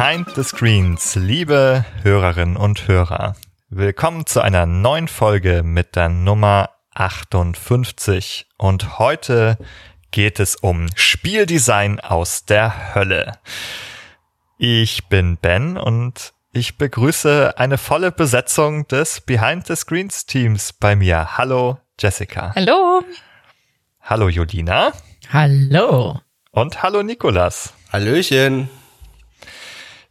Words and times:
Behind 0.00 0.34
the 0.34 0.42
Screens, 0.42 1.14
liebe 1.14 1.84
Hörerinnen 2.02 2.56
und 2.56 2.88
Hörer, 2.88 3.36
willkommen 3.68 4.24
zu 4.24 4.40
einer 4.40 4.64
neuen 4.64 5.08
Folge 5.08 5.62
mit 5.62 5.94
der 5.94 6.08
Nummer 6.08 6.70
58 6.94 8.46
und 8.56 8.98
heute 8.98 9.58
geht 10.10 10.40
es 10.40 10.56
um 10.56 10.86
Spieldesign 10.94 12.00
aus 12.00 12.46
der 12.46 12.94
Hölle. 12.94 13.40
Ich 14.56 15.06
bin 15.08 15.36
Ben 15.36 15.76
und 15.76 16.32
ich 16.54 16.78
begrüße 16.78 17.58
eine 17.58 17.76
volle 17.76 18.10
Besetzung 18.10 18.88
des 18.88 19.20
Behind 19.20 19.66
the 19.66 19.76
Screens 19.76 20.24
Teams 20.24 20.72
bei 20.72 20.96
mir. 20.96 21.36
Hallo 21.36 21.76
Jessica. 22.00 22.54
Hallo. 22.54 23.04
Hallo 24.00 24.30
Julina. 24.30 24.92
Hallo. 25.30 26.20
Und 26.52 26.82
hallo 26.82 27.02
Nikolas. 27.02 27.74
Hallöchen. 27.92 28.70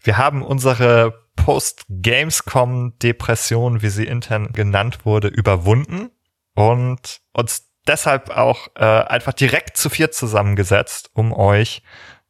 Wir 0.02 0.18
haben 0.18 0.44
unsere 0.44 1.28
Post-Gamescom-Depression, 1.36 3.82
wie 3.82 3.90
sie 3.90 4.06
intern 4.06 4.54
genannt 4.54 5.06
wurde, 5.06 5.28
überwunden 5.28 6.10
und 6.56 7.20
uns 7.34 7.70
deshalb 7.88 8.30
auch 8.30 8.68
äh, 8.76 8.84
einfach 8.84 9.34
direkt 9.34 9.78
zu 9.78 9.90
viert 9.90 10.14
zusammengesetzt, 10.14 11.10
um 11.14 11.34
euch 11.34 11.82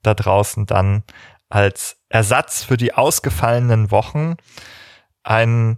da 0.04 0.14
draußen 0.14 0.66
dann 0.66 1.04
als 1.50 1.98
Ersatz 2.10 2.64
für 2.64 2.78
die 2.78 2.94
ausgefallenen 2.94 3.92
Wochen 3.92 4.36
ein 5.24 5.78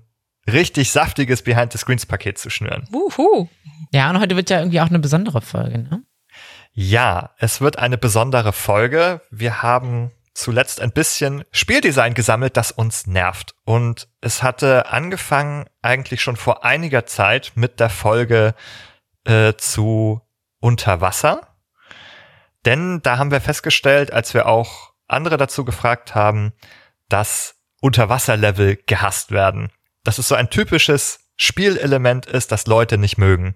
richtig 0.51 0.91
saftiges 0.91 1.43
Behind-the-Screens-Paket 1.43 2.37
zu 2.37 2.49
schnüren. 2.49 2.87
Wuhu. 2.91 3.47
Ja, 3.91 4.09
und 4.09 4.19
heute 4.19 4.35
wird 4.35 4.49
ja 4.49 4.59
irgendwie 4.59 4.81
auch 4.81 4.89
eine 4.89 4.99
besondere 4.99 5.41
Folge, 5.41 5.79
ne? 5.79 6.03
Ja, 6.73 7.31
es 7.37 7.59
wird 7.59 7.79
eine 7.79 7.97
besondere 7.97 8.53
Folge. 8.53 9.21
Wir 9.29 9.61
haben 9.61 10.11
zuletzt 10.33 10.79
ein 10.81 10.91
bisschen 10.91 11.43
Spieldesign 11.51 12.13
gesammelt, 12.13 12.57
das 12.57 12.71
uns 12.71 13.07
nervt. 13.07 13.55
Und 13.65 14.07
es 14.21 14.43
hatte 14.43 14.87
angefangen 14.91 15.65
eigentlich 15.81 16.21
schon 16.21 16.37
vor 16.37 16.63
einiger 16.63 17.05
Zeit 17.05 17.53
mit 17.55 17.79
der 17.79 17.89
Folge 17.89 18.55
äh, 19.25 19.53
zu 19.55 20.21
Unterwasser. 20.59 21.55
Denn 22.65 23.01
da 23.01 23.17
haben 23.17 23.31
wir 23.31 23.41
festgestellt, 23.41 24.13
als 24.13 24.33
wir 24.33 24.45
auch 24.45 24.93
andere 25.07 25.37
dazu 25.37 25.65
gefragt 25.65 26.15
haben, 26.15 26.53
dass 27.09 27.55
Unterwasserlevel 27.81 28.77
gehasst 28.85 29.31
werden. 29.31 29.71
Das 30.03 30.19
ist 30.19 30.27
so 30.27 30.35
ein 30.35 30.49
typisches 30.49 31.19
Spielelement 31.35 32.27
ist, 32.27 32.51
das 32.51 32.67
Leute 32.67 32.99
nicht 32.99 33.17
mögen. 33.17 33.55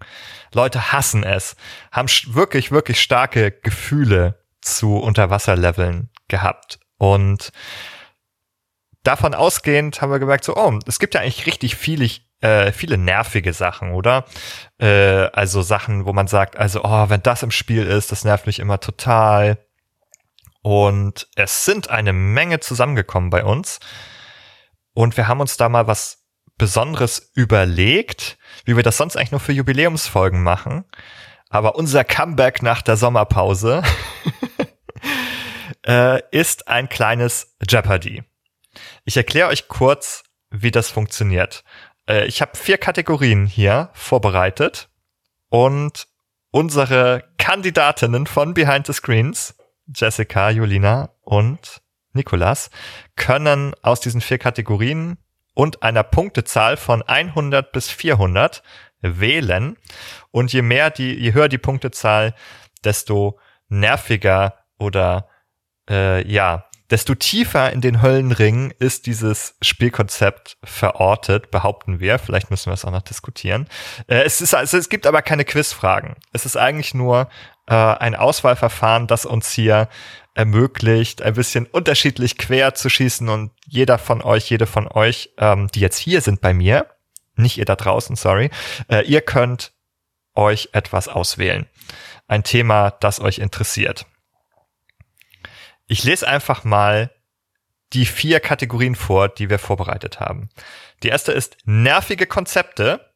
Leute 0.51 0.91
hassen 0.91 1.23
es, 1.23 1.55
haben 1.91 2.09
wirklich, 2.27 2.71
wirklich 2.71 2.99
starke 2.99 3.51
Gefühle 3.51 4.43
zu 4.59 4.97
Unterwasserleveln 4.97 6.09
gehabt. 6.27 6.79
Und 6.97 7.51
davon 9.03 9.33
ausgehend 9.33 10.01
haben 10.01 10.11
wir 10.11 10.19
gemerkt, 10.19 10.43
so, 10.43 10.55
oh, 10.55 10.79
es 10.85 10.99
gibt 10.99 11.13
ja 11.13 11.21
eigentlich 11.21 11.45
richtig 11.45 11.75
viele, 11.75 12.09
äh, 12.41 12.71
viele 12.71 12.97
nervige 12.97 13.53
Sachen, 13.53 13.91
oder? 13.91 14.25
Äh, 14.79 15.27
also 15.33 15.61
Sachen, 15.61 16.05
wo 16.05 16.13
man 16.13 16.27
sagt, 16.27 16.57
also, 16.57 16.83
oh, 16.83 17.09
wenn 17.09 17.23
das 17.23 17.43
im 17.43 17.51
Spiel 17.51 17.85
ist, 17.85 18.11
das 18.11 18.23
nervt 18.23 18.47
mich 18.47 18.59
immer 18.59 18.79
total. 18.79 19.57
Und 20.61 21.27
es 21.35 21.65
sind 21.65 21.89
eine 21.89 22.13
Menge 22.13 22.59
zusammengekommen 22.59 23.29
bei 23.29 23.43
uns. 23.43 23.79
Und 24.93 25.17
wir 25.17 25.27
haben 25.27 25.41
uns 25.41 25.57
da 25.57 25.69
mal 25.69 25.87
was 25.87 26.25
Besonderes 26.57 27.31
überlegt, 27.35 28.37
wie 28.63 28.75
wir 28.75 28.83
das 28.83 28.97
sonst 28.97 29.17
eigentlich 29.17 29.31
nur 29.31 29.41
für 29.41 29.51
Jubiläumsfolgen 29.51 30.41
machen. 30.41 30.85
Aber 31.49 31.75
unser 31.75 32.03
Comeback 32.03 32.63
nach 32.63 32.81
der 32.81 32.97
Sommerpause 32.97 33.83
äh, 35.87 36.21
ist 36.31 36.67
ein 36.67 36.89
kleines 36.89 37.55
Jeopardy. 37.67 38.23
Ich 39.05 39.17
erkläre 39.17 39.49
euch 39.49 39.67
kurz, 39.67 40.23
wie 40.49 40.71
das 40.71 40.89
funktioniert. 40.89 41.63
Äh, 42.07 42.25
ich 42.25 42.41
habe 42.41 42.57
vier 42.57 42.77
Kategorien 42.77 43.45
hier 43.45 43.89
vorbereitet 43.93 44.89
und 45.49 46.07
unsere 46.51 47.23
Kandidatinnen 47.37 48.27
von 48.27 48.53
Behind 48.53 48.87
the 48.87 48.93
Screens, 48.93 49.55
Jessica, 49.93 50.49
Julina 50.49 51.09
und 51.21 51.81
Nikolas, 52.13 52.69
können 53.15 53.73
aus 53.81 53.99
diesen 53.99 54.21
vier 54.21 54.37
Kategorien 54.37 55.17
und 55.53 55.83
einer 55.83 56.03
Punktezahl 56.03 56.77
von 56.77 57.01
100 57.01 57.71
bis 57.71 57.89
400 57.89 58.63
wählen. 59.01 59.77
Und 60.31 60.51
je 60.53 60.61
mehr 60.61 60.89
die, 60.89 61.13
je 61.13 61.33
höher 61.33 61.47
die 61.47 61.57
Punktezahl, 61.57 62.33
desto 62.83 63.39
nerviger 63.69 64.55
oder 64.77 65.29
äh, 65.89 66.25
ja, 66.27 66.65
desto 66.91 67.15
tiefer 67.15 67.71
in 67.71 67.81
den 67.81 68.01
Höllenringen 68.01 68.71
ist 68.77 69.07
dieses 69.07 69.55
Spielkonzept 69.61 70.57
verortet, 70.63 71.49
behaupten 71.49 71.99
wir. 71.99 72.19
Vielleicht 72.19 72.51
müssen 72.51 72.67
wir 72.67 72.73
es 72.73 72.85
auch 72.85 72.91
noch 72.91 73.01
diskutieren. 73.01 73.67
Äh, 74.07 74.23
es, 74.23 74.41
ist, 74.41 74.53
also, 74.53 74.77
es 74.77 74.89
gibt 74.89 75.07
aber 75.07 75.21
keine 75.21 75.45
Quizfragen. 75.45 76.15
Es 76.31 76.45
ist 76.45 76.57
eigentlich 76.57 76.93
nur 76.93 77.29
äh, 77.67 77.73
ein 77.73 78.15
Auswahlverfahren, 78.15 79.07
das 79.07 79.25
uns 79.25 79.51
hier 79.51 79.89
ermöglicht, 80.35 81.21
ein 81.21 81.33
bisschen 81.33 81.65
unterschiedlich 81.65 82.37
quer 82.37 82.75
zu 82.75 82.89
schießen 82.89 83.29
und 83.29 83.51
jeder 83.65 83.97
von 83.97 84.21
euch, 84.21 84.49
jede 84.49 84.67
von 84.67 84.87
euch, 84.87 85.31
ähm, 85.37 85.67
die 85.73 85.79
jetzt 85.79 85.97
hier 85.97 86.21
sind 86.21 86.41
bei 86.41 86.53
mir, 86.53 86.87
nicht 87.35 87.57
ihr 87.57 87.65
da 87.65 87.75
draußen, 87.75 88.15
sorry, 88.15 88.51
äh, 88.89 89.05
ihr 89.05 89.21
könnt 89.21 89.71
euch 90.35 90.69
etwas 90.73 91.07
auswählen. 91.07 91.67
Ein 92.27 92.43
Thema, 92.43 92.91
das 92.91 93.21
euch 93.21 93.39
interessiert. 93.39 94.05
Ich 95.87 96.03
lese 96.03 96.27
einfach 96.27 96.63
mal 96.63 97.11
die 97.93 98.05
vier 98.05 98.39
Kategorien 98.39 98.95
vor, 98.95 99.29
die 99.29 99.49
wir 99.49 99.59
vorbereitet 99.59 100.19
haben. 100.19 100.49
Die 101.03 101.09
erste 101.09 101.31
ist 101.31 101.57
nervige 101.65 102.25
Konzepte. 102.25 103.13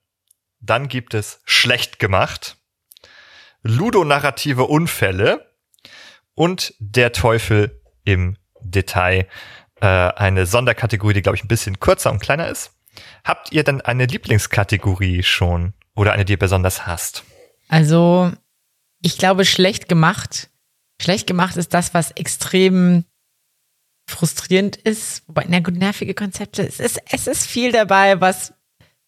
Dann 0.60 0.88
gibt 0.88 1.14
es 1.14 1.42
schlecht 1.46 2.00
gemacht. 2.00 2.58
Ludonarrative 3.62 4.66
Unfälle 4.66 5.54
und 6.34 6.74
Der 6.80 7.12
Teufel 7.12 7.82
im 8.06 8.38
Detail. 8.62 9.28
Äh, 9.82 9.86
eine 9.88 10.46
Sonderkategorie, 10.46 11.14
die, 11.14 11.22
glaube 11.22 11.38
ich, 11.38 11.44
ein 11.44 11.50
bisschen 11.50 11.80
kürzer 11.80 12.12
und 12.12 12.20
kleiner 12.20 12.48
ist. 12.48 12.72
Habt 13.24 13.52
ihr 13.52 13.64
denn 13.64 13.82
eine 13.82 14.06
Lieblingskategorie 14.06 15.24
schon 15.24 15.74
oder 15.96 16.14
eine, 16.14 16.26
die 16.26 16.34
ihr 16.34 16.40
besonders 16.40 16.86
hasst? 16.86 17.24
Also, 17.68 18.32
ich 19.02 19.18
glaube, 19.18 19.46
schlecht 19.46 19.88
gemacht. 19.90 20.50
Schlecht 21.02 21.28
gemacht 21.28 21.58
ist 21.58 21.74
das, 21.74 21.94
was 21.94 22.12
extrem 22.12 23.06
frustrierend 24.10 24.76
ist. 24.76 25.28
Wobei, 25.28 25.46
na 25.48 25.60
gut, 25.60 25.76
nervige 25.76 26.14
Konzepte. 26.14 26.66
Es 26.68 26.80
ist, 26.80 27.00
es 27.12 27.28
ist 27.28 27.46
viel 27.46 27.72
dabei, 27.72 28.20
was 28.20 28.54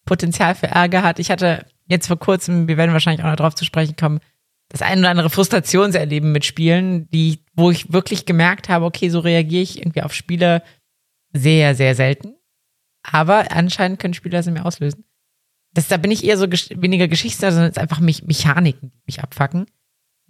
Potenzial 0.04 0.54
für 0.54 0.68
Ärger 0.68 1.02
hat. 1.02 1.18
Ich 1.18 1.30
hatte 1.30 1.66
jetzt 1.86 2.06
vor 2.06 2.18
kurzem, 2.18 2.68
wir 2.68 2.76
werden 2.76 2.92
wahrscheinlich 2.92 3.24
auch 3.24 3.30
noch 3.30 3.36
drauf 3.36 3.54
zu 3.54 3.64
sprechen 3.64 3.96
kommen, 3.96 4.20
das 4.68 4.82
ein 4.82 5.00
oder 5.00 5.10
andere 5.10 5.30
Frustrationserleben 5.30 6.32
mit 6.32 6.46
Spielen, 6.46 7.08
die, 7.10 7.44
wo 7.54 7.70
ich 7.70 7.92
wirklich 7.92 8.24
gemerkt 8.24 8.70
habe, 8.70 8.86
okay, 8.86 9.10
so 9.10 9.20
reagiere 9.20 9.62
ich 9.62 9.78
irgendwie 9.78 10.02
auf 10.02 10.14
Spiele 10.14 10.62
sehr, 11.34 11.74
sehr 11.74 11.94
selten. 11.94 12.34
Aber 13.02 13.52
anscheinend 13.52 13.98
können 13.98 14.14
Spiele 14.14 14.36
das 14.36 14.46
in 14.46 14.54
mir 14.54 14.64
auslösen. 14.64 15.04
Das, 15.74 15.88
da 15.88 15.96
bin 15.98 16.10
ich 16.10 16.24
eher 16.24 16.38
so 16.38 16.48
gesch 16.48 16.70
weniger 16.70 17.08
Geschichte, 17.08 17.50
sondern 17.50 17.70
es 17.70 17.76
ist 17.76 17.82
einfach 17.82 18.00
mich, 18.00 18.24
Mechaniken, 18.24 18.90
die 18.90 19.02
mich 19.06 19.22
abfacken. 19.22 19.66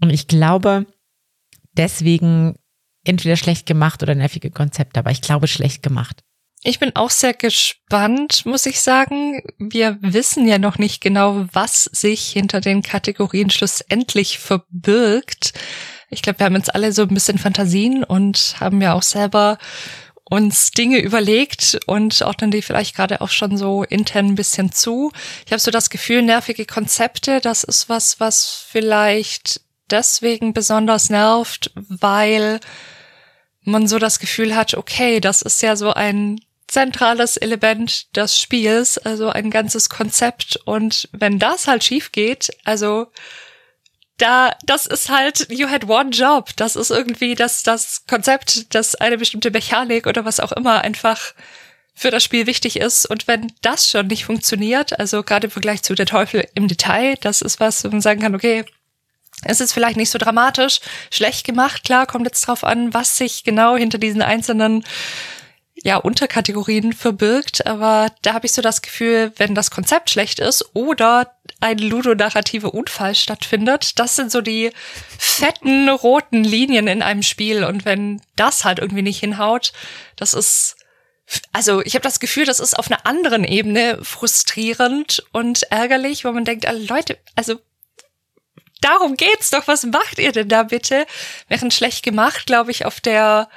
Und 0.01 0.11
ich 0.11 0.27
glaube, 0.27 0.87
deswegen 1.77 2.57
entweder 3.05 3.37
schlecht 3.37 3.67
gemacht 3.67 4.03
oder 4.03 4.15
nervige 4.15 4.51
Konzepte, 4.51 5.01
aber 5.01 5.11
ich 5.11 5.23
glaube 5.23 5.49
schlecht 5.49 5.83
gemacht. 5.83 6.23
Ich 6.65 6.79
bin 6.79 6.95
auch 6.95 7.11
sehr 7.11 7.35
gespannt, 7.35 8.47
muss 8.47 8.67
ich 8.67 8.81
sagen. 8.81 9.43
Wir 9.59 9.99
wissen 10.01 10.47
ja 10.47 10.59
noch 10.59 10.79
nicht 10.79 11.01
genau, 11.01 11.47
was 11.53 11.85
sich 11.85 12.31
hinter 12.31 12.61
den 12.61 12.83
Kategorien 12.83 13.51
schlussendlich 13.51 14.39
verbirgt. 14.39 15.55
Ich 16.09 16.23
glaube, 16.23 16.39
wir 16.39 16.47
haben 16.47 16.55
jetzt 16.55 16.73
alle 16.73 16.93
so 16.93 17.03
ein 17.03 17.15
bisschen 17.15 17.39
Fantasien 17.39 18.05
und 18.05 18.57
haben 18.61 18.81
ja 18.81 18.93
auch 18.93 19.03
selber 19.03 19.59
uns 20.25 20.71
Dinge 20.71 20.99
überlegt 20.99 21.81
und 21.87 22.23
dann 22.39 22.51
die 22.53 22.63
vielleicht 22.63 22.95
gerade 22.95 23.21
auch 23.21 23.29
schon 23.29 23.57
so 23.57 23.83
intern 23.83 24.27
ein 24.29 24.35
bisschen 24.37 24.71
zu. 24.71 25.11
Ich 25.45 25.53
habe 25.53 25.61
so 25.61 25.71
das 25.71 25.91
Gefühl, 25.91 26.23
nervige 26.23 26.65
Konzepte, 26.65 27.41
das 27.41 27.65
ist 27.65 27.89
was, 27.89 28.21
was 28.21 28.65
vielleicht 28.69 29.63
deswegen 29.93 30.53
besonders 30.53 31.11
nervt, 31.11 31.71
weil 31.75 32.61
man 33.65 33.87
so 33.87 33.99
das 33.99 34.19
Gefühl 34.19 34.57
hat, 34.57 34.75
okay, 34.75 35.21
das 35.21 35.43
ist 35.43 35.63
ja 35.63 35.77
so 35.77 35.93
ein 35.93 36.41
zentrales 36.67 37.37
Element 37.37 38.17
des 38.17 38.39
Spiels, 38.39 38.99
also 38.99 39.29
ein 39.29 39.51
ganzes 39.51 39.91
Konzept. 39.91 40.59
Und 40.65 41.09
wenn 41.13 41.39
das 41.39 41.67
halt 41.67 41.85
schief 41.85 42.13
geht, 42.13 42.51
also 42.65 43.09
da, 44.17 44.57
das 44.65 44.87
ist 44.87 45.11
halt, 45.11 45.49
you 45.51 45.69
had 45.69 45.89
one 45.89 46.11
job. 46.11 46.51
Das 46.57 46.77
ist 46.77 46.91
irgendwie 46.91 47.35
das, 47.35 47.63
das 47.63 48.07
Konzept, 48.07 48.75
dass 48.75 48.95
eine 48.95 49.19
bestimmte 49.19 49.51
Mechanik 49.51 50.07
oder 50.07 50.25
was 50.25 50.41
auch 50.41 50.53
immer 50.53 50.81
einfach 50.81 51.35
für 51.95 52.11
das 52.11 52.25
Spiel 52.25 52.47
wichtig 52.47 52.77
ist. 52.77 53.05
Und 53.07 53.29
wenn 53.29 53.53
das 53.61 53.91
schon 53.91 54.07
nicht 54.07 54.25
funktioniert, 54.25 54.99
also 54.99 55.23
gerade 55.23 55.49
im 55.49 55.51
Vergleich 55.51 55.83
zu 55.83 55.95
der 55.95 56.07
Teufel 56.07 56.49
im 56.55 56.69
Detail, 56.69 57.17
das 57.21 57.43
ist 57.43 57.61
was, 57.61 57.85
wo 57.85 57.89
man 57.89 58.01
sagen 58.01 58.21
kann, 58.21 58.35
okay, 58.35 58.65
es 59.45 59.61
ist 59.61 59.73
vielleicht 59.73 59.97
nicht 59.97 60.11
so 60.11 60.19
dramatisch, 60.19 60.81
schlecht 61.11 61.45
gemacht, 61.45 61.85
klar, 61.85 62.07
kommt 62.07 62.27
jetzt 62.27 62.47
drauf 62.47 62.65
an, 62.65 62.95
was 62.95 63.17
sich 63.17 63.45
genau 63.45 63.77
hinter 63.77 63.99
diesen 63.99 64.23
einzelnen 64.23 64.85
ja 65.85 65.97
Unterkategorien 65.97 66.93
verbirgt, 66.93 67.67
aber 67.67 68.13
da 68.23 68.35
habe 68.35 68.47
ich 68.47 68.53
so 68.53 68.63
das 68.63 68.83
Gefühl, 68.83 69.33
wenn 69.37 69.55
das 69.55 69.71
Konzept 69.71 70.11
schlecht 70.11 70.39
ist 70.39 70.65
oder 70.75 71.35
ein 71.61 71.79
ludonarrative 71.79 72.71
Unfall 72.71 73.15
stattfindet, 73.15 73.99
das 73.99 74.17
sind 74.17 74.31
so 74.31 74.41
die 74.41 74.71
fetten 75.19 75.89
roten 75.89 76.45
Linien 76.45 76.87
in 76.87 77.03
einem 77.03 77.23
Spiel. 77.23 77.65
Und 77.65 77.85
wenn 77.85 78.21
das 78.37 78.65
halt 78.65 78.79
irgendwie 78.79 79.03
nicht 79.03 79.21
hinhaut, 79.21 79.73
das 80.17 80.35
ist 80.35 80.77
also 81.53 81.81
ich 81.83 81.95
habe 81.95 82.03
das 82.03 82.21
Gefühl, 82.21 82.45
das 82.45 82.61
ist 82.61 82.79
auf 82.79 82.91
einer 82.91 83.07
anderen 83.07 83.45
Ebene 83.45 83.99
frustrierend 84.03 85.25
und 85.33 85.63
ärgerlich, 85.71 86.25
wo 86.25 86.33
man 86.33 86.45
denkt, 86.45 86.67
also 86.67 86.85
Leute, 86.93 87.19
also 87.37 87.61
darum 88.85 89.17
geht's 89.17 89.51
doch, 89.51 89.67
was 89.67 89.85
macht 89.85 90.19
ihr 90.19 90.33
denn 90.33 90.49
da 90.49 90.65
bitte? 90.65 91.07
Während 91.49 91.73
schlecht 91.73 92.03
gemacht, 92.03 92.47
glaube 92.47 92.71
ich, 92.71 92.85
auf 92.87 93.01
der 93.01 93.49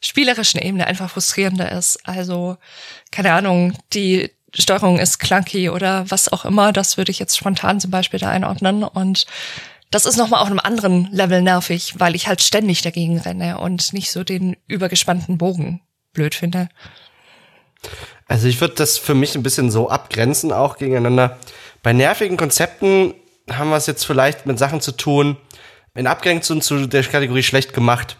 spielerischen 0.00 0.60
Ebene 0.60 0.86
einfach 0.86 1.10
frustrierender 1.10 1.72
ist. 1.72 1.98
Also, 2.06 2.56
keine 3.10 3.32
Ahnung, 3.32 3.76
die 3.92 4.30
Steuerung 4.54 4.98
ist 4.98 5.18
clunky 5.18 5.68
oder 5.70 6.10
was 6.10 6.32
auch 6.32 6.44
immer, 6.44 6.72
das 6.72 6.96
würde 6.96 7.10
ich 7.10 7.18
jetzt 7.18 7.36
spontan 7.36 7.80
zum 7.80 7.90
Beispiel 7.90 8.20
da 8.20 8.30
einordnen 8.30 8.82
und 8.82 9.26
das 9.90 10.04
ist 10.04 10.16
nochmal 10.16 10.40
auf 10.40 10.48
einem 10.48 10.58
anderen 10.58 11.08
Level 11.12 11.40
nervig, 11.42 11.94
weil 11.98 12.14
ich 12.14 12.28
halt 12.28 12.42
ständig 12.42 12.82
dagegen 12.82 13.18
renne 13.18 13.58
und 13.58 13.92
nicht 13.92 14.10
so 14.10 14.22
den 14.22 14.56
übergespannten 14.66 15.38
Bogen 15.38 15.80
blöd 16.12 16.34
finde. 16.34 16.68
Also 18.26 18.48
ich 18.48 18.60
würde 18.60 18.74
das 18.74 18.98
für 18.98 19.14
mich 19.14 19.34
ein 19.34 19.42
bisschen 19.42 19.70
so 19.70 19.88
abgrenzen, 19.88 20.52
auch 20.52 20.76
gegeneinander. 20.76 21.38
Bei 21.82 21.92
nervigen 21.92 22.36
Konzepten 22.36 23.14
haben 23.56 23.70
wir 23.70 23.76
es 23.76 23.86
jetzt 23.86 24.04
vielleicht 24.04 24.46
mit 24.46 24.58
Sachen 24.58 24.80
zu 24.80 24.92
tun, 24.92 25.36
in 25.94 26.06
Abgrenzung 26.06 26.60
zu 26.60 26.86
der 26.86 27.02
Kategorie 27.04 27.42
schlecht 27.42 27.72
gemacht, 27.72 28.16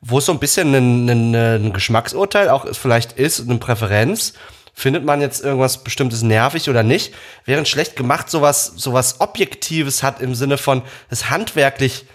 wo 0.00 0.18
es 0.18 0.26
so 0.26 0.32
ein 0.32 0.38
bisschen 0.38 0.74
ein, 0.74 1.08
ein, 1.08 1.34
ein 1.34 1.72
Geschmacksurteil 1.72 2.48
auch 2.48 2.66
vielleicht 2.72 3.12
ist, 3.12 3.40
eine 3.40 3.58
Präferenz. 3.58 4.32
Findet 4.72 5.04
man 5.04 5.20
jetzt 5.20 5.44
irgendwas 5.44 5.84
bestimmtes 5.84 6.22
nervig 6.22 6.70
oder 6.70 6.82
nicht? 6.82 7.14
Während 7.44 7.68
schlecht 7.68 7.96
gemacht 7.96 8.30
sowas, 8.30 8.72
sowas 8.76 9.20
Objektives 9.20 10.02
hat 10.02 10.20
im 10.20 10.34
Sinne 10.34 10.56
von, 10.56 10.82
es 11.10 11.28
handwerklich 11.28 12.06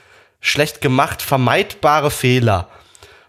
schlecht 0.41 0.81
gemacht, 0.81 1.21
vermeidbare 1.21 2.09
Fehler 2.09 2.69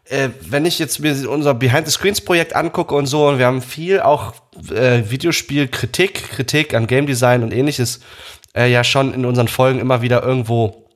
äh, 0.08 0.30
wenn 0.40 0.64
ich 0.64 0.78
jetzt 0.78 1.00
mir 1.00 1.28
unser 1.28 1.54
Behind 1.54 1.86
the 1.86 1.92
Screens 1.92 2.20
Projekt 2.20 2.54
angucke 2.54 2.94
und 2.94 3.06
so, 3.06 3.28
und 3.28 3.38
wir 3.38 3.46
haben 3.46 3.62
viel 3.62 4.00
auch 4.00 4.34
äh, 4.70 5.02
Videospielkritik, 5.10 6.30
Kritik 6.30 6.74
an 6.74 6.86
Game 6.86 7.06
Design 7.06 7.42
und 7.42 7.52
ähnliches 7.52 8.00
äh, 8.56 8.70
ja 8.70 8.82
schon 8.82 9.14
in 9.14 9.24
unseren 9.24 9.48
Folgen 9.48 9.78
immer 9.78 10.02
wieder 10.02 10.22
irgendwo 10.22 10.88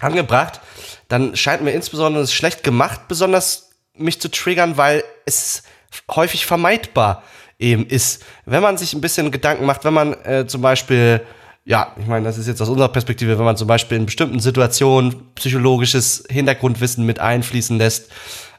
angebracht, 0.00 0.60
dann 1.08 1.36
scheint 1.36 1.62
mir 1.62 1.72
insbesondere 1.72 2.22
das 2.22 2.32
schlecht 2.32 2.62
gemacht 2.62 3.02
besonders 3.08 3.70
mich 3.96 4.20
zu 4.20 4.30
triggern, 4.30 4.76
weil 4.76 5.04
es 5.24 5.62
häufig 6.10 6.46
vermeidbar 6.46 7.22
eben 7.58 7.86
ist. 7.86 8.24
Wenn 8.44 8.62
man 8.62 8.76
sich 8.76 8.92
ein 8.94 9.00
bisschen 9.00 9.30
Gedanken 9.30 9.64
macht, 9.64 9.84
wenn 9.84 9.94
man 9.94 10.14
äh, 10.24 10.46
zum 10.46 10.60
Beispiel 10.60 11.22
ja, 11.66 11.94
ich 11.98 12.06
meine, 12.06 12.26
das 12.26 12.36
ist 12.36 12.46
jetzt 12.46 12.60
aus 12.60 12.68
unserer 12.68 12.90
Perspektive, 12.90 13.38
wenn 13.38 13.44
man 13.44 13.56
zum 13.56 13.66
Beispiel 13.66 13.96
in 13.96 14.04
bestimmten 14.04 14.38
Situationen 14.38 15.32
psychologisches 15.34 16.24
Hintergrundwissen 16.28 17.06
mit 17.06 17.20
einfließen 17.20 17.78
lässt, 17.78 18.10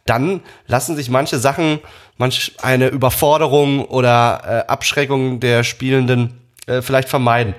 dann 0.06 0.42
lassen 0.66 0.96
sich 0.96 1.10
manche 1.10 1.38
Sachen, 1.38 1.80
manch 2.18 2.54
eine 2.62 2.88
Überforderung 2.88 3.86
oder 3.86 4.42
äh, 4.44 4.72
Abschreckung 4.72 5.40
der 5.40 5.64
Spielenden 5.64 6.42
äh, 6.66 6.82
vielleicht 6.82 7.10
vermeiden. 7.10 7.54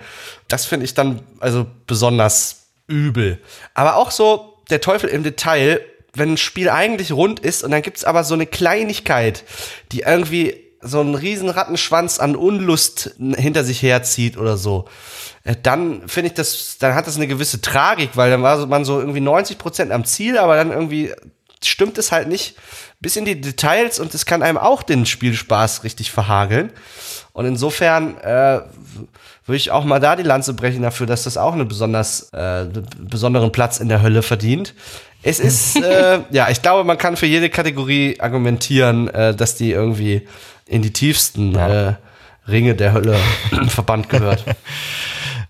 Das 0.48 0.66
finde 0.66 0.84
ich 0.84 0.94
dann 0.94 1.20
also 1.40 1.66
besonders 1.86 2.66
übel. 2.86 3.40
Aber 3.74 3.96
auch 3.96 4.10
so 4.10 4.62
der 4.70 4.80
Teufel 4.80 5.10
im 5.10 5.22
Detail, 5.22 5.80
wenn 6.14 6.32
ein 6.32 6.36
Spiel 6.36 6.68
eigentlich 6.68 7.12
rund 7.12 7.40
ist 7.40 7.62
und 7.62 7.70
dann 7.70 7.82
gibt's 7.82 8.04
aber 8.04 8.24
so 8.24 8.34
eine 8.34 8.46
Kleinigkeit, 8.46 9.44
die 9.92 10.00
irgendwie 10.00 10.62
so 10.80 11.00
einen 11.00 11.14
riesen 11.14 11.48
Rattenschwanz 11.48 12.20
an 12.20 12.36
Unlust 12.36 13.16
hinter 13.18 13.64
sich 13.64 13.82
herzieht 13.82 14.36
oder 14.36 14.56
so, 14.56 14.86
äh, 15.44 15.56
dann 15.60 16.08
finde 16.08 16.28
ich 16.28 16.34
das, 16.34 16.76
dann 16.78 16.94
hat 16.94 17.06
das 17.06 17.16
eine 17.16 17.26
gewisse 17.26 17.60
Tragik, 17.60 18.10
weil 18.14 18.30
dann 18.30 18.42
war 18.42 18.64
man 18.66 18.84
so 18.84 19.00
irgendwie 19.00 19.20
90 19.20 19.58
Prozent 19.58 19.92
am 19.92 20.04
Ziel, 20.04 20.38
aber 20.38 20.56
dann 20.56 20.70
irgendwie 20.70 21.12
stimmt 21.64 21.98
es 21.98 22.12
halt 22.12 22.28
nicht 22.28 22.56
bis 23.00 23.16
in 23.16 23.24
die 23.24 23.40
Details 23.40 23.98
und 23.98 24.14
es 24.14 24.26
kann 24.26 24.42
einem 24.42 24.58
auch 24.58 24.82
den 24.82 25.06
Spielspaß 25.06 25.84
richtig 25.84 26.10
verhageln. 26.10 26.72
Und 27.32 27.46
insofern 27.46 28.16
äh, 28.18 28.62
würde 29.46 29.56
ich 29.56 29.70
auch 29.70 29.84
mal 29.84 30.00
da 30.00 30.16
die 30.16 30.22
Lanze 30.22 30.54
brechen 30.54 30.82
dafür, 30.82 31.06
dass 31.06 31.24
das 31.24 31.36
auch 31.36 31.52
einen 31.52 31.68
besonders 31.68 32.32
äh, 32.32 32.66
besonderen 32.98 33.52
Platz 33.52 33.78
in 33.78 33.88
der 33.88 34.02
Hölle 34.02 34.22
verdient. 34.22 34.74
Es 35.22 35.40
ist, 35.40 35.76
äh, 35.82 36.20
ja, 36.30 36.50
ich 36.50 36.62
glaube, 36.62 36.84
man 36.84 36.98
kann 36.98 37.16
für 37.16 37.26
jede 37.26 37.48
Kategorie 37.48 38.20
argumentieren, 38.20 39.08
äh, 39.08 39.34
dass 39.34 39.54
die 39.54 39.70
irgendwie 39.70 40.26
in 40.66 40.82
die 40.82 40.92
tiefsten 40.92 41.52
ja. 41.52 41.88
äh, 41.88 41.94
Ringe 42.48 42.74
der 42.74 42.92
Hölle 42.92 43.16
verbannt 43.68 44.08
gehört. 44.08 44.44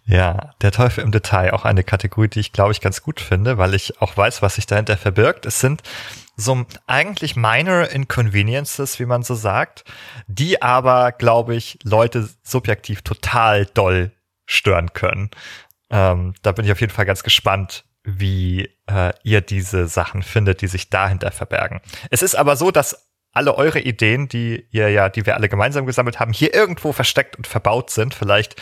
Ja, 0.09 0.53
der 0.63 0.71
Teufel 0.71 1.03
im 1.03 1.11
Detail, 1.11 1.53
auch 1.53 1.65
eine 1.65 1.83
Kategorie, 1.83 2.29
die 2.29 2.39
ich 2.39 2.53
glaube 2.53 2.71
ich 2.71 2.81
ganz 2.81 3.03
gut 3.03 3.21
finde, 3.21 3.59
weil 3.59 3.75
ich 3.75 4.01
auch 4.01 4.17
weiß, 4.17 4.41
was 4.41 4.55
sich 4.55 4.65
dahinter 4.65 4.97
verbirgt. 4.97 5.47
Es 5.47 5.59
sind 5.59 5.83
so 6.37 6.67
eigentlich 6.87 7.35
minor 7.35 7.89
inconveniences, 7.89 8.99
wie 9.01 9.07
man 9.07 9.23
so 9.23 9.35
sagt, 9.35 9.85
die 10.27 10.61
aber, 10.61 11.13
glaube 11.13 11.55
ich, 11.55 11.79
Leute 11.83 12.29
subjektiv 12.43 13.03
total 13.03 13.67
doll 13.67 14.13
stören 14.45 14.93
können. 14.93 15.31
Ähm, 15.91 16.35
da 16.43 16.53
bin 16.53 16.65
ich 16.65 16.73
auf 16.73 16.81
jeden 16.81 16.93
Fall 16.93 17.07
ganz 17.07 17.23
gespannt, 17.23 17.85
wie 18.05 18.71
äh, 18.87 19.13
ihr 19.23 19.41
diese 19.41 19.89
Sachen 19.89 20.23
findet, 20.23 20.61
die 20.61 20.69
sich 20.69 20.91
dahinter 20.91 21.33
verbergen. 21.33 21.81
Es 22.11 22.23
ist 22.23 22.37
aber 22.37 22.57
so, 22.57 22.71
dass 22.71 23.09
alle 23.33 23.57
eure 23.57 23.81
Ideen, 23.81 24.29
die 24.29 24.67
ihr 24.71 24.89
ja, 24.91 25.09
die 25.09 25.27
wir 25.27 25.35
alle 25.35 25.49
gemeinsam 25.49 25.87
gesammelt 25.87 26.21
haben, 26.21 26.33
hier 26.33 26.55
irgendwo 26.55 26.93
versteckt 26.93 27.37
und 27.37 27.47
verbaut 27.47 27.91
sind. 27.91 28.15
Vielleicht 28.15 28.57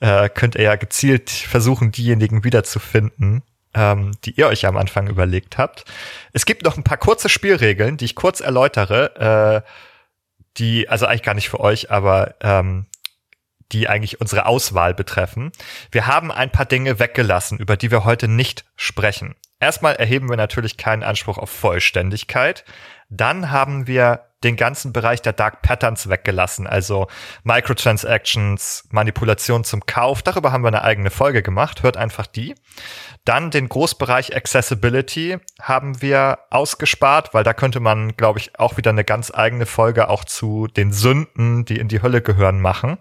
äh, 0.00 0.28
könnt 0.28 0.54
ihr 0.56 0.62
ja 0.62 0.76
gezielt 0.76 1.30
versuchen, 1.30 1.92
diejenigen 1.92 2.42
wiederzufinden, 2.42 3.42
ähm, 3.74 4.12
die 4.24 4.32
ihr 4.32 4.48
euch 4.48 4.66
am 4.66 4.76
Anfang 4.76 5.08
überlegt 5.08 5.58
habt. 5.58 5.84
Es 6.32 6.46
gibt 6.46 6.64
noch 6.64 6.76
ein 6.76 6.84
paar 6.84 6.98
kurze 6.98 7.28
Spielregeln, 7.28 7.96
die 7.96 8.04
ich 8.04 8.14
kurz 8.14 8.40
erläutere, 8.40 9.64
äh, 9.64 9.70
die, 10.56 10.88
also 10.88 11.06
eigentlich 11.06 11.22
gar 11.22 11.34
nicht 11.34 11.48
für 11.48 11.60
euch, 11.60 11.90
aber 11.90 12.34
ähm, 12.40 12.86
die 13.72 13.88
eigentlich 13.88 14.20
unsere 14.20 14.46
Auswahl 14.46 14.94
betreffen. 14.94 15.52
Wir 15.92 16.06
haben 16.06 16.32
ein 16.32 16.50
paar 16.50 16.66
Dinge 16.66 16.98
weggelassen, 16.98 17.58
über 17.58 17.76
die 17.76 17.90
wir 17.90 18.04
heute 18.04 18.26
nicht 18.26 18.64
sprechen. 18.76 19.36
Erstmal 19.60 19.94
erheben 19.96 20.28
wir 20.28 20.36
natürlich 20.36 20.76
keinen 20.76 21.02
Anspruch 21.02 21.38
auf 21.38 21.50
Vollständigkeit. 21.50 22.64
Dann 23.10 23.50
haben 23.50 23.86
wir 23.86 24.24
den 24.42 24.56
ganzen 24.56 24.92
Bereich 24.92 25.20
der 25.20 25.34
Dark 25.34 25.60
Patterns 25.60 26.08
weggelassen, 26.08 26.66
also 26.66 27.08
Microtransactions, 27.44 28.84
Manipulation 28.90 29.64
zum 29.64 29.84
Kauf. 29.84 30.22
Darüber 30.22 30.50
haben 30.50 30.64
wir 30.64 30.68
eine 30.68 30.82
eigene 30.82 31.10
Folge 31.10 31.42
gemacht. 31.42 31.82
Hört 31.82 31.98
einfach 31.98 32.26
die. 32.26 32.54
Dann 33.26 33.50
den 33.50 33.68
Großbereich 33.68 34.34
Accessibility 34.34 35.38
haben 35.60 36.00
wir 36.00 36.38
ausgespart, 36.50 37.34
weil 37.34 37.44
da 37.44 37.52
könnte 37.52 37.80
man, 37.80 38.16
glaube 38.16 38.38
ich, 38.38 38.58
auch 38.58 38.78
wieder 38.78 38.90
eine 38.90 39.04
ganz 39.04 39.30
eigene 39.30 39.66
Folge 39.66 40.08
auch 40.08 40.24
zu 40.24 40.68
den 40.68 40.90
Sünden, 40.90 41.66
die 41.66 41.76
in 41.76 41.88
die 41.88 42.00
Hölle 42.00 42.22
gehören, 42.22 42.60
machen. 42.60 42.96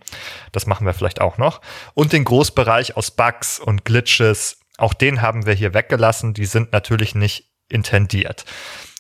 Das 0.52 0.66
machen 0.66 0.86
wir 0.86 0.94
vielleicht 0.94 1.22
auch 1.22 1.38
noch. 1.38 1.62
Und 1.94 2.12
den 2.12 2.26
Großbereich 2.26 2.98
aus 2.98 3.12
Bugs 3.12 3.60
und 3.60 3.86
Glitches, 3.86 4.60
auch 4.78 4.94
den 4.94 5.22
haben 5.22 5.46
wir 5.46 5.54
hier 5.54 5.74
weggelassen. 5.74 6.34
Die 6.34 6.46
sind 6.46 6.74
natürlich 6.74 7.16
nicht 7.16 7.50
intendiert. 7.70 8.44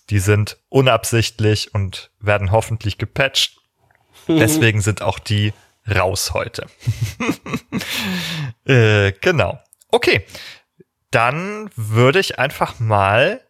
Die 0.10 0.20
sind 0.20 0.58
unabsichtlich 0.70 1.74
und 1.74 2.12
werden 2.20 2.52
hoffentlich 2.52 2.98
gepatcht. 2.98 3.60
Deswegen 4.28 4.82
sind 4.82 5.02
auch 5.02 5.20
die 5.20 5.54
raus 5.90 6.34
heute. 6.34 6.68
äh, 8.66 9.12
genau. 9.14 9.60
Okay. 9.90 10.26
Dann 11.12 11.70
würde 11.76 12.20
ich 12.20 12.38
einfach 12.38 12.80
mal 12.80 13.42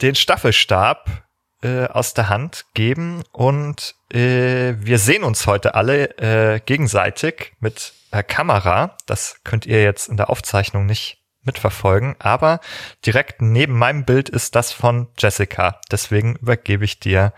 den 0.00 0.14
Staffelstab 0.14 1.24
äh, 1.62 1.86
aus 1.86 2.14
der 2.14 2.28
Hand 2.28 2.66
geben 2.74 3.22
und 3.32 3.94
äh, 4.10 4.74
wir 4.78 4.98
sehen 4.98 5.24
uns 5.24 5.46
heute 5.46 5.74
alle 5.74 6.16
äh, 6.18 6.60
gegenseitig 6.60 7.52
mit 7.60 7.92
äh, 8.10 8.22
Kamera. 8.22 8.96
Das 9.06 9.40
könnt 9.44 9.66
ihr 9.66 9.82
jetzt 9.82 10.08
in 10.08 10.16
der 10.16 10.30
Aufzeichnung 10.30 10.86
nicht 10.86 11.23
mitverfolgen, 11.46 12.16
aber 12.18 12.60
direkt 13.04 13.42
neben 13.42 13.78
meinem 13.78 14.04
Bild 14.04 14.28
ist 14.28 14.54
das 14.54 14.72
von 14.72 15.08
Jessica. 15.18 15.80
Deswegen 15.90 16.36
übergebe 16.36 16.84
ich 16.84 17.00
dir 17.00 17.32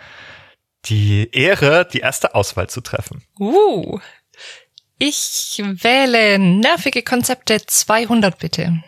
die 0.87 1.31
Ehre, 1.33 1.87
die 1.91 2.01
erste 2.01 2.35
Auswahl 2.35 2.69
zu 2.69 2.81
treffen. 2.81 3.25
Uh, 3.39 3.99
ich 4.99 5.63
wähle 5.63 6.39
nervige 6.39 7.03
Konzepte 7.03 7.65
200 7.65 8.39
bitte. 8.39 8.83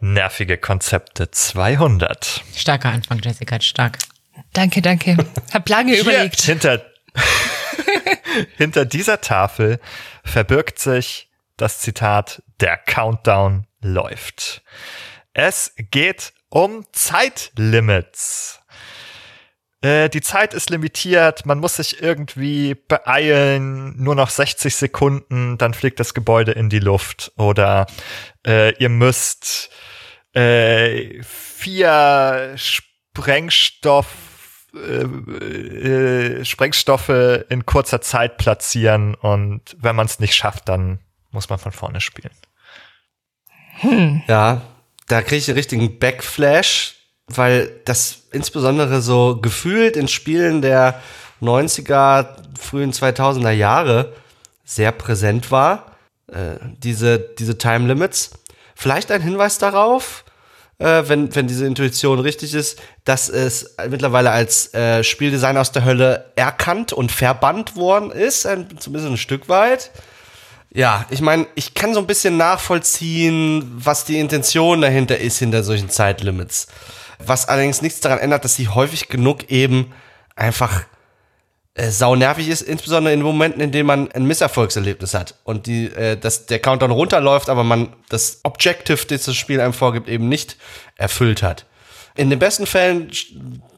Nervige 0.00 0.58
Konzepte 0.58 1.30
200. 1.30 2.42
Starker 2.54 2.90
Anfang, 2.90 3.20
Jessica, 3.22 3.60
stark. 3.60 3.98
Danke, 4.52 4.82
danke. 4.82 5.16
Hab 5.52 5.68
lange 5.68 5.96
überlegt. 5.96 6.42
Hinter, 6.42 6.84
hinter 8.56 8.84
dieser 8.84 9.20
Tafel 9.20 9.80
verbirgt 10.24 10.78
sich 10.78 11.30
das 11.56 11.78
Zitat 11.78 12.42
Der 12.60 12.76
Countdown 12.76 13.66
läuft. 13.82 14.62
Es 15.32 15.74
geht 15.76 16.32
um 16.48 16.84
Zeitlimits. 16.92 18.60
äh, 19.82 20.08
die 20.08 20.20
Zeit 20.20 20.54
ist 20.54 20.70
limitiert, 20.70 21.46
man 21.46 21.58
muss 21.58 21.76
sich 21.76 22.02
irgendwie 22.02 22.74
beeilen, 22.74 24.00
nur 24.02 24.14
noch 24.14 24.30
60 24.30 24.74
Sekunden, 24.76 25.58
dann 25.58 25.74
fliegt 25.74 25.98
das 26.00 26.14
Gebäude 26.14 26.52
in 26.52 26.68
die 26.68 26.78
Luft. 26.78 27.32
Oder 27.36 27.86
äh, 28.46 28.74
ihr 28.76 28.88
müsst 28.90 29.70
äh, 30.34 31.22
vier 31.22 32.54
Sprengstoff 32.56 34.06
äh, 34.74 35.02
äh, 35.04 36.44
Sprengstoffe 36.44 37.44
in 37.48 37.66
kurzer 37.66 38.00
Zeit 38.00 38.38
platzieren 38.38 39.14
und 39.14 39.76
wenn 39.78 39.94
man 39.94 40.06
es 40.06 40.18
nicht 40.18 40.34
schafft, 40.34 40.68
dann 40.68 41.00
muss 41.30 41.50
man 41.50 41.58
von 41.58 41.72
vorne 41.72 42.00
spielen. 42.00 42.32
Hm. 43.82 44.22
Ja, 44.28 44.62
da 45.08 45.22
kriege 45.22 45.36
ich 45.36 45.48
einen 45.48 45.58
richtigen 45.58 45.98
Backflash, 45.98 46.94
weil 47.26 47.80
das 47.84 48.22
insbesondere 48.32 49.02
so 49.02 49.38
gefühlt 49.40 49.96
in 49.96 50.08
Spielen 50.08 50.62
der 50.62 51.00
90er, 51.40 52.28
frühen 52.58 52.92
2000er 52.92 53.50
Jahre 53.50 54.12
sehr 54.64 54.92
präsent 54.92 55.50
war. 55.50 55.96
Äh, 56.28 56.56
diese, 56.78 57.18
diese 57.18 57.58
Time 57.58 57.88
Limits. 57.88 58.30
Vielleicht 58.74 59.10
ein 59.10 59.20
Hinweis 59.20 59.58
darauf, 59.58 60.24
äh, 60.78 61.02
wenn, 61.06 61.34
wenn 61.34 61.46
diese 61.46 61.66
Intuition 61.66 62.20
richtig 62.20 62.54
ist, 62.54 62.80
dass 63.04 63.28
es 63.28 63.76
mittlerweile 63.90 64.30
als 64.30 64.72
äh, 64.72 65.04
Spieldesign 65.04 65.56
aus 65.56 65.72
der 65.72 65.84
Hölle 65.84 66.32
erkannt 66.36 66.92
und 66.92 67.12
verbannt 67.12 67.76
worden 67.76 68.10
ist, 68.10 68.46
ein, 68.46 68.78
zumindest 68.78 69.12
ein 69.12 69.18
Stück 69.18 69.48
weit. 69.48 69.90
Ja, 70.74 71.04
ich 71.10 71.20
meine, 71.20 71.46
ich 71.54 71.74
kann 71.74 71.92
so 71.92 72.00
ein 72.00 72.06
bisschen 72.06 72.38
nachvollziehen, 72.38 73.70
was 73.74 74.04
die 74.04 74.18
Intention 74.18 74.80
dahinter 74.80 75.18
ist, 75.18 75.38
hinter 75.38 75.62
solchen 75.62 75.90
Zeitlimits. 75.90 76.66
Was 77.18 77.46
allerdings 77.48 77.82
nichts 77.82 78.00
daran 78.00 78.18
ändert, 78.18 78.44
dass 78.44 78.54
sie 78.54 78.68
häufig 78.68 79.08
genug 79.08 79.50
eben 79.50 79.92
einfach 80.34 80.84
äh, 81.74 81.90
sau 81.90 82.16
nervig 82.16 82.48
ist, 82.48 82.62
insbesondere 82.62 83.12
in 83.12 83.20
Momenten, 83.20 83.60
in 83.60 83.70
denen 83.70 83.86
man 83.86 84.10
ein 84.12 84.26
Misserfolgserlebnis 84.26 85.12
hat 85.12 85.36
und 85.44 85.66
die, 85.66 85.86
äh, 85.86 86.16
dass 86.16 86.46
der 86.46 86.58
Countdown 86.58 86.90
runterläuft, 86.90 87.50
aber 87.50 87.64
man 87.64 87.94
das 88.08 88.40
Objective, 88.42 89.04
das 89.06 89.24
das 89.24 89.36
Spiel 89.36 89.60
einem 89.60 89.74
vorgibt, 89.74 90.08
eben 90.08 90.28
nicht 90.28 90.56
erfüllt 90.96 91.42
hat. 91.42 91.66
In 92.14 92.30
den 92.30 92.38
besten 92.38 92.66
Fällen 92.66 93.10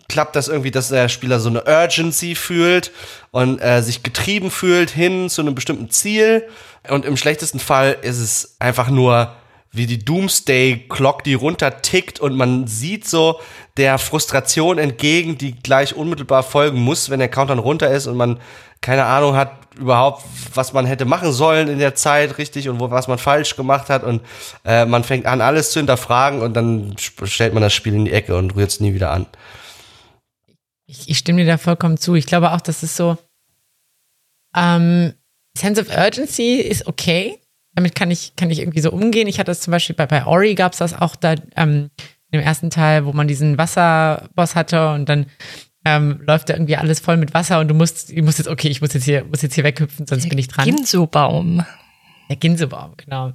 klappt 0.09 0.37
das 0.37 0.49
irgendwie, 0.49 0.71
dass 0.71 0.89
der 0.89 1.09
Spieler 1.09 1.41
so 1.41 1.49
eine 1.49 1.65
Urgency 1.65 2.35
fühlt 2.35 2.93
und 3.31 3.61
äh, 3.61 3.83
sich 3.83 4.03
getrieben 4.03 4.51
fühlt 4.51 4.91
hin 4.91 5.29
zu 5.29 5.43
einem 5.43 5.55
bestimmten 5.55 5.91
Ziel. 5.91 6.47
Und 6.89 7.05
im 7.05 7.17
schlechtesten 7.17 7.59
Fall 7.59 7.97
ist 8.03 8.19
es 8.19 8.57
einfach 8.59 8.91
nur 8.91 9.35
wie 9.75 9.87
die 9.87 10.05
Doomsday 10.05 10.87
Clock, 10.89 11.25
die 11.25 11.35
runter 11.35 11.83
tickt 11.83 12.21
und 12.21 12.37
man 12.37 12.69
sieht 12.69 13.09
so 13.09 13.41
der 13.77 13.99
Frustration 13.99 14.79
entgegen, 14.79 15.37
die 15.37 15.53
gleich 15.61 15.97
unmittelbar 15.97 16.45
folgen 16.45 16.81
muss, 16.81 17.11
wenn 17.11 17.19
der 17.19 17.29
Countdown 17.29 17.59
runter 17.59 17.91
ist 17.91 18.07
und 18.07 18.17
man 18.17 18.39
keine 18.81 19.05
Ahnung 19.07 19.35
hat 19.35 19.51
überhaupt, 19.79 20.23
was 20.55 20.73
man 20.73 20.87
hätte 20.87 21.07
machen 21.07 21.33
sollen 21.33 21.69
in 21.69 21.79
der 21.79 21.95
Zeit 21.97 22.39
richtig 22.39 22.69
und 22.69 22.79
wo, 22.79 22.91
was 22.91 23.09
man 23.09 23.19
falsch 23.19 23.57
gemacht 23.57 23.89
hat 23.89 24.05
und 24.05 24.21
äh, 24.65 24.85
man 24.85 25.03
fängt 25.03 25.27
an 25.27 25.41
alles 25.41 25.73
zu 25.73 25.81
hinterfragen 25.81 26.41
und 26.41 26.55
dann 26.55 26.95
stellt 27.25 27.55
man 27.55 27.63
das 27.63 27.73
Spiel 27.73 27.95
in 27.95 28.05
die 28.05 28.13
Ecke 28.13 28.37
und 28.37 28.55
rührt 28.55 28.71
es 28.71 28.79
nie 28.79 28.95
wieder 28.95 29.11
an. 29.11 29.27
Ich, 30.87 31.09
ich 31.09 31.19
stimme 31.19 31.43
dir 31.43 31.47
da 31.47 31.59
vollkommen 31.59 31.97
zu. 31.97 32.15
Ich 32.15 32.27
glaube 32.27 32.53
auch, 32.53 32.61
dass 32.61 32.83
es 32.83 32.97
so 32.97 33.17
ähm, 34.55 35.15
Sense 35.57 35.81
of 35.81 35.97
Urgency 35.97 36.57
ist 36.57 36.87
okay 36.87 37.41
damit 37.75 37.95
kann 37.95 38.11
ich, 38.11 38.37
kann 38.37 38.51
ich 38.51 38.61
irgendwie 38.61 38.81
so 38.81 38.91
umgehen. 38.91 39.27
Ich 39.27 39.39
hatte 39.39 39.51
das 39.51 39.61
zum 39.61 39.73
Beispiel 39.73 39.97
bei, 39.97 40.07
bei 40.07 40.27
Ori 40.27 40.55
gab 40.55 40.73
es 40.73 40.79
das 40.79 40.95
auch 40.95 41.17
da 41.17 41.35
ähm, 41.57 41.91
im 42.31 42.41
ersten 42.41 42.71
Teil, 42.71 43.05
wo 43.05 43.13
man 43.13 43.29
diesen 43.29 43.59
Wasserboss 43.59 44.55
hatte 44.55 44.91
und 44.91 45.09
dann 45.09 45.27
ähm, 45.85 46.21
läuft 46.23 46.49
da 46.49 46.55
irgendwie 46.55 46.77
alles 46.77 47.01
voll 47.01 47.17
mit 47.17 47.35
Wasser 47.35 47.61
und 47.61 47.69
du 47.69 47.75
musst, 47.75 48.11
du 48.11 48.23
musst 48.23 48.39
jetzt, 48.39 48.49
okay, 48.49 48.69
ich 48.69 48.81
muss 48.81 48.95
jetzt 48.95 49.05
hier, 49.05 49.25
muss 49.25 49.43
jetzt 49.43 49.55
hier 49.55 49.65
weghüpfen, 49.65 50.07
sonst 50.07 50.23
Der 50.25 50.31
bin 50.31 50.39
ich 50.39 50.49
dran. 50.49 50.65
Ginso-Baum. 50.65 51.65
Der 52.31 52.37
Ginso-Baum, 52.37 52.95
genau. 52.97 53.33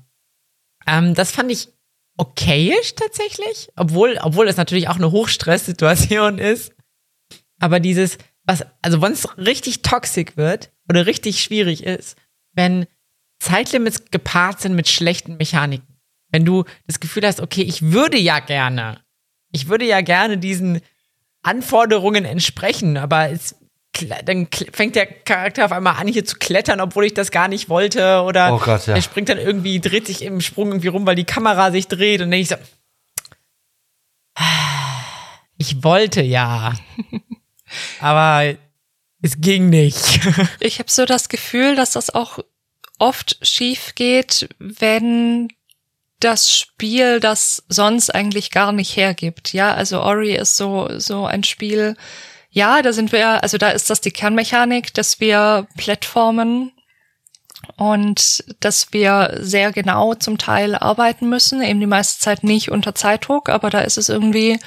Ähm, 0.88 1.14
das 1.14 1.32
fand 1.32 1.52
ich 1.52 1.70
okayisch 2.18 2.96
tatsächlich, 2.96 3.70
obwohl, 3.76 4.18
obwohl 4.22 4.48
es 4.48 4.58
natürlich 4.58 4.88
auch 4.88 4.96
eine 4.96 5.12
Hochstresssituation 5.12 6.38
ist. 6.40 6.74
Aber 7.60 7.80
dieses, 7.80 8.18
was, 8.46 8.66
also 8.82 9.02
wenn 9.02 9.12
es 9.12 9.38
richtig 9.38 9.82
toxisch 9.82 10.36
wird 10.36 10.72
oder 10.88 11.06
richtig 11.06 11.42
schwierig 11.42 11.84
ist, 11.84 12.18
wenn 12.54 12.88
Zeitlimits 13.40 14.06
gepaart 14.12 14.62
sind 14.62 14.76
mit 14.76 14.90
schlechten 14.90 15.38
Mechaniken. 15.38 15.88
Wenn 16.32 16.46
du 16.46 16.66
das 16.88 17.00
Gefühl 17.00 17.26
hast, 17.26 17.40
okay, 17.40 17.62
ich 17.62 17.92
würde 17.92 18.18
ja 18.18 18.40
gerne, 18.40 19.00
ich 19.52 19.68
würde 19.68 19.86
ja 19.86 20.02
gerne 20.02 20.38
diesen 20.38 20.82
Anforderungen 21.42 22.26
entsprechen, 22.26 22.98
aber 22.98 23.32
es, 23.32 23.56
dann 24.26 24.48
fängt 24.72 24.96
der 24.96 25.06
Charakter 25.06 25.66
auf 25.66 25.72
einmal 25.72 25.96
an, 25.96 26.08
hier 26.08 26.26
zu 26.26 26.38
klettern, 26.38 26.82
obwohl 26.82 27.06
ich 27.06 27.14
das 27.14 27.32
gar 27.32 27.48
nicht 27.48 27.70
wollte. 27.70 28.22
Oder 28.22 28.54
oh 28.54 28.60
Gott, 28.60 28.88
ja. 28.88 28.96
er 28.96 29.02
springt 29.02 29.30
dann 29.30 29.40
irgendwie, 29.40 29.80
dreht 29.80 30.08
sich 30.08 30.22
im 30.22 30.42
Sprung 30.42 30.70
irgendwie 30.70 30.90
rum, 30.90 31.06
weil 31.06 31.16
die 31.16 31.24
Kamera 31.24 31.72
sich 31.72 31.88
dreht. 31.88 32.22
Und 32.22 32.30
dann 32.30 32.32
denke 32.32 32.42
ich 32.42 32.50
so, 32.50 32.56
ich 35.58 35.84
wollte 35.84 36.22
ja. 36.22 36.74
aber 38.00 38.56
es 39.22 39.42
ging 39.42 39.70
nicht. 39.70 40.20
ich 40.60 40.80
habe 40.80 40.90
so 40.90 41.06
das 41.06 41.30
Gefühl, 41.30 41.76
dass 41.76 41.92
das 41.92 42.10
auch 42.10 42.40
oft 43.00 43.38
schief 43.42 43.96
geht, 43.96 44.50
wenn 44.60 45.50
das 46.20 46.54
Spiel 46.54 47.20
das 47.20 47.64
sonst 47.70 48.14
eigentlich 48.14 48.52
gar 48.52 48.72
nicht 48.72 48.96
hergibt. 48.96 49.54
Ja, 49.54 49.74
also 49.74 50.02
Ori 50.02 50.36
ist 50.36 50.58
so, 50.58 50.90
so 50.98 51.26
ein 51.26 51.44
Spiel. 51.44 51.96
Ja, 52.50 52.82
da 52.82 52.94
sind 52.94 53.12
wir, 53.12 53.42
also 53.42 53.58
da 53.58 53.70
ist 53.70 53.90
das 53.90 54.02
die 54.02 54.12
Kernmechanik, 54.12 54.94
dass 54.94 55.20
wir 55.20 55.68
Plattformen 55.78 56.74
und 57.78 58.44
dass 58.60 58.92
wir 58.92 59.38
sehr 59.40 59.72
genau 59.72 60.16
zum 60.16 60.38
Teil 60.38 60.76
arbeiten 60.76 61.30
müssen, 61.30 61.62
eben 61.62 61.80
die 61.80 61.86
meiste 61.86 62.20
Zeit 62.20 62.44
nicht 62.44 62.70
unter 62.72 62.96
Zeitdruck, 62.96 63.50
aber 63.50 63.70
da 63.70 63.82
ist 63.82 63.98
es 63.98 64.10
irgendwie 64.10 64.60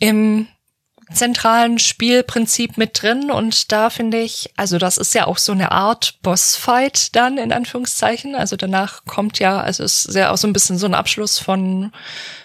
im 0.00 0.46
zentralen 1.14 1.78
Spielprinzip 1.78 2.76
mit 2.76 3.02
drin. 3.02 3.30
Und 3.30 3.72
da 3.72 3.90
finde 3.90 4.20
ich, 4.20 4.50
also 4.56 4.78
das 4.78 4.98
ist 4.98 5.14
ja 5.14 5.26
auch 5.26 5.38
so 5.38 5.52
eine 5.52 5.72
Art 5.72 6.18
Bossfight 6.22 7.14
dann 7.16 7.38
in 7.38 7.52
Anführungszeichen. 7.52 8.34
Also 8.34 8.56
danach 8.56 9.04
kommt 9.04 9.38
ja, 9.38 9.60
also 9.60 9.84
es 9.84 10.04
ist 10.04 10.14
ja 10.16 10.30
auch 10.30 10.36
so 10.36 10.46
ein 10.46 10.52
bisschen 10.52 10.78
so 10.78 10.86
ein 10.86 10.94
Abschluss 10.94 11.38
von 11.38 11.92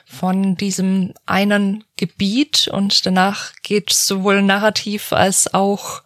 von 0.06 0.56
diesem 0.56 1.14
einen 1.26 1.84
Gebiet. 1.98 2.68
Und 2.68 3.06
danach 3.06 3.54
geht 3.62 3.92
sowohl 3.92 4.42
narrativ 4.42 5.14
als 5.14 5.54
auch 5.54 6.02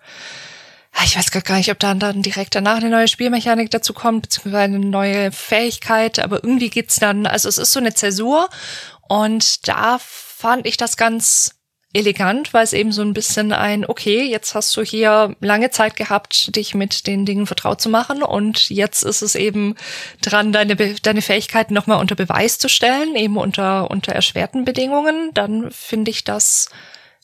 ich 1.06 1.18
weiß 1.18 1.32
gar 1.32 1.58
nicht, 1.58 1.72
ob 1.72 1.80
dann, 1.80 2.00
dann 2.00 2.22
direkt 2.22 2.56
danach 2.56 2.78
eine 2.78 2.90
neue 2.90 3.08
Spielmechanik 3.08 3.72
dazu 3.72 3.94
kommt, 3.94 4.24
beziehungsweise 4.24 4.76
eine 4.76 4.80
neue 4.80 5.32
Fähigkeit, 5.32 6.20
aber 6.20 6.44
irgendwie 6.44 6.70
geht's 6.70 6.98
dann, 6.98 7.26
also 7.26 7.50
es 7.50 7.58
ist 7.58 7.72
so 7.74 7.80
eine 7.80 7.94
Zäsur. 7.96 8.48
Und 9.08 9.68
da 9.68 10.00
fand 10.00 10.66
ich 10.68 10.78
das 10.78 10.96
ganz 10.96 11.56
elegant, 11.94 12.54
weil 12.54 12.64
es 12.64 12.74
eben 12.74 12.92
so 12.92 13.02
ein 13.04 13.14
bisschen 13.14 13.54
ein, 13.54 13.86
okay, 13.86 14.24
jetzt 14.24 14.56
hast 14.56 14.76
du 14.76 14.82
hier 14.82 15.36
lange 15.40 15.70
Zeit 15.70 15.96
gehabt, 15.96 16.56
dich 16.56 16.74
mit 16.74 17.08
den 17.08 17.26
Dingen 17.26 17.46
vertraut 17.46 17.80
zu 17.82 17.90
machen 17.90 18.24
und 18.24 18.70
jetzt 18.70 19.04
ist 19.04 19.22
es 19.22 19.36
eben 19.36 19.76
dran, 20.22 20.52
deine, 20.52 20.76
deine 20.76 21.22
Fähigkeiten 21.22 21.74
nochmal 21.74 22.00
unter 22.00 22.16
Beweis 22.16 22.58
zu 22.58 22.68
stellen, 22.68 23.16
eben 23.16 23.38
unter, 23.38 23.92
unter 23.92 24.12
erschwerten 24.12 24.66
Bedingungen, 24.66 25.32
dann 25.34 25.70
finde 25.72 26.12
ich 26.12 26.24
das 26.24 26.70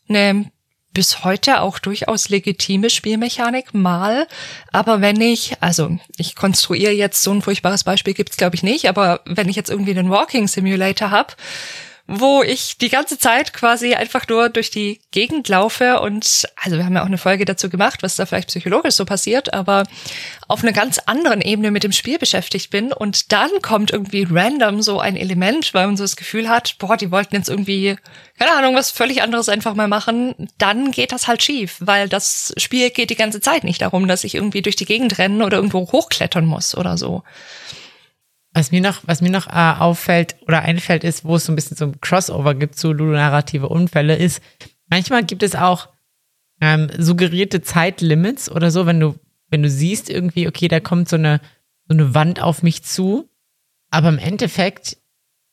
eine 0.08 0.46
bis 0.92 1.24
heute 1.24 1.62
auch 1.62 1.80
durchaus 1.80 2.30
legitime 2.30 2.90
Spielmechanik 2.90 3.74
mal. 3.74 4.28
Aber 4.72 5.02
wenn 5.02 5.22
ich, 5.22 5.54
also 5.62 5.98
ich 6.18 6.36
konstruiere 6.36 6.92
jetzt 6.92 7.22
so 7.22 7.32
ein 7.32 7.42
furchtbares 7.42 7.84
Beispiel 7.84 8.14
gibt's 8.14 8.38
glaube 8.38 8.56
ich 8.56 8.64
nicht, 8.64 8.90
aber 8.90 9.22
wenn 9.26 9.50
ich 9.50 9.56
jetzt 9.56 9.70
irgendwie 9.70 9.92
einen 9.92 10.10
Walking 10.10 10.48
Simulator 10.48 11.12
habe, 11.12 11.36
wo 12.12 12.42
ich 12.42 12.78
die 12.80 12.90
ganze 12.90 13.20
Zeit 13.20 13.54
quasi 13.54 13.94
einfach 13.94 14.28
nur 14.28 14.50
durch 14.50 14.72
die 14.72 15.00
Gegend 15.12 15.48
laufe 15.48 16.00
und 16.00 16.48
also 16.56 16.78
wir 16.78 16.86
haben 16.86 16.96
ja 16.96 17.04
auch 17.04 17.08
eine 17.08 17.20
Folge 17.20 17.46
dazu 17.46 17.70
gemacht, 17.70 18.02
was 18.02 18.16
da 18.16 18.26
vielleicht 18.26 18.48
psychologisch 18.48 18.96
so 18.96 19.06
passiert, 19.06 19.54
aber 19.54 19.84
auf 20.48 20.64
einer 20.64 20.74
ganz 20.74 20.98
anderen 21.06 21.42
Ebene 21.42 21.70
mit 21.70 21.84
dem 21.84 21.92
Spiel 21.92 22.18
beschäftigt 22.18 22.72
bin 22.72 22.92
und 22.92 23.32
dann 23.32 23.50
kommt 23.62 23.92
irgendwie 23.92 24.28
random 24.30 24.82
so 24.82 25.00
ein 25.00 25.16
Element, 25.16 25.74
weil 25.76 25.86
man 25.86 25.98
so 25.98 26.04
das 26.04 26.16
Gefühl 26.16 26.50
hat, 26.50 26.78
boah, 26.80 26.98
die 26.98 27.12
wollten 27.12 27.36
jetzt 27.36 27.50
irgendwie 27.50 27.96
keine 28.40 28.54
Ahnung, 28.54 28.74
was 28.74 28.90
völlig 28.90 29.22
anderes 29.22 29.50
einfach 29.50 29.76
mal 29.76 29.90
machen, 29.90 30.50
dann 30.58 30.92
geht 30.92 31.12
das 31.12 31.28
halt 31.28 31.44
schief, 31.44 31.76
weil 31.80 32.08
das 32.08 32.54
Spiel 32.58 32.90
geht 32.90 33.10
die 33.10 33.16
ganze 33.16 33.42
Zeit 33.42 33.66
nicht 33.66 33.82
darum, 33.82 34.08
dass 34.08 34.24
ich 34.24 34.34
irgendwie 34.34 34.62
durch 34.62 34.78
die 34.78 34.86
Gegend 34.86 35.18
rennen 35.18 35.42
oder 35.42 35.58
irgendwo 35.58 35.92
hochklettern 35.92 36.46
muss 36.46 36.76
oder 36.76 36.98
so. 36.98 37.24
Was 38.54 38.72
mir 38.72 38.82
noch, 38.82 39.02
was 39.06 39.22
mir 39.22 39.30
noch 39.30 39.48
äh, 39.48 39.52
auffällt 39.80 40.36
oder 40.48 40.62
einfällt, 40.64 41.04
ist, 41.04 41.24
wo 41.24 41.36
es 41.36 41.46
so 41.46 41.52
ein 41.52 41.56
bisschen 41.56 41.78
so 41.78 41.86
ein 41.86 42.02
Crossover 42.02 42.56
gibt 42.56 42.76
zu 42.76 42.92
ludonarrative 42.94 43.70
Unfälle, 43.70 44.16
ist, 44.16 44.42
manchmal 44.90 45.24
gibt 45.24 45.44
es 45.44 45.56
auch 45.56 45.90
ähm, 46.62 46.90
suggerierte 46.98 47.62
Zeitlimits 47.62 48.50
oder 48.52 48.72
so, 48.72 48.86
wenn 48.86 49.00
du, 49.00 49.16
wenn 49.50 49.62
du 49.64 49.70
siehst 49.70 50.10
irgendwie, 50.10 50.48
okay, 50.48 50.68
da 50.68 50.80
kommt 50.80 51.08
so 51.10 51.16
eine, 51.16 51.42
so 51.88 51.94
eine 51.94 52.14
Wand 52.16 52.42
auf 52.42 52.64
mich 52.64 52.84
zu, 52.84 53.30
aber 53.92 54.10
im 54.10 54.18
Endeffekt 54.18 54.98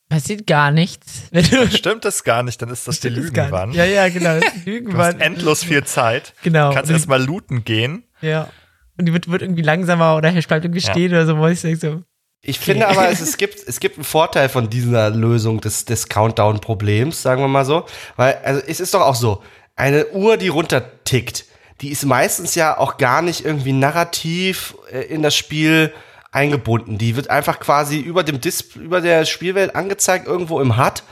Passiert 0.09 0.47
gar 0.47 0.71
nichts. 0.71 1.29
Stimmt 1.75 2.05
das 2.05 2.23
gar 2.23 2.45
nicht, 2.45 2.62
dann 2.62 2.69
ist 2.69 2.87
das 2.87 3.00
die 3.00 3.09
Lügenwand. 3.09 3.75
Ja, 3.75 3.85
ja, 3.85 4.09
genau. 4.09 4.38
Das 4.38 4.55
ist 4.55 4.55
die 4.55 4.59
Du 4.65 4.67
hast 4.67 4.67
Lügenwand. 4.67 5.21
endlos 5.21 5.65
viel 5.65 5.83
Zeit. 5.83 6.33
Genau. 6.45 6.73
Kannst 6.73 6.91
Und- 6.91 6.95
erstmal 6.97 7.21
looten 7.25 7.65
gehen. 7.65 8.05
Ja. 8.21 8.49
Und 8.97 9.07
die 9.07 9.12
wird, 9.12 9.29
wird 9.29 9.43
irgendwie 9.43 9.62
langsamer 9.62 10.15
oder 10.17 10.31
bleibt 10.31 10.65
irgendwie 10.65 10.79
Ja. 10.81 10.93
stehen 10.93 11.11
oder 11.11 11.26
so, 11.26 11.37
wo 11.38 11.49
ich 11.49 11.61
denke 11.61 11.81
so. 11.81 12.03
Ich 12.47 12.61
finde 12.61 12.88
aber, 12.88 13.09
es, 13.11 13.21
es, 13.21 13.37
gibt, 13.37 13.67
es 13.67 13.81
gibt 13.81 13.97
einen 13.97 14.05
Vorteil 14.05 14.49
von 14.49 14.71
dieser 14.71 15.11
Lösung 15.11 15.61
des, 15.61 15.85
des 15.85 16.09
Countdown-Problems, 16.09 17.21
sagen 17.21 17.43
wir 17.43 17.49
mal 17.49 17.65
so. 17.65 17.85
Weil, 18.17 18.38
also 18.45 18.62
es 18.67 18.81
ist 18.81 18.95
doch 18.95 19.03
auch 19.03 19.17
so, 19.17 19.43
eine 19.75 20.07
Uhr, 20.09 20.37
die 20.37 20.49
runtertickt, 20.49 21.45
die 21.81 21.91
ist 21.91 22.07
meistens 22.07 22.55
ja 22.55 22.79
auch 22.79 22.97
gar 22.97 23.21
nicht 23.21 23.45
irgendwie 23.45 23.73
narrativ 23.73 24.75
äh, 24.91 25.00
in 25.03 25.23
das 25.23 25.35
Spiel 25.35 25.93
eingebunden. 26.33 26.99
Die 26.99 27.17
wird 27.17 27.31
einfach 27.31 27.59
quasi 27.61 27.99
über 27.99 28.23
dem 28.23 28.41
Display, 28.41 28.85
über 28.85 29.00
der 29.00 29.25
Spielwelt 29.25 29.75
angezeigt, 29.75 30.26
irgendwo 30.26 30.61
im 30.61 30.79
HUD. 30.79 31.03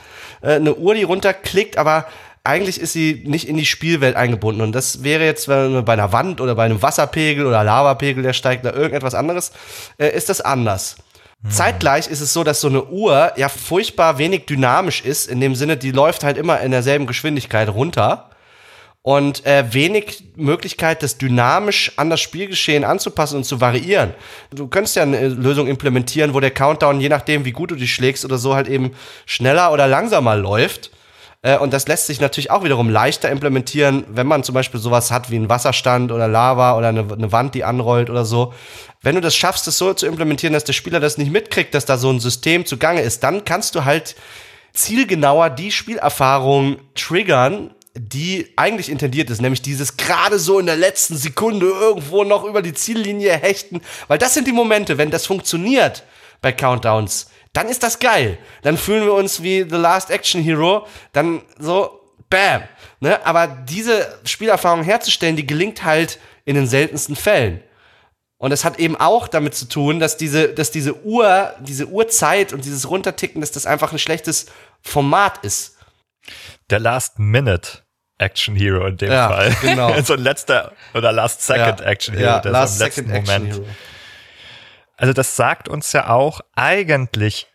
Äh, 0.41 0.53
eine 0.53 0.75
Uhr, 0.75 0.95
die 0.95 1.03
runterklickt, 1.03 1.77
aber 1.77 2.07
eigentlich 2.43 2.79
ist 2.79 2.93
sie 2.93 3.23
nicht 3.25 3.47
in 3.47 3.57
die 3.57 3.65
Spielwelt 3.65 4.15
eingebunden. 4.15 4.61
Und 4.61 4.71
das 4.71 5.03
wäre 5.03 5.25
jetzt, 5.25 5.47
wenn 5.47 5.73
man 5.73 5.85
bei 5.85 5.93
einer 5.93 6.11
Wand 6.11 6.41
oder 6.41 6.55
bei 6.55 6.63
einem 6.63 6.81
Wasserpegel 6.81 7.45
oder 7.45 7.63
Lavapegel, 7.63 8.23
der 8.23 8.33
steigt, 8.33 8.65
oder 8.65 8.75
irgendetwas 8.75 9.15
anderes, 9.15 9.51
äh, 9.97 10.15
ist 10.15 10.29
das 10.29 10.41
anders. 10.41 10.95
Zeitgleich 11.49 12.07
ist 12.07 12.21
es 12.21 12.33
so, 12.33 12.43
dass 12.43 12.61
so 12.61 12.67
eine 12.67 12.85
Uhr 12.85 13.31
ja 13.35 13.49
furchtbar 13.49 14.17
wenig 14.17 14.45
dynamisch 14.45 15.01
ist, 15.01 15.27
in 15.27 15.39
dem 15.39 15.55
Sinne, 15.55 15.77
die 15.77 15.91
läuft 15.91 16.23
halt 16.23 16.37
immer 16.37 16.59
in 16.61 16.71
derselben 16.71 17.05
Geschwindigkeit 17.05 17.69
runter 17.69 18.31
und 19.05 19.45
äh, 19.45 19.71
wenig 19.71 20.23
Möglichkeit, 20.35 21.03
das 21.03 21.19
dynamisch 21.19 21.91
an 21.97 22.09
das 22.09 22.21
Spielgeschehen 22.21 22.83
anzupassen 22.83 23.37
und 23.37 23.43
zu 23.43 23.61
variieren. 23.61 24.15
Du 24.49 24.67
könntest 24.67 24.95
ja 24.95 25.03
eine 25.03 25.27
Lösung 25.27 25.67
implementieren, 25.67 26.33
wo 26.33 26.39
der 26.39 26.49
Countdown, 26.49 26.99
je 26.99 27.09
nachdem, 27.09 27.45
wie 27.45 27.51
gut 27.51 27.69
du 27.69 27.75
dich 27.75 27.93
schlägst 27.93 28.25
oder 28.25 28.39
so, 28.39 28.55
halt 28.55 28.67
eben 28.67 28.93
schneller 29.27 29.71
oder 29.71 29.87
langsamer 29.87 30.35
läuft. 30.35 30.89
Äh, 31.45 31.57
Und 31.57 31.71
das 31.73 31.87
lässt 31.87 32.07
sich 32.07 32.19
natürlich 32.19 32.49
auch 32.49 32.63
wiederum 32.63 32.89
leichter 32.89 33.29
implementieren, 33.29 34.03
wenn 34.09 34.25
man 34.25 34.43
zum 34.43 34.55
Beispiel 34.55 34.79
sowas 34.79 35.11
hat 35.11 35.29
wie 35.29 35.35
einen 35.35 35.47
Wasserstand 35.47 36.11
oder 36.11 36.27
Lava 36.27 36.75
oder 36.75 36.89
eine, 36.89 37.05
eine 37.11 37.31
Wand, 37.31 37.53
die 37.53 37.63
anrollt 37.63 38.09
oder 38.09 38.25
so. 38.25 38.53
Wenn 39.01 39.15
du 39.15 39.21
das 39.21 39.35
schaffst, 39.35 39.67
das 39.67 39.77
so 39.77 39.93
zu 39.93 40.07
implementieren, 40.07 40.53
dass 40.53 40.63
der 40.63 40.73
Spieler 40.73 40.99
das 40.99 41.19
nicht 41.19 41.31
mitkriegt, 41.31 41.75
dass 41.75 41.85
da 41.85 41.97
so 41.97 42.09
ein 42.09 42.19
System 42.19 42.65
zugange 42.65 43.01
ist, 43.01 43.23
dann 43.23 43.45
kannst 43.45 43.75
du 43.75 43.85
halt 43.85 44.15
zielgenauer 44.73 45.51
die 45.51 45.71
Spielerfahrung 45.71 46.77
triggern, 46.95 47.75
die 47.97 48.51
eigentlich 48.57 48.89
intendiert 48.89 49.29
ist, 49.29 49.41
nämlich 49.41 49.61
dieses 49.61 49.95
gerade 49.95 50.39
so 50.39 50.59
in 50.59 50.65
der 50.65 50.75
letzten 50.75 51.15
Sekunde 51.15 51.67
irgendwo 51.67 52.23
noch 52.23 52.43
über 52.43 52.61
die 52.61 52.73
Ziellinie 52.73 53.37
hechten, 53.37 53.81
weil 54.07 54.17
das 54.17 54.33
sind 54.33 54.47
die 54.47 54.51
Momente, 54.51 54.97
wenn 54.97 55.11
das 55.11 55.27
funktioniert 55.27 56.03
bei 56.41 56.51
Countdowns, 56.51 57.27
dann 57.55 57.67
ist 57.69 57.83
das 57.83 57.99
geil. 57.99 58.37
Dann 58.61 58.77
fühlen 58.77 59.03
wir 59.05 59.13
uns 59.13 59.41
wie 59.41 59.63
The 59.67 59.77
Last 59.77 60.11
Action 60.11 60.41
Hero, 60.41 60.85
dann 61.13 61.41
so 61.57 62.01
bam, 62.29 62.63
ne? 62.99 63.25
Aber 63.25 63.47
diese 63.47 64.19
Spielerfahrung 64.25 64.83
herzustellen, 64.83 65.35
die 65.35 65.47
gelingt 65.47 65.83
halt 65.83 66.19
in 66.43 66.55
den 66.55 66.67
seltensten 66.67 67.15
Fällen. 67.15 67.61
Und 68.37 68.51
es 68.51 68.65
hat 68.65 68.79
eben 68.79 68.95
auch 68.97 69.27
damit 69.27 69.55
zu 69.55 69.65
tun, 69.65 69.99
dass 69.99 70.17
diese, 70.17 70.49
dass 70.49 70.69
diese 70.69 71.03
Uhr, 71.03 71.53
diese 71.61 71.87
Uhrzeit 71.87 72.51
und 72.51 72.65
dieses 72.65 72.89
Runterticken, 72.89 73.39
dass 73.41 73.51
das 73.51 73.65
einfach 73.65 73.91
ein 73.93 73.99
schlechtes 73.99 74.47
Format 74.81 75.37
ist. 75.43 75.77
Der 76.69 76.79
Last 76.79 77.17
Minute 77.19 77.79
Action 78.17 78.55
Hero 78.55 78.85
in 78.87 78.97
dem 78.97 79.11
Ja, 79.11 79.29
Fall. 79.29 79.55
genau. 79.61 79.99
so 80.03 80.13
ein 80.13 80.19
letzter 80.19 80.73
oder 80.93 81.11
Last 81.11 81.41
Second 81.43 81.81
Action 81.81 82.15
Hero, 82.15 82.25
ja, 82.31 82.39
der 82.39 82.51
Last 82.51 82.77
so 82.77 82.83
im 82.83 82.87
letzten 82.87 83.07
Second 83.07 83.17
Action 83.29 83.43
Moment. 83.43 83.55
Hero. 83.65 83.75
Also 84.97 85.13
das 85.13 85.35
sagt 85.35 85.67
uns 85.67 85.91
ja 85.93 86.09
auch, 86.09 86.41
eigentlich 86.55 87.47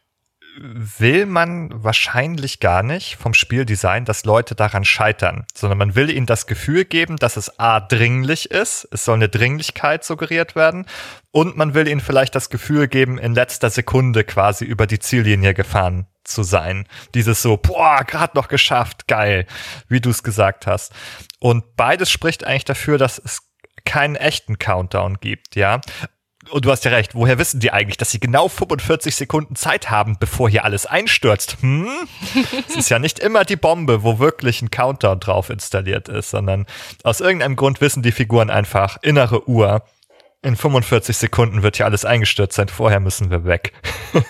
will 0.59 1.27
man 1.27 1.71
wahrscheinlich 1.73 2.61
gar 2.61 2.83
nicht 2.83 3.17
vom 3.17 3.35
Spieldesign, 3.35 4.05
dass 4.05 4.25
Leute 4.25 4.55
daran 4.55 4.85
scheitern, 4.85 5.47
sondern 5.55 5.79
man 5.79 5.95
will 5.95 6.11
ihnen 6.11 6.27
das 6.27 6.47
Gefühl 6.47 6.85
geben, 6.85 7.17
dass 7.17 7.37
es 7.37 7.59
A 7.59 7.81
dringlich 7.81 8.51
ist, 8.51 8.89
es 8.91 9.05
soll 9.05 9.17
eine 9.17 9.29
Dringlichkeit 9.29 10.05
suggeriert 10.05 10.57
werden 10.57 10.87
und 11.31 11.57
man 11.57 11.75
will 11.75 11.87
ihnen 11.87 12.01
vielleicht 12.01 12.35
das 12.35 12.51
Gefühl 12.51 12.89
geben, 12.89 13.19
in 13.19 13.35
letzter 13.35 13.71
Sekunde 13.71 14.25
quasi 14.25 14.65
über 14.65 14.87
die 14.87 14.99
Ziellinie 14.99 15.55
gefahren 15.55 16.07
zu 16.25 16.43
sein. 16.43 16.87
Dieses 17.15 17.43
so, 17.43 17.57
boah, 17.57 18.05
gerade 18.05 18.37
noch 18.37 18.49
geschafft, 18.49 19.09
geil, 19.09 19.47
wie 19.89 20.01
du 20.01 20.11
es 20.11 20.23
gesagt 20.23 20.67
hast. 20.67 20.93
Und 21.39 21.77
beides 21.77 22.11
spricht 22.11 22.45
eigentlich 22.45 22.65
dafür, 22.65 22.99
dass 22.99 23.19
es 23.19 23.43
keinen 23.85 24.17
echten 24.17 24.59
Countdown 24.59 25.19
gibt, 25.21 25.57
ja. 25.57 25.81
Und 26.51 26.65
du 26.65 26.71
hast 26.71 26.85
ja 26.85 26.91
recht, 26.91 27.15
woher 27.15 27.39
wissen 27.39 27.61
die 27.61 27.73
eigentlich, 27.73 27.97
dass 27.97 28.11
sie 28.11 28.21
genau 28.21 28.49
45 28.49 29.15
Sekunden 29.15 29.57
Zeit 29.57 29.91
haben, 29.91 30.17
bevor 30.19 30.51
hier 30.51 30.65
alles 30.65 30.87
einstürzt? 30.87 31.59
Hm? 31.61 31.89
es 32.69 32.77
ist 32.77 32.91
ja 32.91 32.99
nicht 32.99 33.19
immer 33.19 33.45
die 33.45 33.57
Bombe, 33.57 34.03
wo 34.03 34.19
wirklich 34.19 34.63
ein 34.63 34.71
Countdown 34.71 35.21
drauf 35.21 35.51
installiert 35.51 36.09
ist, 36.09 36.31
sondern 36.31 36.67
aus 37.05 37.21
irgendeinem 37.21 37.57
Grund 37.57 37.81
wissen 37.81 38.03
die 38.03 38.13
Figuren 38.13 38.51
einfach, 38.51 38.99
innere 39.03 39.49
Uhr, 39.49 39.83
in 40.43 40.57
45 40.57 41.17
Sekunden 41.17 41.63
wird 41.63 41.77
hier 41.77 41.87
alles 41.87 42.05
eingestürzt 42.05 42.57
sein, 42.57 42.69
vorher 42.69 43.01
müssen 43.01 43.31
wir 43.31 43.45
weg. 43.45 43.73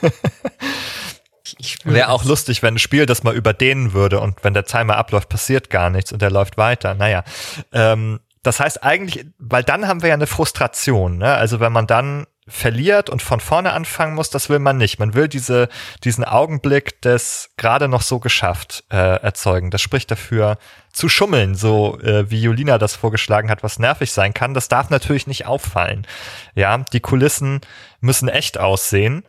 Wäre 1.85 2.09
auch 2.11 2.25
lustig, 2.25 2.63
wenn 2.63 2.75
ein 2.75 2.79
Spiel 2.79 3.07
das 3.07 3.23
mal 3.23 3.35
überdehnen 3.35 3.93
würde 3.93 4.21
und 4.21 4.43
wenn 4.45 4.55
der 4.55 4.65
Timer 4.65 4.97
abläuft, 4.97 5.29
passiert 5.29 5.71
gar 5.71 5.91
nichts 5.91 6.13
und 6.13 6.23
der 6.23 6.31
läuft 6.31 6.57
weiter. 6.59 6.95
Naja, 6.95 7.25
ähm, 7.73 8.21
das 8.43 8.61
heißt 8.61 8.83
eigentlich, 8.83 9.27
weil 9.39 9.63
dann 9.63 9.87
haben 9.87 10.03
wir 10.03 10.09
ja 10.09 10.15
eine 10.15 10.27
Frustration. 10.27 11.19
Ne? 11.19 11.33
Also 11.35 11.61
wenn 11.61 11.73
man 11.73 11.87
dann 11.87 12.27
verliert 12.51 13.11
und 13.11 13.23
von 13.23 13.39
vorne 13.39 13.73
anfangen 13.73 14.15
muss, 14.15 14.31
das 14.31 14.49
will 14.49 14.59
man 14.59 14.77
nicht. 14.77 14.99
Man 14.99 15.15
will 15.15 15.29
diese, 15.29 15.69
diesen 16.05 16.25
Augenblick 16.25 17.01
des 17.03 17.51
gerade 17.57 17.87
noch 17.87 18.03
so 18.03 18.19
geschafft 18.19 18.85
äh, 18.91 18.97
erzeugen. 18.97 19.71
Das 19.71 19.81
spricht 19.83 20.11
dafür 20.11 20.59
zu 20.93 21.09
schummeln, 21.09 21.55
so 21.55 22.01
äh, 22.01 22.31
wie 22.31 22.41
Julina 22.41 22.79
das 22.79 22.97
vorgeschlagen 22.97 23.51
hat, 23.51 23.63
was 23.63 23.79
nervig 23.79 24.13
sein 24.13 24.35
kann. 24.35 24.55
Das 24.55 24.69
darf 24.69 24.91
natürlich 24.91 25.27
nicht 25.27 25.47
auffallen. 25.47 26.07
Ja, 26.55 26.79
die 26.79 27.01
Kulissen 27.01 27.61
müssen 28.01 28.29
echt 28.29 28.59
aussehen. 28.59 29.23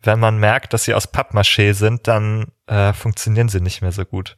Wenn 0.00 0.18
man 0.18 0.38
merkt, 0.38 0.72
dass 0.72 0.84
sie 0.84 0.94
aus 0.94 1.12
Pappmaché 1.12 1.74
sind, 1.74 2.08
dann 2.08 2.46
äh, 2.66 2.92
funktionieren 2.92 3.48
sie 3.48 3.60
nicht 3.60 3.82
mehr 3.82 3.92
so 3.92 4.04
gut. 4.04 4.36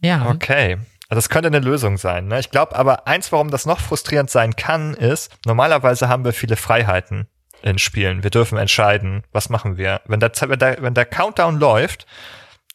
Ja. 0.00 0.28
Okay. 0.28 0.78
Also 1.14 1.28
das 1.28 1.28
könnte 1.28 1.46
eine 1.46 1.60
Lösung 1.60 1.96
sein. 1.96 2.26
Ne? 2.26 2.40
Ich 2.40 2.50
glaube 2.50 2.74
aber, 2.74 3.06
eins, 3.06 3.30
warum 3.30 3.48
das 3.48 3.66
noch 3.66 3.78
frustrierend 3.78 4.30
sein 4.30 4.56
kann, 4.56 4.94
ist, 4.94 5.30
normalerweise 5.46 6.08
haben 6.08 6.24
wir 6.24 6.32
viele 6.32 6.56
Freiheiten 6.56 7.28
in 7.62 7.78
Spielen. 7.78 8.24
Wir 8.24 8.30
dürfen 8.30 8.58
entscheiden, 8.58 9.22
was 9.30 9.48
machen 9.48 9.76
wir. 9.76 10.00
Wenn 10.06 10.18
der, 10.18 10.32
wenn 10.40 10.58
der, 10.58 10.82
wenn 10.82 10.94
der 10.94 11.06
Countdown 11.06 11.60
läuft, 11.60 12.06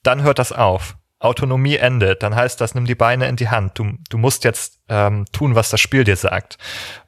dann 0.04 0.24
hört 0.24 0.40
das 0.40 0.54
auf. 0.54 0.96
Autonomie 1.20 1.76
endet. 1.76 2.24
Dann 2.24 2.34
heißt 2.34 2.62
das, 2.62 2.76
nimm 2.76 2.86
die 2.86 2.96
Beine 2.96 3.28
in 3.28 3.36
die 3.36 3.50
Hand. 3.50 3.78
Du, 3.78 3.92
du 4.10 4.18
musst 4.18 4.46
jetzt 4.46 4.80
ähm, 4.88 5.26
tun, 5.34 5.56
was 5.56 5.70
das 5.70 5.82
Spiel 5.82 6.06
dir 6.06 6.16
sagt. 6.16 6.58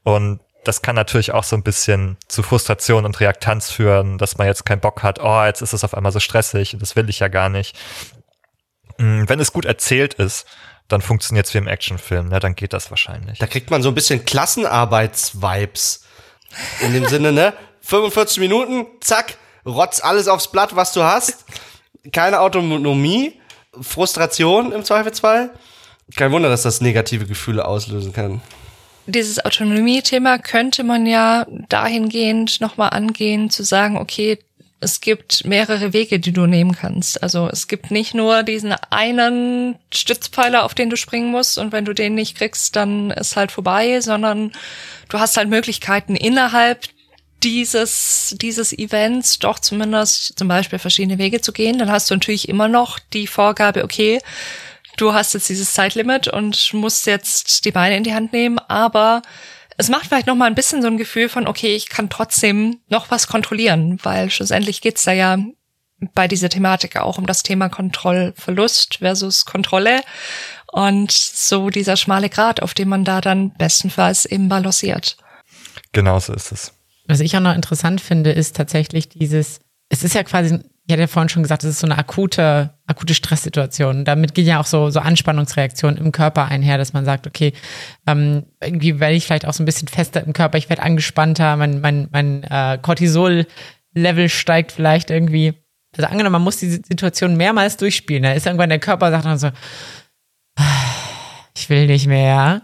Und 0.04 0.42
das 0.66 0.82
kann 0.82 0.98
natürlich 0.98 1.32
auch 1.32 1.46
so 1.46 1.56
ein 1.56 1.64
bisschen 1.64 2.18
zu 2.28 2.44
Frustration 2.44 3.06
und 3.06 3.22
Reaktanz 3.22 3.72
führen, 3.72 4.18
dass 4.18 4.38
man 4.38 4.48
jetzt 4.48 4.66
keinen 4.66 4.82
Bock 4.82 5.02
hat, 5.02 5.22
oh, 5.24 5.46
jetzt 5.46 5.62
ist 5.62 5.72
es 5.72 5.86
auf 5.86 5.94
einmal 5.94 6.12
so 6.12 6.20
stressig 6.20 6.74
und 6.74 6.82
das 6.82 6.98
will 6.98 7.10
ich 7.10 7.20
ja 7.20 7.30
gar 7.30 7.48
nicht. 7.48 7.80
Mm, 8.98 9.24
Wenn 9.28 9.40
es 9.40 9.54
gut 9.54 9.64
erzählt 9.64 10.16
ist, 10.16 10.46
dann 10.92 11.02
funktioniert 11.02 11.46
es 11.46 11.54
wie 11.54 11.60
im 11.60 11.68
Actionfilm, 11.68 12.30
ne? 12.30 12.40
dann 12.40 12.56
geht 12.56 12.74
das 12.74 12.90
wahrscheinlich. 12.90 13.40
Da 13.40 13.48
kriegt 13.48 13.72
man 13.72 13.82
so 13.82 13.90
ein 13.90 13.96
bisschen 13.96 14.26
Klassenarbeits-Vibes. 14.26 16.06
In 16.82 16.94
dem 16.94 17.08
Sinne, 17.08 17.32
ne? 17.32 17.54
45 17.82 18.40
Minuten, 18.40 18.86
zack, 19.00 19.38
rotz 19.66 20.02
alles 20.02 20.28
aufs 20.28 20.52
Blatt, 20.52 20.76
was 20.76 20.94
du 20.94 21.04
hast. 21.04 21.46
Keine 22.12 22.42
Autonomie, 22.42 23.40
Frustration 23.80 24.72
im 24.72 24.84
Zweifelsfall. 24.84 25.52
Kein 26.16 26.32
Wunder, 26.32 26.50
dass 26.50 26.64
das 26.64 26.82
negative 26.82 27.26
Gefühle 27.26 27.66
auslösen 27.66 28.12
kann. 28.12 28.42
Dieses 29.08 29.44
Autonomie-Thema 29.44 30.38
könnte 30.38 30.84
man 30.84 31.06
ja 31.06 31.46
dahingehend 31.70 32.62
nochmal 32.62 32.90
angehen, 32.90 33.50
zu 33.50 33.64
sagen, 33.64 33.98
okay, 33.98 34.40
es 34.82 35.00
gibt 35.00 35.46
mehrere 35.46 35.94
Wege, 35.94 36.20
die 36.20 36.34
du 36.34 36.48
nehmen 36.48 36.76
kannst. 36.76 37.22
Also 37.22 37.48
es 37.48 37.68
gibt 37.68 37.92
nicht 37.92 38.16
nur 38.16 38.42
diesen 38.42 38.74
einen 38.90 39.76
Stützpfeiler, 39.94 40.64
auf 40.64 40.74
den 40.74 40.90
du 40.90 40.98
springen 40.98 41.30
musst 41.30 41.60
und 41.60 41.72
wenn 41.72 41.86
du 41.86 41.94
den 41.94 42.16
nicht 42.16 42.36
kriegst, 42.36 42.76
dann 42.76 43.12
ist 43.12 43.36
halt 43.36 43.52
vorbei, 43.52 44.02
sondern 44.02 44.52
du 45.10 45.20
hast 45.20 45.38
halt 45.38 45.50
Möglichkeiten 45.50 46.16
innerhalb 46.16 46.88
dieses, 47.44 48.36
dieses 48.40 48.74
Events 48.74 49.40
doch 49.40 49.60
zumindest 49.60 50.38
zum 50.38 50.48
Beispiel 50.48 50.80
verschiedene 50.80 51.20
Wege 51.20 51.42
zu 51.42 51.54
gehen. 51.54 51.78
Dann 51.78 51.92
hast 51.92 52.10
du 52.10 52.16
natürlich 52.16 52.50
immer 52.50 52.68
noch 52.68 52.98
die 53.14 53.28
Vorgabe, 53.28 53.84
okay, 53.84 54.20
du 54.98 55.14
hast 55.14 55.34
jetzt 55.36 55.50
dieses 55.50 55.74
Zeitlimit 55.74 56.28
und 56.28 56.74
musst 56.74 57.06
jetzt 57.06 57.66
die 57.66 57.72
Beine 57.72 57.98
in 57.98 58.04
die 58.04 58.14
Hand 58.14 58.34
nehmen, 58.34 58.60
aber 58.60 59.22
es 59.82 59.90
macht 59.90 60.06
vielleicht 60.06 60.28
noch 60.28 60.36
mal 60.36 60.46
ein 60.46 60.56
bisschen 60.56 60.82
so 60.82 60.88
ein 60.88 60.98
Gefühl 60.98 61.28
von, 61.28 61.48
okay, 61.48 61.76
ich 61.76 61.90
kann 61.90 62.10
trotzdem 62.10 62.80
noch 62.88 63.10
was 63.10 63.28
kontrollieren, 63.28 64.00
weil 64.04 64.30
schlussendlich 64.30 64.82
geht's 64.82 65.04
da 65.04 65.12
ja 65.12 65.40
bei 66.14 66.28
dieser 66.28 66.50
Thematik 66.50 66.98
auch 66.98 67.18
um 67.18 67.26
das 67.26 67.44
Thema 67.44 67.68
Kontrollverlust 67.68 68.98
versus 69.00 69.46
Kontrolle 69.46 70.02
und 70.72 71.12
so 71.12 71.70
dieser 71.70 71.98
schmale 71.98 72.30
Grat, 72.30 72.62
auf 72.62 72.74
dem 72.74 72.90
man 72.90 73.04
da 73.04 73.22
dann 73.22 73.54
bestenfalls 73.54 74.26
eben 74.26 74.50
balanciert. 74.50 75.18
Genau 75.92 76.20
so 76.20 76.34
ist 76.34 76.52
es. 76.52 76.74
Was 77.08 77.20
ich 77.20 77.36
auch 77.36 77.42
noch 77.42 77.56
interessant 77.56 78.02
finde, 78.02 78.32
ist 78.32 78.56
tatsächlich 78.56 79.10
dieses, 79.10 79.60
es 79.90 80.04
ist 80.04 80.14
ja 80.14 80.24
quasi 80.24 80.60
ich 80.86 80.94
hatte 80.94 81.02
ja 81.02 81.08
vorhin 81.08 81.30
schon 81.30 81.44
gesagt, 81.44 81.64
das 81.64 81.72
ist 81.72 81.80
so 81.80 81.88
eine 81.88 81.98
akute, 81.98 82.74
akute 82.88 83.14
Stresssituation. 83.14 84.04
Damit 84.04 84.34
gehen 84.34 84.48
ja 84.48 84.60
auch 84.60 84.66
so, 84.66 84.90
so 84.90 85.00
Anspannungsreaktionen 85.00 85.98
im 85.98 86.12
Körper 86.12 86.46
einher, 86.46 86.78
dass 86.78 86.94
man 86.94 87.06
sagt, 87.06 87.28
okay, 87.28 87.54
ähm, 88.08 88.46
irgendwie 88.62 89.00
werde 89.00 89.16
ich 89.16 89.26
vielleicht 89.26 89.46
auch 89.46 89.54
so 89.54 89.62
ein 89.62 89.66
bisschen 89.66 89.88
fester 89.88 90.24
im 90.24 90.34
Körper, 90.34 90.58
ich 90.58 90.70
werde 90.70 90.82
angespannter, 90.82 91.56
mein, 91.56 91.82
mein, 91.82 92.10
mein 92.12 92.44
äh, 92.44 92.80
Cortisol-Level 92.82 94.30
steigt 94.30 94.72
vielleicht 94.72 95.12
irgendwie. 95.12 95.54
Also 95.96 96.08
angenommen, 96.08 96.34
man 96.34 96.42
muss 96.42 96.58
die 96.58 96.70
Situation 96.70 97.36
mehrmals 97.36 97.78
durchspielen. 97.78 98.24
Da 98.24 98.32
ist 98.32 98.46
irgendwann 98.46 98.70
der 98.70 98.80
Körper 98.80 99.12
sagt 99.12 99.26
dann 99.26 99.38
so, 99.38 99.52
ich 101.56 101.70
will 101.70 101.86
nicht 101.88 102.08
mehr. 102.08 102.62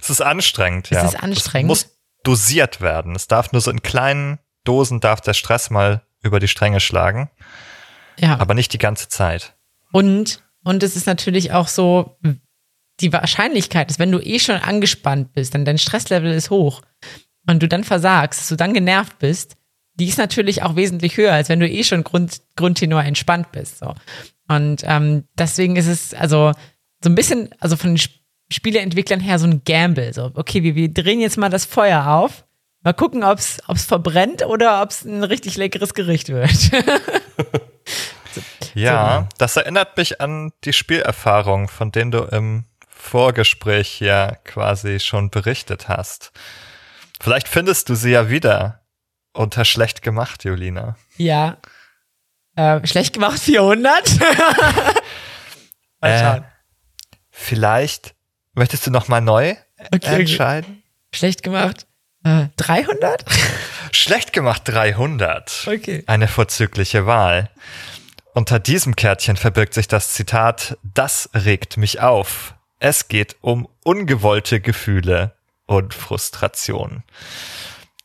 es 0.00 0.10
ist 0.10 0.20
anstrengend, 0.20 0.90
ja. 0.90 0.98
Es 1.04 1.14
ist 1.14 1.22
anstrengend. 1.22 1.72
Es 1.72 1.84
muss 1.84 1.98
dosiert 2.22 2.80
werden. 2.80 3.16
Es 3.16 3.26
darf 3.26 3.52
nur 3.52 3.60
so 3.60 3.70
in 3.70 3.82
kleinen 3.82 4.38
Dosen 4.64 5.00
darf 5.00 5.20
der 5.20 5.34
Stress 5.34 5.70
mal 5.70 6.02
über 6.22 6.40
die 6.40 6.48
Stränge 6.48 6.80
schlagen. 6.80 7.30
Ja. 8.18 8.38
Aber 8.38 8.54
nicht 8.54 8.72
die 8.72 8.78
ganze 8.78 9.08
Zeit. 9.08 9.56
Und, 9.92 10.42
und 10.64 10.82
es 10.82 10.96
ist 10.96 11.06
natürlich 11.06 11.52
auch 11.52 11.68
so, 11.68 12.18
die 13.00 13.12
Wahrscheinlichkeit 13.12 13.90
ist, 13.90 13.98
wenn 13.98 14.12
du 14.12 14.18
eh 14.18 14.38
schon 14.38 14.56
angespannt 14.56 15.32
bist, 15.32 15.54
dann 15.54 15.64
dein 15.64 15.78
Stresslevel 15.78 16.32
ist 16.32 16.50
hoch 16.50 16.82
und 17.46 17.62
du 17.62 17.68
dann 17.68 17.84
versagst, 17.84 18.40
dass 18.40 18.48
du 18.48 18.56
dann 18.56 18.74
genervt 18.74 19.18
bist, 19.18 19.56
die 19.94 20.06
ist 20.06 20.18
natürlich 20.18 20.62
auch 20.62 20.76
wesentlich 20.76 21.16
höher, 21.16 21.32
als 21.32 21.48
wenn 21.48 21.60
du 21.60 21.68
eh 21.68 21.82
schon 21.82 22.04
Grund, 22.04 22.40
Grundtenor 22.56 23.02
entspannt 23.04 23.50
bist. 23.52 23.78
So. 23.78 23.94
Und 24.48 24.82
ähm, 24.84 25.24
deswegen 25.36 25.76
ist 25.76 25.88
es 25.88 26.14
also 26.14 26.52
so 27.02 27.10
ein 27.10 27.14
bisschen, 27.14 27.50
also 27.60 27.76
von 27.76 27.94
den 27.94 28.08
Spieleentwicklern 28.50 29.20
her 29.20 29.38
so 29.38 29.46
ein 29.46 29.62
Gamble. 29.64 30.12
So, 30.12 30.30
okay, 30.34 30.62
wir, 30.62 30.74
wir 30.74 30.92
drehen 30.92 31.20
jetzt 31.20 31.36
mal 31.36 31.48
das 31.48 31.64
Feuer 31.64 32.06
auf 32.06 32.44
Mal 32.88 32.94
gucken, 32.94 33.22
ob 33.22 33.38
es 33.38 33.84
verbrennt 33.84 34.46
oder 34.46 34.80
ob 34.80 34.88
es 34.88 35.04
ein 35.04 35.22
richtig 35.22 35.58
leckeres 35.58 35.92
Gericht 35.92 36.30
wird. 36.30 36.70
ja, 38.74 39.28
das 39.36 39.58
erinnert 39.58 39.98
mich 39.98 40.22
an 40.22 40.54
die 40.64 40.72
Spielerfahrung, 40.72 41.68
von 41.68 41.92
denen 41.92 42.12
du 42.12 42.20
im 42.20 42.64
Vorgespräch 42.88 44.00
ja 44.00 44.36
quasi 44.42 45.00
schon 45.00 45.28
berichtet 45.28 45.90
hast. 45.90 46.32
Vielleicht 47.20 47.46
findest 47.46 47.90
du 47.90 47.94
sie 47.94 48.12
ja 48.12 48.30
wieder 48.30 48.80
unter 49.34 49.66
schlecht 49.66 50.00
gemacht, 50.00 50.44
Julina. 50.44 50.96
Ja. 51.18 51.58
Äh, 52.56 52.86
schlecht 52.86 53.12
gemacht 53.12 53.38
400? 53.38 54.18
mal 56.00 56.10
äh, 56.10 56.18
schauen. 56.18 56.42
Äh, 56.42 57.16
vielleicht 57.28 58.14
möchtest 58.54 58.86
du 58.86 58.90
noch 58.90 59.08
mal 59.08 59.20
neu 59.20 59.56
okay, 59.92 60.20
entscheiden? 60.20 60.70
Okay. 60.70 60.82
Schlecht 61.12 61.42
gemacht 61.42 61.87
300? 62.24 63.22
Äh, 63.22 63.24
Schlecht 63.92 64.32
gemacht 64.32 64.62
300. 64.66 65.66
Okay. 65.66 66.04
Eine 66.06 66.28
vorzügliche 66.28 67.06
Wahl. 67.06 67.50
Unter 68.34 68.58
diesem 68.58 68.96
Kärtchen 68.96 69.36
verbirgt 69.36 69.74
sich 69.74 69.88
das 69.88 70.12
Zitat, 70.12 70.76
das 70.82 71.30
regt 71.34 71.76
mich 71.76 72.00
auf. 72.00 72.54
Es 72.78 73.08
geht 73.08 73.36
um 73.40 73.68
ungewollte 73.84 74.60
Gefühle 74.60 75.32
und 75.66 75.94
Frustration. 75.94 77.02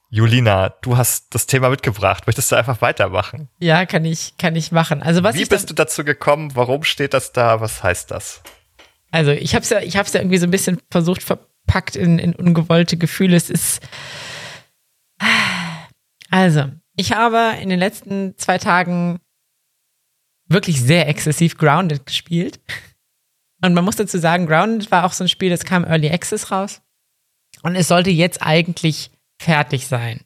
Julina, 0.10 0.70
du 0.82 0.96
hast 0.98 1.34
das 1.34 1.48
Thema 1.48 1.70
mitgebracht. 1.70 2.28
Möchtest 2.28 2.52
du 2.52 2.56
einfach 2.56 2.82
weitermachen? 2.82 3.50
Ja, 3.60 3.86
kann 3.86 4.06
ich, 4.06 4.38
kann 4.38 4.56
ich 4.56 4.72
machen. 4.72 5.02
Also 5.02 5.24
was 5.24 5.36
Wie 5.36 5.46
bist 5.46 5.70
du 5.70 5.74
dazu 5.74 6.04
gekommen? 6.04 6.52
Warum 6.56 6.84
steht 6.84 7.16
das 7.16 7.32
da? 7.32 7.62
Was 7.62 7.82
heißt 7.82 8.12
das? 8.12 8.42
Also 9.10 9.32
ich 9.32 9.56
habe 9.56 9.64
es 9.64 9.70
ja, 9.70 9.80
ich 9.80 9.98
habe 9.98 10.08
ja 10.12 10.20
irgendwie 10.20 10.38
so 10.38 10.46
ein 10.46 10.52
bisschen 10.52 10.80
versucht 10.92 11.24
ver 11.24 11.40
packt 11.68 11.96
in, 11.96 12.20
in 12.20 12.36
ungewollte 12.36 12.98
Gefühle. 12.98 13.36
Es 13.36 13.50
ist. 13.50 13.82
Also, 16.30 16.72
ich 16.96 17.14
habe 17.14 17.58
in 17.62 17.70
den 17.70 17.80
letzten 17.80 18.38
zwei 18.38 18.58
Tagen 18.58 19.20
wirklich 20.48 20.82
sehr 20.82 21.08
exzessiv 21.08 21.58
Grounded 21.58 22.06
gespielt. 22.06 22.60
Und 23.64 23.74
man 23.74 23.86
muss 23.86 23.96
dazu 23.96 24.18
sagen, 24.18 24.46
Grounded 24.46 24.92
war 24.92 25.06
auch 25.06 25.14
so 25.14 25.24
ein 25.24 25.30
Spiel, 25.30 25.50
das 25.50 25.64
kam 25.64 25.86
Early 25.86 26.10
Access 26.10 26.52
raus. 26.52 26.82
Und 27.62 27.76
es 27.76 27.88
sollte 27.88 28.10
jetzt 28.10 28.42
eigentlich 28.42 29.12
fertig 29.42 29.88
sein. 29.88 30.22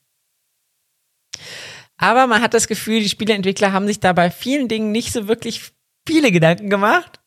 Aber 1.97 2.27
man 2.27 2.41
hat 2.41 2.53
das 2.53 2.67
Gefühl, 2.67 3.01
die 3.01 3.09
Spieleentwickler 3.09 3.71
haben 3.71 3.87
sich 3.87 3.99
da 3.99 4.13
bei 4.13 4.31
vielen 4.31 4.67
Dingen 4.67 4.91
nicht 4.91 5.11
so 5.11 5.27
wirklich 5.27 5.71
viele 6.07 6.31
Gedanken 6.31 6.69
gemacht. 6.69 7.19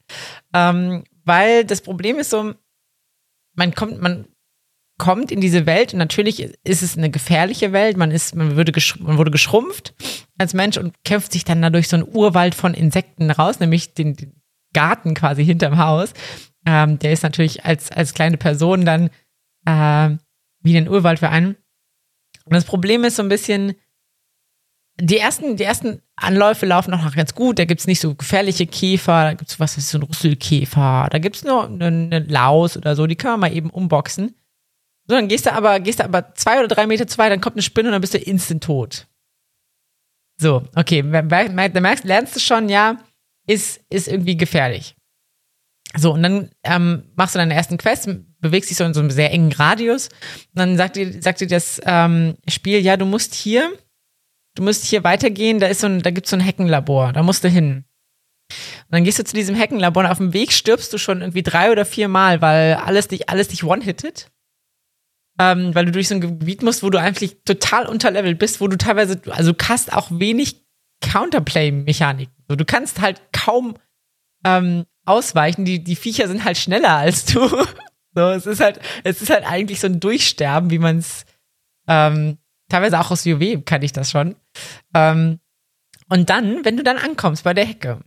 Ähm, 0.54 1.04
weil 1.24 1.64
das 1.64 1.80
Problem 1.80 2.18
ist 2.18 2.30
so, 2.30 2.54
man 3.54 3.74
kommt, 3.74 4.00
man 4.00 4.26
kommt 4.98 5.32
in 5.32 5.40
diese 5.40 5.64
Welt 5.64 5.94
und 5.94 5.98
natürlich 5.98 6.40
ist 6.62 6.82
es 6.82 6.96
eine 6.96 7.10
gefährliche 7.10 7.72
Welt. 7.72 7.96
Man 7.96 8.10
ist, 8.10 8.36
man 8.36 8.56
würde, 8.56 8.72
man 8.98 9.16
wurde 9.16 9.30
geschrumpft 9.30 9.94
als 10.38 10.52
Mensch 10.52 10.76
und 10.76 10.94
kämpft 11.04 11.32
sich 11.32 11.44
dann 11.44 11.62
dadurch 11.62 11.88
so 11.88 11.96
ein 11.96 12.06
Urwald 12.06 12.54
von 12.54 12.74
Insekten 12.74 13.30
raus, 13.30 13.60
nämlich 13.60 13.94
den, 13.94 14.14
den 14.14 14.40
Garten 14.74 15.14
quasi 15.14 15.44
hinterm 15.44 15.78
Haus. 15.78 16.12
Ähm, 16.66 16.98
der 16.98 17.12
ist 17.12 17.22
natürlich 17.22 17.64
als, 17.64 17.90
als 17.90 18.12
kleine 18.12 18.36
Person 18.36 18.84
dann 18.84 19.08
äh, 19.64 20.16
wie 20.62 20.76
ein 20.76 20.88
Urwald 20.88 21.18
für 21.18 21.30
einen. 21.30 21.56
Und 22.44 22.54
das 22.54 22.64
Problem 22.64 23.02
ist 23.04 23.16
so 23.16 23.22
ein 23.22 23.28
bisschen, 23.30 23.74
die 25.00 25.18
ersten, 25.18 25.56
die 25.56 25.64
ersten 25.64 26.02
Anläufe 26.16 26.66
laufen 26.66 26.92
auch 26.94 27.02
noch 27.02 27.14
ganz 27.14 27.34
gut. 27.34 27.58
Da 27.58 27.64
gibt 27.64 27.80
es 27.80 27.86
nicht 27.86 28.00
so 28.00 28.14
gefährliche 28.14 28.66
Käfer, 28.66 29.24
da 29.24 29.34
gibt 29.34 29.50
es 29.50 29.60
was, 29.60 29.76
ist 29.76 29.90
so 29.90 29.98
ein 29.98 30.02
Rüsselkäfer, 30.02 31.08
da 31.10 31.18
gibt 31.18 31.36
es 31.36 31.44
nur 31.44 31.66
eine, 31.66 31.86
eine, 31.86 32.18
Laus 32.20 32.76
oder 32.76 32.96
so, 32.96 33.06
die 33.06 33.16
kann 33.16 33.32
man 33.32 33.40
mal 33.40 33.56
eben 33.56 33.70
umboxen. 33.70 34.34
So, 35.06 35.14
dann 35.14 35.28
gehst 35.28 35.46
du 35.46 35.52
aber, 35.52 35.80
gehst 35.80 36.00
du 36.00 36.04
aber 36.04 36.34
zwei 36.34 36.58
oder 36.58 36.68
drei 36.68 36.86
Meter 36.86 37.06
zu 37.06 37.18
weit, 37.18 37.32
dann 37.32 37.40
kommt 37.40 37.56
eine 37.56 37.62
Spinne 37.62 37.88
und 37.88 37.92
dann 37.92 38.00
bist 38.00 38.14
du 38.14 38.18
instant 38.18 38.62
tot. 38.62 39.06
So, 40.40 40.62
okay, 40.74 41.02
da 41.02 41.22
merkst, 41.22 42.04
lernst 42.04 42.36
du 42.36 42.40
schon, 42.40 42.68
ja, 42.68 42.98
ist, 43.46 43.80
ist 43.90 44.08
irgendwie 44.08 44.36
gefährlich. 44.36 44.96
So, 45.96 46.12
und 46.12 46.22
dann 46.22 46.50
ähm, 46.62 47.02
machst 47.16 47.34
du 47.34 47.38
deine 47.38 47.54
ersten 47.54 47.76
Quests, 47.76 48.08
bewegst 48.38 48.70
dich 48.70 48.76
so 48.76 48.84
in 48.84 48.94
so 48.94 49.00
einem 49.00 49.10
sehr 49.10 49.32
engen 49.32 49.52
Radius. 49.52 50.08
Und 50.08 50.58
dann 50.58 50.76
sagt 50.76 50.96
dir, 50.96 51.20
sagt 51.20 51.40
dir 51.40 51.48
das 51.48 51.80
ähm, 51.84 52.36
Spiel, 52.48 52.78
ja, 52.78 52.96
du 52.96 53.06
musst 53.06 53.34
hier 53.34 53.72
du 54.54 54.62
musst 54.62 54.84
hier 54.84 55.04
weitergehen, 55.04 55.60
da 55.60 55.66
ist 55.66 55.80
so 55.80 55.86
ein, 55.86 56.02
da 56.02 56.10
gibt's 56.10 56.30
so 56.30 56.36
ein 56.36 56.40
Heckenlabor, 56.40 57.12
da 57.12 57.22
musst 57.22 57.44
du 57.44 57.48
hin. 57.48 57.84
Und 58.50 58.92
dann 58.92 59.04
gehst 59.04 59.18
du 59.18 59.24
zu 59.24 59.34
diesem 59.34 59.54
Heckenlabor 59.54 60.04
und 60.04 60.10
auf 60.10 60.18
dem 60.18 60.32
Weg 60.32 60.52
stirbst 60.52 60.92
du 60.92 60.98
schon 60.98 61.20
irgendwie 61.20 61.42
drei 61.42 61.70
oder 61.70 61.84
vier 61.84 62.08
Mal, 62.08 62.42
weil 62.42 62.74
alles 62.74 63.08
dich, 63.08 63.28
alles 63.28 63.48
dich 63.48 63.64
one-hittet. 63.64 64.30
Ähm, 65.38 65.74
weil 65.74 65.86
du 65.86 65.92
durch 65.92 66.08
so 66.08 66.16
ein 66.16 66.20
Gebiet 66.20 66.62
musst, 66.62 66.82
wo 66.82 66.90
du 66.90 66.98
eigentlich 66.98 67.44
total 67.44 67.86
unterlevelt 67.86 68.38
bist, 68.38 68.60
wo 68.60 68.68
du 68.68 68.76
teilweise, 68.76 69.20
also 69.30 69.52
du 69.52 69.68
hast 69.68 69.92
auch 69.92 70.08
wenig 70.10 70.66
Counterplay-Mechanik. 71.00 72.28
So, 72.48 72.56
du 72.56 72.64
kannst 72.64 73.00
halt 73.00 73.22
kaum 73.32 73.76
ähm, 74.44 74.84
ausweichen. 75.06 75.64
Die, 75.64 75.82
die 75.82 75.96
Viecher 75.96 76.28
sind 76.28 76.44
halt 76.44 76.58
schneller 76.58 76.96
als 76.96 77.24
du. 77.24 77.48
so, 78.14 78.30
es 78.30 78.46
ist 78.46 78.60
halt, 78.60 78.80
es 79.04 79.22
ist 79.22 79.30
halt 79.30 79.44
eigentlich 79.44 79.80
so 79.80 79.86
ein 79.86 80.00
Durchsterben, 80.00 80.70
wie 80.70 80.78
man 80.78 80.98
es 80.98 81.24
ähm, 81.88 82.38
Teilweise 82.70 82.98
auch 82.98 83.10
aus 83.10 83.26
WoW 83.26 83.64
kann 83.64 83.82
ich 83.82 83.92
das 83.92 84.10
schon. 84.10 84.36
Ähm, 84.94 85.40
und 86.08 86.30
dann, 86.30 86.64
wenn 86.64 86.76
du 86.76 86.82
dann 86.82 86.96
ankommst 86.96 87.44
bei 87.44 87.52
der 87.52 87.66
Hecke, 87.66 88.00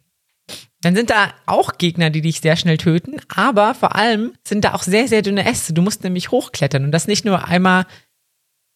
dann 0.81 0.95
sind 0.95 1.09
da 1.09 1.33
auch 1.45 1.77
Gegner, 1.77 2.09
die 2.09 2.21
dich 2.21 2.41
sehr 2.41 2.57
schnell 2.57 2.77
töten, 2.77 3.21
aber 3.29 3.73
vor 3.73 3.95
allem 3.95 4.33
sind 4.43 4.65
da 4.65 4.73
auch 4.73 4.83
sehr, 4.83 5.07
sehr 5.07 5.21
dünne 5.21 5.45
Äste. 5.45 5.73
Du 5.73 5.81
musst 5.81 6.03
nämlich 6.03 6.31
hochklettern 6.31 6.83
und 6.83 6.91
das 6.91 7.07
nicht 7.07 7.23
nur 7.23 7.47
einmal 7.47 7.85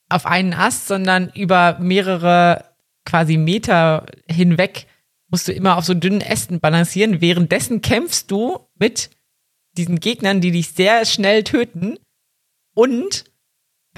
auf 0.10 0.26
einen 0.26 0.54
Ast, 0.54 0.88
sondern 0.88 1.32
über 1.36 1.78
mehrere 1.80 2.63
quasi 3.06 3.38
Meter 3.38 4.06
hinweg 4.30 4.88
musst 5.30 5.47
du 5.47 5.52
immer 5.52 5.78
auf 5.78 5.86
so 5.86 5.93
dünnen 5.93 6.21
Ästen 6.21 6.60
balancieren. 6.60 7.19
Währenddessen 7.19 7.82
kämpfst 7.82 8.32
du 8.32 8.60
mit 8.80 9.10
diesen 9.78 10.00
Gegnern, 10.00 10.41
die 10.41 10.52
dich 10.52 10.69
sehr 10.69 11.06
schnell 11.06 11.43
töten 11.43 12.00
und 12.73 13.26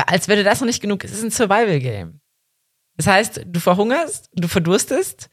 als 0.08 0.28
würde 0.28 0.44
das 0.44 0.60
noch 0.60 0.68
nicht 0.68 0.82
genug 0.82 1.04
es 1.04 1.12
ist 1.12 1.24
ein 1.24 1.32
Survival-Game. 1.32 2.20
Das 2.98 3.08
heißt, 3.08 3.42
du 3.46 3.60
verhungerst, 3.60 4.30
du 4.34 4.48
verdurstest, 4.48 5.30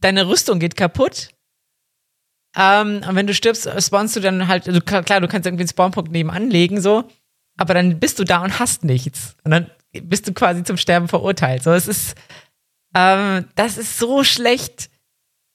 deine 0.00 0.28
Rüstung 0.28 0.58
geht 0.58 0.76
kaputt. 0.76 1.30
Ähm, 2.56 3.02
und 3.08 3.14
wenn 3.14 3.26
du 3.26 3.34
stirbst, 3.34 3.68
spawnst 3.82 4.16
du 4.16 4.20
dann 4.20 4.48
halt, 4.48 4.68
also 4.68 4.80
klar, 4.80 5.20
du 5.20 5.28
kannst 5.28 5.46
irgendwie 5.46 5.62
einen 5.62 5.68
Spawnpunkt 5.68 6.12
nebenan 6.12 6.50
legen, 6.50 6.80
so, 6.80 7.08
aber 7.56 7.74
dann 7.74 7.98
bist 7.98 8.18
du 8.18 8.24
da 8.24 8.42
und 8.42 8.58
hast 8.58 8.84
nichts. 8.84 9.36
Und 9.44 9.50
dann 9.50 9.70
bist 9.92 10.28
du 10.28 10.32
quasi 10.32 10.62
zum 10.62 10.76
Sterben 10.76 11.08
verurteilt. 11.08 11.62
So, 11.62 11.72
es 11.72 11.88
ist, 11.88 12.14
ähm, 12.94 13.46
das 13.54 13.78
ist 13.78 13.98
so 13.98 14.24
schlecht 14.24 14.90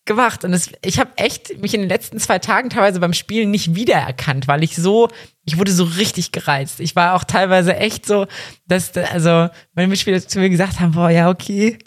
gemacht. 0.06 0.44
Und 0.44 0.54
es, 0.54 0.70
ich 0.84 1.00
habe 1.00 1.12
echt 1.18 1.62
mich 1.62 1.74
in 1.74 1.82
den 1.82 1.90
letzten 1.90 2.20
zwei 2.20 2.40
Tagen 2.40 2.70
teilweise 2.70 3.00
beim 3.00 3.14
Spielen 3.14 3.52
nicht 3.52 3.76
wiedererkannt, 3.76 4.48
weil 4.48 4.64
ich 4.64 4.76
so, 4.76 5.10
ich 5.46 5.58
wurde 5.58 5.72
so 5.72 5.86
richtig 5.86 6.32
gereizt. 6.32 6.80
Ich 6.80 6.96
war 6.96 7.16
auch 7.16 7.24
teilweise 7.24 7.76
echt 7.76 8.06
so, 8.06 8.28
dass, 8.68 8.96
also 8.98 9.50
meine 9.74 9.88
Mitspieler 9.88 10.26
zu 10.26 10.40
mir 10.40 10.50
gesagt 10.50 10.80
haben, 10.80 10.92
boah, 10.92 11.10
ja, 11.10 11.30
okay, 11.30 11.78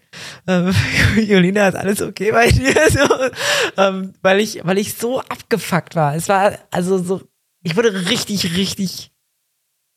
ähm, 0.46 0.74
Jolina, 1.16 1.68
ist 1.68 1.76
alles 1.76 2.02
okay 2.02 2.33
bei 2.33 2.50
dir? 2.50 2.74
So, 2.96 3.83
ähm, 3.83 4.14
weil 4.22 4.40
ich, 4.40 4.61
weil 4.64 4.79
ich 4.79 4.94
so 4.94 5.20
abgefuckt 5.20 5.96
war. 5.96 6.14
Es 6.14 6.29
war 6.29 6.59
also 6.70 6.98
so, 6.98 7.22
ich 7.62 7.76
wurde 7.76 8.09
richtig, 8.09 8.57
richtig 8.57 9.11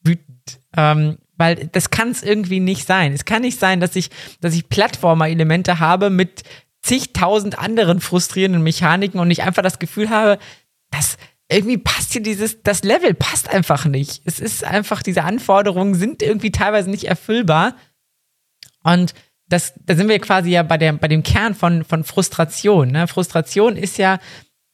wütend. 0.04 0.60
Ähm, 0.76 1.18
weil 1.38 1.70
das 1.72 1.90
kann 1.90 2.10
es 2.10 2.22
irgendwie 2.22 2.60
nicht 2.60 2.86
sein. 2.86 3.14
Es 3.14 3.26
kann 3.26 3.44
nicht 3.44 3.60
sein, 3.60 3.80
dass 3.80 3.96
ich, 3.96 4.10
dass 4.42 4.54
ich 4.54 4.68
Plattformer-Elemente 4.68 5.80
habe 5.80 6.10
mit 6.10 6.44
zigtausend 6.82 7.60
anderen 7.60 8.00
frustrierenden 8.00 8.64
Mechaniken 8.64 9.20
und 9.20 9.32
ich 9.32 9.44
einfach 9.44 9.64
das 9.64 9.80
Gefühl 9.80 10.10
habe, 10.10 10.40
dass 10.92 11.18
irgendwie 11.52 11.78
passt 11.78 12.14
hier 12.14 12.22
dieses, 12.22 12.62
das 12.62 12.84
Level 12.84 13.14
passt 13.14 13.50
einfach 13.50 13.86
nicht. 13.86 14.22
Es 14.26 14.40
ist 14.40 14.64
einfach, 14.64 15.02
diese 15.02 15.24
Anforderungen 15.24 15.96
sind 15.96 16.22
irgendwie 16.22 16.52
teilweise 16.52 16.90
nicht 16.90 17.06
erfüllbar. 17.06 17.76
Und 18.84 19.14
das, 19.48 19.74
da 19.86 19.96
sind 19.96 20.08
wir 20.08 20.20
quasi 20.20 20.52
ja 20.52 20.64
bei, 20.64 20.78
der, 20.78 20.94
bei 20.94 21.08
dem 21.08 21.24
Kern 21.24 21.56
von, 21.56 21.84
von 21.84 22.04
Frustration. 22.04 22.92
Ne? 22.92 23.08
Frustration 23.08 23.76
ist 23.76 23.98
ja, 23.98 24.20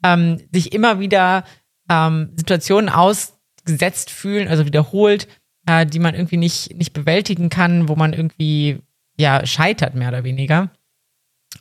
ähm, 0.04 0.42
sich 0.52 0.74
immer 0.74 1.00
wieder 1.00 1.46
ähm, 1.90 2.34
Situationen 2.36 2.90
ausgesetzt 2.90 4.12
fühlen, 4.12 4.50
also 4.50 4.66
wiederholt, 4.66 5.28
äh, 5.66 5.86
die 5.86 6.00
man 6.00 6.14
irgendwie 6.14 6.38
nicht, 6.38 6.76
nicht 6.76 6.92
bewältigen 6.92 7.50
kann, 7.50 7.88
wo 7.88 7.96
man 7.96 8.12
irgendwie 8.12 8.80
ja 9.18 9.46
scheitert, 9.46 9.96
mehr 9.96 10.10
oder 10.10 10.26
weniger. 10.26 10.72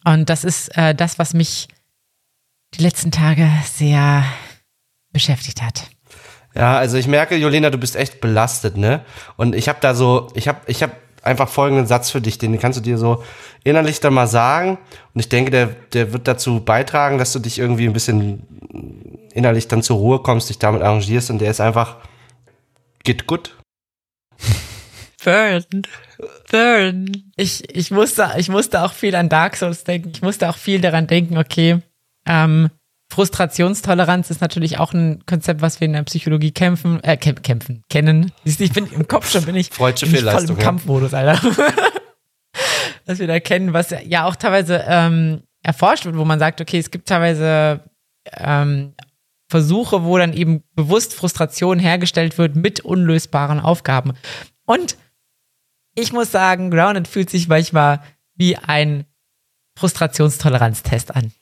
Und 0.05 0.29
das 0.29 0.45
ist 0.45 0.77
äh, 0.77 0.95
das, 0.95 1.19
was 1.19 1.35
mich 1.35 1.69
die 2.75 2.83
letzten 2.83 3.11
Tage 3.11 3.49
sehr 3.73 4.25
beschäftigt 5.13 5.63
hat. 5.63 5.89
Ja, 6.55 6.77
also 6.77 6.97
ich 6.97 7.07
merke, 7.07 7.37
Jolena, 7.37 7.71
du 7.71 7.79
bist 7.79 7.97
echt 7.97 8.21
belastet, 8.21 8.77
ne? 8.77 9.05
Und 9.37 9.55
ich 9.55 9.69
habe 9.69 9.79
da 9.81 9.95
so, 9.95 10.29
ich 10.35 10.47
habe 10.47 10.61
ich 10.67 10.83
hab 10.83 10.93
einfach 11.23 11.49
folgenden 11.49 11.87
Satz 11.87 12.11
für 12.11 12.21
dich, 12.21 12.39
den 12.39 12.59
kannst 12.59 12.79
du 12.79 12.83
dir 12.83 12.99
so 12.99 13.25
innerlich 13.65 14.01
dann 14.01 14.15
mal 14.15 14.27
sagen. 14.27 14.79
Und 15.15 15.21
ich 15.21 15.29
denke, 15.29 15.51
der, 15.51 15.67
der 15.93 16.13
wird 16.13 16.29
dazu 16.29 16.61
beitragen, 16.61 17.19
dass 17.19 17.33
du 17.33 17.39
dich 17.39 17.59
irgendwie 17.59 17.87
ein 17.87 17.93
bisschen 17.93 18.47
innerlich 19.33 19.69
dann 19.69 19.83
zur 19.83 19.97
Ruhe 19.97 20.19
kommst, 20.21 20.49
dich 20.49 20.59
damit 20.59 20.83
arrangierst. 20.83 21.31
Und 21.31 21.41
der 21.41 21.51
ist 21.51 21.61
einfach, 21.61 21.97
geht 23.03 23.27
gut. 23.27 23.57
Burn. 25.25 25.65
Burn. 26.51 27.33
Ich, 27.37 27.75
ich 27.75 27.91
musste, 27.91 28.31
ich 28.37 28.49
musste 28.49 28.83
auch 28.83 28.93
viel 28.93 29.15
an 29.17 29.29
Dark 29.29 29.57
Souls 29.57 29.85
denken. 29.85 30.13
Ich 30.15 30.23
musste 30.23 30.49
auch 30.49 30.57
viel 30.57 30.81
daran 30.81 31.07
denken, 31.07 31.39
okay, 31.39 31.81
ähm, 32.27 32.71
Frustrationstoleranz 33.11 34.31
ist 34.31 34.41
natürlich 34.41 34.79
auch 34.79 34.93
ein 34.93 35.25
Konzept, 35.27 35.63
was 35.63 35.81
wir 35.81 35.87
in 35.87 35.93
der 35.93 36.03
Psychologie 36.03 36.53
kämpfen, 36.53 37.03
äh, 37.05 37.17
kämpfen, 37.17 37.85
kennen. 37.89 38.33
Ich 38.45 38.73
bin 38.73 38.87
im 38.87 39.07
Kopf 39.09 39.31
schon, 39.31 39.45
bin 39.45 39.57
ich, 39.57 39.71
Freudsche 39.71 40.07
bin 40.07 40.17
ich 40.17 40.31
voll 40.31 40.45
im 40.45 40.59
Kampfmodus, 40.59 41.15
Alter. 41.15 41.41
was 43.07 43.19
wir 43.19 43.27
da 43.27 43.41
kennen, 43.41 43.73
was 43.73 43.95
ja 44.07 44.25
auch 44.25 44.37
teilweise 44.37 44.85
ähm, 44.87 45.43
erforscht 45.63 46.05
wird, 46.07 46.17
wo 46.17 46.25
man 46.25 46.39
sagt, 46.39 46.61
okay, 46.61 46.79
es 46.79 46.91
gibt 46.91 47.09
teilweise 47.09 47.85
ähm, 48.37 48.95
Versuche, 49.49 50.05
wo 50.05 50.19
dann 50.19 50.33
eben 50.33 50.63
bewusst 50.75 51.15
Frustration 51.15 51.79
hergestellt 51.79 52.39
wird 52.39 52.57
mit 52.57 52.81
unlösbaren 52.81 53.61
Aufgaben. 53.61 54.15
Und 54.67 54.97
ich 55.95 56.13
muss 56.13 56.33
sagen, 56.33 56.71
Grounded 56.71 57.09
fühlt 57.09 57.31
sich 57.31 57.49
manchmal 57.49 58.03
wie 58.35 58.57
ein 58.57 59.07
Frustrationstoleranztest 59.77 61.15
an. 61.15 61.33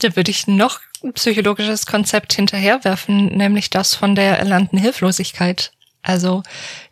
Da 0.00 0.14
würde 0.14 0.30
ich 0.30 0.46
noch 0.46 0.80
ein 1.02 1.12
psychologisches 1.12 1.86
Konzept 1.86 2.32
hinterherwerfen, 2.32 3.26
nämlich 3.26 3.70
das 3.70 3.94
von 3.94 4.14
der 4.14 4.38
erlernten 4.38 4.78
Hilflosigkeit. 4.78 5.72
Also 6.02 6.42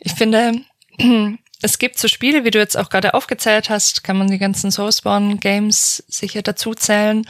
ich 0.00 0.12
finde, 0.12 0.60
es 1.62 1.78
gibt 1.78 1.98
so 1.98 2.08
Spiele, 2.08 2.44
wie 2.44 2.50
du 2.50 2.58
jetzt 2.58 2.76
auch 2.76 2.88
gerade 2.88 3.14
aufgezählt 3.14 3.70
hast, 3.70 4.02
kann 4.04 4.18
man 4.18 4.28
die 4.28 4.38
ganzen 4.38 4.70
Soulspawn-Games 4.70 6.04
sicher 6.08 6.42
dazu 6.42 6.74
zählen, 6.74 7.26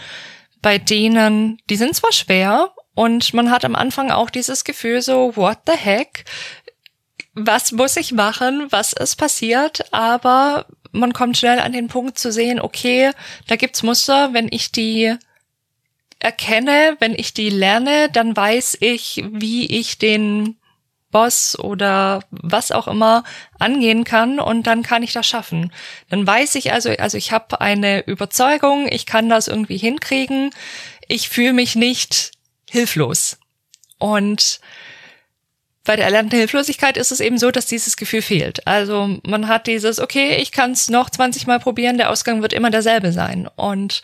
bei 0.62 0.78
denen, 0.78 1.58
die 1.68 1.76
sind 1.76 1.94
zwar 1.94 2.12
schwer 2.12 2.72
und 2.94 3.34
man 3.34 3.50
hat 3.50 3.64
am 3.64 3.76
Anfang 3.76 4.10
auch 4.10 4.30
dieses 4.30 4.64
Gefühl 4.64 5.02
so, 5.02 5.36
what 5.36 5.58
the 5.66 5.76
heck? 5.76 6.24
Was 7.38 7.70
muss 7.70 7.96
ich 7.96 8.12
machen? 8.12 8.66
Was 8.70 8.94
ist 8.94 9.16
passiert? 9.16 9.92
Aber 9.92 10.66
man 10.92 11.12
kommt 11.12 11.36
schnell 11.36 11.58
an 11.58 11.72
den 11.72 11.88
Punkt 11.88 12.18
zu 12.18 12.32
sehen, 12.32 12.60
okay, 12.60 13.12
da 13.46 13.56
gibt's 13.56 13.82
Muster, 13.82 14.32
wenn 14.32 14.48
ich 14.50 14.72
die 14.72 15.14
erkenne, 16.18 16.96
wenn 16.98 17.14
ich 17.14 17.34
die 17.34 17.50
lerne, 17.50 18.08
dann 18.10 18.34
weiß 18.34 18.78
ich, 18.80 19.22
wie 19.30 19.66
ich 19.66 19.98
den 19.98 20.56
Boss 21.10 21.58
oder 21.58 22.20
was 22.30 22.72
auch 22.72 22.88
immer 22.88 23.22
angehen 23.58 24.04
kann 24.04 24.40
und 24.40 24.66
dann 24.66 24.82
kann 24.82 25.02
ich 25.02 25.12
das 25.12 25.26
schaffen. 25.26 25.72
Dann 26.08 26.26
weiß 26.26 26.54
ich 26.54 26.72
also, 26.72 26.90
also 26.90 27.18
ich 27.18 27.32
habe 27.32 27.60
eine 27.60 28.00
Überzeugung, 28.06 28.88
ich 28.90 29.04
kann 29.04 29.28
das 29.28 29.46
irgendwie 29.46 29.76
hinkriegen. 29.76 30.50
Ich 31.06 31.28
fühle 31.28 31.52
mich 31.52 31.76
nicht 31.76 32.32
hilflos. 32.68 33.38
Und 33.98 34.60
bei 35.86 35.96
der 35.96 36.04
erlernten 36.04 36.38
Hilflosigkeit 36.38 36.96
ist 36.96 37.12
es 37.12 37.20
eben 37.20 37.38
so, 37.38 37.50
dass 37.50 37.66
dieses 37.66 37.96
Gefühl 37.96 38.20
fehlt. 38.20 38.66
Also 38.66 39.18
man 39.26 39.48
hat 39.48 39.66
dieses, 39.66 39.98
okay, 40.00 40.36
ich 40.36 40.52
kann 40.52 40.72
es 40.72 40.90
noch 40.90 41.08
20 41.08 41.46
Mal 41.46 41.60
probieren, 41.60 41.96
der 41.96 42.10
Ausgang 42.10 42.42
wird 42.42 42.52
immer 42.52 42.70
derselbe 42.70 43.12
sein. 43.12 43.48
Und 43.56 44.02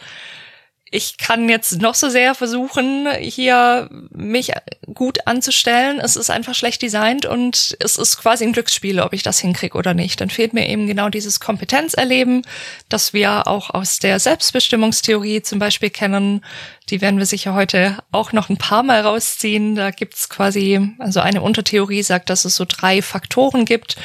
ich 0.95 1.17
kann 1.17 1.49
jetzt 1.49 1.81
noch 1.81 1.95
so 1.95 2.11
sehr 2.11 2.35
versuchen, 2.35 3.09
hier 3.19 3.89
mich 4.11 4.53
gut 4.93 5.27
anzustellen. 5.27 5.99
Es 6.01 6.17
ist 6.17 6.31
einfach 6.31 6.55
schlecht 6.55 6.83
designt 6.83 7.25
und 7.25 7.77
es 7.81 7.97
ist 7.97 8.19
quasi 8.19 8.45
ein 8.45 8.53
Glücksspiel, 8.53 9.01
ob 9.01 9.15
ich 9.15 9.23
das 9.23 9.39
hinkriege 9.39 9.77
oder 9.77 9.95
nicht. 9.95 10.21
Dann 10.21 10.29
fehlt 10.29 10.53
mir 10.53 10.69
eben 10.69 10.87
genau 10.87 11.09
dieses 11.09 11.41
Kompetenzerleben, 11.41 12.43
das 12.91 13.15
wir 13.15 13.49
auch 13.49 13.71
aus 13.71 14.01
der 14.01 14.21
Selbstbestimmungstheorie 14.21 15.41
zum 15.41 15.59
Beispiel 15.59 15.89
kennen, 15.89 16.45
die 16.91 17.01
werden 17.01 17.19
wir 17.19 17.27
sicher 17.27 17.55
heute 17.55 17.99
auch 18.11 18.33
noch 18.33 18.49
ein 18.49 18.57
paar 18.57 18.83
Mal 18.83 19.01
rausziehen. 19.01 19.77
Da 19.77 19.91
gibt's 19.91 20.29
quasi, 20.29 20.95
also 20.99 21.21
eine 21.21 21.41
Untertheorie 21.41 22.03
sagt, 22.03 22.29
dass 22.29 22.45
es 22.45 22.57
so 22.57 22.65
drei 22.69 23.03
Faktoren 23.03 23.65
gibt, 23.65 23.97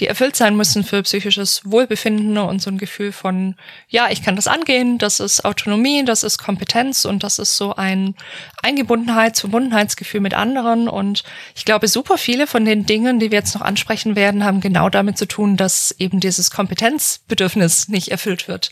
die 0.00 0.06
erfüllt 0.06 0.34
sein 0.34 0.56
müssen 0.56 0.84
für 0.84 1.02
psychisches 1.02 1.62
Wohlbefinden 1.64 2.36
und 2.38 2.60
so 2.60 2.70
ein 2.70 2.78
Gefühl 2.78 3.12
von, 3.12 3.54
ja, 3.88 4.08
ich 4.10 4.22
kann 4.22 4.36
das 4.36 4.48
angehen, 4.48 4.98
das 4.98 5.20
ist 5.20 5.44
Autonomie, 5.44 6.04
das 6.04 6.22
ist 6.22 6.38
Kompetenz 6.38 7.04
und 7.04 7.22
das 7.22 7.38
ist 7.38 7.56
so 7.56 7.76
ein 7.76 8.14
Eingebundenheits-, 8.62 9.40
Verbundenheitsgefühl 9.40 10.20
mit 10.20 10.34
anderen. 10.34 10.88
Und 10.88 11.22
ich 11.54 11.64
glaube, 11.64 11.88
super 11.88 12.18
viele 12.18 12.46
von 12.46 12.64
den 12.64 12.84
Dingen, 12.84 13.20
die 13.20 13.30
wir 13.30 13.38
jetzt 13.38 13.54
noch 13.54 13.62
ansprechen 13.62 14.16
werden, 14.16 14.44
haben 14.44 14.60
genau 14.60 14.88
damit 14.88 15.18
zu 15.18 15.26
tun, 15.26 15.56
dass 15.56 15.94
eben 15.98 16.18
dieses 16.18 16.50
Kompetenzbedürfnis 16.50 17.88
nicht 17.88 18.08
erfüllt 18.10 18.48
wird 18.48 18.70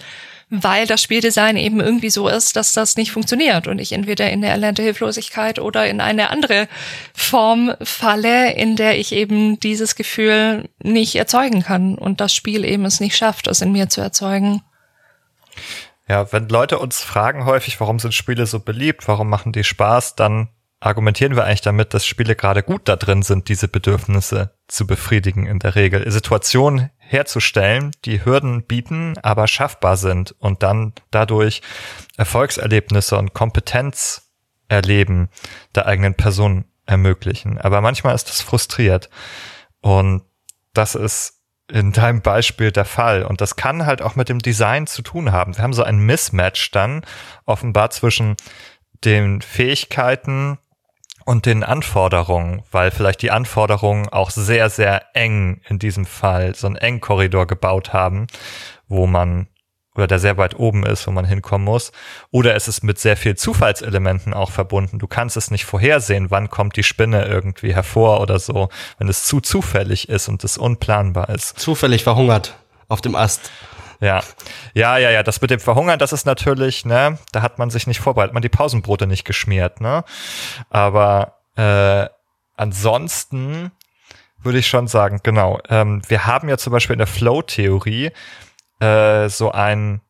weil 0.55 0.87
das 0.87 1.03
Spieldesign 1.03 1.57
eben 1.57 1.81
irgendwie 1.81 2.11
so 2.11 2.29
ist, 2.29 2.57
dass 2.57 2.75
das 2.75 2.97
nicht 2.97 3.11
funktioniert 3.11 3.67
und 3.69 3.79
ich 3.79 3.93
entweder 3.93 4.31
in 4.31 4.43
der 4.43 4.51
erlernte 4.51 4.83
Hilflosigkeit 4.83 5.59
oder 5.59 5.87
in 5.87 6.03
eine 6.03 6.29
andere 6.29 6.69
Form 7.15 7.73
falle, 7.83 8.53
in 8.53 8.77
der 8.77 8.99
ich 8.99 9.13
eben 9.13 9.59
dieses 9.61 9.97
Gefühl 9.97 10.69
nicht 10.83 11.15
erzeugen 11.15 11.63
kann 11.63 11.95
und 11.95 12.21
das 12.21 12.35
Spiel 12.35 12.67
eben 12.67 12.85
es 12.85 13.01
nicht 13.01 13.17
schafft, 13.17 13.47
es 13.47 13.63
in 13.63 13.73
mir 13.73 13.89
zu 13.89 14.03
erzeugen. 14.03 14.61
Ja, 16.07 16.31
wenn 16.33 16.51
Leute 16.51 16.79
uns 16.79 17.01
fragen 17.01 17.47
häufig, 17.47 17.81
warum 17.81 17.99
sind 17.99 18.13
Spiele 18.13 18.45
so 18.45 18.61
beliebt, 18.61 19.09
warum 19.09 19.31
machen 19.31 19.53
die 19.53 19.65
Spaß, 19.65 20.17
dann 20.17 20.51
argumentieren 20.83 21.37
wir 21.37 21.45
eigentlich 21.45 21.61
damit, 21.61 21.95
dass 21.95 22.05
Spiele 22.05 22.35
gerade 22.35 22.63
gut 22.63 22.89
da 22.89 22.97
drin 22.97 23.23
sind, 23.23 23.49
diese 23.49 23.69
Bedürfnisse 23.69 24.55
zu 24.67 24.87
befriedigen 24.87 25.47
in 25.47 25.61
der 25.61 25.77
Regel. 25.77 26.11
Situationen 26.11 26.91
herzustellen, 26.99 27.93
die 28.05 28.25
Hürden 28.25 28.65
bieten, 28.65 29.15
aber 29.23 29.47
schaffbar 29.47 29.97
sind 29.97 30.35
und 30.39 30.65
dann 30.65 30.93
dadurch 31.13 31.63
Erfolgserlebnisse 32.17 33.17
und 33.17 33.33
Kompetenz 33.33 34.33
erleben 34.69 35.29
der 35.75 35.87
eigenen 35.87 36.15
Person 36.15 36.65
ermöglichen. 36.85 37.59
Aber 37.59 37.81
manchmal 37.81 38.17
ist 38.17 38.29
das 38.29 38.41
frustriert. 38.41 39.09
Und 39.81 40.23
das 40.75 40.97
ist 40.97 41.43
in 41.71 41.93
deinem 41.93 42.23
Beispiel 42.23 42.73
der 42.73 42.87
Fall. 42.87 43.23
Und 43.23 43.41
das 43.41 43.55
kann 43.55 43.87
halt 43.87 44.03
auch 44.03 44.17
mit 44.17 44.29
dem 44.29 44.41
Design 44.41 44.89
zu 44.89 45.03
tun 45.03 45.31
haben. 45.31 45.57
Wir 45.57 45.63
haben 45.63 45.75
so 45.75 45.85
ein 45.85 45.99
Mismatch 45.99 46.73
dann 46.73 47.03
offenbar 47.45 47.91
zwischen 47.91 48.37
den 49.05 49.43
Fähigkeiten 49.43 50.59
und 51.25 51.47
den 51.47 51.65
Anforderungen, 51.65 52.63
weil 52.71 52.91
vielleicht 52.91 53.23
die 53.23 53.31
Anforderungen 53.31 54.09
auch 54.09 54.31
sehr, 54.31 54.71
sehr 54.71 55.05
eng 55.15 55.61
in 55.69 55.79
diesem 55.79 56.07
Fall 56.07 56.55
so 56.55 56.67
einen 56.67 56.77
Engkorridor 56.77 57.47
gebaut 57.47 57.93
haben, 57.93 58.27
wo 58.89 59.07
man 59.07 59.49
oder 59.95 60.07
der 60.07 60.19
sehr 60.19 60.39
weit 60.39 60.59
oben 60.59 60.87
ist, 60.87 61.07
wo 61.07 61.11
man 61.11 61.27
hinkommen 61.27 61.67
muss. 61.67 61.93
Oder 62.31 62.55
es 62.55 62.67
ist 62.67 62.83
mit 62.83 62.99
sehr 62.99 63.17
viel 63.17 63.37
Zufallselementen 63.37 64.33
auch 64.33 64.51
verbunden. 64.51 64.99
Du 64.99 65.07
kannst 65.07 65.37
es 65.37 65.51
nicht 65.51 65.67
vorhersehen, 65.67 66.31
wann 66.31 66.49
kommt 66.49 66.77
die 66.77 66.83
Spinne 66.83 67.27
irgendwie 67.27 67.75
hervor 67.75 68.21
oder 68.21 68.39
so, 68.39 68.71
wenn 68.99 69.09
es 69.09 69.25
zu 69.25 69.41
zufällig 69.41 70.09
ist 70.09 70.29
und 70.29 70.45
es 70.45 70.57
unplanbar 70.57 71.29
ist. 71.29 71.59
Zufällig 71.59 72.05
verhungert 72.05 72.57
auf 72.89 73.01
dem 73.01 73.15
Ast. 73.15 73.51
Ja, 74.03 74.21
ja, 74.75 74.99
ja, 74.99 75.11
ja. 75.11 75.23
Das 75.23 75.41
mit 75.41 75.51
dem 75.51 75.61
Verhungern, 75.61 76.01
das 76.01 76.13
ist 76.13 76.27
natürlich, 76.27 76.85
ne, 76.85 77.19
da 77.31 77.41
hat 77.41 77.61
man 77.61 77.71
sich 77.71 77.87
nicht 77.87 78.01
vorbereitet, 78.01 78.35
man 78.35 78.43
die 78.43 78.49
Pausenbrote 78.49 79.07
nicht 79.07 79.25
geschmiert, 79.25 79.81
ne. 79.81 80.05
Aber 80.71 81.39
äh, 81.55 82.09
ansonsten 82.57 83.71
würde 84.43 84.59
ich 84.59 84.67
schon 84.67 84.89
sagen, 84.89 85.21
genau. 85.23 85.61
Ähm, 85.69 86.03
wir 86.09 86.27
haben 86.27 86.49
ja 86.49 86.59
zum 86.59 86.73
Beispiel 86.73 86.95
in 86.95 86.99
der 86.99 87.07
Flow-Theorie 87.07 88.11
äh, 88.81 89.29
so 89.29 89.53
einen 89.53 90.01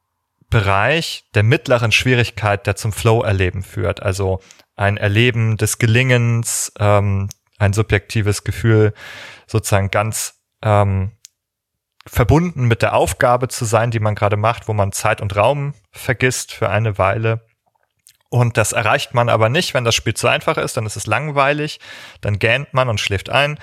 Bereich 0.48 1.24
der 1.34 1.42
mittleren 1.42 1.92
Schwierigkeit, 1.92 2.66
der 2.66 2.76
zum 2.76 2.94
Flow-Erleben 2.94 3.62
führt. 3.62 4.02
Also 4.02 4.40
ein 4.74 4.96
Erleben 4.96 5.58
des 5.58 5.76
Gelingens, 5.76 6.72
ähm, 6.78 7.28
ein 7.58 7.74
subjektives 7.74 8.42
Gefühl, 8.42 8.94
sozusagen 9.46 9.90
ganz 9.90 10.40
ähm, 10.62 11.12
verbunden 12.06 12.66
mit 12.66 12.82
der 12.82 12.94
Aufgabe 12.94 13.48
zu 13.48 13.64
sein, 13.64 13.90
die 13.90 14.00
man 14.00 14.14
gerade 14.14 14.36
macht, 14.36 14.68
wo 14.68 14.72
man 14.72 14.92
Zeit 14.92 15.20
und 15.20 15.36
Raum 15.36 15.74
vergisst 15.90 16.52
für 16.52 16.68
eine 16.68 16.98
Weile. 16.98 17.44
Und 18.28 18.56
das 18.56 18.72
erreicht 18.72 19.14
man 19.14 19.28
aber 19.28 19.48
nicht, 19.48 19.74
wenn 19.74 19.84
das 19.84 19.94
Spiel 19.94 20.14
zu 20.14 20.26
einfach 20.26 20.56
ist, 20.56 20.76
dann 20.76 20.86
ist 20.86 20.96
es 20.96 21.06
langweilig, 21.06 21.80
dann 22.22 22.38
gähnt 22.38 22.72
man 22.72 22.88
und 22.88 22.98
schläft 22.98 23.28
ein. 23.28 23.58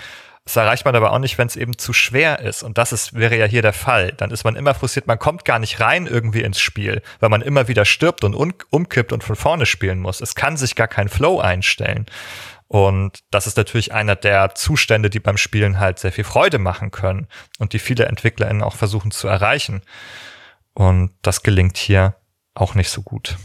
Das 0.46 0.56
erreicht 0.56 0.86
man 0.86 0.96
aber 0.96 1.12
auch 1.12 1.20
nicht, 1.20 1.38
wenn 1.38 1.48
es 1.48 1.56
eben 1.56 1.78
zu 1.78 1.94
schwer 1.94 2.40
ist. 2.40 2.64
Und 2.64 2.78
das 2.78 2.92
ist, 2.92 3.14
wäre 3.14 3.38
ja 3.38 3.46
hier 3.46 3.62
der 3.62 3.74
Fall. 3.74 4.14
Dann 4.14 4.32
ist 4.32 4.44
man 4.44 4.56
immer 4.56 4.74
frustriert, 4.74 5.06
man 5.06 5.20
kommt 5.20 5.46
gar 5.46 5.60
nicht 5.60 5.80
rein 5.80 6.08
irgendwie 6.08 6.42
ins 6.42 6.60
Spiel, 6.60 7.02
weil 7.20 7.30
man 7.30 7.42
immer 7.42 7.68
wieder 7.68 7.86
stirbt 7.86 8.24
und 8.24 8.34
umkippt 8.34 9.12
und 9.12 9.24
von 9.24 9.36
vorne 9.36 9.66
spielen 9.66 10.00
muss. 10.00 10.22
Es 10.22 10.36
kann 10.36 10.58
sich 10.58 10.76
gar 10.76 10.88
kein 10.88 11.10
Flow 11.10 11.40
einstellen. 11.40 12.06
Und 12.70 13.24
das 13.32 13.48
ist 13.48 13.58
natürlich 13.58 13.94
einer 13.94 14.16
der 14.16 14.54
Zustände, 14.54 15.10
die 15.10 15.20
beim 15.20 15.38
Spielen 15.38 15.80
halt 15.80 15.98
sehr 15.98 16.12
viel 16.12 16.24
Freude 16.24 16.60
machen 16.60 16.92
können 16.92 17.28
und 17.58 17.74
die 17.74 17.80
viele 17.80 18.06
EntwicklerInnen 18.06 18.62
auch 18.62 18.76
versuchen 18.76 19.10
zu 19.10 19.28
erreichen. 19.28 19.82
Und 20.76 21.12
das 21.24 21.42
gelingt 21.42 21.78
hier 21.78 22.16
auch 22.54 22.76
nicht 22.76 22.92
so 22.92 23.02
gut. 23.02 23.38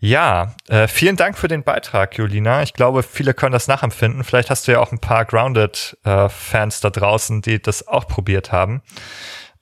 Ja, 0.00 0.56
äh, 0.66 0.88
vielen 0.88 1.14
Dank 1.14 1.38
für 1.38 1.46
den 1.46 1.62
Beitrag, 1.62 2.18
Julina. 2.18 2.62
Ich 2.62 2.72
glaube, 2.72 3.04
viele 3.04 3.34
können 3.34 3.52
das 3.52 3.68
nachempfinden. 3.68 4.24
Vielleicht 4.24 4.50
hast 4.50 4.66
du 4.66 4.72
ja 4.72 4.80
auch 4.80 4.90
ein 4.90 4.98
paar 4.98 5.24
Grounded-Fans 5.24 6.78
äh, 6.78 6.82
da 6.82 6.90
draußen, 6.90 7.40
die 7.40 7.62
das 7.62 7.86
auch 7.86 8.08
probiert 8.08 8.50
haben. 8.50 8.82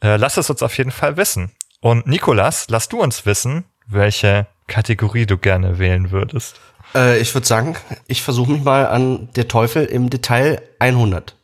Äh, 0.01 0.17
lass 0.17 0.39
es 0.39 0.49
uns 0.49 0.63
auf 0.63 0.79
jeden 0.79 0.93
Fall 0.93 1.19
wissen. 1.19 1.51
Und 1.81 2.07
Nikolas, 2.07 2.69
lass 2.71 2.89
du 2.89 3.03
uns 3.03 3.27
wissen, 3.27 3.67
welche 3.87 4.47
Kategorie 4.67 5.27
du 5.27 5.37
gerne 5.37 5.79
wählen 5.79 6.11
würdest. 6.11 6.59
Äh, 6.95 7.19
ich 7.19 7.35
würde 7.35 7.47
sagen, 7.47 7.77
ich 8.07 8.23
versuche 8.23 8.53
mich 8.53 8.63
mal 8.63 8.87
an 8.87 9.29
der 9.35 9.49
Teufel 9.49 9.85
im 9.85 10.11
Detail 10.11 10.63
100. 10.79 11.37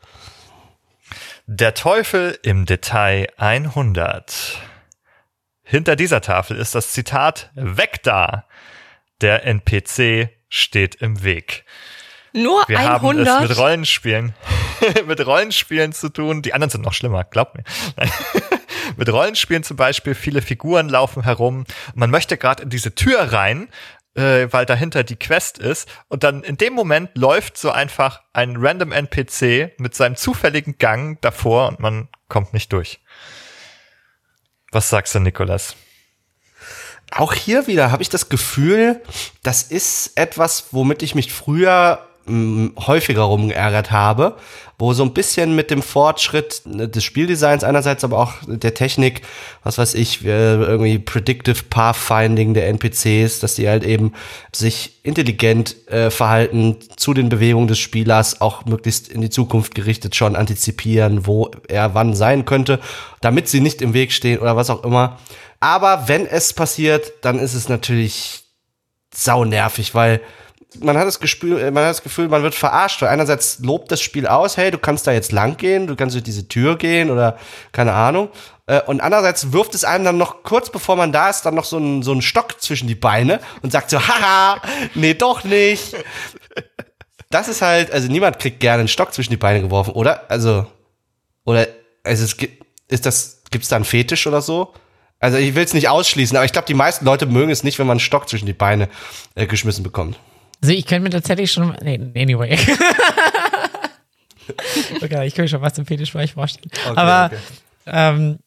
Der 1.46 1.74
Teufel 1.74 2.38
im 2.42 2.64
Detail 2.66 3.28
100. 3.36 4.58
Hinter 5.62 5.96
dieser 5.96 6.20
Tafel 6.20 6.56
ist 6.56 6.74
das 6.74 6.92
Zitat 6.92 7.50
Weg 7.54 8.02
da 8.02 8.44
der 9.20 9.46
NPC 9.46 10.30
steht 10.48 10.96
im 10.96 11.22
Weg. 11.22 11.64
Nur 12.32 12.64
Wir 12.66 12.78
100? 12.78 13.26
haben 13.26 13.42
es 13.44 13.48
mit 13.48 13.58
Rollenspielen, 13.58 14.34
mit 15.06 15.24
Rollenspielen 15.24 15.92
zu 15.92 16.08
tun. 16.08 16.42
Die 16.42 16.52
anderen 16.52 16.70
sind 16.70 16.84
noch 16.84 16.92
schlimmer, 16.92 17.24
glaubt 17.24 17.54
mir. 17.54 17.64
mit 18.96 19.08
Rollenspielen 19.08 19.62
zum 19.62 19.76
Beispiel, 19.76 20.14
viele 20.14 20.42
Figuren 20.42 20.88
laufen 20.88 21.22
herum. 21.22 21.64
Man 21.94 22.10
möchte 22.10 22.36
gerade 22.36 22.64
in 22.64 22.70
diese 22.70 22.94
Tür 22.94 23.32
rein, 23.32 23.68
äh, 24.14 24.48
weil 24.50 24.66
dahinter 24.66 25.04
die 25.04 25.16
Quest 25.16 25.58
ist. 25.58 25.88
Und 26.08 26.24
dann 26.24 26.42
in 26.42 26.56
dem 26.56 26.74
Moment 26.74 27.10
läuft 27.14 27.56
so 27.58 27.70
einfach 27.70 28.22
ein 28.32 28.56
random 28.56 28.92
NPC 28.92 29.78
mit 29.78 29.94
seinem 29.94 30.16
zufälligen 30.16 30.78
Gang 30.78 31.20
davor 31.20 31.68
und 31.68 31.80
man 31.80 32.08
kommt 32.28 32.52
nicht 32.52 32.72
durch. 32.72 33.00
Was 34.72 34.88
sagst 34.88 35.14
du, 35.14 35.20
Nikolas? 35.20 35.76
auch 37.16 37.32
hier 37.32 37.66
wieder 37.66 37.90
habe 37.90 38.02
ich 38.02 38.08
das 38.08 38.28
Gefühl, 38.28 39.00
das 39.42 39.62
ist 39.62 40.16
etwas, 40.16 40.68
womit 40.72 41.02
ich 41.02 41.14
mich 41.14 41.32
früher 41.32 42.06
mh, 42.26 42.86
häufiger 42.86 43.22
rumgeärgert 43.22 43.90
habe, 43.90 44.36
wo 44.78 44.92
so 44.92 45.04
ein 45.04 45.14
bisschen 45.14 45.54
mit 45.54 45.70
dem 45.70 45.82
Fortschritt 45.82 46.62
des 46.64 47.04
Spieldesigns 47.04 47.62
einerseits, 47.62 48.02
aber 48.02 48.18
auch 48.18 48.32
der 48.46 48.74
Technik, 48.74 49.22
was 49.62 49.78
weiß 49.78 49.94
ich, 49.94 50.24
irgendwie 50.24 50.98
Predictive 50.98 51.62
Pathfinding 51.70 52.54
der 52.54 52.68
NPCs, 52.68 53.40
dass 53.40 53.54
die 53.54 53.68
halt 53.68 53.84
eben 53.84 54.14
sich 54.52 55.00
intelligent 55.04 55.88
äh, 55.88 56.10
verhalten 56.10 56.76
zu 56.96 57.14
den 57.14 57.28
Bewegungen 57.28 57.68
des 57.68 57.78
Spielers, 57.78 58.40
auch 58.40 58.64
möglichst 58.64 59.08
in 59.08 59.20
die 59.20 59.30
Zukunft 59.30 59.74
gerichtet 59.74 60.16
schon 60.16 60.34
antizipieren, 60.34 61.26
wo 61.26 61.50
er 61.68 61.94
wann 61.94 62.14
sein 62.14 62.44
könnte, 62.44 62.80
damit 63.20 63.48
sie 63.48 63.60
nicht 63.60 63.80
im 63.80 63.94
Weg 63.94 64.12
stehen 64.12 64.40
oder 64.40 64.56
was 64.56 64.70
auch 64.70 64.82
immer. 64.82 65.18
Aber 65.60 66.08
wenn 66.08 66.26
es 66.26 66.52
passiert, 66.52 67.12
dann 67.22 67.38
ist 67.38 67.54
es 67.54 67.68
natürlich 67.68 68.44
sau 69.14 69.44
nervig, 69.44 69.94
weil 69.94 70.20
man 70.80 70.98
hat 70.98 71.06
das 71.06 71.20
Gefühl, 71.20 71.58
äh, 71.58 71.70
man 71.70 71.84
hat 71.84 71.90
das 71.90 72.02
Gefühl, 72.02 72.28
man 72.28 72.42
wird 72.42 72.54
verarscht, 72.54 73.02
weil 73.02 73.08
einerseits 73.08 73.58
lobt 73.60 73.90
das 73.90 74.00
Spiel 74.00 74.26
aus, 74.26 74.56
hey, 74.56 74.70
du 74.70 74.78
kannst 74.78 75.06
da 75.06 75.12
jetzt 75.12 75.32
lang 75.32 75.56
gehen, 75.56 75.86
du 75.86 75.96
kannst 75.96 76.14
durch 76.14 76.24
diese 76.24 76.48
Tür 76.48 76.76
gehen 76.76 77.10
oder 77.10 77.38
keine 77.72 77.92
Ahnung. 77.92 78.28
Äh, 78.66 78.80
und 78.82 79.00
andererseits 79.00 79.52
wirft 79.52 79.74
es 79.74 79.84
einem 79.84 80.04
dann 80.04 80.18
noch 80.18 80.42
kurz 80.42 80.70
bevor 80.70 80.96
man 80.96 81.12
da 81.12 81.30
ist, 81.30 81.42
dann 81.42 81.54
noch 81.54 81.64
so 81.64 81.76
einen, 81.76 82.02
so 82.02 82.12
einen 82.12 82.22
Stock 82.22 82.60
zwischen 82.60 82.88
die 82.88 82.94
Beine 82.94 83.40
und 83.62 83.72
sagt 83.72 83.90
so, 83.90 84.00
haha, 84.00 84.60
nee, 84.94 85.14
doch 85.14 85.44
nicht. 85.44 85.96
Das 87.30 87.48
ist 87.48 87.62
halt, 87.62 87.90
also 87.90 88.08
niemand 88.08 88.38
kriegt 88.38 88.60
gerne 88.60 88.80
einen 88.80 88.88
Stock 88.88 89.12
zwischen 89.12 89.30
die 89.30 89.36
Beine 89.36 89.60
geworfen, 89.60 89.92
oder? 89.92 90.30
Also, 90.30 90.66
oder, 91.44 91.66
also 92.04 92.24
es 92.24 92.36
gibt, 92.36 92.64
ist 92.88 93.06
das, 93.06 93.42
gibt's 93.50 93.68
da 93.68 93.76
einen 93.76 93.84
Fetisch 93.84 94.26
oder 94.26 94.40
so? 94.40 94.72
Also 95.20 95.38
ich 95.38 95.54
will 95.54 95.64
es 95.64 95.72
nicht 95.72 95.88
ausschließen, 95.88 96.36
aber 96.36 96.44
ich 96.44 96.52
glaube, 96.52 96.66
die 96.66 96.74
meisten 96.74 97.04
Leute 97.04 97.26
mögen 97.26 97.50
es 97.50 97.64
nicht, 97.64 97.78
wenn 97.78 97.86
man 97.86 97.94
einen 97.94 98.00
Stock 98.00 98.28
zwischen 98.28 98.46
die 98.46 98.52
Beine 98.52 98.88
äh, 99.34 99.46
geschmissen 99.46 99.82
bekommt. 99.82 100.18
Also 100.64 100.72
ich 100.72 100.86
könnte 100.86 101.02
mir 101.02 101.10
tatsächlich 101.10 101.52
schon. 101.52 101.76
Nee, 101.82 102.00
anyway. 102.16 102.56
okay, 105.02 105.26
ich 105.26 105.34
könnte 105.34 105.50
schon 105.50 105.60
was 105.60 105.74
zum 105.74 105.84
Fetischbereich 105.84 106.32
vorstellen. 106.32 106.70
Okay, 106.86 106.96
aber 106.96 107.26
okay. 107.26 107.42
Ähm, 107.86 108.38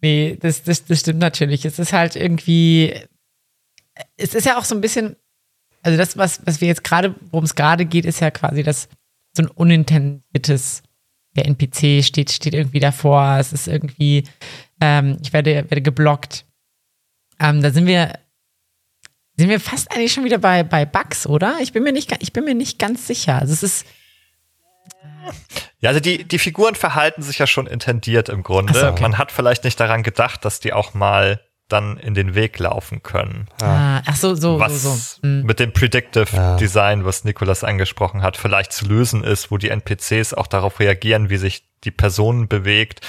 nee, 0.00 0.38
das, 0.40 0.62
das, 0.62 0.84
das 0.84 1.00
stimmt 1.00 1.18
natürlich. 1.18 1.64
Es 1.64 1.80
ist 1.80 1.92
halt 1.92 2.14
irgendwie. 2.14 2.94
Es 4.16 4.34
ist 4.34 4.46
ja 4.46 4.56
auch 4.56 4.64
so 4.64 4.76
ein 4.76 4.80
bisschen. 4.80 5.16
Also 5.82 5.98
das, 5.98 6.16
was, 6.16 6.46
was 6.46 6.60
wir 6.60 6.68
jetzt 6.68 6.84
gerade, 6.84 7.16
worum 7.32 7.44
es 7.44 7.56
gerade 7.56 7.86
geht, 7.86 8.04
ist 8.04 8.20
ja 8.20 8.30
quasi 8.30 8.62
das 8.62 8.88
so 9.36 9.42
ein 9.42 9.48
unintendiertes 9.48 10.82
der 11.34 11.46
NPC 11.46 12.04
steht, 12.04 12.30
steht 12.30 12.54
irgendwie 12.54 12.78
davor, 12.78 13.38
es 13.40 13.52
ist 13.52 13.66
irgendwie 13.66 14.22
ähm, 14.80 15.18
ich 15.22 15.32
werde, 15.32 15.54
werde 15.54 15.82
geblockt. 15.82 16.44
Ähm, 17.40 17.62
da 17.62 17.70
sind 17.70 17.86
wir, 17.86 18.18
sind 19.36 19.48
wir 19.48 19.60
fast 19.60 19.90
eigentlich 19.90 20.12
schon 20.12 20.24
wieder 20.24 20.38
bei, 20.38 20.62
bei 20.62 20.84
Bugs, 20.84 21.26
oder? 21.26 21.56
Ich 21.60 21.72
bin 21.72 21.82
mir 21.82 21.92
nicht, 21.92 22.14
ich 22.20 22.32
bin 22.32 22.44
mir 22.44 22.54
nicht 22.54 22.78
ganz 22.78 23.06
sicher. 23.06 23.38
Also 23.40 23.52
es 23.52 23.62
ist. 23.62 23.86
Ja, 25.80 25.90
also 25.90 26.00
die, 26.00 26.24
die 26.24 26.38
Figuren 26.38 26.74
verhalten 26.74 27.22
sich 27.22 27.38
ja 27.38 27.46
schon 27.46 27.66
intendiert 27.66 28.28
im 28.28 28.42
Grunde. 28.42 28.78
So, 28.78 28.86
okay. 28.86 29.02
Man 29.02 29.18
hat 29.18 29.32
vielleicht 29.32 29.64
nicht 29.64 29.78
daran 29.80 30.02
gedacht, 30.02 30.44
dass 30.44 30.60
die 30.60 30.72
auch 30.72 30.94
mal 30.94 31.40
dann 31.68 31.96
in 31.96 32.14
den 32.14 32.34
Weg 32.34 32.58
laufen 32.58 33.02
können. 33.02 33.48
Ah, 33.62 34.02
ach 34.04 34.16
so, 34.16 34.34
so, 34.34 34.58
was 34.58 34.82
so, 34.82 34.90
so. 34.92 35.22
Hm. 35.22 35.44
mit 35.44 35.60
dem 35.60 35.72
Predictive 35.72 36.26
ja. 36.32 36.56
Design, 36.56 37.04
was 37.04 37.24
Nikolas 37.24 37.64
angesprochen 37.64 38.22
hat, 38.22 38.36
vielleicht 38.36 38.72
zu 38.72 38.86
lösen 38.86 39.24
ist, 39.24 39.50
wo 39.50 39.56
die 39.56 39.70
NPCs 39.70 40.34
auch 40.34 40.46
darauf 40.46 40.78
reagieren, 40.78 41.30
wie 41.30 41.38
sich 41.38 41.64
die 41.84 41.90
Person 41.90 42.48
bewegt. 42.48 43.00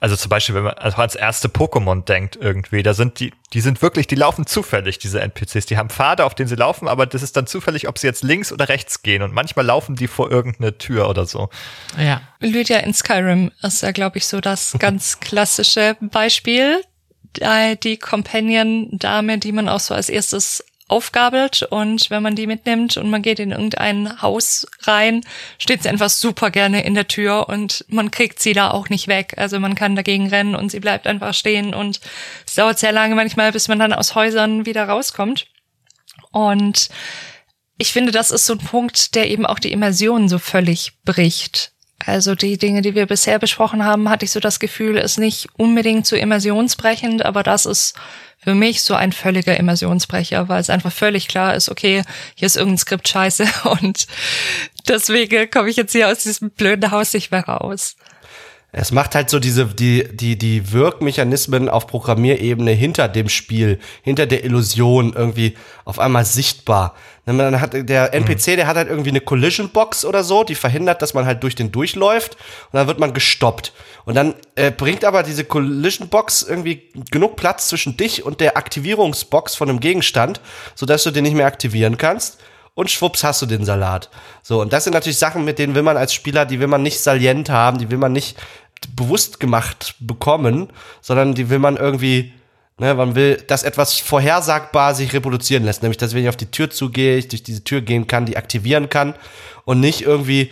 Also 0.00 0.16
zum 0.16 0.28
Beispiel, 0.28 0.54
wenn 0.54 0.64
man 0.64 0.74
also 0.74 0.98
ans 0.98 1.14
erste 1.14 1.48
Pokémon 1.48 2.04
denkt 2.04 2.36
irgendwie, 2.36 2.82
da 2.82 2.94
sind 2.94 3.20
die, 3.20 3.32
die 3.52 3.60
sind 3.60 3.80
wirklich, 3.80 4.06
die 4.06 4.16
laufen 4.16 4.46
zufällig, 4.46 4.98
diese 4.98 5.20
NPCs. 5.20 5.66
Die 5.66 5.78
haben 5.78 5.88
Pfade, 5.88 6.24
auf 6.24 6.34
denen 6.34 6.48
sie 6.48 6.56
laufen, 6.56 6.88
aber 6.88 7.06
das 7.06 7.22
ist 7.22 7.36
dann 7.36 7.46
zufällig, 7.46 7.88
ob 7.88 7.98
sie 7.98 8.06
jetzt 8.06 8.22
links 8.22 8.52
oder 8.52 8.68
rechts 8.68 9.02
gehen. 9.02 9.22
Und 9.22 9.32
manchmal 9.32 9.64
laufen 9.64 9.96
die 9.96 10.08
vor 10.08 10.30
irgendeine 10.30 10.76
Tür 10.78 11.08
oder 11.08 11.26
so. 11.26 11.48
Ja. 11.98 12.20
Lydia 12.40 12.78
in 12.78 12.92
Skyrim 12.92 13.50
ist 13.62 13.82
ja, 13.82 13.92
glaube 13.92 14.18
ich, 14.18 14.26
so 14.26 14.40
das 14.40 14.76
ganz 14.78 15.20
klassische 15.20 15.96
Beispiel 16.00 16.82
die 17.38 17.96
Companion-Dame, 17.96 19.38
die 19.38 19.52
man 19.52 19.68
auch 19.68 19.80
so 19.80 19.94
als 19.94 20.08
erstes 20.08 20.64
aufgabelt 20.86 21.62
und 21.62 22.10
wenn 22.10 22.22
man 22.22 22.36
die 22.36 22.46
mitnimmt 22.46 22.98
und 22.98 23.08
man 23.08 23.22
geht 23.22 23.38
in 23.38 23.52
irgendein 23.52 24.20
Haus 24.20 24.66
rein, 24.82 25.24
steht 25.58 25.82
sie 25.82 25.88
einfach 25.88 26.10
super 26.10 26.50
gerne 26.50 26.84
in 26.84 26.94
der 26.94 27.08
Tür 27.08 27.48
und 27.48 27.84
man 27.88 28.10
kriegt 28.10 28.40
sie 28.40 28.52
da 28.52 28.70
auch 28.70 28.90
nicht 28.90 29.08
weg. 29.08 29.34
Also 29.36 29.58
man 29.58 29.74
kann 29.74 29.96
dagegen 29.96 30.28
rennen 30.28 30.54
und 30.54 30.70
sie 30.70 30.80
bleibt 30.80 31.06
einfach 31.06 31.32
stehen 31.32 31.72
und 31.72 32.00
es 32.46 32.54
dauert 32.54 32.78
sehr 32.78 32.92
lange 32.92 33.14
manchmal, 33.14 33.50
bis 33.50 33.68
man 33.68 33.78
dann 33.78 33.94
aus 33.94 34.14
Häusern 34.14 34.66
wieder 34.66 34.86
rauskommt. 34.86 35.46
Und 36.32 36.90
ich 37.78 37.92
finde, 37.92 38.12
das 38.12 38.30
ist 38.30 38.46
so 38.46 38.52
ein 38.52 38.58
Punkt, 38.58 39.14
der 39.14 39.30
eben 39.30 39.46
auch 39.46 39.58
die 39.58 39.72
Immersion 39.72 40.28
so 40.28 40.38
völlig 40.38 40.92
bricht. 41.04 41.72
Also 42.06 42.34
die 42.34 42.58
Dinge, 42.58 42.82
die 42.82 42.94
wir 42.94 43.06
bisher 43.06 43.38
besprochen 43.38 43.84
haben, 43.84 44.10
hatte 44.10 44.24
ich 44.24 44.30
so 44.30 44.40
das 44.40 44.58
Gefühl, 44.58 44.96
ist 44.96 45.18
nicht 45.18 45.48
unbedingt 45.56 46.06
so 46.06 46.16
immersionsbrechend, 46.16 47.24
aber 47.24 47.42
das 47.42 47.66
ist 47.66 47.94
für 48.44 48.54
mich 48.54 48.82
so 48.82 48.94
ein 48.94 49.12
völliger 49.12 49.56
Immersionsbrecher, 49.56 50.48
weil 50.48 50.60
es 50.60 50.68
einfach 50.68 50.92
völlig 50.92 51.28
klar 51.28 51.54
ist, 51.54 51.70
okay, 51.70 52.02
hier 52.34 52.46
ist 52.46 52.56
irgendein 52.56 52.78
Skript 52.78 53.08
scheiße 53.08 53.46
und 53.80 54.06
deswegen 54.86 55.50
komme 55.50 55.70
ich 55.70 55.76
jetzt 55.76 55.92
hier 55.92 56.08
aus 56.08 56.24
diesem 56.24 56.50
blöden 56.50 56.90
Haus 56.90 57.14
nicht 57.14 57.30
mehr 57.30 57.44
raus. 57.44 57.96
Es 58.76 58.90
macht 58.90 59.14
halt 59.14 59.30
so 59.30 59.38
diese, 59.38 59.66
die, 59.66 60.04
die, 60.16 60.36
die 60.36 60.72
Wirkmechanismen 60.72 61.68
auf 61.68 61.86
Programmierebene 61.86 62.72
hinter 62.72 63.06
dem 63.06 63.28
Spiel, 63.28 63.78
hinter 64.02 64.26
der 64.26 64.44
Illusion 64.44 65.12
irgendwie 65.14 65.56
auf 65.84 66.00
einmal 66.00 66.24
sichtbar. 66.24 66.96
Dann 67.24 67.60
hat 67.60 67.72
der 67.72 68.12
NPC, 68.12 68.48
mhm. 68.48 68.56
der 68.56 68.66
hat 68.66 68.76
halt 68.76 68.88
irgendwie 68.88 69.10
eine 69.10 69.20
Collision 69.20 69.70
Box 69.70 70.04
oder 70.04 70.24
so, 70.24 70.42
die 70.42 70.56
verhindert, 70.56 71.02
dass 71.02 71.14
man 71.14 71.24
halt 71.24 71.44
durch 71.44 71.54
den 71.54 71.70
durchläuft 71.70 72.34
und 72.72 72.78
dann 72.78 72.88
wird 72.88 72.98
man 72.98 73.14
gestoppt. 73.14 73.72
Und 74.06 74.16
dann 74.16 74.34
äh, 74.56 74.72
bringt 74.72 75.04
aber 75.04 75.22
diese 75.22 75.44
Collision 75.44 76.08
Box 76.08 76.42
irgendwie 76.42 76.90
genug 77.12 77.36
Platz 77.36 77.68
zwischen 77.68 77.96
dich 77.96 78.24
und 78.24 78.40
der 78.40 78.56
Aktivierungsbox 78.56 79.54
von 79.54 79.68
einem 79.68 79.78
Gegenstand, 79.78 80.40
sodass 80.74 81.04
du 81.04 81.12
den 81.12 81.22
nicht 81.22 81.36
mehr 81.36 81.46
aktivieren 81.46 81.96
kannst 81.96 82.38
und 82.74 82.90
schwupps 82.90 83.24
hast 83.24 83.40
du 83.40 83.46
den 83.46 83.64
Salat. 83.64 84.10
So, 84.42 84.60
und 84.60 84.72
das 84.72 84.84
sind 84.84 84.92
natürlich 84.92 85.18
Sachen, 85.18 85.44
mit 85.44 85.58
denen 85.58 85.74
will 85.74 85.82
man 85.82 85.96
als 85.96 86.12
Spieler, 86.12 86.44
die 86.44 86.60
will 86.60 86.66
man 86.66 86.82
nicht 86.82 87.00
salient 87.00 87.48
haben, 87.48 87.78
die 87.78 87.90
will 87.90 87.98
man 87.98 88.12
nicht 88.12 88.36
bewusst 88.88 89.40
gemacht 89.40 89.94
bekommen, 90.00 90.68
sondern 91.00 91.34
die 91.34 91.50
will 91.50 91.58
man 91.58 91.76
irgendwie, 91.76 92.32
ne, 92.78 92.94
man 92.94 93.14
will, 93.14 93.42
dass 93.46 93.62
etwas 93.62 93.98
vorhersagbar 93.98 94.94
sich 94.94 95.12
reproduzieren 95.12 95.64
lässt. 95.64 95.82
Nämlich, 95.82 95.98
dass 95.98 96.14
wenn 96.14 96.22
ich 96.22 96.28
auf 96.28 96.36
die 96.36 96.50
Tür 96.50 96.70
zugehe, 96.70 97.16
ich 97.16 97.28
durch 97.28 97.42
diese 97.42 97.64
Tür 97.64 97.80
gehen 97.80 98.06
kann, 98.06 98.26
die 98.26 98.36
aktivieren 98.36 98.88
kann 98.88 99.14
und 99.64 99.80
nicht 99.80 100.02
irgendwie 100.02 100.50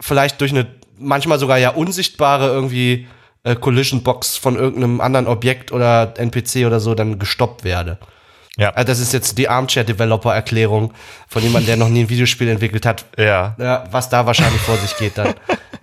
vielleicht 0.00 0.40
durch 0.40 0.52
eine 0.52 0.66
manchmal 0.98 1.38
sogar 1.38 1.58
ja 1.58 1.70
unsichtbare 1.70 2.46
irgendwie 2.46 3.06
äh, 3.42 3.54
Collision 3.54 4.02
Box 4.02 4.36
von 4.36 4.56
irgendeinem 4.56 5.00
anderen 5.00 5.26
Objekt 5.26 5.72
oder 5.72 6.14
NPC 6.16 6.66
oder 6.66 6.80
so 6.80 6.94
dann 6.94 7.18
gestoppt 7.18 7.64
werde. 7.64 7.98
Ja. 8.56 8.70
Also 8.70 8.86
das 8.86 9.00
ist 9.00 9.12
jetzt 9.12 9.36
die 9.36 9.48
Armchair-Developer-Erklärung 9.48 10.92
von 11.28 11.42
jemandem, 11.42 11.66
der 11.66 11.76
noch 11.76 11.88
nie 11.88 12.04
ein 12.04 12.08
Videospiel 12.08 12.48
entwickelt 12.48 12.86
hat. 12.86 13.04
Ja. 13.18 13.56
ja 13.58 13.84
was 13.90 14.08
da 14.08 14.26
wahrscheinlich 14.26 14.60
vor 14.60 14.76
sich 14.76 14.96
geht 14.96 15.18
dann. 15.18 15.34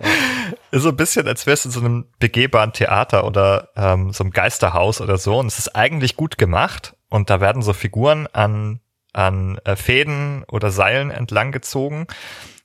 Ist 0.72 0.82
so 0.82 0.88
ein 0.88 0.96
bisschen, 0.96 1.28
als 1.28 1.46
wärst 1.46 1.66
du 1.66 1.68
in 1.68 1.72
so 1.72 1.80
einem 1.80 2.06
begehbaren 2.18 2.72
Theater 2.72 3.24
oder 3.24 3.68
ähm, 3.76 4.12
so 4.12 4.24
einem 4.24 4.32
Geisterhaus 4.32 5.00
oder 5.02 5.18
so. 5.18 5.38
Und 5.38 5.46
es 5.46 5.58
ist 5.58 5.76
eigentlich 5.76 6.16
gut 6.16 6.38
gemacht. 6.38 6.96
Und 7.10 7.28
da 7.28 7.40
werden 7.42 7.60
so 7.60 7.74
Figuren 7.74 8.26
an, 8.32 8.80
an 9.12 9.58
äh, 9.64 9.76
Fäden 9.76 10.44
oder 10.44 10.70
Seilen 10.70 11.10
entlang 11.10 11.52
gezogen. 11.52 12.06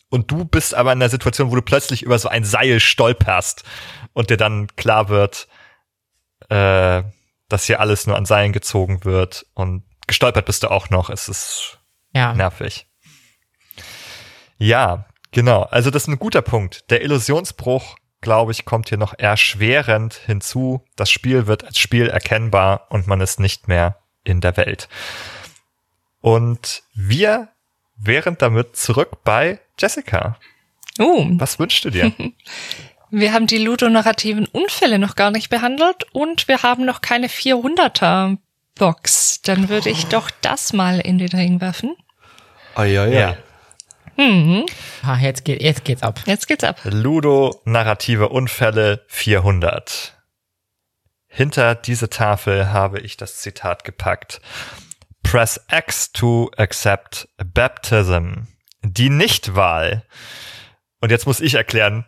Und 0.10 0.32
du 0.32 0.46
bist 0.46 0.74
aber 0.74 0.94
in 0.94 1.00
einer 1.02 1.10
Situation, 1.10 1.52
wo 1.52 1.56
du 1.56 1.62
plötzlich 1.62 2.02
über 2.02 2.18
so 2.18 2.30
ein 2.30 2.46
Seil 2.46 2.80
stolperst 2.80 3.64
und 4.14 4.30
dir 4.30 4.38
dann 4.38 4.68
klar 4.78 5.10
wird, 5.10 5.50
äh, 6.48 7.04
dass 7.50 7.66
hier 7.66 7.82
alles 7.82 8.08
nur 8.08 8.16
an 8.16 8.26
Seilen 8.26 8.54
gezogen 8.54 9.04
wird 9.04 9.46
und 9.54 9.84
gestolpert 10.08 10.46
bist 10.46 10.64
du 10.64 10.72
auch 10.72 10.90
noch. 10.90 11.10
Es 11.10 11.28
ist 11.28 11.80
Ja. 12.14 12.34
nervig. 12.34 12.88
Ja, 14.58 15.06
genau. 15.32 15.64
Also 15.64 15.90
das 15.90 16.04
ist 16.04 16.08
ein 16.08 16.20
guter 16.20 16.42
Punkt. 16.42 16.90
Der 16.90 17.02
Illusionsbruch, 17.02 17.98
glaube 18.22 18.52
ich, 18.52 18.66
kommt 18.66 18.90
hier 18.90 18.98
noch 18.98 19.18
erschwerend 19.18 20.14
hinzu. 20.14 20.84
Das 20.96 21.10
Spiel 21.10 21.48
wird 21.48 21.64
als 21.64 21.80
Spiel 21.80 22.08
erkennbar 22.08 22.88
und 22.90 23.08
man 23.08 23.22
ist 23.22 23.40
nicht 23.40 23.68
mehr 23.68 23.98
in 24.24 24.42
der 24.42 24.58
Welt. 24.58 24.90
Und 26.22 26.84
wir 26.94 27.50
wären 27.98 28.38
damit 28.38 28.76
zurück 28.76 29.24
bei 29.24 29.60
Jessica. 29.80 30.38
Uh, 31.00 31.28
Was 31.40 31.60
wünschst 31.60 31.86
du 31.86 31.90
dir? 31.90 32.12
wir 33.10 33.34
haben 33.34 33.48
die 33.48 33.60
ludonarrativen 33.60 34.48
Unfälle 34.48 35.00
noch 35.00 35.16
gar 35.16 35.32
nicht 35.32 35.50
behandelt 35.50 36.06
und 36.12 36.48
wir 36.48 36.64
haben 36.64 36.86
noch 36.86 37.02
keine 37.02 37.28
400er 37.28 38.38
Box. 38.76 39.42
Dann 39.42 39.70
würde 39.70 39.90
ich 39.90 40.08
doch 40.08 40.30
das 40.42 40.74
mal 40.74 41.00
in 41.00 41.18
den 41.18 41.30
Ring 41.30 41.62
werfen. 41.62 41.96
Oh, 42.76 42.84
ja, 42.84 43.06
ja. 43.08 43.38
Hm, 44.18 44.66
Ah, 45.04 45.18
jetzt, 45.18 45.46
geht, 45.46 45.62
jetzt 45.62 45.86
geht's 45.86 46.02
ab. 46.04 46.20
jetzt 46.26 46.48
geht's 46.48 46.64
ab. 46.64 46.80
Ludo 46.84 47.62
narrative 47.66 48.30
Unfälle 48.30 49.06
400. 49.08 50.14
Hinter 51.28 51.76
diese 51.76 52.10
Tafel 52.10 52.72
habe 52.72 53.00
ich 53.00 53.16
das 53.18 53.38
Zitat 53.38 53.84
gepackt. 53.84 54.42
Press 55.24 55.64
X 55.72 56.12
to 56.14 56.50
accept 56.58 57.28
baptism. 57.38 58.48
Die 58.82 59.10
Nichtwahl. 59.10 60.04
Und 61.00 61.12
jetzt 61.12 61.28
muss 61.28 61.40
ich 61.40 61.54
erklären, 61.56 62.06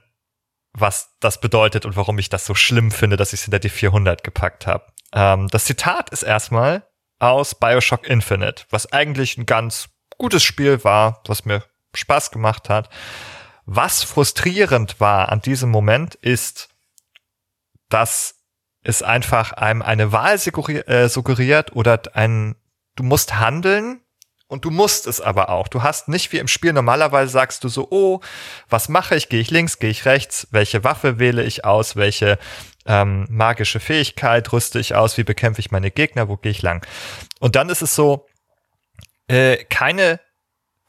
was 0.73 1.15
das 1.19 1.41
bedeutet 1.41 1.85
und 1.85 1.95
warum 1.95 2.17
ich 2.17 2.29
das 2.29 2.45
so 2.45 2.55
schlimm 2.55 2.91
finde, 2.91 3.17
dass 3.17 3.33
ich 3.33 3.41
es 3.41 3.43
hinter 3.45 3.59
die 3.59 3.69
400 3.69 4.23
gepackt 4.23 4.65
habe. 4.67 4.85
Ähm, 5.13 5.47
das 5.49 5.65
Zitat 5.65 6.09
ist 6.09 6.23
erstmal 6.23 6.83
aus 7.19 7.53
Bioshock 7.55 8.07
Infinite, 8.07 8.63
was 8.69 8.91
eigentlich 8.93 9.37
ein 9.37 9.45
ganz 9.45 9.89
gutes 10.17 10.43
Spiel 10.43 10.83
war, 10.83 11.21
was 11.27 11.45
mir 11.45 11.63
Spaß 11.93 12.31
gemacht 12.31 12.69
hat. 12.69 12.89
Was 13.65 14.03
frustrierend 14.03 14.99
war 14.99 15.29
an 15.29 15.41
diesem 15.41 15.69
Moment 15.69 16.15
ist, 16.15 16.69
dass 17.89 18.35
es 18.83 19.03
einfach 19.03 19.53
einem 19.53 19.81
eine 19.81 20.11
Wahl 20.11 20.35
äh, 20.35 21.09
suggeriert 21.09 21.75
oder 21.75 22.01
ein, 22.13 22.55
du 22.95 23.03
musst 23.03 23.35
handeln 23.35 24.01
und 24.47 24.65
du 24.65 24.71
musst 24.71 25.05
es 25.05 25.21
aber 25.21 25.49
auch. 25.49 25.67
Du 25.67 25.83
hast 25.83 26.07
nicht 26.07 26.31
wie 26.31 26.39
im 26.39 26.47
Spiel 26.47 26.73
normalerweise 26.73 27.31
sagst 27.31 27.63
du 27.63 27.69
so, 27.69 27.87
oh, 27.91 28.21
was 28.67 28.89
mache 28.89 29.15
ich? 29.15 29.29
Gehe 29.29 29.41
ich 29.41 29.51
links, 29.51 29.77
gehe 29.77 29.91
ich 29.91 30.05
rechts? 30.05 30.47
Welche 30.51 30.83
Waffe 30.83 31.19
wähle 31.19 31.43
ich 31.43 31.65
aus? 31.65 31.95
Welche 31.95 32.39
ähm, 32.85 33.27
magische 33.29 33.79
Fähigkeit 33.79 34.51
rüste 34.51 34.79
ich 34.79 34.95
aus? 34.95 35.17
Wie 35.17 35.23
bekämpfe 35.23 35.59
ich 35.59 35.69
meine 35.69 35.91
Gegner? 35.91 36.29
Wo 36.29 36.37
gehe 36.37 36.51
ich 36.51 36.63
lang? 36.63 36.85
Und 37.39 37.55
dann 37.55 37.69
ist 37.69 37.83
es 37.83 37.93
so, 37.93 38.27
äh, 39.27 39.57
keine 39.65 40.19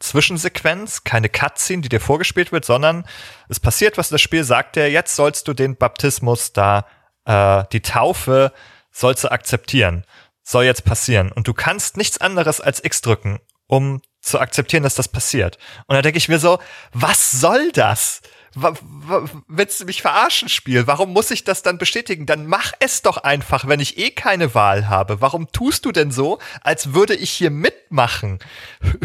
Zwischensequenz, 0.01 1.03
keine 1.03 1.29
Cutscene, 1.29 1.81
die 1.81 1.89
dir 1.89 2.01
vorgespielt 2.01 2.51
wird, 2.51 2.65
sondern 2.65 3.05
es 3.49 3.59
passiert 3.59 3.97
was, 3.97 4.09
das 4.09 4.21
Spiel 4.21 4.43
sagt 4.43 4.75
dir, 4.75 4.89
jetzt 4.89 5.15
sollst 5.15 5.47
du 5.47 5.53
den 5.53 5.75
Baptismus 5.75 6.53
da, 6.53 6.85
äh, 7.25 7.63
die 7.71 7.81
Taufe 7.81 8.51
sollst 8.91 9.23
du 9.23 9.31
akzeptieren. 9.31 10.03
Soll 10.43 10.65
jetzt 10.65 10.83
passieren. 10.83 11.31
Und 11.31 11.47
du 11.47 11.53
kannst 11.53 11.97
nichts 11.97 12.19
anderes 12.19 12.59
als 12.59 12.83
X 12.83 13.01
drücken, 13.01 13.39
um 13.67 14.01
zu 14.21 14.39
akzeptieren, 14.39 14.83
dass 14.83 14.95
das 14.95 15.07
passiert. 15.07 15.57
Und 15.87 15.95
da 15.95 16.01
denke 16.01 16.17
ich 16.17 16.29
mir 16.29 16.39
so, 16.39 16.59
was 16.93 17.31
soll 17.31 17.71
das? 17.71 18.21
Willst 18.53 19.79
du 19.79 19.85
mich 19.85 20.01
verarschen, 20.01 20.49
Spiel? 20.49 20.85
Warum 20.85 21.13
muss 21.13 21.31
ich 21.31 21.43
das 21.43 21.63
dann 21.63 21.77
bestätigen? 21.77 22.25
Dann 22.25 22.47
mach 22.47 22.73
es 22.79 23.01
doch 23.01 23.17
einfach, 23.17 23.67
wenn 23.67 23.79
ich 23.79 23.97
eh 23.97 24.11
keine 24.11 24.53
Wahl 24.53 24.89
habe. 24.89 25.21
Warum 25.21 25.51
tust 25.51 25.85
du 25.85 25.91
denn 25.91 26.11
so, 26.11 26.39
als 26.61 26.93
würde 26.93 27.15
ich 27.15 27.31
hier 27.31 27.49
mitmachen? 27.49 28.39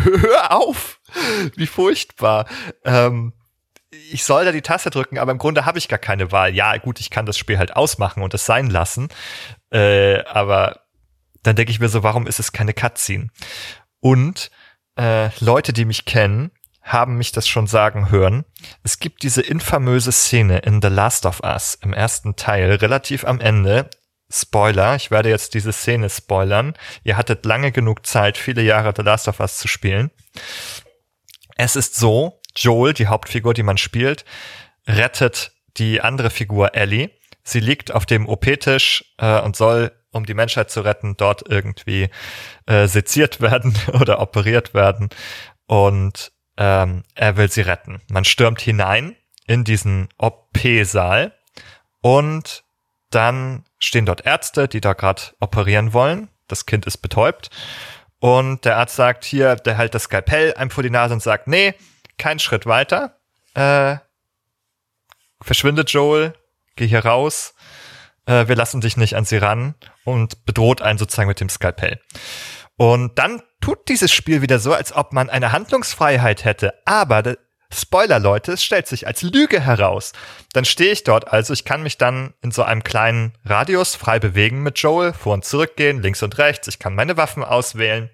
Hör 0.03 0.53
auf! 0.53 1.01
Wie 1.55 1.66
furchtbar. 1.68 2.47
Ähm, 2.84 3.32
ich 4.11 4.24
soll 4.24 4.44
da 4.44 4.53
die 4.53 4.62
Taste 4.62 4.90
drücken, 4.90 5.18
aber 5.18 5.32
im 5.32 5.38
Grunde 5.38 5.64
habe 5.64 5.78
ich 5.78 5.88
gar 5.88 5.99
keine 5.99 6.32
Wahl. 6.32 6.55
Ja, 6.55 6.76
gut, 6.78 7.01
ich 7.01 7.11
kann 7.11 7.26
das 7.26 7.38
Spiel 7.38 7.59
halt 7.59 7.76
ausmachen 7.76 8.22
und 8.22 8.34
es 8.34 8.47
sein 8.47 8.68
lassen. 8.68 9.09
Äh, 9.70 10.24
aber 10.24 10.80
dann 11.42 11.57
denke 11.57 11.70
ich 11.70 11.80
mir 11.80 11.88
so, 11.88 12.03
warum 12.03 12.26
ist 12.26 12.40
es 12.40 12.53
keine 12.53 12.74
Cutscene? 12.74 13.28
Und 14.01 14.51
äh, 14.99 15.30
Leute, 15.38 15.72
die 15.72 15.84
mich 15.84 16.05
kennen, 16.05 16.51
haben 16.87 17.16
mich 17.18 17.32
das 17.32 17.49
schon 17.49 17.66
sagen 17.66 18.11
hören. 18.11 18.45
Es 18.84 19.01
gibt 19.01 19.24
diese 19.24 19.43
infamöse 19.43 20.12
Szene 20.12 20.59
in 20.61 20.80
The 20.80 20.89
Last 20.89 21.26
of 21.26 21.41
Us 21.41 21.76
im 21.82 21.93
ersten 21.93 22.37
Teil, 22.37 22.76
relativ 22.76 23.24
am 23.24 23.41
Ende. 23.41 23.91
Spoiler, 24.30 24.95
ich 24.95 25.11
werde 25.11 25.28
jetzt 25.28 25.55
diese 25.55 25.72
Szene 25.72 26.09
spoilern. 26.09 26.74
Ihr 27.03 27.16
hattet 27.16 27.45
lange 27.45 27.72
genug 27.72 28.07
Zeit, 28.07 28.39
viele 28.39 28.62
Jahre 28.62 28.95
The 28.97 29.03
Last 29.03 29.26
of 29.26 29.41
Us 29.41 29.59
zu 29.59 29.66
spielen. 29.66 30.11
Es 31.57 31.74
ist 31.74 31.97
so, 31.97 32.41
Joel, 32.55 32.93
die 32.93 33.09
Hauptfigur, 33.09 33.53
die 33.53 33.62
man 33.64 33.78
spielt, 33.78 34.24
rettet 34.87 35.53
die 35.76 36.01
andere 36.01 36.30
Figur 36.30 36.74
Ellie. 36.74 37.11
Sie 37.43 37.61
liegt 37.61 37.93
auf 37.93 38.07
dem 38.07 38.28
OP-Tisch 38.28 39.12
äh, 39.18 39.41
und 39.41 39.57
soll, 39.57 39.93
um 40.12 40.24
die 40.24 40.34
Menschheit 40.34 40.70
zu 40.70 40.82
retten, 40.82 41.16
dort 41.16 41.49
irgendwie 41.49 42.11
äh, 42.66 42.87
seziert 42.87 43.41
werden 43.41 43.76
oder 44.01 44.20
operiert 44.20 44.72
werden. 44.72 45.09
Und 45.66 46.32
ähm, 46.57 47.04
er 47.14 47.36
will 47.36 47.50
sie 47.50 47.62
retten. 47.62 48.00
Man 48.09 48.24
stürmt 48.24 48.61
hinein 48.61 49.16
in 49.46 49.64
diesen 49.64 50.09
OP-Saal 50.18 51.32
und 52.00 52.64
dann 53.11 53.64
stehen 53.78 54.07
dort 54.07 54.26
Ärzte, 54.26 54.68
die 54.68 54.80
da 54.80 54.92
gerade 54.92 55.22
operieren 55.40 55.92
wollen. 55.92 56.28
Das 56.48 56.66
Kind 56.66 56.86
ist 56.86 56.98
betäubt. 56.98 57.50
Und 58.18 58.64
der 58.64 58.76
Arzt 58.78 58.96
sagt 58.96 59.24
hier, 59.24 59.57
der 59.57 59.76
hält 59.76 59.94
das 59.94 60.04
Skalpell 60.04 60.54
einem 60.54 60.70
vor 60.70 60.82
die 60.82 60.90
Nase 60.90 61.14
und 61.14 61.22
sagt, 61.22 61.48
nee, 61.48 61.74
kein 62.18 62.38
Schritt 62.38 62.66
weiter. 62.66 63.18
Äh, 63.54 63.96
verschwindet 65.40 65.90
Joel, 65.90 66.34
geh 66.76 66.86
hier 66.86 67.04
raus. 67.04 67.54
Äh, 68.26 68.48
wir 68.48 68.57
lassen 68.57 68.80
dich 68.80 68.96
nicht 68.96 69.16
an 69.16 69.24
sie 69.24 69.36
ran 69.36 69.74
und 70.04 70.44
bedroht 70.46 70.82
einen 70.82 70.98
sozusagen 70.98 71.28
mit 71.28 71.40
dem 71.40 71.48
Skalpell. 71.48 72.00
Und 72.77 73.18
dann 73.18 73.43
tut 73.61 73.89
dieses 73.89 74.12
Spiel 74.12 74.43
wieder 74.43 74.59
so, 74.59 74.72
als 74.72 74.95
ob 74.95 75.12
man 75.12 75.31
eine 75.31 75.53
Handlungsfreiheit 75.53 76.45
hätte. 76.45 76.74
Aber, 76.85 77.37
Spoiler 77.72 78.20
Leute, 78.20 78.53
es 78.53 78.62
stellt 78.62 78.87
sich 78.87 79.07
als 79.07 79.22
Lüge 79.22 79.61
heraus. 79.61 80.12
Dann 80.53 80.64
stehe 80.64 80.93
ich 80.93 81.03
dort, 81.03 81.33
also 81.33 81.53
ich 81.53 81.64
kann 81.64 81.83
mich 81.83 81.99
dann 81.99 82.33
in 82.41 82.53
so 82.53 82.62
einem 82.62 82.85
kleinen 82.85 83.37
Radius 83.45 83.97
frei 83.97 84.20
bewegen 84.20 84.62
mit 84.62 84.79
Joel, 84.79 85.12
vor 85.12 85.35
und 85.35 85.45
zurück 85.45 85.77
gehen, 85.77 86.01
links 86.01 86.22
und 86.22 86.39
rechts. 86.39 86.68
Ich 86.68 86.79
kann 86.79 86.95
meine 86.95 87.16
Waffen 87.16 87.43
auswählen. 87.43 88.09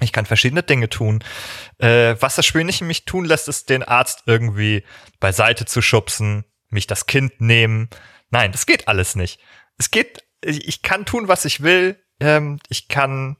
Ich 0.00 0.12
kann 0.12 0.26
verschiedene 0.26 0.62
Dinge 0.62 0.88
tun. 0.88 1.24
Äh, 1.78 2.14
was 2.20 2.36
das 2.36 2.46
Spiel 2.46 2.64
nicht 2.64 2.80
in 2.80 2.86
mich 2.86 3.06
tun 3.06 3.24
lässt, 3.24 3.48
ist 3.48 3.70
den 3.70 3.82
Arzt 3.82 4.22
irgendwie 4.26 4.84
beiseite 5.20 5.64
zu 5.64 5.82
schubsen, 5.82 6.44
mich 6.68 6.86
das 6.86 7.06
Kind 7.06 7.40
nehmen. 7.40 7.88
Nein, 8.30 8.52
das 8.52 8.66
geht 8.66 8.88
alles 8.88 9.16
nicht. 9.16 9.40
Es 9.78 9.90
geht, 9.90 10.22
ich 10.44 10.68
ich 10.68 10.82
kann 10.82 11.06
tun, 11.06 11.28
was 11.28 11.44
ich 11.44 11.62
will. 11.62 11.98
Ähm, 12.20 12.60
ich 12.68 12.88
kann 12.88 13.36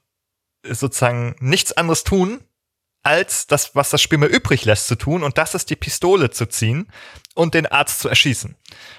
sozusagen 0.70 1.36
nichts 1.40 1.72
anderes 1.72 2.04
tun, 2.04 2.40
als 3.06 3.46
das, 3.46 3.76
was 3.76 3.90
das 3.90 4.02
Spiel 4.02 4.18
mir 4.18 4.26
übrig 4.26 4.64
lässt 4.64 4.88
zu 4.88 4.96
tun, 4.96 5.22
und 5.22 5.38
das 5.38 5.54
ist 5.54 5.70
die 5.70 5.76
Pistole 5.76 6.30
zu 6.30 6.46
ziehen 6.46 6.90
und 7.36 7.54
den 7.54 7.66
Arzt 7.66 8.00
zu 8.00 8.08
erschießen. 8.08 8.56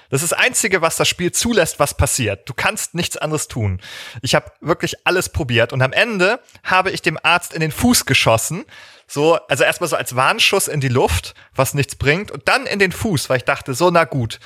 Das 0.08 0.22
ist 0.22 0.32
das 0.32 0.38
Einzige, 0.38 0.80
was 0.80 0.96
das 0.96 1.08
Spiel 1.08 1.30
zulässt, 1.30 1.78
was 1.78 1.94
passiert. 1.94 2.48
Du 2.48 2.54
kannst 2.54 2.94
nichts 2.94 3.18
anderes 3.18 3.48
tun. 3.48 3.82
Ich 4.22 4.34
habe 4.34 4.50
wirklich 4.62 5.06
alles 5.06 5.28
probiert 5.28 5.74
und 5.74 5.82
am 5.82 5.92
Ende 5.92 6.40
habe 6.64 6.90
ich 6.90 7.02
dem 7.02 7.18
Arzt 7.22 7.52
in 7.52 7.60
den 7.60 7.70
Fuß 7.70 8.06
geschossen. 8.06 8.64
So, 9.06 9.34
also 9.46 9.64
erstmal 9.64 9.90
so 9.90 9.96
als 9.96 10.16
Warnschuss 10.16 10.68
in 10.68 10.80
die 10.80 10.88
Luft, 10.88 11.34
was 11.54 11.74
nichts 11.74 11.94
bringt, 11.94 12.30
und 12.30 12.48
dann 12.48 12.66
in 12.66 12.78
den 12.78 12.92
Fuß, 12.92 13.28
weil 13.28 13.38
ich 13.38 13.44
dachte, 13.44 13.74
so, 13.74 13.90
na 13.90 14.04
gut, 14.04 14.40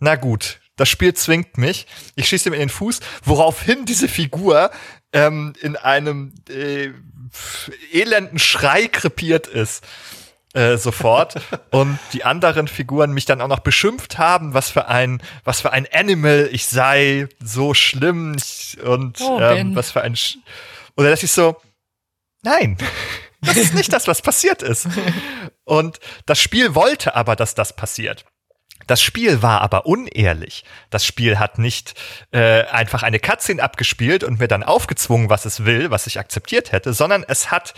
na 0.00 0.16
gut, 0.16 0.60
das 0.76 0.88
Spiel 0.88 1.14
zwingt 1.14 1.58
mich, 1.58 1.86
ich 2.16 2.28
schieße 2.28 2.48
ihm 2.48 2.52
in 2.52 2.60
den 2.60 2.68
Fuß, 2.68 3.00
woraufhin 3.24 3.86
diese 3.86 4.08
Figur 4.08 4.70
ähm, 5.16 5.54
in 5.60 5.76
einem 5.76 6.34
äh, 6.48 6.90
elenden 7.92 8.38
Schrei 8.38 8.86
krepiert 8.88 9.46
ist. 9.46 9.84
Äh, 10.52 10.78
sofort 10.78 11.34
und 11.70 11.98
die 12.14 12.24
anderen 12.24 12.66
Figuren 12.66 13.12
mich 13.12 13.26
dann 13.26 13.42
auch 13.42 13.48
noch 13.48 13.58
beschimpft 13.58 14.16
haben, 14.16 14.54
was 14.54 14.70
für 14.70 14.88
ein 14.88 15.20
was 15.44 15.60
für 15.60 15.70
ein 15.70 15.86
Animal 15.92 16.48
ich 16.50 16.64
sei, 16.64 17.28
so 17.44 17.74
schlimm 17.74 18.36
und 18.82 19.20
Oh, 19.20 19.38
ähm, 19.38 19.76
was 19.76 19.90
für 19.90 20.00
ein 20.00 20.16
Sch 20.16 20.38
oder 20.96 21.10
dass 21.10 21.22
ich 21.22 21.30
so 21.30 21.60
nein, 22.42 22.78
das 23.42 23.58
ist 23.58 23.74
nicht 23.74 23.92
das, 23.92 24.08
was 24.08 24.22
passiert 24.22 24.62
ist. 24.62 24.88
Und 25.64 26.00
das 26.24 26.40
Spiel 26.40 26.74
wollte 26.74 27.16
aber, 27.16 27.36
dass 27.36 27.54
das 27.54 27.76
passiert. 27.76 28.24
Das 28.86 29.02
Spiel 29.02 29.42
war 29.42 29.62
aber 29.62 29.86
unehrlich. 29.86 30.64
Das 30.90 31.04
Spiel 31.04 31.38
hat 31.38 31.58
nicht 31.58 31.94
äh, 32.30 32.64
einfach 32.64 33.02
eine 33.02 33.18
Cutscene 33.18 33.62
abgespielt 33.62 34.22
und 34.22 34.38
mir 34.38 34.48
dann 34.48 34.62
aufgezwungen, 34.62 35.28
was 35.28 35.44
es 35.44 35.64
will, 35.64 35.90
was 35.90 36.06
ich 36.06 36.18
akzeptiert 36.18 36.72
hätte, 36.72 36.92
sondern 36.92 37.24
es 37.26 37.50
hat 37.50 37.74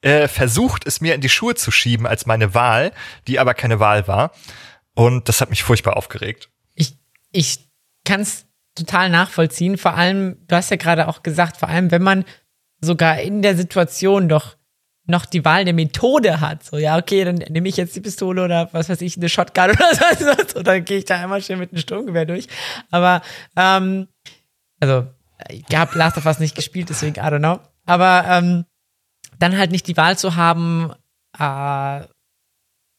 äh, 0.00 0.28
versucht, 0.28 0.86
es 0.86 1.00
mir 1.00 1.14
in 1.14 1.20
die 1.20 1.28
Schuhe 1.28 1.54
zu 1.54 1.70
schieben 1.70 2.06
als 2.06 2.26
meine 2.26 2.54
Wahl, 2.54 2.92
die 3.26 3.38
aber 3.38 3.54
keine 3.54 3.80
Wahl 3.80 4.08
war. 4.08 4.32
Und 4.94 5.28
das 5.28 5.40
hat 5.40 5.50
mich 5.50 5.62
furchtbar 5.62 5.96
aufgeregt. 5.96 6.48
Ich, 6.74 6.96
ich 7.32 7.68
kann 8.04 8.20
es 8.20 8.46
total 8.74 9.10
nachvollziehen. 9.10 9.76
Vor 9.76 9.94
allem, 9.94 10.38
du 10.46 10.56
hast 10.56 10.70
ja 10.70 10.76
gerade 10.76 11.08
auch 11.08 11.22
gesagt, 11.22 11.58
vor 11.58 11.68
allem, 11.68 11.90
wenn 11.90 12.02
man 12.02 12.24
sogar 12.80 13.20
in 13.20 13.42
der 13.42 13.56
Situation 13.56 14.28
doch 14.28 14.55
noch 15.06 15.26
die 15.26 15.44
Wahl 15.44 15.64
der 15.64 15.74
Methode 15.74 16.40
hat. 16.40 16.64
So, 16.64 16.78
ja, 16.78 16.96
okay, 16.98 17.24
dann 17.24 17.36
nehme 17.36 17.68
ich 17.68 17.76
jetzt 17.76 17.94
die 17.94 18.00
Pistole 18.00 18.44
oder 18.44 18.68
was 18.72 18.88
weiß 18.88 19.00
ich, 19.02 19.16
eine 19.16 19.28
Shotgun 19.28 19.70
oder 19.70 19.86
so. 20.18 20.58
Und 20.58 20.66
dann 20.66 20.84
gehe 20.84 20.98
ich 20.98 21.04
da 21.04 21.20
einmal 21.20 21.42
schnell 21.42 21.58
mit 21.58 21.72
einem 21.72 21.80
Sturmgewehr 21.80 22.26
durch. 22.26 22.48
Aber, 22.90 23.22
ähm, 23.56 24.08
also, 24.80 25.06
ich 25.48 25.64
habe 25.74 25.96
Last 25.98 26.16
of 26.16 26.26
Us 26.26 26.38
nicht 26.38 26.56
gespielt, 26.56 26.88
deswegen, 26.88 27.16
I 27.16 27.28
don't 27.28 27.38
know. 27.38 27.60
Aber, 27.84 28.24
ähm, 28.28 28.64
dann 29.38 29.56
halt 29.56 29.70
nicht 29.70 29.86
die 29.86 29.96
Wahl 29.96 30.18
zu 30.18 30.36
haben, 30.36 30.92
äh, 31.38 32.00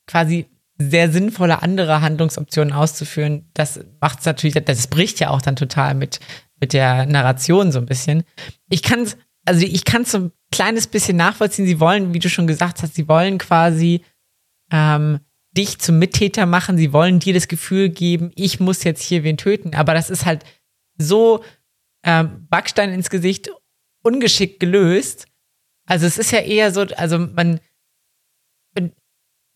quasi 0.06 0.48
sehr 0.78 1.12
sinnvolle 1.12 1.64
andere 1.64 2.02
Handlungsoptionen 2.02 2.72
auszuführen, 2.72 3.50
das 3.56 3.80
macht 4.00 4.20
es 4.20 4.26
natürlich, 4.26 4.54
das 4.54 4.88
bricht 4.88 5.20
ja 5.20 5.32
auch 5.32 5.42
dann 5.42 5.56
total 5.56 5.96
mit, 5.96 6.20
mit 6.60 6.74
der 6.74 7.08
Narration 7.08 7.72
so 7.72 7.80
ein 7.80 7.88
bisschen. 7.88 8.24
Ich 8.70 8.84
kann 8.84 9.08
also 9.48 9.66
ich 9.66 9.86
kann 9.86 10.06
so 10.06 10.18
ein 10.18 10.32
kleines 10.52 10.88
bisschen 10.88 11.18
nachvollziehen, 11.18 11.66
sie 11.66 11.80
wollen, 11.80 12.14
wie 12.14 12.20
du 12.20 12.30
schon 12.30 12.48
gesagt 12.48 12.82
hast, 12.82 12.96
sie 12.96 13.08
wollen 13.08 13.38
quasi 13.38 14.02
ähm, 14.72 15.20
dich 15.52 15.80
zum 15.80 16.00
Mittäter 16.00 16.46
machen, 16.46 16.78
sie 16.78 16.94
wollen 16.94 17.20
dir 17.20 17.34
das 17.34 17.48
Gefühl 17.48 17.90
geben, 17.90 18.32
ich 18.36 18.60
muss 18.60 18.84
jetzt 18.84 19.02
hier 19.02 19.24
wen 19.24 19.38
töten, 19.38 19.76
aber 19.76 19.94
das 19.94 20.10
ist 20.10 20.26
halt 20.26 20.46
so 20.98 21.44
ähm, 22.04 22.48
Backstein 22.50 22.94
ins 22.94 23.10
Gesicht 23.10 23.50
ungeschickt 24.04 24.60
gelöst. 24.60 25.28
Also 25.88 26.06
es 26.06 26.18
ist 26.18 26.32
ja 26.32 26.40
eher 26.40 26.72
so, 26.72 26.82
also 26.82 27.18
man 27.18 27.60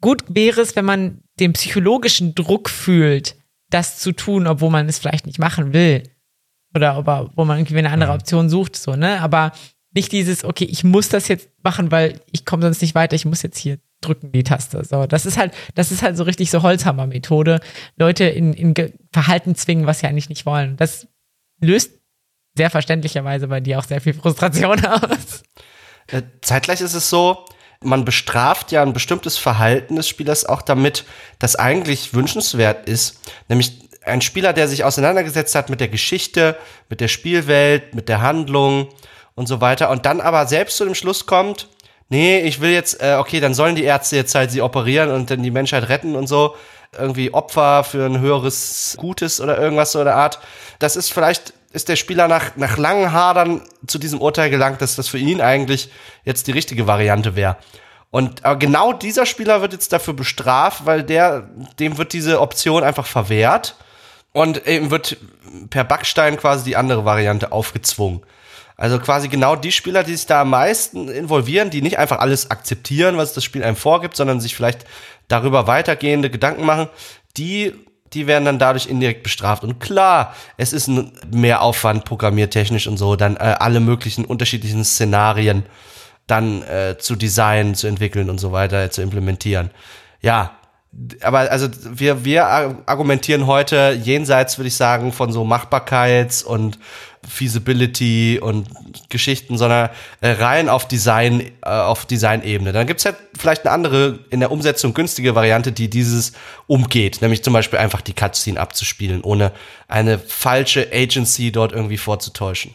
gut 0.02 0.24
wäre 0.28 0.62
es, 0.62 0.76
wenn 0.76 0.86
man 0.86 1.22
den 1.40 1.54
psychologischen 1.54 2.36
Druck 2.36 2.70
fühlt, 2.70 3.38
das 3.70 4.00
zu 4.00 4.12
tun, 4.12 4.48
obwohl 4.48 4.72
man 4.72 4.90
es 4.90 5.00
vielleicht 5.00 5.26
nicht 5.26 5.40
machen 5.40 5.74
will. 5.74 6.04
Oder 6.76 6.94
aber, 6.94 7.32
wo 7.36 7.46
man 7.46 7.60
irgendwie 7.60 7.78
eine 7.78 7.92
andere 7.92 8.12
Option 8.12 8.50
sucht, 8.50 8.76
so, 8.76 8.96
ne? 8.96 9.22
Aber 9.22 9.54
nicht 9.94 10.12
dieses, 10.12 10.44
okay, 10.44 10.66
ich 10.66 10.84
muss 10.84 11.10
das 11.10 11.28
jetzt 11.28 11.50
machen, 11.64 11.92
weil 11.92 12.22
ich 12.32 12.46
komme 12.46 12.64
sonst 12.64 12.82
nicht 12.82 12.96
weiter, 12.96 13.16
ich 13.16 13.26
muss 13.26 13.42
jetzt 13.42 13.58
hier 13.58 13.78
drücken 14.00 14.32
die 14.32 14.44
Taste. 14.44 14.84
So, 14.84 15.06
das 15.06 15.26
ist 15.26 15.38
halt, 15.38 15.54
das 15.76 15.92
ist 15.92 16.02
halt 16.02 16.18
so 16.18 16.24
richtig 16.24 16.50
so 16.50 16.64
Holzhammer-Methode. 16.64 17.60
Leute 17.98 18.24
in, 18.26 18.54
in 18.54 18.74
Verhalten 19.12 19.56
zwingen, 19.56 19.86
was 19.86 20.00
sie 20.00 20.08
eigentlich 20.08 20.30
nicht 20.30 20.46
wollen. 20.46 20.78
Das 20.78 21.08
löst 21.60 21.92
sehr 22.58 22.70
verständlicherweise 22.70 23.48
bei 23.48 23.60
dir 23.60 23.80
auch 23.80 23.84
sehr 23.84 24.02
viel 24.02 24.14
Frustration 24.14 24.84
aus. 24.86 25.44
Äh, 26.08 26.24
Zeitgleich 26.42 26.82
ist 26.82 26.94
es 26.94 27.10
so, 27.10 27.46
man 27.84 28.06
bestraft 28.06 28.72
ja 28.72 28.82
ein 28.82 28.94
bestimmtes 28.94 29.38
Verhalten 29.38 29.96
des 29.96 30.08
Spielers 30.08 30.46
auch 30.46 30.62
damit, 30.62 31.06
das 31.40 31.56
eigentlich 31.56 32.14
wünschenswert 32.14 32.88
ist. 32.88 33.20
Nämlich 33.48 33.90
ein 34.04 34.22
Spieler, 34.22 34.54
der 34.54 34.68
sich 34.68 34.84
auseinandergesetzt 34.84 35.56
hat 35.56 35.70
mit 35.70 35.80
der 35.80 35.88
Geschichte, 35.88 36.58
mit 36.90 37.02
der 37.02 37.08
Spielwelt, 37.08 37.94
mit 37.96 38.10
der 38.10 38.22
Handlung 38.22 38.90
und 39.36 39.48
so 39.48 39.62
weiter 39.62 39.90
und 39.90 40.06
dann 40.06 40.22
aber 40.22 40.46
selbst 40.48 40.78
zu 40.78 40.86
dem 40.86 40.96
Schluss 40.96 41.26
kommt, 41.26 41.68
nee, 42.12 42.42
ich 42.42 42.62
will 42.62 42.72
jetzt, 42.72 43.02
äh, 43.02 43.16
okay, 43.18 43.40
dann 43.40 43.56
sollen 43.56 43.76
die 43.76 43.84
Ärzte 43.84 44.18
jetzt 44.18 44.36
halt 44.36 44.52
sie 44.52 44.62
operieren 44.62 45.10
und 45.10 45.32
dann 45.32 45.42
die 45.42 45.50
Menschheit 45.50 45.90
retten 45.90 46.16
und 46.16 46.28
so. 46.28 46.56
Irgendwie 46.98 47.34
Opfer 47.34 47.86
für 47.86 48.06
ein 48.06 48.20
höheres 48.20 48.96
Gutes 48.98 49.40
oder 49.40 49.58
irgendwas 49.58 49.94
so 49.94 50.04
der 50.04 50.18
Art. 50.18 50.40
Das 50.80 50.98
ist 50.98 51.12
vielleicht, 51.12 51.54
ist 51.72 51.88
der 51.88 51.96
Spieler 51.96 52.28
nach, 52.28 52.58
nach 52.58 52.78
langen 52.78 53.14
Hadern 53.14 53.62
zu 53.88 53.98
diesem 53.98 54.20
Urteil 54.20 54.50
gelangt, 54.50 54.82
dass 54.82 54.98
das 54.98 55.08
für 55.08 55.18
ihn 55.18 55.40
eigentlich 55.40 55.90
jetzt 56.26 56.48
die 56.48 56.52
richtige 56.52 56.88
Variante 56.88 57.38
wäre. 57.38 57.56
Und 58.10 58.44
aber 58.44 58.60
genau 58.60 58.92
dieser 58.92 59.26
Spieler 59.26 59.62
wird 59.62 59.72
jetzt 59.72 59.94
dafür 59.94 60.14
bestraft, 60.14 60.86
weil 60.86 61.04
der, 61.04 61.50
dem 61.80 61.98
wird 61.98 62.12
diese 62.12 62.42
Option 62.42 62.84
einfach 62.84 63.06
verwehrt 63.06 63.78
und 64.34 64.68
ihm 64.68 64.92
wird 64.92 65.16
per 65.70 65.86
Backstein 65.86 66.36
quasi 66.36 66.66
die 66.66 66.76
andere 66.76 67.06
Variante 67.06 67.54
aufgezwungen. 67.54 68.22
Also 68.78 69.00
quasi 69.00 69.28
genau 69.28 69.56
die 69.56 69.72
Spieler, 69.72 70.04
die 70.04 70.16
sich 70.16 70.26
da 70.26 70.42
am 70.42 70.50
meisten 70.50 71.08
involvieren, 71.10 71.70
die 71.70 71.82
nicht 71.82 72.00
einfach 72.00 72.20
alles 72.20 72.50
akzeptieren, 72.50 73.18
was 73.18 73.34
das 73.34 73.44
Spiel 73.44 73.64
einem 73.64 73.76
vorgibt, 73.76 74.16
sondern 74.16 74.40
sich 74.40 74.56
vielleicht 74.56 74.86
darüber 75.28 75.68
weitergehende 75.68 76.30
Gedanken 76.30 76.66
machen, 76.66 76.88
die, 77.38 77.74
die 78.14 78.28
werden 78.28 78.46
dann 78.46 78.60
dadurch 78.60 78.88
indirekt 78.88 79.24
bestraft. 79.24 79.64
Und 79.64 79.80
klar, 79.80 80.36
es 80.58 80.74
ist 80.74 80.88
ein 80.88 81.12
Mehraufwand 81.32 82.06
programmiertechnisch 82.06 82.88
und 82.88 82.98
so, 82.98 83.16
dann 83.16 83.36
äh, 83.38 83.56
alle 83.60 83.80
möglichen 83.80 84.26
unterschiedlichen 84.26 84.84
Szenarien 84.84 85.66
dann 86.28 86.64
äh, 86.64 86.98
zu 86.98 87.16
designen, 87.16 87.76
zu 87.76 87.88
entwickeln 87.88 88.30
und 88.30 88.40
so 88.40 88.52
weiter, 88.52 88.90
zu 88.92 89.02
implementieren. 89.02 89.72
Ja, 90.22 90.52
aber 91.22 91.52
also 91.52 91.68
wir, 91.90 92.26
wir 92.26 92.46
argumentieren 92.46 93.48
heute 93.48 93.98
jenseits, 94.02 94.58
würde 94.58 94.68
ich 94.68 94.76
sagen, 94.76 95.14
von 95.14 95.32
so 95.32 95.44
Machbarkeits- 95.44 96.44
und 96.44 96.80
Feasibility 97.28 98.40
und 98.42 98.68
Geschichten, 99.10 99.58
sondern 99.58 99.90
äh, 100.22 100.30
rein 100.32 100.70
auf 100.70 100.88
Design, 100.88 101.52
äh, 101.62 101.70
auf 101.70 102.06
Design-Ebene. 102.06 102.72
Dann 102.72 102.88
gibt's 102.88 103.06
halt 103.06 103.18
vielleicht 103.38 103.66
eine 103.66 103.74
andere, 103.74 104.20
in 104.30 104.40
der 104.40 104.52
Umsetzung 104.52 104.94
günstige 104.94 105.36
Variante, 105.36 105.72
die 105.72 105.90
dieses 105.90 106.34
umgeht, 106.68 107.22
nämlich 107.22 107.44
zum 107.44 107.54
Beispiel 107.54 107.80
einfach 107.80 108.02
die 108.02 108.14
Cutscene 108.14 108.60
abzuspielen, 108.60 109.22
ohne 109.22 109.52
eine 109.88 110.18
falsche 110.18 110.90
Agency 110.92 111.52
dort 111.52 111.74
irgendwie 111.74 111.98
vorzutäuschen. 111.98 112.74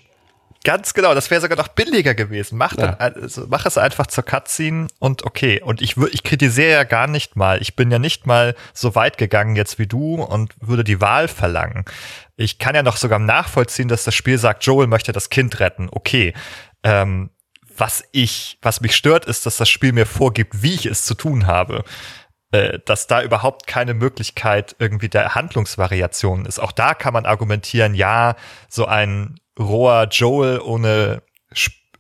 Ganz 0.67 0.95
genau, 0.95 1.15
das 1.15 1.31
wäre 1.31 1.41
sogar 1.41 1.57
noch 1.57 1.69
billiger 1.69 2.17
gewesen. 2.17 2.59
Mach, 2.59 2.75
dann, 2.75 2.91
Ja. 2.91 2.97
also, 2.97 3.47
mach 3.49 3.67
es 3.67 3.79
einfach 3.79 4.09
zur 4.09 4.25
Cutscene 4.25 4.89
und 4.99 5.25
okay. 5.25 5.63
Und 5.63 5.81
ich, 5.81 5.97
ich 5.97 6.25
kritisiere 6.25 6.73
ja 6.73 6.83
gar 6.83 7.07
nicht 7.07 7.37
mal. 7.37 7.63
Ich 7.63 7.77
bin 7.77 7.89
ja 7.89 8.01
nicht 8.01 8.27
mal 8.27 8.57
so 8.75 8.97
weit 8.97 9.17
gegangen 9.17 9.55
jetzt 9.55 9.79
wie 9.79 9.87
du 9.87 10.17
und 10.21 10.55
würde 10.61 10.83
die 10.83 11.01
Wahl 11.01 11.29
verlangen. 11.29 11.85
Ich 12.35 12.59
kann 12.59 12.75
ja 12.75 12.83
noch 12.83 12.97
sogar 12.97 13.21
nachvollziehen, 13.21 13.87
dass 13.87 14.03
das 14.03 14.17
Spiel 14.17 14.39
sagt, 14.39 14.65
Joel 14.65 14.89
möchte 14.89 15.13
das 15.13 15.31
Kind 15.31 15.61
retten. 15.61 15.89
Okay. 15.89 16.35
Ähm, 16.83 17.31
was 17.77 18.03
ich, 18.11 18.59
was 18.61 18.81
mich 18.81 18.97
stört, 18.97 19.25
ist, 19.27 19.47
dass 19.47 19.59
das 19.59 19.69
Spiel 19.69 19.93
mir 19.93 20.07
vorgibt, 20.07 20.65
wie 20.65 20.75
ich 20.75 20.87
es 20.87 21.05
zu 21.05 21.15
tun 21.15 21.47
habe. 21.47 21.85
Äh, 22.51 22.81
dass 22.85 23.07
da 23.07 23.23
überhaupt 23.23 23.69
keine 23.69 23.95
Möglichkeit 23.95 24.75
irgendwie 24.81 25.09
der 25.09 25.37
Handlungsvariation 25.37 26.45
ist. 26.45 26.59
Auch 26.59 26.73
da 26.73 26.95
kann 26.95 27.13
man 27.13 27.25
argumentieren, 27.25 27.95
ja, 27.95 28.35
so 28.69 28.87
ein 28.87 29.39
roher 29.59 30.09
Joel 30.11 30.61
ohne 30.61 31.23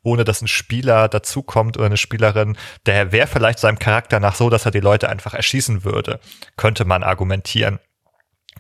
ohne 0.03 0.23
dass 0.23 0.41
ein 0.41 0.47
Spieler 0.47 1.09
dazukommt 1.09 1.77
oder 1.77 1.87
eine 1.87 1.97
Spielerin, 1.97 2.57
der 2.87 3.11
wäre 3.11 3.27
vielleicht 3.27 3.59
seinem 3.59 3.81
Charakter 3.81 4.21
nach 4.21 4.37
so, 4.37 4.49
dass 4.49 4.65
er 4.65 4.71
die 4.71 4.81
Leute 4.81 5.09
einfach 5.09 5.35
erschießen 5.35 5.83
würde, 5.83 6.21
könnte 6.57 6.85
man 6.85 7.03
argumentieren. 7.03 7.81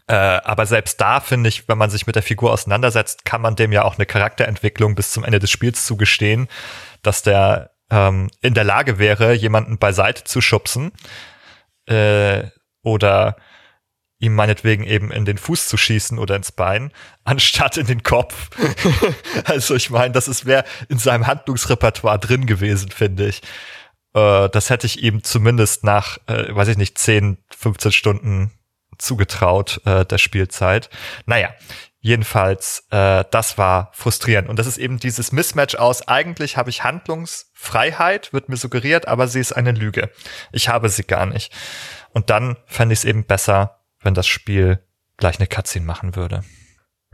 Äh, 0.08 0.14
aber 0.14 0.66
selbst 0.66 1.00
da 1.00 1.20
finde 1.20 1.48
ich, 1.48 1.68
wenn 1.68 1.78
man 1.78 1.90
sich 1.90 2.06
mit 2.06 2.16
der 2.16 2.24
Figur 2.24 2.52
auseinandersetzt, 2.52 3.24
kann 3.24 3.40
man 3.40 3.54
dem 3.54 3.72
ja 3.72 3.84
auch 3.84 3.94
eine 3.94 4.06
Charakterentwicklung 4.06 4.96
bis 4.96 5.12
zum 5.12 5.22
Ende 5.24 5.38
des 5.38 5.50
Spiels 5.50 5.86
zugestehen, 5.86 6.48
dass 7.02 7.22
der 7.22 7.70
ähm, 7.90 8.28
in 8.40 8.54
der 8.54 8.64
Lage 8.64 8.98
wäre, 8.98 9.32
jemanden 9.32 9.78
beiseite 9.78 10.24
zu 10.24 10.40
schubsen 10.40 10.92
äh, 11.86 12.42
oder 12.82 13.36
ihm 14.18 14.34
meinetwegen 14.34 14.84
eben 14.84 15.10
in 15.10 15.24
den 15.24 15.38
Fuß 15.38 15.68
zu 15.68 15.76
schießen 15.76 16.18
oder 16.18 16.36
ins 16.36 16.52
Bein, 16.52 16.92
anstatt 17.24 17.76
in 17.76 17.86
den 17.86 18.02
Kopf. 18.02 18.50
also 19.44 19.74
ich 19.74 19.90
meine, 19.90 20.12
das 20.12 20.28
ist 20.28 20.46
wäre 20.46 20.64
in 20.88 20.98
seinem 20.98 21.26
Handlungsrepertoire 21.26 22.18
drin 22.18 22.46
gewesen, 22.46 22.90
finde 22.90 23.28
ich. 23.28 23.42
Äh, 24.14 24.48
das 24.48 24.70
hätte 24.70 24.86
ich 24.86 25.02
ihm 25.02 25.22
zumindest 25.22 25.84
nach, 25.84 26.18
äh, 26.26 26.54
weiß 26.54 26.68
ich 26.68 26.76
nicht, 26.76 26.98
10, 26.98 27.38
15 27.50 27.92
Stunden 27.92 28.52
zugetraut 28.98 29.80
äh, 29.84 30.06
der 30.06 30.18
Spielzeit. 30.18 30.88
Naja, 31.26 31.50
jedenfalls, 32.00 32.86
äh, 32.90 33.24
das 33.30 33.58
war 33.58 33.90
frustrierend. 33.92 34.48
Und 34.48 34.58
das 34.58 34.66
ist 34.66 34.78
eben 34.78 34.98
dieses 34.98 35.32
Mismatch 35.32 35.74
aus, 35.74 36.08
eigentlich 36.08 36.56
habe 36.56 36.70
ich 36.70 36.84
Handlungsfreiheit, 36.84 38.32
wird 38.32 38.48
mir 38.48 38.56
suggeriert, 38.56 39.08
aber 39.08 39.28
sie 39.28 39.40
ist 39.40 39.52
eine 39.52 39.72
Lüge. 39.72 40.10
Ich 40.52 40.68
habe 40.68 40.88
sie 40.88 41.02
gar 41.02 41.26
nicht. 41.26 41.52
Und 42.12 42.30
dann 42.30 42.56
fände 42.66 42.92
ich 42.94 43.00
es 43.00 43.04
eben 43.04 43.24
besser, 43.24 43.80
wenn 44.06 44.14
das 44.14 44.26
Spiel 44.26 44.82
gleich 45.18 45.38
eine 45.38 45.46
Cutscene 45.46 45.84
machen 45.84 46.16
würde. 46.16 46.42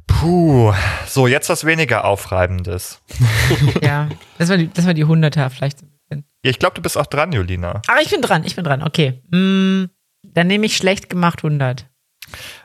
Puh, 0.07 0.73
so 1.07 1.27
jetzt 1.27 1.49
was 1.49 1.65
weniger 1.65 2.05
Aufreibendes. 2.05 3.03
ja, 3.83 4.09
das 4.39 4.49
war 4.49 4.57
die, 4.57 4.69
das 4.69 4.87
war 4.87 4.95
die 4.95 5.05
100er 5.05 5.51
vielleicht 5.51 5.81
so 5.81 5.87
ein 5.87 5.91
bisschen. 5.91 6.25
Ich 6.43 6.59
glaube, 6.59 6.75
du 6.75 6.83
bist 6.83 6.97
auch 6.97 7.07
dran, 7.07 7.33
Julina. 7.33 7.83
Ach, 7.89 8.01
ich 8.01 8.11
bin 8.11 8.21
dran, 8.23 8.45
ich 8.45 8.55
bin 8.55 8.65
dran, 8.65 8.83
okay. 8.83 9.23
Mm, 9.31 9.87
dann 10.23 10.47
nehme 10.47 10.67
ich 10.67 10.77
schlecht 10.77 11.09
gemacht 11.09 11.39
100. 11.39 11.89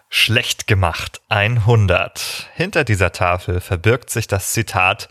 Schlecht 0.09 0.67
gemacht 0.67 1.21
100. 1.29 2.49
Hinter 2.53 2.83
dieser 2.83 3.11
Tafel 3.11 3.59
verbirgt 3.59 4.09
sich 4.09 4.27
das 4.27 4.51
Zitat 4.51 5.07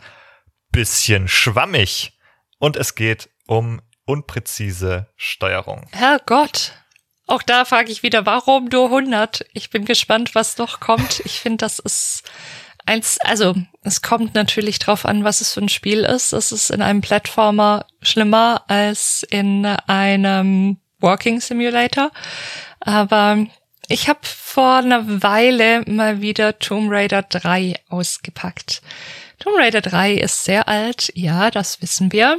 bisschen 0.72 1.28
schwammig 1.28 2.18
und 2.58 2.76
es 2.76 2.94
geht 2.94 3.30
um 3.46 3.80
unpräzise 4.04 5.08
Steuerung. 5.16 5.86
Herrgott. 5.92 6.72
Auch 7.26 7.42
da 7.42 7.64
frage 7.64 7.90
ich 7.90 8.02
wieder, 8.02 8.24
warum 8.24 8.66
nur 8.66 8.86
100? 8.86 9.46
Ich 9.52 9.70
bin 9.70 9.84
gespannt, 9.84 10.34
was 10.34 10.58
noch 10.58 10.80
kommt. 10.80 11.20
Ich 11.24 11.40
finde, 11.40 11.58
das 11.58 11.78
ist 11.80 12.22
eins, 12.86 13.18
also 13.20 13.54
es 13.82 14.00
kommt 14.00 14.34
natürlich 14.34 14.78
drauf 14.78 15.04
an, 15.04 15.24
was 15.24 15.40
es 15.40 15.52
für 15.52 15.60
ein 15.60 15.68
Spiel 15.68 16.04
ist. 16.04 16.32
Es 16.32 16.52
ist 16.52 16.70
in 16.70 16.82
einem 16.82 17.00
Plattformer 17.00 17.86
schlimmer 18.00 18.62
als 18.68 19.26
in 19.28 19.66
einem 19.66 20.78
Walking 21.00 21.40
Simulator. 21.40 22.12
Aber 22.80 23.44
ich 23.88 24.08
habe 24.08 24.20
vor 24.22 24.76
einer 24.76 25.22
Weile 25.22 25.82
mal 25.86 26.20
wieder 26.20 26.58
Tomb 26.58 26.90
Raider 26.90 27.22
3 27.22 27.74
ausgepackt. 27.88 28.82
Tomb 29.38 29.56
Raider 29.58 29.80
3 29.80 30.14
ist 30.14 30.44
sehr 30.44 30.68
alt, 30.68 31.12
ja, 31.14 31.50
das 31.50 31.82
wissen 31.82 32.12
wir. 32.12 32.38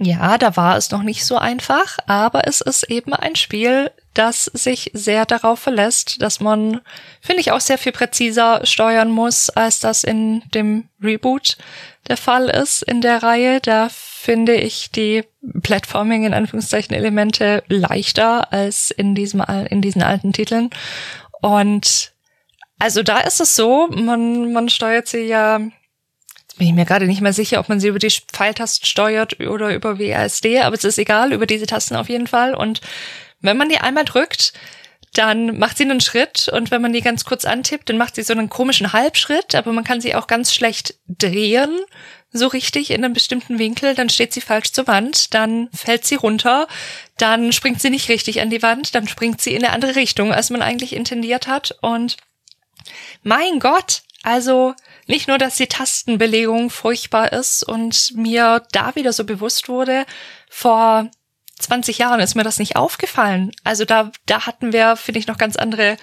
Ja, 0.00 0.38
da 0.38 0.56
war 0.56 0.76
es 0.76 0.90
noch 0.90 1.02
nicht 1.04 1.24
so 1.24 1.38
einfach, 1.38 1.98
aber 2.06 2.48
es 2.48 2.60
ist 2.60 2.82
eben 2.84 3.14
ein 3.14 3.36
Spiel, 3.36 3.92
das 4.12 4.44
sich 4.46 4.90
sehr 4.92 5.24
darauf 5.24 5.60
verlässt, 5.60 6.20
dass 6.20 6.40
man, 6.40 6.80
finde 7.20 7.40
ich, 7.40 7.52
auch 7.52 7.60
sehr 7.60 7.78
viel 7.78 7.92
präziser 7.92 8.64
steuern 8.64 9.10
muss, 9.10 9.50
als 9.50 9.78
das 9.78 10.02
in 10.02 10.42
dem 10.52 10.88
Reboot 11.02 11.58
der 12.08 12.16
Fall 12.16 12.48
ist 12.48 12.82
in 12.82 13.00
der 13.00 13.22
Reihe. 13.22 13.60
Da 13.60 13.88
finde 13.88 14.54
ich 14.54 14.90
die 14.90 15.24
Platforming 15.62 16.24
in 16.24 16.34
Anführungszeichen 16.34 16.94
Elemente 16.94 17.62
leichter 17.68 18.52
als 18.52 18.90
in 18.90 19.14
diesem, 19.14 19.42
in 19.70 19.80
diesen 19.80 20.02
alten 20.02 20.32
Titeln. 20.32 20.70
Und 21.40 22.12
also 22.78 23.02
da 23.02 23.20
ist 23.20 23.40
es 23.40 23.54
so, 23.54 23.88
man, 23.88 24.52
man 24.52 24.68
steuert 24.68 25.06
sie 25.06 25.22
ja 25.22 25.60
bin 26.56 26.68
ich 26.68 26.72
mir 26.72 26.84
gerade 26.84 27.06
nicht 27.06 27.20
mehr 27.20 27.32
sicher, 27.32 27.60
ob 27.60 27.68
man 27.68 27.80
sie 27.80 27.88
über 27.88 27.98
die 27.98 28.10
Pfeiltasten 28.10 28.86
steuert 28.86 29.40
oder 29.40 29.74
über 29.74 29.98
WASD, 29.98 30.60
aber 30.60 30.76
es 30.76 30.84
ist 30.84 30.98
egal, 30.98 31.32
über 31.32 31.46
diese 31.46 31.66
Tasten 31.66 31.96
auf 31.96 32.08
jeden 32.08 32.26
Fall. 32.26 32.54
Und 32.54 32.80
wenn 33.40 33.56
man 33.56 33.68
die 33.68 33.78
einmal 33.78 34.04
drückt, 34.04 34.52
dann 35.14 35.58
macht 35.58 35.78
sie 35.78 35.84
einen 35.84 36.00
Schritt 36.00 36.48
und 36.48 36.70
wenn 36.70 36.82
man 36.82 36.92
die 36.92 37.00
ganz 37.00 37.24
kurz 37.24 37.44
antippt, 37.44 37.88
dann 37.88 37.98
macht 37.98 38.16
sie 38.16 38.22
so 38.22 38.32
einen 38.32 38.50
komischen 38.50 38.92
Halbschritt, 38.92 39.54
aber 39.54 39.72
man 39.72 39.84
kann 39.84 40.00
sie 40.00 40.14
auch 40.14 40.26
ganz 40.26 40.52
schlecht 40.52 40.94
drehen, 41.06 41.70
so 42.32 42.48
richtig 42.48 42.90
in 42.90 43.04
einem 43.04 43.14
bestimmten 43.14 43.60
Winkel, 43.60 43.94
dann 43.94 44.08
steht 44.08 44.32
sie 44.32 44.40
falsch 44.40 44.72
zur 44.72 44.88
Wand, 44.88 45.32
dann 45.34 45.68
fällt 45.72 46.04
sie 46.04 46.16
runter, 46.16 46.66
dann 47.16 47.52
springt 47.52 47.80
sie 47.80 47.90
nicht 47.90 48.08
richtig 48.08 48.40
an 48.40 48.50
die 48.50 48.62
Wand, 48.62 48.96
dann 48.96 49.06
springt 49.06 49.40
sie 49.40 49.54
in 49.54 49.64
eine 49.64 49.72
andere 49.72 49.94
Richtung, 49.94 50.32
als 50.32 50.50
man 50.50 50.62
eigentlich 50.62 50.94
intendiert 50.94 51.46
hat 51.46 51.76
und 51.80 52.16
mein 53.22 53.60
Gott, 53.60 54.02
also 54.24 54.74
nicht 55.06 55.28
nur, 55.28 55.38
dass 55.38 55.56
die 55.56 55.66
Tastenbelegung 55.66 56.70
furchtbar 56.70 57.32
ist 57.32 57.62
und 57.62 58.12
mir 58.14 58.62
da 58.72 58.94
wieder 58.94 59.12
so 59.12 59.24
bewusst 59.24 59.68
wurde, 59.68 60.06
vor 60.48 61.10
20 61.58 61.98
Jahren 61.98 62.20
ist 62.20 62.34
mir 62.34 62.44
das 62.44 62.58
nicht 62.58 62.76
aufgefallen. 62.76 63.52
Also 63.62 63.84
da, 63.84 64.10
da 64.26 64.46
hatten 64.46 64.72
wir, 64.72 64.96
finde 64.96 65.20
ich, 65.20 65.26
noch 65.26 65.38
ganz 65.38 65.56
andere 65.56 65.96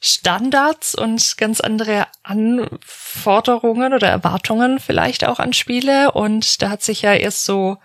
Standards 0.00 0.94
und 0.94 1.36
ganz 1.38 1.60
andere 1.60 2.06
Anforderungen 2.22 3.94
oder 3.94 4.08
Erwartungen 4.08 4.78
vielleicht 4.78 5.24
auch 5.24 5.38
an 5.38 5.52
Spiele. 5.52 6.12
Und 6.12 6.60
da 6.62 6.70
hat 6.70 6.82
sich 6.82 7.02
ja 7.02 7.14
erst 7.14 7.44
so 7.44 7.78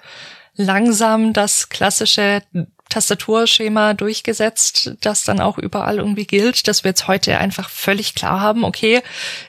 langsam 0.56 1.34
das 1.34 1.70
klassische 1.70 2.42
Tastaturschema 2.92 3.96
durchgesetzt, 3.96 4.96
das 5.02 5.24
dann 5.24 5.40
auch 5.40 5.58
überall 5.58 5.98
irgendwie 5.98 6.28
gilt, 6.28 6.68
dass 6.68 6.84
wir 6.84 6.90
jetzt 6.90 7.08
heute 7.08 7.38
einfach 7.40 7.70
völlig 7.70 8.14
klar 8.14 8.40
haben, 8.40 8.64
okay, 8.64 9.02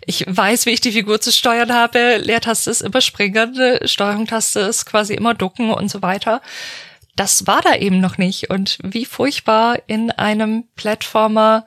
ich 0.07 0.25
weiß, 0.27 0.65
wie 0.67 0.71
ich 0.71 0.81
die 0.81 0.93
Figur 0.93 1.21
zu 1.21 1.31
steuern 1.31 1.73
habe, 1.73 2.17
Leertaste 2.17 2.71
ist 2.71 2.81
immer 2.81 3.01
springen, 3.01 3.79
Steuerungstaste 3.85 4.61
ist 4.61 4.87
quasi 4.87 5.15
immer 5.15 5.35
ducken 5.35 5.71
und 5.71 5.91
so 5.91 6.01
weiter. 6.01 6.41
Das 7.15 7.47
war 7.47 7.61
da 7.61 7.75
eben 7.75 8.01
noch 8.01 8.17
nicht. 8.17 8.49
Und 8.49 8.79
wie 8.83 9.05
furchtbar 9.05 9.79
in 9.87 10.11
einem 10.11 10.65
Plattformer 10.77 11.67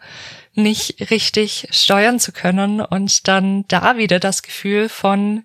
nicht 0.53 1.11
richtig 1.11 1.67
steuern 1.69 2.19
zu 2.19 2.31
können 2.31 2.81
und 2.81 3.27
dann 3.27 3.65
da 3.67 3.97
wieder 3.97 4.19
das 4.19 4.41
Gefühl 4.41 4.89
von 4.89 5.43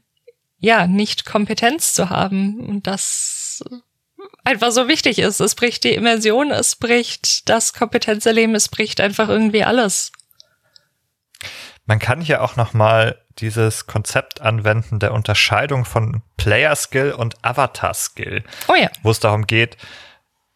ja, 0.59 0.87
nicht 0.87 1.24
Kompetenz 1.24 1.95
zu 1.95 2.11
haben. 2.11 2.61
Und 2.61 2.87
das 2.87 3.64
einfach 4.45 4.70
so 4.72 4.88
wichtig 4.88 5.18
ist. 5.18 5.41
Es 5.41 5.55
bricht 5.55 5.84
die 5.84 5.95
Immersion, 5.95 6.51
es 6.51 6.76
bricht 6.76 7.49
das 7.49 7.72
Kompetenzerleben, 7.72 8.55
es 8.55 8.68
bricht 8.68 9.01
einfach 9.01 9.28
irgendwie 9.28 9.64
alles. 9.64 10.12
Man 11.86 11.99
kann 11.99 12.20
hier 12.20 12.43
auch 12.43 12.57
noch 12.57 12.72
mal 12.72 13.20
dieses 13.38 13.86
Konzept 13.86 14.41
anwenden 14.41 14.99
der 14.99 15.12
Unterscheidung 15.12 15.84
von 15.84 16.22
Player 16.36 16.76
Skill 16.76 17.12
und 17.12 17.36
Avatar 17.43 17.95
Skill. 17.95 18.45
Oh 18.68 18.74
ja. 18.74 18.91
Wo 19.03 19.11
es 19.11 19.20
darum 19.20 19.47
geht, 19.47 19.76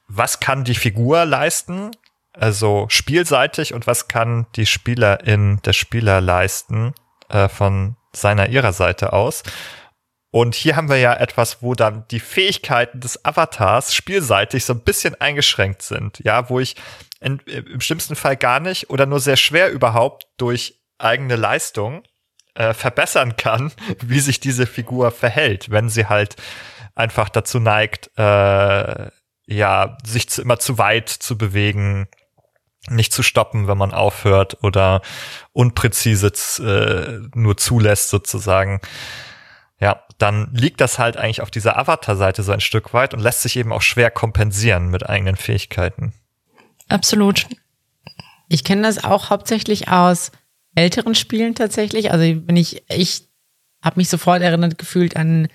was 0.07 0.39
kann 0.39 0.65
die 0.65 0.75
Figur 0.75 1.25
leisten, 1.25 1.91
also 2.33 2.87
spielseitig 2.89 3.75
und 3.75 3.87
was 3.87 4.09
kann 4.09 4.47
die 4.55 4.67
Spielerin, 4.67 5.61
der 5.65 5.73
Spieler 5.73 6.21
leisten 6.21 6.95
äh, 7.29 7.49
von 7.49 7.97
seiner 8.13 8.49
ihrer 8.49 8.73
Seite 8.73 9.13
aus. 9.13 9.43
Und 10.35 10.57
hier 10.57 10.75
haben 10.75 10.89
wir 10.89 10.97
ja 10.97 11.15
etwas, 11.15 11.63
wo 11.63 11.75
dann 11.75 12.09
die 12.11 12.19
Fähigkeiten 12.19 12.99
des 12.99 13.25
Avatars 13.25 13.95
spielseitig 13.95 14.65
so 14.65 14.73
ein 14.73 14.81
bisschen 14.81 15.15
eingeschränkt 15.21 15.83
sind. 15.83 16.19
Ja, 16.25 16.51
wo 16.51 16.59
ich 16.59 16.75
in, 17.21 17.39
im 17.47 17.81
schlimmsten 17.81 18.17
Fall 18.17 18.37
gar 18.37 18.59
nicht 18.59 18.91
oder 18.91 19.07
nur 19.07 19.21
sehr 19.21 19.37
schwer 19.37 19.71
überhaupt 19.71 20.27
durch 20.37 20.81
eigene 20.99 21.37
Leistung 21.37 22.03
äh, 22.55 22.75
verbessern 22.75 23.37
kann, 23.37 23.71
wie 24.01 24.19
sich 24.19 24.41
diese 24.41 24.67
Figur 24.67 25.13
verhält, 25.13 25.71
wenn 25.71 25.89
sie 25.89 26.07
halt 26.07 26.35
einfach 26.97 27.29
dazu 27.29 27.61
neigt, 27.61 28.11
äh, 28.19 29.11
ja, 29.47 29.99
sich 30.05 30.29
zu, 30.31 30.43
immer 30.43 30.59
zu 30.59 30.79
weit 30.79 31.11
zu 31.11 31.39
bewegen, 31.39 32.09
nicht 32.89 33.13
zu 33.13 33.23
stoppen, 33.23 33.69
wenn 33.69 33.79
man 33.79 33.95
aufhört 33.95 34.65
oder 34.65 35.01
unpräzise 35.53 36.33
äh, 36.59 37.21
nur 37.39 37.57
zulässt 37.57 38.09
sozusagen. 38.09 38.81
Dann 40.19 40.49
liegt 40.53 40.81
das 40.81 40.99
halt 40.99 41.17
eigentlich 41.17 41.41
auf 41.41 41.51
dieser 41.51 41.77
Avatar-Seite 41.79 42.43
so 42.43 42.53
ein 42.53 42.61
Stück 42.61 42.95
weit 42.95 43.15
und 43.15 43.21
lässt 43.21 43.43
sich 43.43 43.57
eben 43.57 43.73
auch 43.73 43.83
schwer 43.83 44.11
kompensieren 44.11 44.89
mit 44.89 45.09
eigenen 45.09 45.37
Fähigkeiten. 45.37 46.13
Absolut. 46.89 47.47
Ich 48.49 48.65
kenne 48.65 48.83
das 48.83 49.03
auch 49.03 49.31
hauptsächlich 49.31 49.89
aus 49.89 50.31
älteren 50.75 51.15
Spielen 51.15 51.55
tatsächlich. 51.55 52.13
Also 52.13 52.25
wenn 52.47 52.57
ich, 52.57 52.85
ich 52.89 53.29
habe 53.83 53.99
mich 53.99 54.09
sofort 54.09 54.43
erinnert 54.43 54.79
gefühlt 54.79 55.17
an 55.17 55.49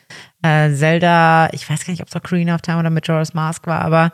äh, 0.43 0.71
Zelda, 0.71 1.49
ich 1.51 1.69
weiß 1.69 1.85
gar 1.85 1.91
nicht, 1.91 2.01
ob 2.01 2.07
es 2.07 2.15
Ocarina 2.15 2.55
of 2.55 2.61
Time 2.61 2.79
oder 2.79 2.89
Majora's 2.89 3.33
Mask 3.33 3.65
war, 3.67 3.81
aber 3.81 4.11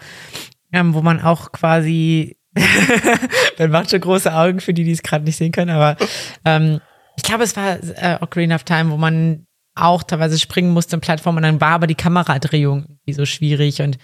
ähm, 0.71 0.93
wo 0.93 1.01
man 1.01 1.21
auch 1.21 1.51
quasi, 1.51 2.37
man 3.59 3.71
macht 3.71 3.91
schon 3.91 4.01
große 4.01 4.33
Augen 4.33 4.61
für 4.61 4.73
die, 4.73 4.83
die 4.83 4.91
es 4.91 5.03
gerade 5.03 5.25
nicht 5.25 5.35
sehen 5.35 5.51
können, 5.51 5.71
aber 5.71 5.97
ähm, 6.45 6.79
ich 7.17 7.23
glaube, 7.23 7.43
es 7.43 7.55
war 7.55 7.77
äh, 7.81 8.17
Ocarina 8.21 8.55
of 8.55 8.63
Time, 8.63 8.91
wo 8.91 8.97
man 8.97 9.45
auch 9.76 10.03
teilweise 10.03 10.39
springen 10.39 10.71
musste 10.71 10.95
in 10.95 11.01
Plattform 11.01 11.38
und 11.38 11.43
dann 11.43 11.61
war 11.61 11.71
aber 11.71 11.88
die 11.88 11.95
Kameradrehung 11.95 12.86
irgendwie 12.88 13.13
so 13.13 13.26
schwierig 13.26 13.82
und 13.82 13.97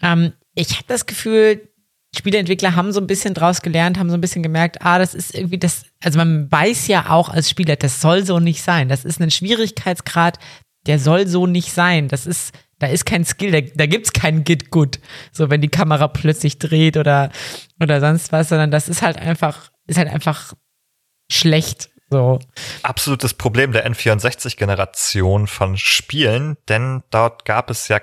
ähm, 0.00 0.32
ich 0.54 0.72
habe 0.72 0.84
das 0.88 1.06
Gefühl, 1.06 1.68
Spieleentwickler 2.14 2.76
haben 2.76 2.92
so 2.92 3.00
ein 3.00 3.06
bisschen 3.06 3.32
draus 3.32 3.62
gelernt, 3.62 3.98
haben 3.98 4.10
so 4.10 4.16
ein 4.16 4.20
bisschen 4.20 4.42
gemerkt, 4.42 4.82
ah, 4.82 4.98
das 4.98 5.14
ist 5.14 5.34
irgendwie 5.34 5.58
das, 5.58 5.84
also 6.02 6.18
man 6.18 6.50
weiß 6.52 6.86
ja 6.88 7.08
auch 7.10 7.30
als 7.30 7.48
Spieler, 7.48 7.76
das 7.76 8.00
soll 8.02 8.24
so 8.24 8.38
nicht 8.38 8.62
sein. 8.62 8.88
Das 8.88 9.04
ist 9.04 9.20
ein 9.20 9.30
Schwierigkeitsgrad, 9.30 10.38
der 10.86 10.98
soll 10.98 11.26
so 11.26 11.46
nicht 11.46 11.72
sein. 11.72 12.08
Das 12.08 12.26
ist, 12.26 12.54
da 12.78 12.88
ist 12.88 13.06
kein 13.06 13.24
Skill, 13.24 13.52
da, 13.52 13.60
da 13.60 13.86
gibt's 13.86 14.12
kein 14.12 14.44
Git 14.44 14.70
gut, 14.70 14.98
so 15.30 15.48
wenn 15.48 15.62
die 15.62 15.68
Kamera 15.68 16.08
plötzlich 16.08 16.58
dreht 16.58 16.98
oder, 16.98 17.30
oder 17.80 18.00
sonst 18.00 18.30
was, 18.30 18.50
sondern 18.50 18.70
das 18.70 18.88
ist 18.90 19.00
halt 19.00 19.16
einfach, 19.16 19.70
ist 19.86 19.98
halt 19.98 20.08
einfach 20.08 20.52
schlecht. 21.30 21.91
So. 22.12 22.38
Absolutes 22.82 23.32
Problem 23.32 23.72
der 23.72 23.90
N64-Generation 23.90 25.46
von 25.46 25.78
Spielen, 25.78 26.58
denn 26.68 27.02
dort 27.10 27.46
gab 27.46 27.70
es 27.70 27.88
ja 27.88 28.00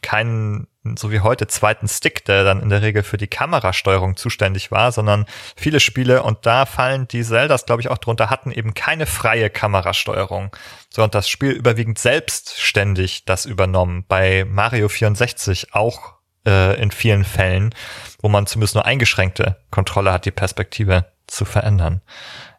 keinen, 0.00 0.68
so 0.96 1.12
wie 1.12 1.20
heute, 1.20 1.46
zweiten 1.46 1.86
Stick, 1.86 2.24
der 2.24 2.44
dann 2.44 2.62
in 2.62 2.70
der 2.70 2.80
Regel 2.80 3.02
für 3.02 3.18
die 3.18 3.26
Kamerasteuerung 3.26 4.16
zuständig 4.16 4.70
war, 4.70 4.90
sondern 4.90 5.26
viele 5.54 5.80
Spiele, 5.80 6.22
und 6.22 6.46
da 6.46 6.64
fallen 6.64 7.06
die 7.08 7.22
Zeldas, 7.22 7.66
glaube 7.66 7.82
ich, 7.82 7.90
auch 7.90 7.98
drunter, 7.98 8.30
hatten 8.30 8.52
eben 8.52 8.72
keine 8.72 9.04
freie 9.04 9.50
Kamerasteuerung, 9.50 10.56
sondern 10.88 11.10
das 11.10 11.28
Spiel 11.28 11.50
überwiegend 11.50 11.98
selbstständig 11.98 13.26
das 13.26 13.44
übernommen. 13.44 14.06
Bei 14.08 14.46
Mario 14.48 14.88
64 14.88 15.74
auch 15.74 16.14
äh, 16.46 16.80
in 16.80 16.90
vielen 16.90 17.24
Fällen, 17.24 17.74
wo 18.22 18.30
man 18.30 18.46
zumindest 18.46 18.76
nur 18.76 18.86
eingeschränkte 18.86 19.56
Kontrolle 19.70 20.10
hat, 20.10 20.24
die 20.24 20.30
Perspektive 20.30 21.04
zu 21.26 21.44
verändern. 21.44 22.00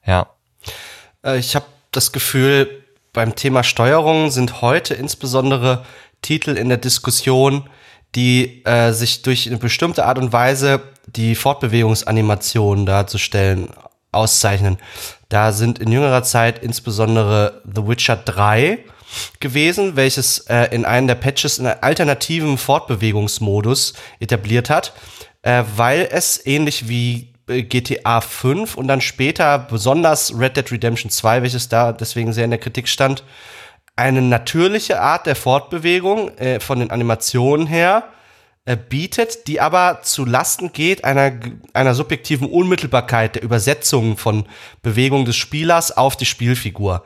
Ja. 0.05 0.36
Äh, 1.27 1.37
ich 1.37 1.55
habe 1.55 1.65
das 1.91 2.11
Gefühl, 2.11 2.83
beim 3.13 3.35
Thema 3.35 3.63
Steuerung 3.63 4.31
sind 4.31 4.61
heute 4.61 4.93
insbesondere 4.93 5.85
Titel 6.21 6.51
in 6.51 6.69
der 6.69 6.77
Diskussion, 6.77 7.69
die 8.15 8.63
äh, 8.65 8.91
sich 8.93 9.21
durch 9.21 9.47
eine 9.47 9.57
bestimmte 9.57 10.05
Art 10.05 10.17
und 10.17 10.33
Weise 10.33 10.81
die 11.07 11.35
Fortbewegungsanimationen 11.35 12.85
darzustellen 12.85 13.69
auszeichnen. 14.11 14.77
Da 15.29 15.51
sind 15.51 15.79
in 15.79 15.91
jüngerer 15.91 16.23
Zeit 16.23 16.63
insbesondere 16.63 17.61
The 17.65 17.87
Witcher 17.87 18.15
3 18.15 18.79
gewesen, 19.39 19.95
welches 19.95 20.39
äh, 20.47 20.73
in 20.73 20.85
einem 20.85 21.07
der 21.07 21.15
Patches 21.15 21.59
einen 21.59 21.75
alternativen 21.81 22.57
Fortbewegungsmodus 22.57 23.93
etabliert 24.19 24.69
hat, 24.69 24.93
äh, 25.41 25.63
weil 25.75 26.07
es 26.11 26.45
ähnlich 26.45 26.87
wie 26.87 27.33
GTA 27.47 28.21
5 28.21 28.75
und 28.75 28.87
dann 28.87 29.01
später 29.01 29.57
besonders 29.57 30.37
Red 30.37 30.57
Dead 30.57 30.71
Redemption 30.71 31.09
2, 31.09 31.43
welches 31.43 31.69
da 31.69 31.93
deswegen 31.93 32.33
sehr 32.33 32.45
in 32.45 32.51
der 32.51 32.59
Kritik 32.59 32.87
stand, 32.87 33.23
eine 33.95 34.21
natürliche 34.21 35.01
Art 35.01 35.25
der 35.25 35.35
Fortbewegung 35.35 36.37
äh, 36.37 36.59
von 36.59 36.79
den 36.79 36.91
Animationen 36.91 37.65
her 37.65 38.03
äh, 38.65 38.75
bietet, 38.77 39.47
die 39.47 39.59
aber 39.61 40.01
zu 40.03 40.25
Lasten 40.25 40.73
geht 40.73 41.03
einer, 41.03 41.31
einer 41.73 41.95
subjektiven 41.95 42.49
Unmittelbarkeit 42.49 43.35
der 43.35 43.43
Übersetzung 43.43 44.17
von 44.17 44.45
Bewegungen 44.83 45.25
des 45.25 45.37
Spielers 45.37 45.95
auf 45.95 46.17
die 46.17 46.25
Spielfigur. 46.25 47.03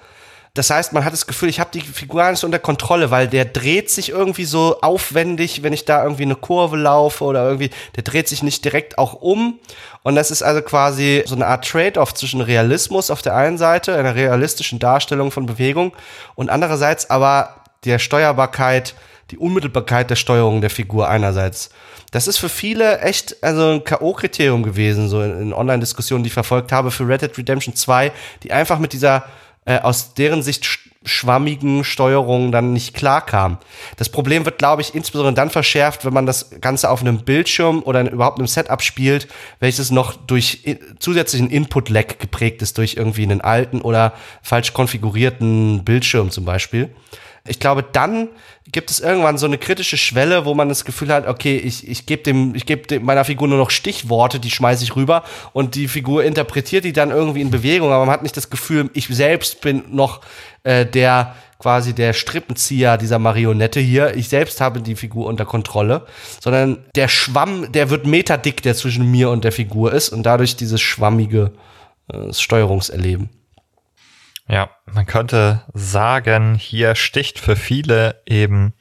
Das 0.54 0.70
heißt, 0.70 0.92
man 0.92 1.06
hat 1.06 1.14
das 1.14 1.28
Gefühl, 1.28 1.48
ich 1.48 1.62
habe 1.62 1.70
die 1.74 1.80
Figur 1.80 2.30
nicht 2.30 2.44
unter 2.44 2.60
Kontrolle, 2.60 3.10
weil 3.10 3.30
der 3.30 3.46
dreht 3.46 3.90
sich 3.90 4.10
irgendwie 4.10 4.44
so 4.44 4.82
aufwendig, 4.82 5.64
wenn 5.64 5.72
ich 5.72 5.86
da 5.86 6.04
irgendwie 6.04 6.24
eine 6.24 6.36
Kurve 6.36 6.76
laufe 6.76 7.24
oder 7.24 7.46
irgendwie, 7.46 7.70
der 7.96 8.04
dreht 8.04 8.28
sich 8.28 8.44
nicht 8.44 8.66
direkt 8.66 8.98
auch 8.98 9.14
um. 9.14 9.60
Und 10.04 10.16
das 10.16 10.30
ist 10.30 10.42
also 10.42 10.62
quasi 10.62 11.24
so 11.26 11.36
eine 11.36 11.48
Art 11.48 11.66
Trade-off 11.66 12.14
zwischen 12.14 12.42
Realismus 12.42 13.12
auf 13.12 13.22
der 13.22 13.34
einen 13.34 13.58
Seite, 13.58 13.96
einer 13.96 14.16
realistischen 14.16 14.80
Darstellung 14.80 15.32
von 15.32 15.46
Bewegung 15.46 15.94
und 16.36 16.50
andererseits 16.50 17.10
aber 17.10 17.62
der 17.86 17.98
Steuerbarkeit, 17.98 18.94
die 19.32 19.38
Unmittelbarkeit 19.38 20.10
der 20.10 20.18
Steuerung 20.18 20.60
der 20.60 20.70
Figur 20.70 21.08
einerseits. 21.08 21.70
Das 22.12 22.28
ist 22.28 22.38
für 22.38 22.50
viele 22.50 23.00
echt 23.00 23.42
also 23.42 23.70
ein 23.70 23.86
K.O.-Kriterium 23.86 24.64
gewesen, 24.64 25.08
so 25.08 25.22
in, 25.22 25.42
in 25.42 25.54
Online-Diskussionen, 25.54 26.24
die 26.24 26.28
ich 26.28 26.34
verfolgt 26.34 26.74
habe 26.74 26.92
für 26.92 27.08
Red 27.08 27.22
Dead 27.22 27.38
Redemption 27.38 27.74
2, 27.74 28.12
die 28.44 28.52
einfach 28.52 28.80
mit 28.80 28.92
dieser 28.92 29.24
äh, 29.66 29.80
aus 29.80 30.14
deren 30.14 30.42
Sicht 30.42 30.66
schwammigen 31.04 31.84
Steuerungen 31.84 32.52
dann 32.52 32.74
nicht 32.74 32.94
klar 32.94 33.26
kam. 33.26 33.58
Das 33.98 34.10
Problem 34.10 34.46
wird, 34.46 34.60
glaube 34.60 34.84
ich, 34.84 34.94
insbesondere 34.94 35.34
dann 35.34 35.50
verschärft, 35.50 36.06
wenn 36.06 36.14
man 36.14 36.28
das 36.28 36.62
Ganze 36.62 36.90
auf 36.90 37.02
einem 37.02 37.24
Bildschirm 37.24 37.82
oder 37.84 38.10
überhaupt 38.12 38.38
einem 38.38 38.48
Setup 38.48 38.82
spielt, 38.84 39.28
welches 39.60 39.90
noch 39.90 40.16
durch 40.16 40.78
zusätzlichen 41.00 41.50
Input-Lag 41.50 42.20
geprägt 42.20 42.62
ist, 42.62 42.78
durch 42.78 42.96
irgendwie 42.98 43.24
einen 43.24 43.42
alten 43.42 43.82
oder 43.82 44.14
falsch 44.44 44.74
konfigurierten 44.74 45.84
Bildschirm 45.84 46.30
zum 46.30 46.46
Beispiel. 46.46 46.94
Ich 47.48 47.60
glaube, 47.60 47.84
dann 47.84 48.30
gibt 48.72 48.92
es 48.92 49.00
irgendwann 49.00 49.38
so 49.38 49.48
eine 49.48 49.58
kritische 49.58 49.98
Schwelle, 49.98 50.46
wo 50.46 50.54
man 50.54 50.70
das 50.70 50.86
Gefühl 50.86 51.12
hat, 51.12 51.28
okay, 51.28 51.58
ich, 51.58 51.88
ich 51.88 52.06
gebe 52.06 52.22
dem, 52.22 52.54
ich 52.54 52.66
gebe 52.68 53.00
meiner 53.00 53.26
Figur 53.26 53.48
nur 53.48 53.58
noch 53.58 53.72
Stichworte, 53.72 54.40
die 54.40 54.52
schmeiße 54.52 54.84
ich 54.84 54.96
rüber 54.96 55.24
und 55.54 55.74
die 55.76 55.88
Figur 55.88 56.24
interpretiert 56.24 56.86
die 56.86 56.94
dann 56.94 57.10
irgendwie 57.10 57.42
in 57.42 57.50
Bewegung, 57.50 57.92
aber 57.92 58.06
man 58.06 58.14
hat 58.14 58.24
nicht 58.24 58.38
das 58.38 58.50
Gefühl, 58.52 58.92
ich 58.94 59.08
selbst 59.08 59.62
bin 59.62 59.84
noch 59.90 60.22
äh, 60.64 60.86
der 60.86 61.36
quasi 61.58 61.94
der 61.94 62.14
Strippenzieher 62.14 62.98
dieser 62.98 63.20
Marionette 63.20 63.80
hier. 63.80 64.16
Ich 64.16 64.30
selbst 64.30 64.62
habe 64.62 64.82
die 64.82 64.96
Figur 64.96 65.28
unter 65.28 65.46
Kontrolle, 65.46 66.08
sondern 66.40 66.80
der 66.96 67.08
Schwamm, 67.08 67.72
der 67.72 67.90
wird 67.90 68.08
meterdick, 68.08 68.64
der 68.64 68.76
zwischen 68.76 69.10
mir 69.10 69.30
und 69.30 69.44
der 69.44 69.52
Figur 69.52 69.94
ist 69.94 70.10
und 70.10 70.24
dadurch 70.24 70.56
dieses 70.56 70.82
schwammige 70.82 71.52
äh, 72.12 72.34
Steuerungserleben. 72.34 73.30
Ja, 74.52 74.70
man 74.86 75.06
könnte 75.06 75.62
sagen, 75.74 76.56
hier 76.56 76.96
sticht 76.96 77.40
für 77.40 77.56
viele 77.56 78.22
eben 78.26 78.74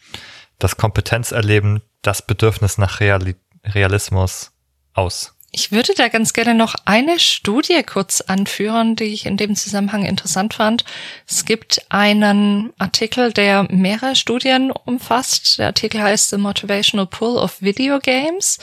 das 0.58 0.76
Kompetenzerleben, 0.76 1.80
das 2.02 2.26
Bedürfnis 2.26 2.76
nach 2.76 2.98
Reali 2.98 3.36
Realismus 3.64 4.50
aus. 4.94 5.36
Ich 5.52 5.70
würde 5.70 5.94
da 5.96 6.08
ganz 6.08 6.32
gerne 6.32 6.54
noch 6.54 6.74
eine 6.86 7.20
Studie 7.20 7.82
kurz 7.84 8.20
anführen, 8.20 8.96
die 8.96 9.04
ich 9.04 9.26
in 9.26 9.36
dem 9.36 9.54
Zusammenhang 9.54 10.04
interessant 10.04 10.54
fand. 10.54 10.84
Es 11.28 11.44
gibt 11.44 11.84
einen 11.88 12.72
Artikel, 12.78 13.32
der 13.32 13.66
mehrere 13.70 14.16
Studien 14.16 14.72
umfasst. 14.72 15.58
Der 15.58 15.68
Artikel 15.68 16.02
heißt 16.02 16.30
The 16.30 16.36
Motivational 16.36 17.06
Pull 17.06 17.36
of 17.36 17.62
Video 17.62 18.00
Games 18.00 18.58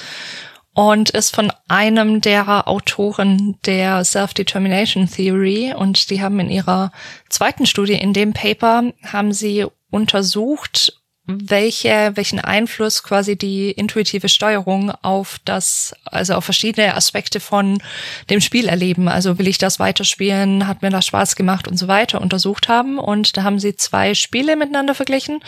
und 0.78 1.10
ist 1.10 1.36
von 1.36 1.52
einem 1.68 2.22
der 2.22 2.68
Autoren 2.68 3.58
der 3.66 4.06
Self-Determination 4.06 5.10
Theory 5.10 5.74
und 5.76 6.12
die 6.12 6.22
haben 6.22 6.40
in 6.40 6.52
ihrer 6.52 6.92
zweiten 7.30 7.66
Studie 7.66 7.96
in 7.96 8.14
dem 8.14 8.34
Paper 8.34 8.94
haben 9.04 9.34
sie 9.34 9.66
untersucht, 9.90 10.94
welche, 11.26 12.12
welchen 12.14 12.40
Einfluss 12.40 13.02
quasi 13.02 13.36
die 13.36 13.72
intuitive 13.72 14.30
Steuerung 14.30 14.92
auf 15.02 15.40
das, 15.46 15.96
also 16.06 16.36
auf 16.36 16.46
verschiedene 16.46 16.94
Aspekte 16.94 17.40
von 17.40 17.82
dem 18.30 18.40
Spiel 18.40 18.68
erleben. 18.68 19.08
Also 19.08 19.40
will 19.40 19.48
ich 19.48 19.58
das 19.58 19.80
weiterspielen, 19.80 20.68
hat 20.68 20.84
mir 20.84 20.92
das 20.92 21.08
Spaß 21.08 21.36
gemacht 21.36 21.68
und 21.68 21.78
so 21.78 21.88
weiter 21.88 22.22
untersucht 22.22 22.70
haben. 22.70 23.00
Und 23.00 23.36
da 23.36 23.42
haben 23.42 23.58
sie 23.58 23.76
zwei 23.76 24.14
Spiele 24.14 24.56
miteinander 24.56 24.94
verglichen 24.94 25.42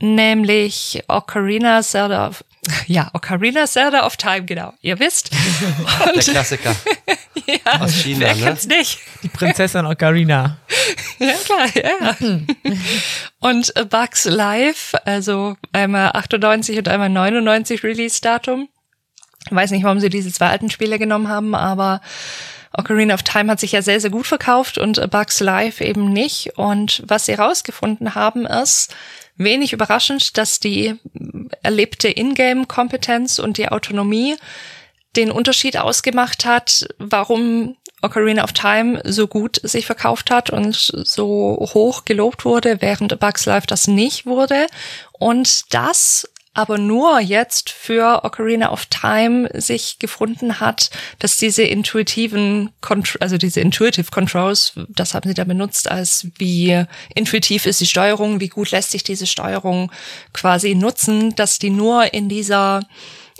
nämlich 0.00 1.02
Ocarina 1.08 1.82
Zelda 1.82 2.28
of, 2.28 2.44
ja, 2.86 3.10
Ocarina 3.12 3.66
Zelda 3.66 4.06
of 4.06 4.16
Time, 4.16 4.44
genau. 4.44 4.74
Ihr 4.80 4.98
wisst. 4.98 5.30
Und, 6.06 6.16
Der 6.26 6.34
Klassiker. 6.34 6.74
ja, 7.46 7.80
Aus 7.80 7.94
China, 7.94 8.26
wer 8.26 8.34
ne? 8.34 8.42
kennt's 8.42 8.66
nicht? 8.66 8.98
Die 9.22 9.28
Prinzessin 9.28 9.86
Ocarina. 9.86 10.58
Ja, 11.18 11.34
klar, 11.44 11.66
ja. 11.74 12.16
und 13.40 13.76
A 13.76 13.84
Bugs 13.84 14.24
Life, 14.24 14.96
also 15.06 15.56
einmal 15.72 16.10
98 16.12 16.78
und 16.78 16.88
einmal 16.88 17.08
99 17.10 17.82
Release-Datum. 17.82 18.68
Ich 19.46 19.54
weiß 19.54 19.70
nicht, 19.72 19.84
warum 19.84 20.00
sie 20.00 20.08
diese 20.08 20.32
zwei 20.32 20.48
alten 20.48 20.70
Spiele 20.70 20.98
genommen 20.98 21.28
haben, 21.28 21.54
aber 21.54 22.00
Ocarina 22.76 23.14
of 23.14 23.22
Time 23.22 23.50
hat 23.52 23.60
sich 23.60 23.72
ja 23.72 23.82
sehr, 23.82 24.00
sehr 24.00 24.10
gut 24.10 24.26
verkauft 24.26 24.78
und 24.78 24.98
A 24.98 25.06
Bugs 25.06 25.40
Life 25.40 25.84
eben 25.84 26.12
nicht. 26.12 26.56
Und 26.56 27.02
was 27.06 27.26
sie 27.26 27.36
herausgefunden 27.36 28.14
haben, 28.14 28.46
ist, 28.46 28.94
wenig 29.36 29.72
überraschend, 29.72 30.38
dass 30.38 30.60
die 30.60 30.94
erlebte 31.62 32.08
Ingame-Kompetenz 32.08 33.38
und 33.38 33.58
die 33.58 33.68
Autonomie 33.68 34.36
den 35.16 35.30
Unterschied 35.30 35.76
ausgemacht 35.76 36.44
hat, 36.44 36.86
warum 36.98 37.76
Ocarina 38.02 38.44
of 38.44 38.52
Time 38.52 39.00
so 39.04 39.26
gut 39.26 39.60
sich 39.62 39.86
verkauft 39.86 40.30
hat 40.30 40.50
und 40.50 40.74
so 40.76 41.56
hoch 41.72 42.04
gelobt 42.04 42.44
wurde, 42.44 42.80
während 42.80 43.18
Bugs 43.18 43.46
Life 43.46 43.66
das 43.66 43.86
nicht 43.88 44.26
wurde. 44.26 44.66
Und 45.12 45.72
das 45.72 46.28
aber 46.54 46.78
nur 46.78 47.20
jetzt 47.20 47.70
für 47.70 48.24
Ocarina 48.24 48.70
of 48.70 48.86
Time 48.86 49.48
sich 49.60 49.98
gefunden 49.98 50.60
hat, 50.60 50.90
dass 51.18 51.36
diese 51.36 51.64
intuitiven, 51.64 52.70
also 53.20 53.36
diese 53.36 53.60
Intuitive 53.60 54.10
Controls, 54.10 54.72
das 54.88 55.14
haben 55.14 55.28
sie 55.28 55.34
da 55.34 55.44
benutzt, 55.44 55.90
als 55.90 56.28
wie 56.38 56.84
intuitiv 57.14 57.66
ist 57.66 57.80
die 57.80 57.86
Steuerung, 57.86 58.40
wie 58.40 58.48
gut 58.48 58.70
lässt 58.70 58.92
sich 58.92 59.02
diese 59.02 59.26
Steuerung 59.26 59.90
quasi 60.32 60.76
nutzen, 60.76 61.34
dass 61.34 61.58
die 61.58 61.70
nur 61.70 62.14
in 62.14 62.28
dieser 62.28 62.82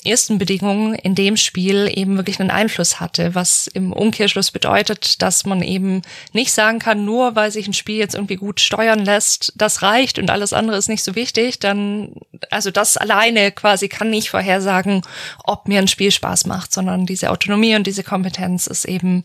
ersten 0.04 0.38
Bedingungen 0.38 0.94
in 0.94 1.14
dem 1.14 1.36
Spiel 1.36 1.90
eben 1.92 2.16
wirklich 2.16 2.40
einen 2.40 2.50
Einfluss 2.50 3.00
hatte, 3.00 3.34
was 3.34 3.66
im 3.66 3.92
Umkehrschluss 3.92 4.50
bedeutet, 4.50 5.22
dass 5.22 5.44
man 5.46 5.62
eben 5.62 6.02
nicht 6.32 6.52
sagen 6.52 6.78
kann, 6.78 7.04
nur 7.04 7.36
weil 7.36 7.50
sich 7.50 7.66
ein 7.66 7.72
Spiel 7.72 7.96
jetzt 7.96 8.14
irgendwie 8.14 8.36
gut 8.36 8.60
steuern 8.60 9.04
lässt, 9.04 9.52
das 9.56 9.82
reicht 9.82 10.18
und 10.18 10.30
alles 10.30 10.52
andere 10.52 10.76
ist 10.76 10.88
nicht 10.88 11.04
so 11.04 11.14
wichtig, 11.14 11.58
dann, 11.58 12.14
also 12.50 12.70
das 12.70 12.96
alleine 12.96 13.52
quasi 13.52 13.88
kann 13.88 14.10
nicht 14.10 14.30
vorhersagen, 14.30 15.02
ob 15.44 15.68
mir 15.68 15.78
ein 15.78 15.88
Spiel 15.88 16.10
Spaß 16.10 16.46
macht, 16.46 16.72
sondern 16.72 17.06
diese 17.06 17.30
Autonomie 17.30 17.76
und 17.76 17.86
diese 17.86 18.04
Kompetenz 18.04 18.66
ist 18.66 18.84
eben 18.84 19.22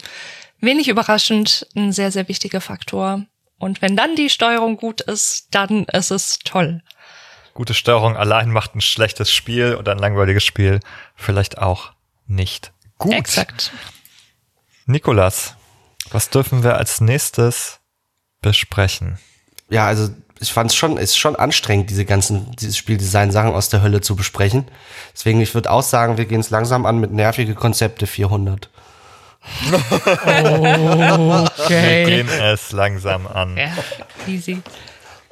wenig 0.60 0.88
überraschend 0.88 1.68
ein 1.76 1.92
sehr, 1.92 2.12
sehr 2.12 2.28
wichtiger 2.28 2.62
Faktor. 2.62 3.26
Und 3.58 3.82
wenn 3.82 3.98
dann 3.98 4.16
die 4.16 4.30
Steuerung 4.30 4.78
gut 4.78 5.02
ist, 5.02 5.48
dann 5.52 5.84
ist 5.86 6.12
es 6.12 6.40
toll 6.40 6.82
gute 7.60 7.74
Steuerung 7.74 8.16
allein 8.16 8.52
macht 8.52 8.74
ein 8.74 8.80
schlechtes 8.80 9.34
Spiel 9.34 9.76
oder 9.76 9.92
ein 9.92 9.98
langweiliges 9.98 10.46
Spiel 10.46 10.80
vielleicht 11.14 11.58
auch 11.58 11.92
nicht 12.26 12.72
gut. 12.98 13.12
Exakt. 13.12 13.74
Nikolas, 14.86 15.56
was 16.10 16.30
dürfen 16.30 16.64
wir 16.64 16.78
als 16.78 17.02
nächstes 17.02 17.82
besprechen? 18.42 19.20
Ja, 19.70 19.88
also 19.88 20.10
ich 20.40 20.54
fand 20.54 20.72
es 20.72 20.78
schon, 20.78 20.96
ist 20.96 21.18
schon 21.18 21.36
anstrengend, 21.36 21.90
diese 21.90 22.06
ganzen, 22.06 22.50
dieses 22.56 22.78
Spieldesign-Sachen 22.78 23.52
aus 23.52 23.68
der 23.68 23.82
Hölle 23.82 24.00
zu 24.00 24.16
besprechen. 24.16 24.66
Deswegen, 25.14 25.42
ich 25.42 25.54
würde 25.54 25.70
auch 25.70 25.84
sagen, 25.84 26.16
wir 26.16 26.28
gehen 26.28 26.40
es 26.40 26.52
langsam 26.52 26.86
an 26.86 27.00
mit 27.00 27.12
nervige 27.12 27.56
Konzepte 27.56 28.08
400. 28.08 28.70
Okay. 31.60 32.06
Wir 32.06 32.24
gehen 32.24 32.30
es 32.30 32.72
langsam 32.72 33.28
an. 33.28 33.58
Ja, 33.58 33.74
easy. 34.28 34.62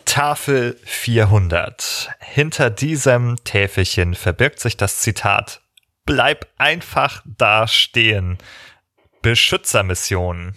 Tafel 0.08 0.80
400. 0.86 2.10
Hinter 2.20 2.70
diesem 2.70 3.36
Täfelchen 3.44 4.16
verbirgt 4.16 4.60
sich 4.60 4.78
das 4.78 5.02
Zitat 5.02 5.62
Bleib 6.06 6.48
einfach 6.58 7.22
da 7.26 7.68
stehen. 7.68 8.38
Beschützermissionen. 9.22 10.56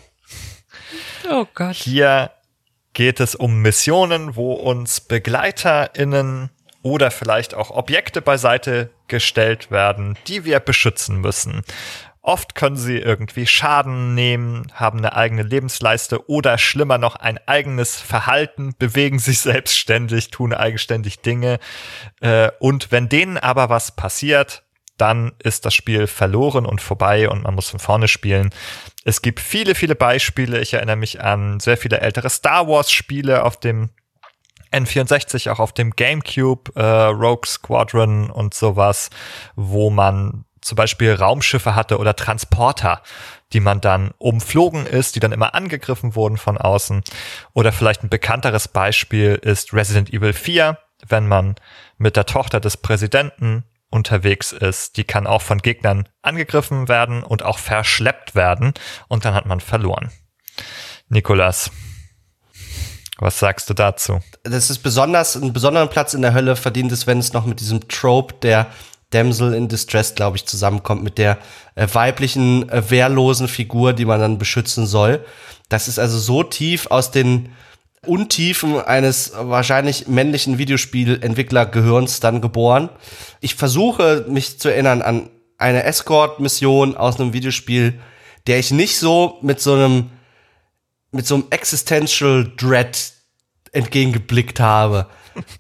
Oh 1.28 1.46
Gott. 1.53 1.74
Hier 1.74 2.30
geht 2.92 3.18
es 3.20 3.34
um 3.34 3.61
Missionen, 3.61 4.36
wo 4.36 4.53
uns 4.53 5.01
BegleiterInnen 5.01 6.51
oder 6.82 7.11
vielleicht 7.11 7.53
auch 7.53 7.70
Objekte 7.70 8.22
beiseite 8.22 8.90
gestellt 9.09 9.70
werden, 9.70 10.16
die 10.28 10.44
wir 10.44 10.61
beschützen 10.61 11.20
müssen. 11.20 11.62
Oft 12.22 12.54
können 12.54 12.76
sie 12.76 12.98
irgendwie 12.98 13.46
Schaden 13.46 14.14
nehmen, 14.14 14.70
haben 14.74 14.98
eine 14.98 15.16
eigene 15.16 15.42
Lebensleiste 15.42 16.28
oder 16.28 16.58
schlimmer 16.58 16.98
noch 16.98 17.16
ein 17.16 17.38
eigenes 17.46 17.98
Verhalten, 17.98 18.74
bewegen 18.78 19.18
sich 19.18 19.40
selbstständig, 19.40 20.30
tun 20.30 20.52
eigenständig 20.52 21.20
Dinge. 21.20 21.58
Äh, 22.20 22.50
und 22.58 22.92
wenn 22.92 23.08
denen 23.08 23.38
aber 23.38 23.70
was 23.70 23.96
passiert, 23.96 24.64
dann 24.98 25.32
ist 25.42 25.64
das 25.64 25.72
Spiel 25.72 26.06
verloren 26.06 26.66
und 26.66 26.82
vorbei 26.82 27.30
und 27.30 27.44
man 27.44 27.54
muss 27.54 27.70
von 27.70 27.80
vorne 27.80 28.06
spielen. 28.06 28.50
Es 29.04 29.22
gibt 29.22 29.40
viele, 29.40 29.74
viele 29.74 29.94
Beispiele. 29.94 30.60
Ich 30.60 30.74
erinnere 30.74 30.96
mich 30.96 31.22
an 31.22 31.58
sehr 31.58 31.78
viele 31.78 32.00
ältere 32.00 32.28
Star 32.28 32.68
Wars 32.68 32.92
Spiele 32.92 33.44
auf 33.44 33.58
dem 33.58 33.88
N64, 34.72 35.50
auch 35.50 35.58
auf 35.58 35.72
dem 35.72 35.92
GameCube, 35.92 36.72
äh, 36.76 36.82
Rogue 36.82 37.46
Squadron 37.46 38.30
und 38.30 38.52
sowas, 38.52 39.08
wo 39.56 39.88
man 39.88 40.44
zum 40.61 40.76
Beispiel 40.76 41.14
Raumschiffe 41.14 41.74
hatte 41.74 41.98
oder 41.98 42.16
Transporter, 42.16 43.02
die 43.52 43.61
man 43.61 43.80
dann 43.80 44.12
umflogen 44.18 44.86
ist, 44.86 45.16
die 45.16 45.20
dann 45.20 45.32
immer 45.32 45.54
angegriffen 45.54 46.14
wurden 46.14 46.36
von 46.36 46.58
außen. 46.58 47.02
Oder 47.52 47.72
vielleicht 47.72 48.02
ein 48.02 48.08
bekannteres 48.11 48.68
Beispiel 48.68 49.38
ist 49.42 49.72
Resident 49.72 50.12
Evil 50.12 50.32
4, 50.32 50.78
wenn 51.08 51.26
man 51.26 51.56
mit 51.98 52.16
der 52.16 52.26
Tochter 52.26 52.61
des 52.61 52.76
Präsidenten 52.76 53.64
unterwegs 53.90 54.52
ist, 54.52 54.96
die 54.96 55.04
kann 55.04 55.26
auch 55.26 55.42
von 55.42 55.58
Gegnern 55.58 56.08
angegriffen 56.22 56.88
werden 56.88 57.22
und 57.22 57.42
auch 57.42 57.58
verschleppt 57.58 58.34
werden 58.34 58.72
und 59.08 59.24
dann 59.24 59.34
hat 59.34 59.46
man 59.46 59.61
verloren. 59.61 60.11
Nikolas, 61.08 61.70
was 63.18 63.38
sagst 63.38 63.68
du 63.68 63.74
dazu? 63.74 64.20
Das 64.44 64.70
ist 64.70 64.78
besonders, 64.78 65.36
einen 65.36 65.52
besonderen 65.52 65.90
Platz 65.90 66.14
in 66.14 66.22
der 66.22 66.32
Hölle 66.32 66.56
verdient 66.56 66.92
es, 66.92 67.06
wenn 67.06 67.18
es 67.18 67.32
noch 67.32 67.46
mit 67.46 67.61
diesem 67.61 67.88
Trope 67.88 68.34
der 68.34 68.68
Damsel 69.11 69.54
in 69.54 69.68
Distress, 69.68 70.14
glaube 70.14 70.36
ich, 70.36 70.46
zusammenkommt 70.46 71.02
mit 71.02 71.18
der 71.18 71.38
äh, 71.74 71.86
weiblichen, 71.92 72.68
äh, 72.68 72.90
wehrlosen 72.90 73.48
Figur, 73.48 73.92
die 73.92 74.04
man 74.04 74.20
dann 74.20 74.38
beschützen 74.38 74.86
soll. 74.86 75.24
Das 75.68 75.88
ist 75.88 75.98
also 75.98 76.18
so 76.18 76.42
tief 76.42 76.86
aus 76.86 77.11
den 77.11 77.50
Untiefen 78.06 78.80
eines 78.80 79.32
wahrscheinlich 79.34 80.08
männlichen 80.08 80.58
Videospielentwicklergehirns 80.58 82.20
dann 82.20 82.40
geboren. 82.40 82.88
Ich 83.40 83.56
versuche 83.56 84.24
mich 84.28 84.58
zu 84.58 84.68
erinnern 84.68 85.02
an 85.02 85.28
eine 85.58 85.82
Escort-Mission 85.82 86.96
aus 86.96 87.20
einem 87.20 87.34
Videospiel, 87.34 88.00
der 88.46 88.58
ich 88.58 88.70
nicht 88.70 88.98
so 88.98 89.38
mit 89.42 89.61
so 89.61 89.74
einem 89.74 90.11
mit 91.12 91.26
so 91.26 91.34
einem 91.34 91.44
Existential 91.50 92.50
Dread 92.56 93.12
entgegengeblickt 93.72 94.61
habe. 94.61 95.06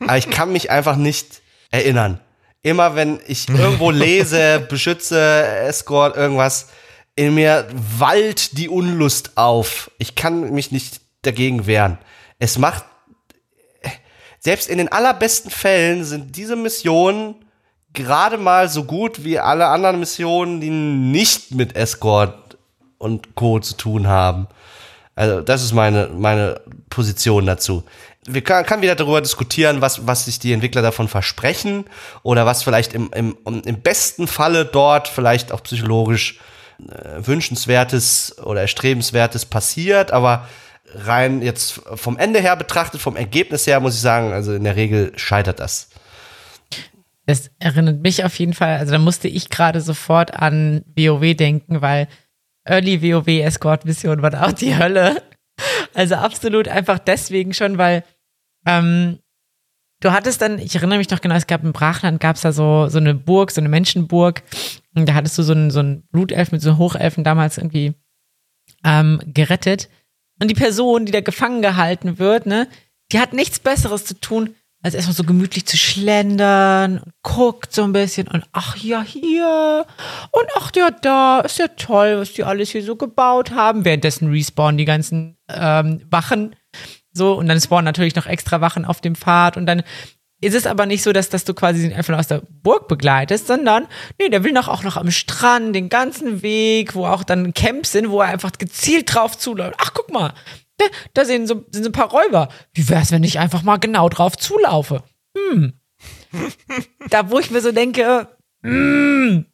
Aber 0.00 0.16
ich 0.16 0.30
kann 0.30 0.52
mich 0.52 0.70
einfach 0.70 0.96
nicht 0.96 1.42
erinnern 1.70 2.20
immer 2.62 2.94
wenn 2.94 3.20
ich 3.26 3.48
irgendwo 3.48 3.90
lese, 3.90 4.60
beschütze, 4.68 5.46
Escort, 5.66 6.16
irgendwas, 6.16 6.68
in 7.16 7.34
mir 7.34 7.66
wallt 7.98 8.56
die 8.58 8.68
Unlust 8.68 9.36
auf. 9.36 9.90
Ich 9.98 10.14
kann 10.14 10.52
mich 10.52 10.72
nicht 10.72 11.00
dagegen 11.22 11.66
wehren. 11.66 11.98
Es 12.38 12.58
macht, 12.58 12.84
selbst 14.38 14.68
in 14.68 14.78
den 14.78 14.90
allerbesten 14.90 15.50
Fällen 15.50 16.04
sind 16.04 16.36
diese 16.36 16.56
Missionen 16.56 17.34
gerade 17.92 18.38
mal 18.38 18.68
so 18.68 18.84
gut 18.84 19.24
wie 19.24 19.38
alle 19.38 19.66
anderen 19.66 20.00
Missionen, 20.00 20.60
die 20.60 20.70
nicht 20.70 21.54
mit 21.54 21.76
Escort 21.76 22.56
und 22.98 23.34
Co. 23.34 23.58
zu 23.58 23.76
tun 23.76 24.06
haben. 24.06 24.46
Also, 25.14 25.40
das 25.40 25.62
ist 25.62 25.72
meine, 25.72 26.08
meine 26.08 26.60
Position 26.88 27.44
dazu 27.46 27.84
wir 28.26 28.42
kann, 28.42 28.66
kann 28.66 28.82
wieder 28.82 28.94
darüber 28.94 29.20
diskutieren, 29.20 29.80
was, 29.80 30.06
was 30.06 30.26
sich 30.26 30.38
die 30.38 30.52
Entwickler 30.52 30.82
davon 30.82 31.08
versprechen 31.08 31.84
oder 32.22 32.44
was 32.46 32.62
vielleicht 32.62 32.92
im, 32.92 33.10
im, 33.12 33.36
im 33.44 33.80
besten 33.80 34.26
Falle 34.26 34.64
dort 34.64 35.08
vielleicht 35.08 35.52
auch 35.52 35.62
psychologisch 35.62 36.38
äh, 36.80 37.26
wünschenswertes 37.26 38.38
oder 38.42 38.60
erstrebenswertes 38.62 39.46
passiert, 39.46 40.12
aber 40.12 40.48
rein 40.94 41.40
jetzt 41.40 41.80
vom 41.94 42.18
Ende 42.18 42.40
her 42.40 42.56
betrachtet, 42.56 43.00
vom 43.00 43.16
Ergebnis 43.16 43.66
her, 43.66 43.80
muss 43.80 43.94
ich 43.94 44.00
sagen, 44.00 44.32
also 44.32 44.54
in 44.54 44.64
der 44.64 44.76
Regel 44.76 45.12
scheitert 45.16 45.60
das. 45.60 45.88
Das 47.26 47.50
erinnert 47.58 48.02
mich 48.02 48.24
auf 48.24 48.38
jeden 48.38 48.54
Fall, 48.54 48.78
also 48.78 48.92
da 48.92 48.98
musste 48.98 49.28
ich 49.28 49.50
gerade 49.50 49.80
sofort 49.80 50.34
an 50.34 50.82
WoW 50.96 51.34
denken, 51.34 51.80
weil 51.80 52.08
Early 52.64 53.02
WoW 53.02 53.28
Escort 53.28 53.84
Mission 53.84 54.20
war 54.20 54.46
auch 54.46 54.52
die 54.52 54.76
Hölle. 54.76 55.22
Also 55.94 56.16
absolut 56.16 56.68
einfach 56.68 56.98
deswegen 56.98 57.54
schon, 57.54 57.78
weil 57.78 58.04
ähm, 58.66 59.18
du 60.00 60.12
hattest 60.12 60.42
dann, 60.42 60.58
ich 60.58 60.74
erinnere 60.74 60.98
mich 60.98 61.10
noch 61.10 61.20
genau, 61.20 61.34
es 61.34 61.46
gab 61.46 61.62
im 61.62 61.72
Brachland, 61.72 62.20
gab 62.20 62.36
es 62.36 62.42
da 62.42 62.52
so, 62.52 62.88
so 62.88 62.98
eine 62.98 63.14
Burg, 63.14 63.50
so 63.50 63.60
eine 63.60 63.68
Menschenburg. 63.68 64.42
Und 64.94 65.08
da 65.08 65.14
hattest 65.14 65.38
du 65.38 65.42
so 65.42 65.52
einen, 65.52 65.70
so 65.70 65.80
einen 65.80 66.02
Blutelf 66.08 66.52
mit 66.52 66.62
so 66.62 66.78
Hochelfen 66.78 67.24
damals 67.24 67.58
irgendwie 67.58 67.94
ähm, 68.84 69.20
gerettet. 69.26 69.88
Und 70.40 70.48
die 70.48 70.54
Person, 70.54 71.06
die 71.06 71.12
da 71.12 71.20
gefangen 71.20 71.62
gehalten 71.62 72.18
wird, 72.18 72.46
ne, 72.46 72.66
die 73.12 73.20
hat 73.20 73.32
nichts 73.32 73.58
Besseres 73.58 74.04
zu 74.04 74.18
tun, 74.18 74.54
als 74.82 74.94
erstmal 74.94 75.14
so 75.14 75.24
gemütlich 75.24 75.66
zu 75.66 75.76
schlendern 75.76 76.98
und 76.98 77.12
guckt 77.22 77.74
so 77.74 77.84
ein 77.84 77.92
bisschen 77.92 78.28
und 78.28 78.44
ach 78.52 78.76
ja, 78.76 79.02
hier 79.02 79.84
und 80.30 80.46
ach 80.56 80.72
ja, 80.74 80.90
da 80.90 81.40
ist 81.40 81.58
ja 81.58 81.68
toll, 81.68 82.18
was 82.18 82.32
die 82.32 82.44
alles 82.44 82.70
hier 82.70 82.82
so 82.82 82.96
gebaut 82.96 83.50
haben. 83.50 83.84
Währenddessen 83.84 84.30
respawnen 84.30 84.78
die 84.78 84.86
ganzen 84.86 85.36
ähm, 85.54 86.02
Wachen 86.10 86.56
so 87.12 87.34
und 87.34 87.48
dann 87.48 87.60
spawnen 87.60 87.84
natürlich 87.84 88.14
noch 88.14 88.26
extra 88.26 88.60
Wachen 88.60 88.84
auf 88.84 89.00
dem 89.00 89.14
Pfad 89.14 89.56
und 89.56 89.66
dann 89.66 89.82
ist 90.42 90.54
es 90.54 90.66
aber 90.66 90.86
nicht 90.86 91.02
so, 91.02 91.12
dass, 91.12 91.28
dass 91.28 91.44
du 91.44 91.52
quasi 91.52 91.92
einfach 91.92 92.18
aus 92.18 92.28
der 92.28 92.42
Burg 92.62 92.88
begleitest, 92.88 93.46
sondern 93.46 93.86
nee, 94.18 94.30
der 94.30 94.42
will 94.42 94.52
noch 94.52 94.68
auch 94.68 94.82
noch 94.82 94.96
am 94.96 95.10
Strand 95.10 95.74
den 95.74 95.90
ganzen 95.90 96.42
Weg, 96.42 96.94
wo 96.94 97.06
auch 97.06 97.24
dann 97.24 97.52
Camps 97.52 97.92
sind, 97.92 98.10
wo 98.10 98.20
er 98.20 98.28
einfach 98.28 98.52
gezielt 98.52 99.14
drauf 99.14 99.36
zuläuft. 99.36 99.74
Ach, 99.78 99.92
guck 99.92 100.10
mal, 100.10 100.32
da 101.12 101.24
sind 101.26 101.46
so, 101.46 101.66
sind 101.70 101.84
so 101.84 101.90
ein 101.90 101.92
paar 101.92 102.10
Räuber. 102.10 102.48
Wie 102.72 102.88
wär's, 102.88 103.12
wenn 103.12 103.24
ich 103.24 103.38
einfach 103.38 103.62
mal 103.62 103.76
genau 103.76 104.08
drauf 104.08 104.36
zulaufe? 104.36 105.02
Hm. 105.36 105.74
da, 107.10 107.30
wo 107.30 107.38
ich 107.38 107.50
mir 107.50 107.60
so 107.60 107.72
denke, 107.72 108.28
hm, 108.62 109.44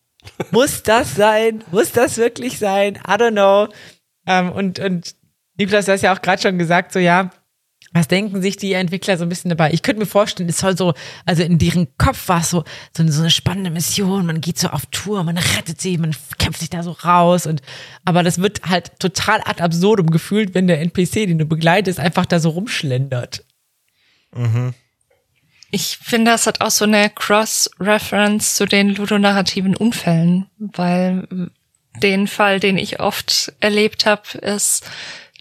muss 0.52 0.84
das 0.84 1.16
sein? 1.16 1.64
Muss 1.72 1.90
das 1.90 2.16
wirklich 2.16 2.58
sein? 2.58 2.96
I 2.96 3.12
don't 3.12 3.32
know. 3.32 3.68
Ähm, 4.26 4.52
und, 4.52 4.78
und 4.78 5.16
Niklas, 5.56 5.86
du 5.86 5.92
hast 5.92 6.02
ja 6.02 6.14
auch 6.14 6.22
gerade 6.22 6.42
schon 6.42 6.58
gesagt, 6.58 6.92
so 6.92 6.98
ja, 6.98 7.30
was 7.92 8.08
denken 8.08 8.42
sich 8.42 8.56
die 8.56 8.74
Entwickler 8.74 9.16
so 9.16 9.24
ein 9.24 9.28
bisschen 9.28 9.48
dabei? 9.48 9.72
Ich 9.72 9.82
könnte 9.82 10.00
mir 10.00 10.06
vorstellen, 10.06 10.48
es 10.48 10.58
soll 10.58 10.76
so, 10.76 10.92
also 11.24 11.42
in 11.42 11.58
deren 11.58 11.88
Kopf 11.96 12.28
war 12.28 12.40
es 12.40 12.50
so, 12.50 12.64
so 12.94 13.02
eine, 13.02 13.12
so 13.12 13.22
eine 13.22 13.30
spannende 13.30 13.70
Mission. 13.70 14.26
Man 14.26 14.40
geht 14.40 14.58
so 14.58 14.68
auf 14.68 14.86
Tour, 14.86 15.24
man 15.24 15.38
rettet 15.38 15.80
sie, 15.80 15.96
man 15.96 16.14
kämpft 16.38 16.60
sich 16.60 16.70
da 16.70 16.82
so 16.82 16.90
raus 16.90 17.46
und, 17.46 17.62
aber 18.04 18.22
das 18.22 18.38
wird 18.38 18.62
halt 18.64 18.98
total 18.98 19.40
ad 19.44 19.62
absurdum 19.62 20.10
gefühlt, 20.10 20.54
wenn 20.54 20.66
der 20.66 20.80
NPC, 20.80 21.26
den 21.26 21.38
du 21.38 21.46
begleitest, 21.46 21.98
einfach 21.98 22.26
da 22.26 22.38
so 22.38 22.50
rumschlendert. 22.50 23.44
Mhm. 24.34 24.74
Ich 25.70 25.98
finde, 25.98 26.30
das 26.32 26.46
hat 26.46 26.60
auch 26.60 26.70
so 26.70 26.84
eine 26.84 27.10
Cross-Reference 27.10 28.54
zu 28.54 28.66
den 28.66 28.90
ludonarrativen 28.94 29.76
Unfällen, 29.76 30.46
weil 30.58 31.50
den 32.02 32.28
Fall, 32.28 32.60
den 32.60 32.78
ich 32.78 33.00
oft 33.00 33.52
erlebt 33.60 34.06
habe, 34.06 34.38
ist, 34.38 34.84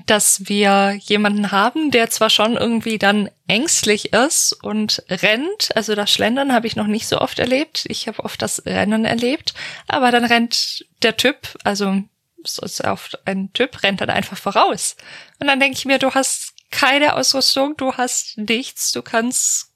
dass 0.06 0.48
wir 0.48 0.98
jemanden 1.02 1.52
haben, 1.52 1.92
der 1.92 2.10
zwar 2.10 2.30
schon 2.30 2.58
irgendwie 2.58 2.98
dann 2.98 3.30
ängstlich 3.48 4.14
ist 4.14 4.54
und 4.54 5.04
rennt, 5.10 5.76
also 5.76 5.96
das 5.96 6.12
Schlendern 6.12 6.54
habe 6.54 6.68
ich 6.68 6.76
noch 6.76 6.88
nicht 6.88 7.08
so 7.08 7.20
oft 7.20 7.40
erlebt, 7.40 7.86
ich 7.88 8.08
habe 8.08 8.24
oft 8.24 8.42
das 8.42 8.66
Rennen 8.66 9.06
erlebt, 9.06 9.54
aber 9.88 10.12
dann 10.12 10.26
rennt 10.26 10.86
der 11.02 11.18
Typ, 11.18 11.58
also 11.64 12.04
ist 12.44 12.84
oft 12.84 13.28
ein 13.28 13.52
Typ, 13.54 13.82
rennt 13.84 14.02
dann 14.02 14.12
einfach 14.12 14.38
voraus. 14.38 14.96
Und 15.40 15.48
dann 15.48 15.60
denke 15.60 15.78
ich 15.78 15.86
mir, 15.86 15.98
du 15.98 16.12
hast 16.12 16.54
keine 16.70 17.16
Ausrüstung, 17.16 17.76
du 17.78 17.94
hast 17.94 18.38
nichts, 18.38 18.92
du 18.92 19.02
kannst 19.02 19.72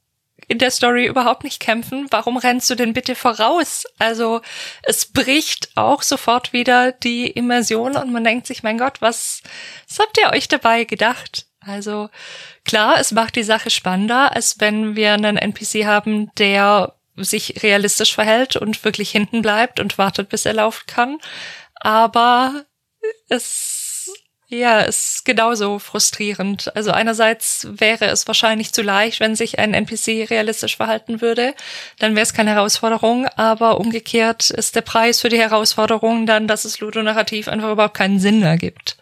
in 0.50 0.58
der 0.58 0.72
Story 0.72 1.06
überhaupt 1.06 1.44
nicht 1.44 1.60
kämpfen. 1.62 2.08
Warum 2.10 2.36
rennst 2.36 2.70
du 2.70 2.76
denn 2.76 2.94
bitte 2.94 3.16
voraus? 3.16 3.86
Also 4.00 4.42
es 4.84 5.06
bricht 5.06 5.70
auch 5.76 6.02
sofort 6.02 6.52
wieder 6.52 6.92
die 6.92 7.28
Immersion 7.28 7.96
und 7.96 8.12
man 8.12 8.24
denkt 8.24 8.48
sich, 8.48 8.64
mein 8.64 8.80
Gott, 8.80 9.02
was, 9.02 9.44
was 9.88 10.00
habt 10.00 10.18
ihr 10.18 10.32
euch 10.32 10.48
dabei 10.48 10.84
gedacht? 10.84 11.46
Also 11.62 12.10
klar, 12.66 13.00
es 13.00 13.12
macht 13.12 13.36
die 13.36 13.44
Sache 13.44 13.70
spannender, 13.70 14.36
als 14.36 14.60
wenn 14.60 14.96
wir 14.96 15.14
einen 15.14 15.38
NPC 15.38 15.86
haben, 15.86 16.32
der 16.38 16.96
sich 17.16 17.62
realistisch 17.62 18.16
verhält 18.16 18.56
und 18.56 18.84
wirklich 18.84 19.12
hinten 19.12 19.44
bleibt 19.44 19.80
und 19.80 20.00
wartet, 20.00 20.30
bis 20.30 20.46
er 20.46 20.54
laufen 20.54 20.86
kann. 20.88 21.20
Aber 21.76 22.66
es 23.28 23.79
Ja, 24.52 24.80
ist 24.80 25.26
genauso 25.26 25.78
frustrierend. 25.78 26.76
Also 26.76 26.90
einerseits 26.90 27.68
wäre 27.70 28.06
es 28.06 28.26
wahrscheinlich 28.26 28.74
zu 28.74 28.82
leicht, 28.82 29.20
wenn 29.20 29.36
sich 29.36 29.60
ein 29.60 29.76
NPC 29.76 30.28
realistisch 30.28 30.76
verhalten 30.76 31.22
würde, 31.22 31.54
dann 32.00 32.16
wäre 32.16 32.24
es 32.24 32.34
keine 32.34 32.50
Herausforderung, 32.52 33.28
aber 33.36 33.80
umgekehrt 33.80 34.50
ist 34.50 34.76
der 34.76 34.82
Preis 34.82 35.22
für 35.22 35.30
die 35.30 35.38
Herausforderung 35.38 36.26
dann, 36.26 36.48
dass 36.48 36.66
es 36.66 36.80
ludonarrativ 36.80 37.48
einfach 37.48 37.72
überhaupt 37.72 37.94
keinen 37.94 38.20
Sinn 38.20 38.42
ergibt. 38.42 38.98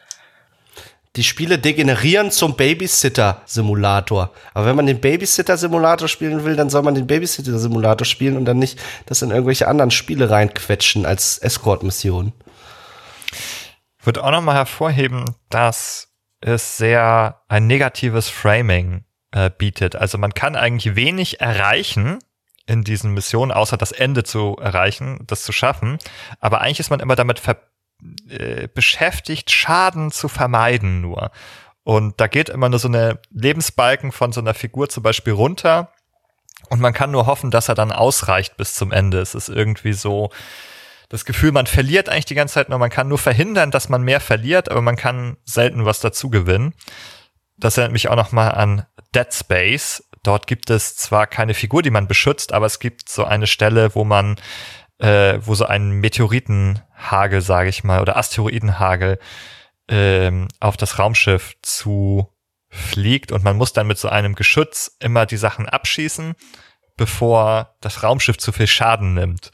Die 1.15 1.23
Spiele 1.23 1.57
degenerieren 1.57 2.29
zum 2.29 2.57
Babysitter-Simulator. 2.57 4.31
Aber 4.53 4.65
wenn 4.65 4.75
man 4.75 4.85
den 4.85 4.99
Babysitter-Simulator 4.99 6.09
spielen 6.09 6.43
will, 6.43 6.57
dann 6.57 6.69
soll 6.69 6.83
man 6.83 6.93
den 6.93 7.07
Babysitter-Simulator 7.07 8.05
spielen 8.05 8.35
und 8.35 8.43
dann 8.43 8.59
nicht 8.59 8.77
das 9.05 9.21
in 9.21 9.31
irgendwelche 9.31 9.69
anderen 9.69 9.91
Spiele 9.91 10.29
reinquetschen 10.29 11.05
als 11.05 11.37
Escort-Mission 11.37 12.33
würde 14.07 14.23
auch 14.23 14.31
nochmal 14.31 14.55
hervorheben, 14.55 15.25
dass 15.49 16.13
es 16.39 16.77
sehr 16.77 17.41
ein 17.49 17.67
negatives 17.67 18.29
Framing 18.29 19.03
äh, 19.31 19.51
bietet. 19.55 19.95
Also 19.95 20.17
man 20.17 20.33
kann 20.33 20.55
eigentlich 20.55 20.95
wenig 20.95 21.41
erreichen 21.41 22.19
in 22.65 22.83
diesen 22.83 23.13
Missionen, 23.13 23.51
außer 23.51 23.77
das 23.77 23.91
Ende 23.91 24.23
zu 24.23 24.55
erreichen, 24.59 25.23
das 25.27 25.43
zu 25.43 25.51
schaffen. 25.51 25.99
Aber 26.39 26.61
eigentlich 26.61 26.79
ist 26.79 26.89
man 26.89 27.01
immer 27.01 27.15
damit 27.15 27.41
äh, 28.29 28.67
beschäftigt, 28.73 29.51
Schaden 29.51 30.11
zu 30.11 30.29
vermeiden 30.29 31.01
nur. 31.01 31.31
Und 31.83 32.19
da 32.21 32.27
geht 32.27 32.49
immer 32.49 32.69
nur 32.69 32.79
so 32.79 32.87
eine 32.87 33.19
Lebensbalken 33.31 34.11
von 34.11 34.31
so 34.31 34.39
einer 34.39 34.53
Figur 34.53 34.89
zum 34.89 35.03
Beispiel 35.03 35.33
runter. 35.33 35.91
Und 36.69 36.79
man 36.79 36.93
kann 36.93 37.11
nur 37.11 37.25
hoffen, 37.25 37.51
dass 37.51 37.69
er 37.69 37.75
dann 37.75 37.91
ausreicht 37.91 38.57
bis 38.57 38.73
zum 38.73 38.91
Ende. 38.91 39.19
Es 39.19 39.35
ist 39.35 39.49
irgendwie 39.49 39.93
so, 39.93 40.29
das 41.09 41.25
Gefühl, 41.25 41.51
man 41.51 41.67
verliert 41.67 42.09
eigentlich 42.09 42.25
die 42.25 42.35
ganze 42.35 42.55
Zeit 42.55 42.69
nur. 42.69 42.79
Man 42.79 42.89
kann 42.89 43.07
nur 43.07 43.17
verhindern, 43.17 43.71
dass 43.71 43.89
man 43.89 44.03
mehr 44.03 44.19
verliert, 44.19 44.69
aber 44.69 44.81
man 44.81 44.97
kann 44.97 45.37
selten 45.45 45.85
was 45.85 45.99
dazu 45.99 46.29
gewinnen. 46.29 46.73
Das 47.57 47.77
erinnert 47.77 47.93
mich 47.93 48.09
auch 48.09 48.15
noch 48.15 48.31
mal 48.31 48.49
an 48.49 48.85
Dead 49.15 49.33
Space. 49.33 50.03
Dort 50.23 50.47
gibt 50.47 50.69
es 50.69 50.95
zwar 50.95 51.27
keine 51.27 51.53
Figur, 51.53 51.81
die 51.81 51.91
man 51.91 52.07
beschützt, 52.07 52.53
aber 52.53 52.65
es 52.65 52.79
gibt 52.79 53.09
so 53.09 53.23
eine 53.23 53.47
Stelle, 53.47 53.95
wo 53.95 54.03
man, 54.03 54.35
äh, 54.99 55.39
wo 55.41 55.55
so 55.55 55.65
ein 55.65 55.91
Meteoritenhagel, 55.91 57.41
sage 57.41 57.69
ich 57.69 57.83
mal, 57.83 58.01
oder 58.01 58.17
Asteroidenhagel 58.17 59.19
ähm, 59.87 60.49
auf 60.59 60.75
das 60.75 60.99
Raumschiff 60.99 61.55
zu 61.61 62.33
fliegt 62.69 63.31
und 63.31 63.45
man 63.45 63.55
muss 63.55 63.71
dann 63.71 63.87
mit 63.87 63.97
so 63.97 64.09
einem 64.09 64.35
Geschütz 64.35 64.97
immer 64.99 65.25
die 65.25 65.37
Sachen 65.37 65.69
abschießen, 65.69 66.35
bevor 66.97 67.75
das 67.79 68.03
Raumschiff 68.03 68.37
zu 68.37 68.51
viel 68.51 68.67
Schaden 68.67 69.13
nimmt. 69.13 69.51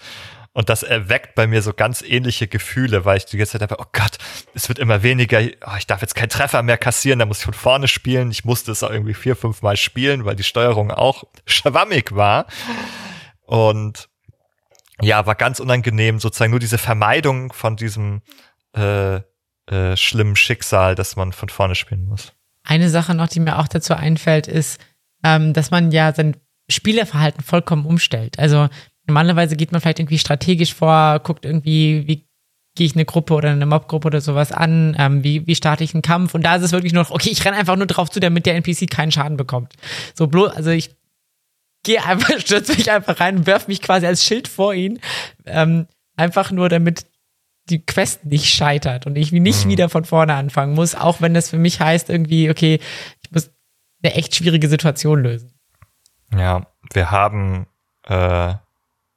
Und 0.53 0.69
das 0.69 0.83
erweckt 0.83 1.33
bei 1.33 1.47
mir 1.47 1.63
so 1.63 1.73
ganz 1.73 2.03
ähnliche 2.03 2.47
Gefühle, 2.47 3.05
weil 3.05 3.17
ich 3.17 3.25
die 3.25 3.37
ganze 3.37 3.53
Zeit 3.53 3.63
einfach, 3.63 3.83
oh 3.83 3.89
Gott, 3.91 4.17
es 4.53 4.69
wird 4.69 4.77
immer 4.77 5.01
weniger, 5.01 5.41
oh, 5.65 5.75
ich 5.77 5.87
darf 5.87 6.01
jetzt 6.01 6.13
keinen 6.13 6.29
Treffer 6.29 6.61
mehr 6.61 6.77
kassieren, 6.77 7.19
da 7.19 7.25
muss 7.25 7.39
ich 7.39 7.45
von 7.45 7.55
vorne 7.55 7.87
spielen. 7.87 8.29
Ich 8.29 8.45
musste 8.45 8.71
es 8.71 8.83
auch 8.83 8.91
irgendwie 8.91 9.15
vier, 9.15 9.35
fünf 9.35 9.63
Mal 9.63 9.77
spielen, 9.77 10.25
weil 10.25 10.35
die 10.35 10.43
Steuerung 10.43 10.91
auch 10.91 11.23
schwammig 11.47 12.15
war. 12.15 12.45
Und 13.41 14.09
ja, 15.01 15.25
war 15.25 15.35
ganz 15.35 15.59
unangenehm, 15.59 16.19
sozusagen 16.19 16.51
nur 16.51 16.59
diese 16.59 16.77
Vermeidung 16.77 17.51
von 17.51 17.75
diesem 17.75 18.21
äh, 18.75 19.21
äh, 19.65 19.97
schlimmen 19.97 20.35
Schicksal, 20.35 20.93
dass 20.93 21.15
man 21.15 21.33
von 21.33 21.49
vorne 21.49 21.73
spielen 21.73 22.05
muss. 22.05 22.33
Eine 22.63 22.89
Sache 22.89 23.15
noch, 23.15 23.27
die 23.27 23.39
mir 23.39 23.57
auch 23.57 23.67
dazu 23.67 23.95
einfällt, 23.95 24.47
ist, 24.47 24.79
ähm, 25.23 25.53
dass 25.53 25.71
man 25.71 25.91
ja 25.91 26.13
sein 26.13 26.37
Spielerverhalten 26.69 27.43
vollkommen 27.43 27.85
umstellt. 27.85 28.39
Also 28.39 28.69
Normalerweise 29.07 29.55
geht 29.55 29.71
man 29.71 29.81
vielleicht 29.81 29.99
irgendwie 29.99 30.19
strategisch 30.19 30.73
vor, 30.73 31.19
guckt 31.19 31.45
irgendwie, 31.45 32.07
wie 32.07 32.27
gehe 32.75 32.87
ich 32.87 32.95
eine 32.95 33.05
Gruppe 33.05 33.35
oder 33.35 33.51
eine 33.51 33.65
Mobgruppe 33.65 34.07
oder 34.07 34.21
sowas 34.21 34.51
an, 34.51 34.95
ähm, 34.97 35.23
wie, 35.23 35.45
wie 35.45 35.55
starte 35.55 35.83
ich 35.83 35.93
einen 35.93 36.01
Kampf 36.01 36.33
und 36.33 36.43
da 36.43 36.55
ist 36.55 36.63
es 36.63 36.71
wirklich 36.71 36.93
nur 36.93 37.03
noch, 37.03 37.11
okay, 37.11 37.29
ich 37.29 37.45
renne 37.45 37.57
einfach 37.57 37.75
nur 37.75 37.85
drauf 37.85 38.09
zu, 38.09 38.19
damit 38.19 38.45
der 38.45 38.55
NPC 38.55 38.89
keinen 38.89 39.11
Schaden 39.11 39.37
bekommt. 39.37 39.73
So 40.15 40.27
bloß, 40.27 40.53
also 40.53 40.71
ich 40.71 40.95
gehe 41.83 42.03
einfach, 42.03 42.29
stürze 42.39 42.75
mich 42.75 42.89
einfach 42.91 43.19
rein, 43.19 43.45
werf 43.45 43.67
mich 43.67 43.81
quasi 43.81 44.07
als 44.07 44.23
Schild 44.23 44.47
vor 44.47 44.73
ihn, 44.73 44.99
ähm, 45.45 45.87
einfach 46.15 46.51
nur 46.51 46.69
damit 46.69 47.05
die 47.69 47.85
Quest 47.85 48.25
nicht 48.25 48.53
scheitert 48.53 49.05
und 49.05 49.17
ich 49.17 49.31
nicht 49.31 49.65
mhm. 49.65 49.69
wieder 49.69 49.89
von 49.89 50.03
vorne 50.03 50.33
anfangen 50.33 50.73
muss, 50.73 50.95
auch 50.95 51.21
wenn 51.21 51.33
das 51.33 51.49
für 51.49 51.57
mich 51.57 51.79
heißt 51.79 52.09
irgendwie, 52.09 52.49
okay, 52.49 52.79
ich 53.21 53.31
muss 53.31 53.51
eine 54.03 54.15
echt 54.15 54.35
schwierige 54.35 54.67
Situation 54.67 55.21
lösen. 55.21 55.53
Ja, 56.35 56.67
wir 56.91 57.11
haben 57.11 57.67
äh, 58.07 58.55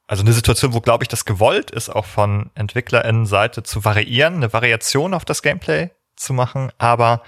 also 0.07 0.23
eine 0.23 0.31
Situation, 0.31 0.73
wo, 0.73 0.79
glaube 0.79 1.03
ich, 1.03 1.09
das 1.09 1.25
gewollt 1.25 1.69
ist, 1.69 1.89
auch 1.89 2.05
von 2.05 2.49
EntwicklerInnen-Seite 2.55 3.63
zu 3.63 3.83
variieren, 3.83 4.35
eine 4.35 4.53
Variation 4.53 5.13
auf 5.13 5.25
das 5.25 5.41
Gameplay 5.41 5.91
zu 6.15 6.33
machen, 6.33 6.71
aber 6.77 7.23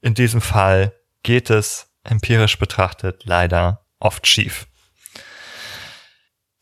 in 0.00 0.14
diesem 0.14 0.40
Fall 0.40 0.94
geht 1.22 1.50
es 1.50 1.90
empirisch 2.02 2.58
betrachtet 2.58 3.24
leider 3.24 3.84
oft 3.98 4.26
schief. 4.26 4.66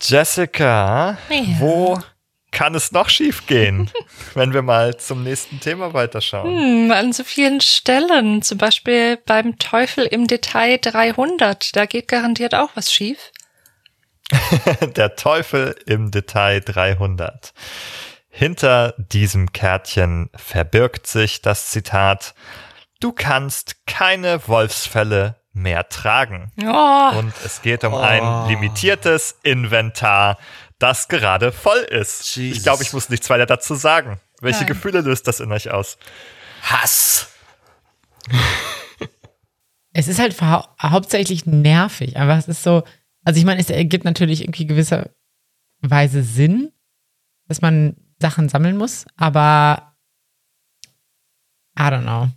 Jessica, 0.03 1.18
ja. 1.28 1.45
wo 1.59 2.01
kann 2.51 2.74
es 2.74 2.93
noch 2.93 3.09
schief 3.09 3.47
gehen, 3.47 3.91
wenn 4.34 4.53
wir 4.53 4.62
mal 4.62 4.97
zum 4.97 5.22
nächsten 5.22 5.61
Thema 5.61 5.93
weiterschauen? 5.93 6.51
Hm, 6.51 6.91
an 6.91 7.12
so 7.12 7.22
vielen 7.22 7.61
Stellen, 7.61 8.43
zum 8.43 8.59
Beispiel 8.59 9.18
beim 9.18 9.59
Teufel 9.59 10.07
im 10.07 10.26
Detail 10.26 10.78
300, 10.78 11.76
da 11.76 11.86
geht 11.86 12.09
garantiert 12.09 12.55
auch 12.55 12.70
was 12.74 12.93
schief. 12.93 13.32
Der 14.97 15.16
Teufel 15.16 15.74
im 15.87 16.11
Detail 16.11 16.61
300. 16.61 17.53
Hinter 18.29 18.95
diesem 18.99 19.53
Kärtchen 19.53 20.31
verbirgt 20.37 21.07
sich 21.07 21.43
das 21.43 21.70
Zitat, 21.70 22.35
du 23.01 23.12
kannst 23.12 23.87
keine 23.87 24.47
Wolfsfälle 24.47 25.37
mehr 25.53 25.89
tragen. 25.89 26.53
Oh. 26.62 27.18
Und 27.18 27.33
es 27.45 27.62
geht 27.62 27.85
um 27.85 27.95
oh. 27.95 27.99
ein 27.99 28.49
limitiertes 28.49 29.39
Inventar, 29.43 30.39
das 30.79 31.09
gerade 31.09 31.53
voll 31.53 31.79
ist. 31.79 32.37
Jesus. 32.37 32.59
Ich 32.59 32.62
glaube, 32.62 32.83
ich 32.83 32.93
muss 32.93 33.09
nichts 33.09 33.29
weiter 33.29 33.47
dazu 33.47 33.74
sagen. 33.74 34.20
Welche 34.41 34.61
Nein. 34.61 34.68
Gefühle 34.68 35.01
löst 35.01 35.26
das 35.26 35.41
in 35.41 35.51
euch 35.51 35.70
aus? 35.70 35.99
Hass. 36.62 37.29
es 39.93 40.07
ist 40.07 40.20
halt 40.20 40.41
hau 40.41 40.64
hauptsächlich 40.81 41.47
nervig, 41.47 42.16
aber 42.16 42.37
es 42.37 42.47
ist 42.47 42.62
so, 42.62 42.85
also 43.29 43.41
ich 43.41 43.45
meine, 43.45 43.61
es 43.61 43.68
ergibt 43.68 44.07
natürlich 44.07 44.41
irgendwie 44.41 44.66
gewisserweise 44.66 46.22
Sinn, 46.22 46.72
dass 47.47 47.61
man 47.61 47.95
Sachen 48.18 48.49
sammeln 48.49 48.79
muss, 48.79 49.05
aber 49.18 49.95
I 51.79 51.83
don't 51.83 52.05
know. 52.05 52.29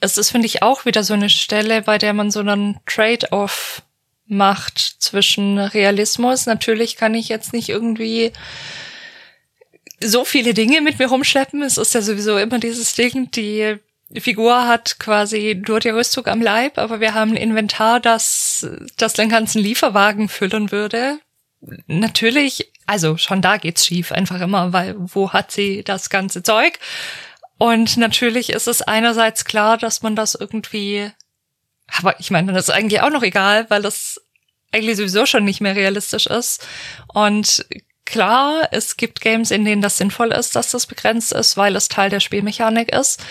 Es 0.00 0.18
ist, 0.18 0.30
finde 0.30 0.46
ich, 0.46 0.64
auch 0.64 0.86
wieder 0.86 1.04
so 1.04 1.14
eine 1.14 1.30
Stelle, 1.30 1.82
bei 1.82 1.98
der 1.98 2.14
man 2.14 2.32
so 2.32 2.40
einen 2.40 2.80
Trade-off 2.84 3.84
macht 4.26 4.78
zwischen 4.98 5.56
Realismus. 5.56 6.46
Natürlich 6.46 6.96
kann 6.96 7.14
ich 7.14 7.28
jetzt 7.28 7.52
nicht 7.52 7.68
irgendwie 7.68 8.32
so 10.02 10.24
viele 10.24 10.52
Dinge 10.52 10.80
mit 10.80 10.98
mir 10.98 11.06
rumschleppen. 11.06 11.62
Es 11.62 11.78
ist 11.78 11.94
ja 11.94 12.02
sowieso 12.02 12.38
immer 12.38 12.58
dieses 12.58 12.96
Ding, 12.96 13.30
die 13.30 13.78
Figur 14.18 14.66
hat 14.66 14.98
quasi 14.98 15.62
nur 15.64 15.78
die 15.78 15.90
Rüstung 15.90 16.26
am 16.26 16.42
Leib, 16.42 16.76
aber 16.76 16.98
wir 16.98 17.14
haben 17.14 17.30
ein 17.30 17.36
Inventar, 17.36 18.00
das, 18.00 18.45
das 18.96 19.14
den 19.14 19.28
ganzen 19.28 19.60
Lieferwagen 19.60 20.28
füllen 20.28 20.70
würde. 20.70 21.18
Natürlich, 21.86 22.72
also 22.86 23.16
schon 23.16 23.42
da 23.42 23.56
geht's 23.56 23.86
schief, 23.86 24.12
einfach 24.12 24.40
immer, 24.40 24.72
weil 24.72 24.94
wo 24.98 25.32
hat 25.32 25.50
sie 25.50 25.82
das 25.82 26.10
ganze 26.10 26.42
Zeug? 26.42 26.78
Und 27.58 27.96
natürlich 27.96 28.50
ist 28.50 28.68
es 28.68 28.82
einerseits 28.82 29.44
klar, 29.44 29.78
dass 29.78 30.02
man 30.02 30.14
das 30.14 30.34
irgendwie, 30.34 31.10
aber 31.98 32.18
ich 32.20 32.30
meine, 32.30 32.52
das 32.52 32.68
ist 32.68 32.74
eigentlich 32.74 33.00
auch 33.00 33.10
noch 33.10 33.22
egal, 33.22 33.68
weil 33.70 33.82
das 33.82 34.20
eigentlich 34.72 34.96
sowieso 34.96 35.26
schon 35.26 35.44
nicht 35.44 35.60
mehr 35.60 35.74
realistisch 35.74 36.26
ist. 36.26 36.66
Und 37.08 37.64
klar, 38.04 38.68
es 38.72 38.96
gibt 38.96 39.20
Games, 39.20 39.50
in 39.50 39.64
denen 39.64 39.82
das 39.82 39.96
sinnvoll 39.96 40.32
ist, 40.32 40.54
dass 40.54 40.70
das 40.70 40.86
begrenzt 40.86 41.32
ist, 41.32 41.56
weil 41.56 41.74
es 41.76 41.88
Teil 41.88 42.10
der 42.10 42.20
Spielmechanik 42.20 42.94
ist. 42.94 43.22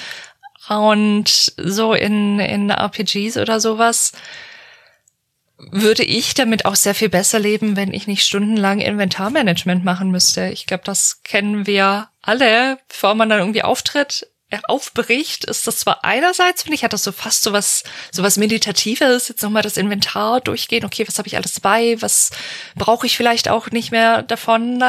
Und 0.68 1.54
so 1.58 1.94
in, 1.94 2.40
in 2.40 2.72
RPGs 2.72 3.38
oder 3.38 3.60
sowas 3.60 4.14
würde 5.58 6.04
ich 6.04 6.34
damit 6.34 6.66
auch 6.66 6.76
sehr 6.76 6.96
viel 6.96 7.10
besser 7.10 7.40
leben, 7.40 7.76
wenn 7.76 7.94
ich 7.94 8.08
nicht 8.08 8.26
stundenlang 8.26 8.80
Inventarmanagement 8.82 9.86
machen 9.86 10.12
müsste. 10.12 10.50
Ich 10.50 10.66
glaube, 10.66 10.84
das 10.84 11.22
kennen 11.24 11.66
wir 11.66 12.10
alle, 12.22 12.78
bevor 12.90 13.16
man 13.16 13.30
dann 13.30 13.40
irgendwie 13.40 13.64
auftritt, 13.64 14.28
äh, 14.50 14.60
aufbricht, 14.68 15.46
ist 15.46 15.66
das 15.66 15.80
zwar 15.80 16.04
einerseits, 16.04 16.64
finde 16.64 16.76
ich, 16.76 16.84
hat 16.84 16.94
das 16.94 17.04
so 17.04 17.12
fast 17.12 17.44
so 17.44 17.54
was, 17.54 17.84
so 18.12 18.22
was 18.22 18.38
Meditatives, 18.38 19.30
jetzt 19.30 19.42
nochmal 19.42 19.64
das 19.64 19.78
Inventar 19.78 20.42
durchgehen, 20.42 20.86
okay, 20.86 21.08
was 21.08 21.18
habe 21.18 21.28
ich 21.28 21.36
alles 21.36 21.54
dabei, 21.54 22.02
was 22.02 22.32
brauche 22.76 23.08
ich 23.08 23.18
vielleicht 23.18 23.50
auch 23.50 23.72
nicht 23.72 23.92
mehr 23.92 24.24
davon, 24.24 24.84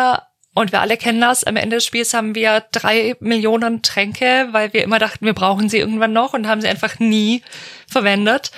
und 0.57 0.73
wir 0.73 0.81
alle 0.81 0.97
kennen 0.97 1.21
das. 1.21 1.45
Am 1.45 1.57
Ende 1.57 1.77
des 1.77 1.85
Spiels 1.85 2.15
haben 2.15 2.35
wir 2.35 2.65
drei 2.73 3.15
Millionen 3.21 3.83
Tränke, 3.83 4.49
weil 4.53 4.73
wir 4.73 4.85
immer 4.85 4.99
dachten, 4.99 5.27
wir 5.27 5.35
brauchen 5.35 5.69
sie 5.69 5.77
irgendwann 5.77 6.15
noch 6.15 6.33
und 6.33 6.49
haben 6.49 6.63
sie 6.63 6.69
einfach 6.69 6.99
nie 6.99 7.43
verwendet. 7.87 8.53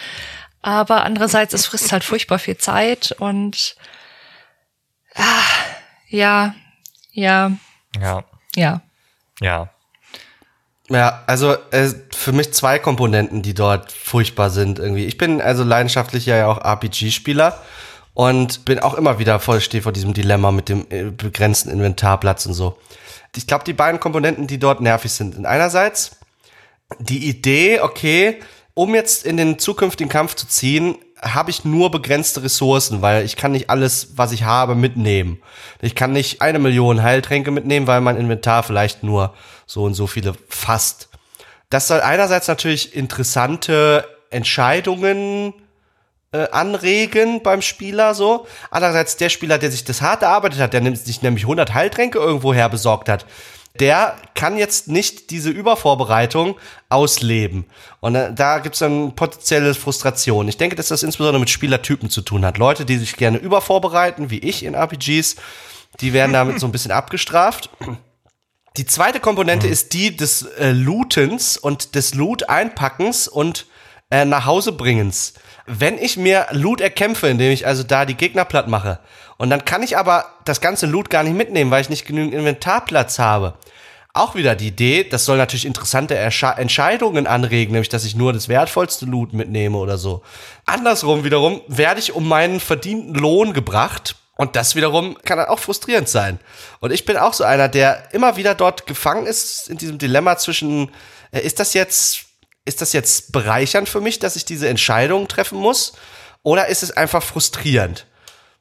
Aber 0.63 1.05
andererseits, 1.05 1.55
es 1.55 1.67
frisst 1.67 1.93
halt 1.93 2.05
furchtbar 2.05 2.39
viel 2.39 2.57
Zeit 2.57 3.15
und 3.19 3.77
ah, 5.15 5.23
ja, 6.09 6.55
ja. 7.13 7.53
Ja. 8.01 8.25
Ja. 8.57 8.83
Ja. 9.41 9.71
Ja, 10.91 11.23
also 11.27 11.53
äh, 11.71 11.91
für 12.15 12.33
mich 12.33 12.55
zwei 12.55 12.79
Komponenten, 12.79 13.43
die 13.43 13.53
dort 13.53 13.93
furchtbar 13.93 14.49
sind 14.51 14.79
irgendwie. 14.79 15.05
Ich 15.05 15.19
bin 15.19 15.41
also 15.41 15.63
leidenschaftlicher 15.63 16.37
ja 16.37 16.47
auch 16.47 16.65
RPG-Spieler 16.65 17.61
und 18.15 18.65
bin 18.65 18.79
auch 18.79 18.95
immer 18.95 19.19
wieder 19.19 19.39
voll 19.39 19.61
stehe 19.61 19.83
vor 19.83 19.93
diesem 19.93 20.15
Dilemma 20.15 20.51
mit 20.51 20.71
dem 20.71 20.87
äh, 20.89 21.05
begrenzten 21.05 21.69
Inventarplatz 21.71 22.47
und 22.47 22.55
so. 22.55 22.79
Ich 23.37 23.47
glaube, 23.47 23.65
die 23.65 23.75
beiden 23.75 24.01
Komponenten, 24.01 24.47
die 24.47 24.59
dort 24.59 24.81
nervig 24.81 25.13
sind, 25.13 25.35
sind 25.35 25.45
einerseits 25.45 26.17
die 26.99 27.29
Idee, 27.29 27.81
okay, 27.81 28.41
um 28.79 28.95
jetzt 28.95 29.27
in 29.27 29.37
den 29.37 29.59
zukünftigen 29.59 30.09
Kampf 30.09 30.37
zu 30.37 30.47
ziehen, 30.47 30.99
habe 31.21 31.51
ich 31.51 31.65
nur 31.65 31.91
begrenzte 31.91 32.45
Ressourcen, 32.45 33.03
weil 33.03 33.25
ich 33.25 33.35
kann 33.35 33.51
nicht 33.51 33.71
alles, 33.71 34.11
was 34.15 34.31
ich 34.31 34.45
habe, 34.45 34.77
mitnehmen. 34.77 35.43
Ich 35.81 35.97
kann 35.97 36.13
nicht 36.13 36.43
eine 36.43 36.61
Million 36.61 37.03
Heiltränke 37.03 37.51
mitnehmen, 37.51 37.89
weil 37.89 38.01
mein 38.01 38.17
Inventar 38.17 38.63
vielleicht 38.63 39.03
nur 39.03 39.35
so 39.67 39.83
und 39.83 39.95
so 39.95 40.07
viele 40.07 40.35
fasst. 40.49 41.09
Das 41.71 41.89
soll 41.89 42.03
einerseits 42.03 42.47
natürlich 42.47 42.95
interessante 42.95 44.07
Entscheidungen 44.31 45.55
äh, 46.31 46.47
anregen 46.53 47.43
beim 47.43 47.63
Spieler 47.63 48.15
so. 48.15 48.47
Andererseits 48.71 49.17
der 49.17 49.29
Spieler, 49.29 49.59
der 49.59 49.73
sich 49.73 49.83
das 49.83 50.03
hart 50.03 50.23
erarbeitet 50.23 50.61
hat, 50.61 50.73
der 50.73 50.95
sich 50.95 51.21
nämlich 51.23 51.43
100 51.43 51.75
Heiltränke 51.75 52.21
irgendwoher 52.21 52.69
besorgt 52.69 53.09
hat, 53.09 53.27
der 53.81 54.17
kann 54.35 54.57
jetzt 54.57 54.89
nicht 54.89 55.31
diese 55.31 55.51
Übervorbereitung 55.51 56.57
ausleben. 56.89 57.67
Und 58.01 58.15
äh, 58.15 58.33
da 58.33 58.59
gibt's 58.59 58.79
dann 58.81 59.15
potenzielle 59.15 59.75
Frustration. 59.75 60.49
Ich 60.49 60.57
denke, 60.57 60.77
dass 60.77 60.89
das 60.89 61.03
insbesondere 61.03 61.41
mit 61.41 61.51
Spielertypen 61.51 62.11
zu 62.11 62.23
tun 62.23 62.45
hat. 62.45 62.59
Leute, 62.59 62.85
die 62.85 62.97
sich 62.97 63.17
gerne 63.17 63.39
übervorbereiten, 63.39 64.31
wie 64.31 64.39
ich 64.39 64.65
in 64.65 64.75
RPGs, 64.75 65.37
die 66.01 66.13
werden 66.13 66.33
damit 66.33 66.61
so 66.61 66.67
ein 66.67 66.73
bisschen 66.73 66.93
abgestraft. 66.93 67.71
Die 68.77 68.87
zweite 68.87 69.19
Komponente 69.19 69.67
mhm. 69.67 69.73
ist 69.73 69.93
die 69.93 70.17
des 70.17 70.43
äh, 70.43 70.71
Lootens 70.71 71.57
und 71.57 71.95
des 71.95 72.15
Loot-Einpackens 72.15 73.27
und 73.27 73.67
äh, 74.11 74.25
nach 74.25 74.47
Hause 74.47 74.73
bringens. 74.73 75.35
Wenn 75.67 75.99
ich 75.99 76.17
mir 76.17 76.47
Loot 76.51 76.81
erkämpfe, 76.81 77.29
indem 77.29 77.53
ich 77.53 77.67
also 77.67 77.83
da 77.83 78.05
die 78.05 78.15
Gegner 78.15 78.45
platt 78.45 78.69
mache, 78.69 79.01
und 79.37 79.51
dann 79.51 79.65
kann 79.65 79.83
ich 79.83 79.97
aber 79.97 80.27
das 80.45 80.61
ganze 80.61 80.87
Loot 80.87 81.11
gar 81.11 81.23
nicht 81.23 81.37
mitnehmen, 81.37 81.71
weil 81.71 81.81
ich 81.81 81.91
nicht 81.91 82.07
genügend 82.07 82.35
Inventarplatz 82.35 83.19
habe. 83.19 83.55
Auch 84.15 84.35
wieder 84.35 84.57
die 84.57 84.69
Idee, 84.69 85.05
das 85.05 85.25
soll 85.25 85.37
natürlich 85.37 85.67
interessante 85.67 86.15
Ersche 86.15 86.49
Entscheidungen 86.57 87.27
anregen, 87.27 87.73
nämlich 87.73 87.89
dass 87.89 88.05
ich 88.05 88.17
nur 88.17 88.33
das 88.33 88.49
wertvollste 88.49 89.07
Loot 89.07 89.33
mitnehme 89.33 89.79
oder 89.79 89.97
so. 89.97 90.23
Andersrum 90.67 91.23
wiederum 91.23 91.61
werde 91.69 92.01
ich 92.01 92.15
um 92.15 92.27
meinen 92.27 92.59
verdienten 92.59 93.15
Lohn 93.15 93.53
gebracht 93.53 94.17
und 94.37 94.57
das 94.57 94.75
wiederum 94.75 95.19
kann 95.25 95.39
dann 95.39 95.49
auch 95.49 95.59
frustrierend 95.59 96.09
sein. 96.09 96.41
Und 96.81 96.93
ich 96.93 97.05
bin 97.05 97.17
auch 97.17 97.35
so 97.35 97.45
einer, 97.45 97.69
der 97.69 98.13
immer 98.13 98.37
wieder 98.37 98.55
dort 98.55 98.87
gefangen 98.87 99.27
ist 99.27 99.69
in 99.69 99.79
diesem 99.79 99.99
Dilemma 99.99 100.39
zwischen, 100.39 100.91
äh, 101.31 101.41
ist 101.41 101.61
das 101.61 101.75
jetzt 101.75 102.28
ist 102.69 102.81
das 102.81 102.93
jetzt 102.93 103.33
bereichernd 103.33 103.89
für 103.89 104.01
mich, 104.01 104.19
dass 104.19 104.37
ich 104.37 104.45
diese 104.45 104.69
Entscheidung 104.69 105.27
treffen 105.27 105.59
muss? 105.59 105.95
Oder 106.43 106.69
ist 106.69 106.83
es 106.83 106.93
einfach 106.93 107.23
frustrierend? 107.23 108.07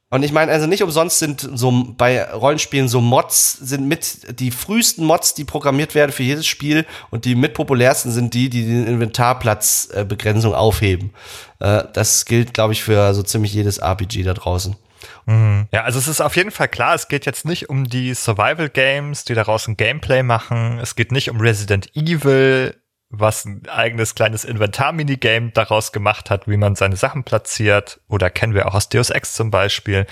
Und 0.10 0.24
ich 0.24 0.32
meine, 0.32 0.53
also 0.53 0.68
nicht 0.68 0.84
umsonst 0.84 1.20
sind 1.20 1.47
so 1.53 1.93
bei 1.97 2.24
Rollenspielen 2.24 2.88
so 2.88 3.01
Mods 3.01 3.53
sind 3.53 3.89
mit 3.89 4.39
die 4.39 4.51
frühesten 4.51 5.03
Mods, 5.03 5.34
die 5.34 5.43
programmiert 5.43 5.95
werden 5.95 6.14
für 6.14 6.24
jedes 6.24 6.47
Spiel 6.47 6.86
und 7.10 7.26
die 7.26 7.36
mitpopulärsten 7.36 8.14
sind 8.14 8.34
die, 8.34 8.49
die 8.49 8.66
die 8.66 8.84
Inventarplatzbegrenzung 8.84 10.53
aufheben. 10.53 11.12
Äh, 11.60 11.84
das 11.91 12.24
gilt, 12.24 12.53
glaube 12.53 12.72
ich, 12.72 12.84
für 12.84 13.14
so 13.14 13.22
ziemlich 13.22 13.53
jedes 13.53 13.80
RPG 13.80 14.24
da 14.24 14.34
draußen. 14.34 14.78
Mhm. 15.26 15.68
Ja, 15.74 15.84
also 15.84 15.99
es 15.99 16.08
ist 16.08 16.22
auf 16.22 16.38
jeden 16.38 16.51
Fall 16.51 16.70
klar, 16.70 16.95
es 16.95 17.10
geht 17.10 17.26
jetzt 17.26 17.43
nicht 17.43 17.70
um 17.70 17.84
die 17.84 18.14
Survival 18.14 18.70
Games, 18.70 19.26
die 19.26 19.34
daraus 19.34 19.68
ein 19.68 19.76
Gameplay 19.76 20.24
machen. 20.24 20.80
Es 20.80 20.95
geht 20.95 21.12
nicht 21.12 21.30
um 21.30 21.41
Resident 21.41 21.93
Evil, 21.97 22.76
was 23.10 23.45
ein 23.45 23.68
eigenes 23.70 24.16
kleines 24.16 24.43
Inventar-Minigame 24.43 25.51
daraus 25.51 25.91
gemacht 25.91 26.30
hat, 26.30 26.47
wie 26.47 26.58
man 26.58 26.76
seine 26.76 26.97
Sachen 26.97 27.24
platziert. 27.24 28.01
Oder 28.08 28.30
kennen 28.30 28.53
wir 28.53 28.68
auch 28.68 28.76
aus 28.76 28.89
Deus 28.89 29.10
Ex 29.10 29.34
zum 29.34 29.49
Beispiel. 29.49 30.05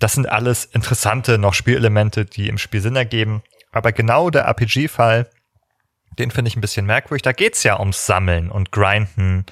Das 0.00 0.14
sind 0.14 0.28
alles 0.28 0.64
interessante 0.64 1.38
noch 1.38 1.54
Spielelemente, 1.54 2.24
die 2.24 2.48
im 2.48 2.58
Spiel 2.58 2.80
Sinn 2.80 2.96
ergeben. 2.96 3.42
Aber 3.72 3.92
genau 3.92 4.30
der 4.30 4.44
RPG-Fall, 4.46 5.28
den 6.18 6.30
finde 6.30 6.48
ich 6.48 6.56
ein 6.56 6.60
bisschen 6.60 6.86
merkwürdig. 6.86 7.22
Da 7.22 7.32
geht's 7.32 7.62
ja 7.62 7.78
ums 7.78 8.06
Sammeln 8.06 8.50
und 8.50 8.72
Grinden, 8.72 9.44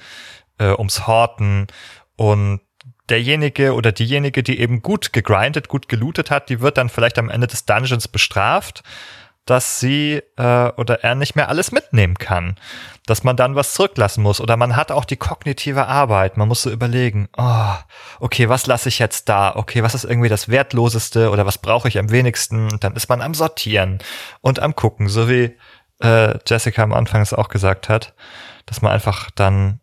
äh, 0.57 0.71
ums 0.71 1.05
Horten. 1.05 1.67
Und 2.15 2.61
derjenige 3.09 3.73
oder 3.75 3.91
diejenige, 3.91 4.41
die 4.43 4.59
eben 4.59 4.81
gut 4.81 5.13
gegrindet, 5.13 5.67
gut 5.67 5.89
gelootet 5.89 6.31
hat, 6.31 6.49
die 6.49 6.61
wird 6.61 6.77
dann 6.77 6.89
vielleicht 6.89 7.19
am 7.19 7.29
Ende 7.29 7.47
des 7.47 7.65
Dungeons 7.65 8.07
bestraft 8.07 8.83
dass 9.45 9.79
sie 9.79 10.21
äh, 10.37 10.71
oder 10.77 11.03
er 11.03 11.15
nicht 11.15 11.35
mehr 11.35 11.49
alles 11.49 11.71
mitnehmen 11.71 12.15
kann. 12.15 12.55
Dass 13.05 13.23
man 13.23 13.35
dann 13.35 13.55
was 13.55 13.73
zurücklassen 13.73 14.23
muss. 14.23 14.39
Oder 14.39 14.55
man 14.55 14.75
hat 14.77 14.91
auch 14.91 15.03
die 15.03 15.17
kognitive 15.17 15.87
Arbeit. 15.87 16.37
Man 16.37 16.47
muss 16.47 16.61
so 16.61 16.69
überlegen, 16.69 17.27
oh, 17.37 17.73
okay, 18.21 18.47
was 18.47 18.65
lasse 18.65 18.87
ich 18.87 18.99
jetzt 18.99 19.27
da? 19.27 19.55
Okay, 19.55 19.83
was 19.83 19.95
ist 19.95 20.05
irgendwie 20.05 20.29
das 20.29 20.47
Wertloseste 20.47 21.29
oder 21.29 21.45
was 21.45 21.57
brauche 21.57 21.89
ich 21.89 21.99
am 21.99 22.11
wenigsten? 22.11 22.79
Dann 22.79 22.95
ist 22.95 23.09
man 23.09 23.21
am 23.21 23.33
Sortieren 23.33 23.99
und 24.39 24.59
am 24.59 24.75
Gucken, 24.75 25.09
so 25.09 25.27
wie 25.27 25.57
äh, 26.01 26.37
Jessica 26.47 26.83
am 26.83 26.93
Anfang 26.93 27.21
es 27.21 27.33
auch 27.33 27.49
gesagt 27.49 27.89
hat, 27.89 28.13
dass 28.65 28.81
man 28.81 28.93
einfach 28.93 29.29
dann 29.31 29.81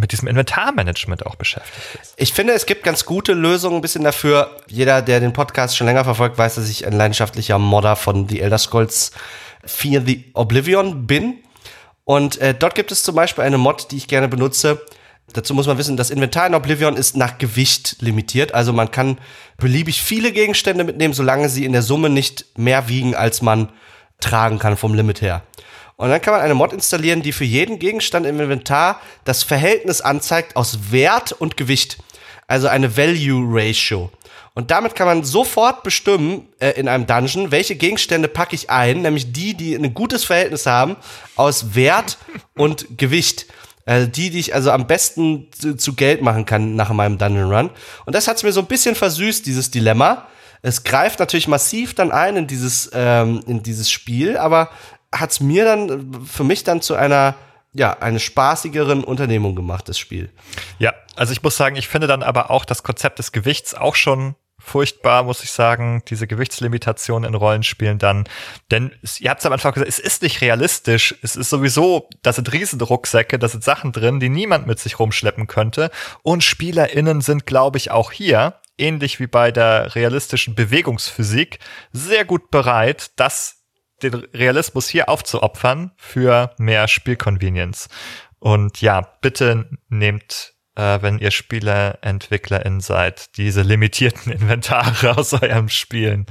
mit 0.00 0.12
diesem 0.12 0.26
Inventarmanagement 0.28 1.24
auch 1.26 1.36
beschäftigt 1.36 1.98
ist. 2.00 2.14
Ich 2.16 2.32
finde, 2.32 2.54
es 2.54 2.66
gibt 2.66 2.82
ganz 2.82 3.04
gute 3.04 3.32
Lösungen 3.32 3.76
ein 3.76 3.82
bisschen 3.82 4.02
dafür. 4.02 4.56
Jeder, 4.66 5.02
der 5.02 5.20
den 5.20 5.32
Podcast 5.32 5.76
schon 5.76 5.86
länger 5.86 6.04
verfolgt, 6.04 6.38
weiß, 6.38 6.56
dass 6.56 6.68
ich 6.68 6.86
ein 6.86 6.94
leidenschaftlicher 6.94 7.58
Modder 7.58 7.96
von 7.96 8.28
The 8.28 8.40
Elder 8.40 8.58
Scrolls 8.58 9.12
4 9.64 10.02
The 10.04 10.30
Oblivion 10.34 11.06
bin. 11.06 11.38
Und 12.04 12.38
äh, 12.38 12.54
dort 12.54 12.74
gibt 12.74 12.90
es 12.90 13.02
zum 13.02 13.14
Beispiel 13.14 13.44
eine 13.44 13.58
Mod, 13.58 13.90
die 13.90 13.96
ich 13.98 14.08
gerne 14.08 14.26
benutze. 14.26 14.80
Dazu 15.32 15.54
muss 15.54 15.66
man 15.66 15.78
wissen, 15.78 15.96
das 15.96 16.10
Inventar 16.10 16.46
in 16.46 16.54
Oblivion 16.54 16.96
ist 16.96 17.16
nach 17.16 17.38
Gewicht 17.38 17.96
limitiert. 18.00 18.52
Also 18.52 18.72
man 18.72 18.90
kann 18.90 19.18
beliebig 19.58 20.02
viele 20.02 20.32
Gegenstände 20.32 20.82
mitnehmen, 20.82 21.14
solange 21.14 21.48
sie 21.48 21.64
in 21.64 21.72
der 21.72 21.82
Summe 21.82 22.10
nicht 22.10 22.46
mehr 22.56 22.88
wiegen, 22.88 23.14
als 23.14 23.42
man 23.42 23.68
tragen 24.18 24.58
kann 24.58 24.76
vom 24.76 24.94
Limit 24.94 25.22
her. 25.22 25.42
Und 26.00 26.08
dann 26.08 26.22
kann 26.22 26.32
man 26.32 26.40
eine 26.40 26.54
Mod 26.54 26.72
installieren, 26.72 27.20
die 27.20 27.30
für 27.30 27.44
jeden 27.44 27.78
Gegenstand 27.78 28.24
im 28.24 28.40
Inventar 28.40 29.02
das 29.26 29.42
Verhältnis 29.42 30.00
anzeigt 30.00 30.56
aus 30.56 30.90
Wert 30.90 31.32
und 31.32 31.58
Gewicht. 31.58 31.98
Also 32.46 32.68
eine 32.68 32.96
Value 32.96 33.44
Ratio. 33.46 34.10
Und 34.54 34.70
damit 34.70 34.94
kann 34.94 35.06
man 35.06 35.24
sofort 35.24 35.82
bestimmen 35.82 36.48
äh, 36.58 36.70
in 36.70 36.88
einem 36.88 37.06
Dungeon, 37.06 37.50
welche 37.50 37.76
Gegenstände 37.76 38.28
packe 38.28 38.54
ich 38.54 38.70
ein, 38.70 39.02
nämlich 39.02 39.30
die, 39.32 39.52
die 39.52 39.74
ein 39.74 39.92
gutes 39.92 40.24
Verhältnis 40.24 40.64
haben 40.64 40.96
aus 41.36 41.74
Wert 41.74 42.16
und 42.56 42.96
Gewicht. 42.96 43.44
Also 43.84 44.06
die, 44.06 44.30
die 44.30 44.40
ich 44.40 44.54
also 44.54 44.70
am 44.70 44.86
besten 44.86 45.48
zu, 45.52 45.76
zu 45.76 45.92
Geld 45.92 46.22
machen 46.22 46.46
kann 46.46 46.76
nach 46.76 46.90
meinem 46.92 47.18
Dungeon 47.18 47.52
Run. 47.52 47.70
Und 48.06 48.14
das 48.14 48.26
hat's 48.26 48.42
mir 48.42 48.52
so 48.52 48.60
ein 48.60 48.66
bisschen 48.66 48.94
versüßt, 48.94 49.44
dieses 49.44 49.70
Dilemma. 49.70 50.28
Es 50.62 50.82
greift 50.82 51.18
natürlich 51.18 51.46
massiv 51.46 51.94
dann 51.94 52.10
ein 52.10 52.36
in 52.36 52.46
dieses, 52.46 52.90
ähm, 52.94 53.42
in 53.46 53.62
dieses 53.62 53.90
Spiel, 53.90 54.38
aber 54.38 54.70
hat's 55.12 55.40
mir 55.40 55.64
dann, 55.64 56.24
für 56.24 56.44
mich 56.44 56.64
dann 56.64 56.82
zu 56.82 56.94
einer, 56.94 57.34
ja, 57.72 57.98
eine 57.98 58.20
spaßigeren 58.20 59.04
Unternehmung 59.04 59.54
gemacht, 59.54 59.88
das 59.88 59.98
Spiel. 59.98 60.30
Ja, 60.78 60.94
also 61.16 61.32
ich 61.32 61.42
muss 61.42 61.56
sagen, 61.56 61.76
ich 61.76 61.88
finde 61.88 62.06
dann 62.06 62.22
aber 62.22 62.50
auch 62.50 62.64
das 62.64 62.82
Konzept 62.82 63.18
des 63.18 63.32
Gewichts 63.32 63.74
auch 63.74 63.94
schon 63.94 64.34
furchtbar, 64.60 65.24
muss 65.24 65.42
ich 65.42 65.50
sagen, 65.50 66.02
diese 66.08 66.26
Gewichtslimitation 66.26 67.24
in 67.24 67.34
Rollenspielen 67.34 67.98
dann. 67.98 68.28
Denn 68.70 68.92
ihr 69.18 69.30
habt 69.30 69.40
es 69.40 69.46
am 69.46 69.52
Anfang 69.52 69.72
gesagt, 69.72 69.88
es 69.88 69.98
ist 69.98 70.22
nicht 70.22 70.40
realistisch. 70.42 71.14
Es 71.22 71.34
ist 71.34 71.50
sowieso, 71.50 72.08
da 72.22 72.32
sind 72.32 72.52
riesige 72.52 72.84
Rucksäcke, 72.84 73.38
da 73.38 73.48
sind 73.48 73.64
Sachen 73.64 73.92
drin, 73.92 74.20
die 74.20 74.28
niemand 74.28 74.66
mit 74.66 74.78
sich 74.78 74.98
rumschleppen 74.98 75.46
könnte. 75.46 75.90
Und 76.22 76.44
SpielerInnen 76.44 77.20
sind, 77.20 77.46
glaube 77.46 77.78
ich, 77.78 77.90
auch 77.90 78.12
hier, 78.12 78.54
ähnlich 78.78 79.18
wie 79.18 79.26
bei 79.26 79.50
der 79.50 79.94
realistischen 79.94 80.54
Bewegungsphysik, 80.54 81.58
sehr 81.92 82.24
gut 82.24 82.50
bereit, 82.50 83.12
das 83.16 83.59
den 84.02 84.14
Realismus 84.14 84.88
hier 84.88 85.08
aufzuopfern 85.08 85.92
für 85.96 86.54
mehr 86.58 86.88
Spielconvenience. 86.88 87.88
Und 88.38 88.80
ja, 88.80 89.02
bitte 89.20 89.68
nehmt, 89.88 90.54
äh, 90.74 91.02
wenn 91.02 91.18
ihr 91.18 91.30
SpielerentwicklerInnen 91.30 92.80
seid, 92.80 93.36
diese 93.36 93.62
limitierten 93.62 94.32
Inventare 94.32 95.16
aus 95.16 95.32
eurem 95.34 95.68
Spielen. 95.68 96.26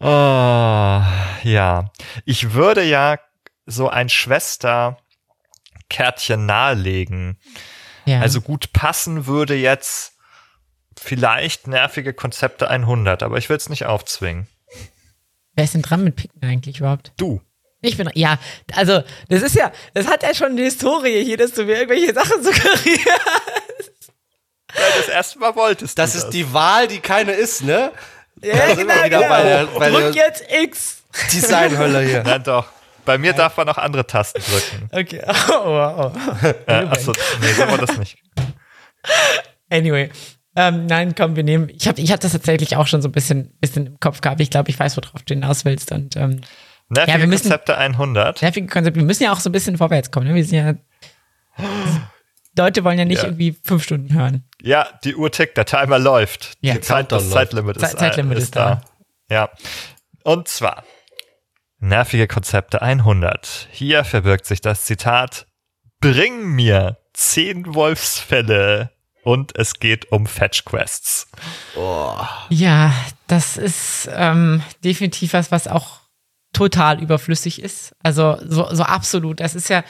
Oh, 0.00 1.02
ja. 1.42 1.92
Ich 2.24 2.52
würde 2.52 2.82
ja 2.82 3.18
so 3.66 3.88
ein 3.88 4.08
Schwesterkärtchen 4.08 6.46
nahelegen. 6.46 7.38
Ja. 8.04 8.20
Also 8.20 8.40
gut 8.40 8.72
passen 8.72 9.26
würde 9.26 9.54
jetzt 9.54 10.14
vielleicht 10.98 11.66
nervige 11.66 12.14
Konzepte 12.14 12.68
100, 12.68 13.22
aber 13.22 13.38
ich 13.38 13.48
will 13.48 13.56
es 13.56 13.68
nicht 13.68 13.86
aufzwingen. 13.86 14.48
Wer 15.54 15.64
ist 15.64 15.74
denn 15.74 15.82
dran 15.82 16.04
mit 16.04 16.16
Picken 16.16 16.42
eigentlich 16.42 16.78
überhaupt? 16.78 17.12
Du. 17.16 17.40
Ich 17.80 17.96
bin, 17.98 18.10
ja, 18.14 18.38
also, 18.72 19.02
das 19.28 19.42
ist 19.42 19.56
ja, 19.56 19.70
das 19.92 20.06
hat 20.06 20.22
ja 20.22 20.34
schon 20.34 20.52
eine 20.52 20.62
Historie 20.62 21.22
hier, 21.22 21.36
dass 21.36 21.52
du 21.52 21.64
mir 21.64 21.76
irgendwelche 21.76 22.14
Sachen 22.14 22.42
suggerierst. 22.42 22.88
Weil 24.74 24.92
das 24.96 25.08
erste 25.08 25.38
Mal 25.38 25.54
wolltest. 25.54 25.98
Das, 25.98 26.12
das 26.12 26.24
ist 26.24 26.30
die 26.30 26.52
Wahl, 26.52 26.88
die 26.88 27.00
keine 27.00 27.32
ist, 27.32 27.62
ne? 27.62 27.92
Ja, 28.42 28.74
genau, 28.74 28.94
genau. 29.04 29.28
Bei 29.28 29.42
der, 29.42 29.66
bei 29.66 29.90
Drück 29.90 30.14
jetzt 30.14 30.44
X. 30.50 31.02
Designhölle 31.32 32.00
hier. 32.00 32.24
Ja, 32.26 32.38
doch. 32.38 32.66
Bei 33.04 33.18
mir 33.18 33.34
darf 33.34 33.56
man 33.56 33.68
auch 33.68 33.78
andere 33.78 34.06
Tasten 34.06 34.42
drücken. 34.42 34.88
Okay. 34.90 35.22
Oh, 35.50 35.66
wow. 35.66 36.12
Äh, 36.66 36.72
achso, 36.86 37.12
nee, 37.40 37.52
so 37.52 37.68
war 37.68 37.78
das 37.78 37.96
nicht. 37.98 38.16
Anyway. 39.70 40.10
Ähm, 40.56 40.86
nein, 40.86 41.14
komm, 41.16 41.34
wir 41.36 41.42
nehmen. 41.42 41.68
Ich 41.68 41.88
habe 41.88 42.00
ich 42.00 42.12
hab 42.12 42.20
das 42.20 42.32
tatsächlich 42.32 42.76
auch 42.76 42.86
schon 42.86 43.02
so 43.02 43.08
ein 43.08 43.12
bisschen, 43.12 43.56
bisschen 43.60 43.86
im 43.86 44.00
Kopf 44.00 44.20
gehabt. 44.20 44.40
Ich 44.40 44.50
glaube, 44.50 44.70
ich 44.70 44.78
weiß, 44.78 44.96
worauf 44.96 45.22
du 45.24 45.34
hinaus 45.34 45.64
willst. 45.64 45.90
Und 45.92 46.16
ähm, 46.16 46.40
Nervige 46.90 47.12
Ja, 47.12 47.18
wir 47.20 47.26
müssen- 47.26 47.42
Konzepte 47.44 47.76
100. 47.78 48.42
nervige 48.42 48.66
Konzepte. 48.68 49.00
Wir 49.00 49.06
müssen 49.06 49.22
ja 49.24 49.32
auch 49.32 49.40
so 49.40 49.48
ein 49.48 49.52
bisschen 49.52 49.78
vorwärts 49.78 50.10
kommen. 50.10 50.28
Ne? 50.28 50.34
Wir 50.34 50.44
sind 50.44 50.58
ja. 50.58 50.74
Leute 52.56 52.84
wollen 52.84 52.98
ja 52.98 53.04
nicht 53.04 53.18
Ja. 53.22 53.24
irgendwie 53.28 53.56
fünf 53.62 53.82
Stunden 53.82 54.12
hören. 54.14 54.44
Ja, 54.62 54.86
die 55.02 55.16
Uhr 55.16 55.30
tickt, 55.32 55.56
der 55.56 55.64
Timer 55.64 55.98
läuft. 55.98 56.52
Ja. 56.60 56.74
die 56.74 56.80
Zeit, 56.80 57.10
das 57.10 57.22
Countdown 57.24 57.32
Zeitlimit 57.32 57.80
Ze- 57.80 57.86
ist, 57.86 57.98
Zeitlimit 57.98 58.38
ist, 58.38 58.44
ist 58.44 58.56
da. 58.56 58.80
Ja. 59.30 59.50
Und 60.22 60.46
zwar 60.48 60.84
nervige 61.78 62.28
Konzepte 62.28 62.80
100. 62.80 63.68
Hier 63.72 64.04
verbirgt 64.04 64.46
sich 64.46 64.60
das 64.60 64.84
Zitat: 64.84 65.46
Bring 66.00 66.46
mir 66.54 66.98
zehn 67.12 67.74
Wolfsfälle 67.74 68.90
und 69.24 69.56
es 69.56 69.74
geht 69.74 70.12
um 70.12 70.26
Fetch 70.26 70.64
Quests. 70.64 71.28
Ja, 72.50 72.94
das 73.26 73.56
ist 73.56 74.08
ähm, 74.12 74.62
definitiv 74.84 75.32
was, 75.32 75.50
was 75.50 75.66
auch 75.66 76.00
total 76.52 77.02
überflüssig 77.02 77.60
ist. 77.60 77.94
Also 78.02 78.36
so, 78.46 78.72
so 78.72 78.84
absolut. 78.84 79.40
Das 79.40 79.54
ist 79.54 79.68
ja, 79.68 79.82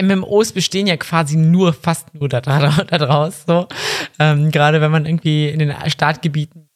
MMOs 0.00 0.52
bestehen 0.52 0.86
ja 0.86 0.96
quasi 0.96 1.36
nur, 1.36 1.72
fast 1.72 2.14
nur 2.14 2.28
da, 2.28 2.40
da, 2.40 2.58
da 2.84 2.98
draus. 2.98 3.44
So. 3.46 3.68
Ähm, 4.18 4.50
Gerade 4.50 4.80
wenn 4.80 4.90
man 4.90 5.06
irgendwie 5.06 5.48
in 5.48 5.60
den 5.60 5.74
Startgebieten 5.88 6.68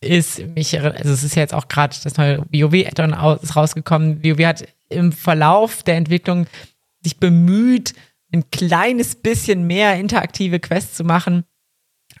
ist, 0.00 0.46
mich, 0.54 0.80
also 0.80 1.12
es 1.12 1.22
ist 1.22 1.36
ja 1.36 1.42
jetzt 1.42 1.54
auch 1.54 1.68
gerade 1.68 1.94
das 2.02 2.16
neue 2.16 2.38
WoW-Add-on 2.50 3.14
rausgekommen. 3.14 4.24
WoW 4.24 4.44
hat 4.44 4.64
im 4.88 5.12
Verlauf 5.12 5.82
der 5.82 5.96
Entwicklung 5.96 6.46
sich 7.02 7.18
bemüht, 7.18 7.94
ein 8.32 8.50
kleines 8.50 9.14
bisschen 9.14 9.66
mehr 9.66 9.96
interaktive 9.96 10.60
Quests 10.60 10.94
zu 10.94 11.04
machen. 11.04 11.44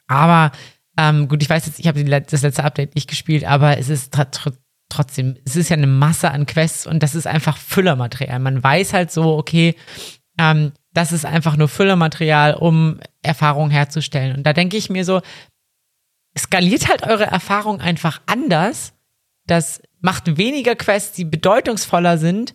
Aber 0.06 0.52
ähm, 0.98 1.28
gut, 1.28 1.42
ich 1.42 1.50
weiß 1.50 1.66
jetzt, 1.66 1.78
ich 1.78 1.86
habe 1.86 2.04
das 2.04 2.42
letzte 2.42 2.64
Update 2.64 2.94
nicht 2.94 3.08
gespielt, 3.08 3.44
aber 3.44 3.78
es 3.78 3.88
ist 3.88 4.12
tr 4.12 4.30
tr 4.30 4.52
trotzdem, 4.88 5.38
es 5.46 5.56
ist 5.56 5.70
ja 5.70 5.76
eine 5.76 5.86
Masse 5.86 6.30
an 6.30 6.44
Quests 6.44 6.86
und 6.86 7.02
das 7.02 7.14
ist 7.14 7.26
einfach 7.26 7.56
Füllermaterial. 7.56 8.38
Man 8.40 8.62
weiß 8.62 8.92
halt 8.92 9.10
so, 9.10 9.38
okay, 9.38 9.74
ähm, 10.38 10.72
das 10.92 11.12
ist 11.12 11.24
einfach 11.24 11.56
nur 11.56 11.68
Füllermaterial, 11.68 12.54
um 12.54 13.00
Erfahrung 13.22 13.70
herzustellen. 13.70 14.36
Und 14.36 14.42
da 14.42 14.52
denke 14.52 14.76
ich 14.76 14.90
mir 14.90 15.06
so, 15.06 15.22
skaliert 16.36 16.88
halt 16.88 17.04
eure 17.04 17.24
Erfahrung 17.24 17.80
einfach 17.80 18.20
anders. 18.26 18.92
Das 19.46 19.80
macht 20.00 20.36
weniger 20.36 20.74
Quests, 20.74 21.12
die 21.12 21.24
bedeutungsvoller 21.24 22.18
sind, 22.18 22.54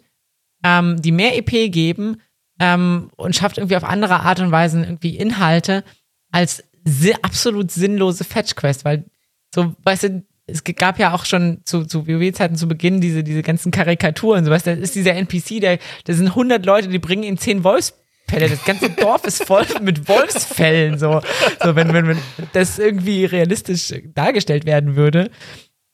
ähm, 0.63 1.01
die 1.01 1.11
mehr 1.11 1.35
EP 1.37 1.71
geben 1.71 2.21
ähm, 2.59 3.09
und 3.15 3.35
schafft 3.35 3.57
irgendwie 3.57 3.77
auf 3.77 3.83
andere 3.83 4.21
Art 4.21 4.39
und 4.39 4.51
Weise 4.51 4.81
irgendwie 4.81 5.17
Inhalte 5.17 5.83
als 6.31 6.63
si 6.83 7.13
absolut 7.21 7.71
sinnlose 7.71 8.23
Fetch-Quest, 8.23 8.85
weil 8.85 9.05
so, 9.53 9.75
weißt 9.83 10.03
du, 10.03 10.23
es 10.47 10.63
gab 10.63 10.97
ja 10.97 11.13
auch 11.13 11.25
schon 11.25 11.61
zu, 11.65 11.85
zu 11.85 12.07
WoW-Zeiten 12.07 12.55
zu 12.55 12.67
Beginn 12.67 13.01
diese, 13.01 13.23
diese 13.23 13.43
ganzen 13.43 13.71
Karikaturen, 13.71 14.45
so 14.45 14.51
weißt 14.51 14.67
du, 14.67 14.75
da 14.75 14.81
ist 14.81 14.95
dieser 14.95 15.13
NPC, 15.13 15.59
der, 15.59 15.79
da 16.05 16.13
sind 16.13 16.27
100 16.27 16.65
Leute, 16.65 16.87
die 16.87 16.99
bringen 16.99 17.23
ihm 17.23 17.37
10 17.37 17.65
Wolfspelle, 17.65 18.49
das 18.49 18.63
ganze 18.63 18.89
Dorf 18.89 19.25
ist 19.25 19.43
voll 19.43 19.65
mit 19.81 20.07
Wolfsfällen, 20.07 20.97
so, 20.97 21.21
so 21.61 21.75
wenn, 21.75 21.93
wenn, 21.93 22.07
wenn 22.07 22.19
das 22.53 22.79
irgendwie 22.79 23.25
realistisch 23.25 23.93
dargestellt 24.13 24.65
werden 24.65 24.95
würde. 24.95 25.29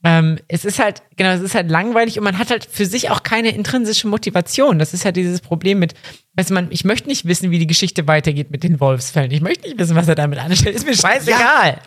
Ähm, 0.05 0.37
es 0.49 0.65
ist 0.65 0.79
halt, 0.79 1.01
genau, 1.15 1.29
es 1.29 1.41
ist 1.41 1.55
halt 1.55 1.69
langweilig 1.69 2.17
und 2.17 2.25
man 2.25 2.37
hat 2.37 2.49
halt 2.49 2.67
für 2.69 2.85
sich 2.85 3.09
auch 3.09 3.23
keine 3.23 3.55
intrinsische 3.55 4.07
Motivation. 4.07 4.77
Das 4.77 4.93
ist 4.93 5.05
ja 5.05 5.13
dieses 5.13 5.39
Problem 5.39 5.79
mit, 5.79 5.93
weißt 6.35 6.49
du, 6.49 6.53
man, 6.55 6.67
ich 6.71 6.83
möchte 6.83 7.07
nicht 7.07 7.25
wissen, 7.25 7.51
wie 7.51 7.59
die 7.59 7.67
Geschichte 7.67 8.05
weitergeht 8.05 8.51
mit 8.51 8.63
den 8.63 8.81
Wolfsfällen. 8.81 9.31
Ich 9.31 9.39
möchte 9.39 9.65
nicht 9.65 9.79
wissen, 9.79 9.95
was 9.95 10.09
er 10.09 10.15
damit 10.15 10.39
anstellt. 10.39 10.75
Ist 10.75 10.85
mir 10.85 10.95
scheißegal. 10.95 11.79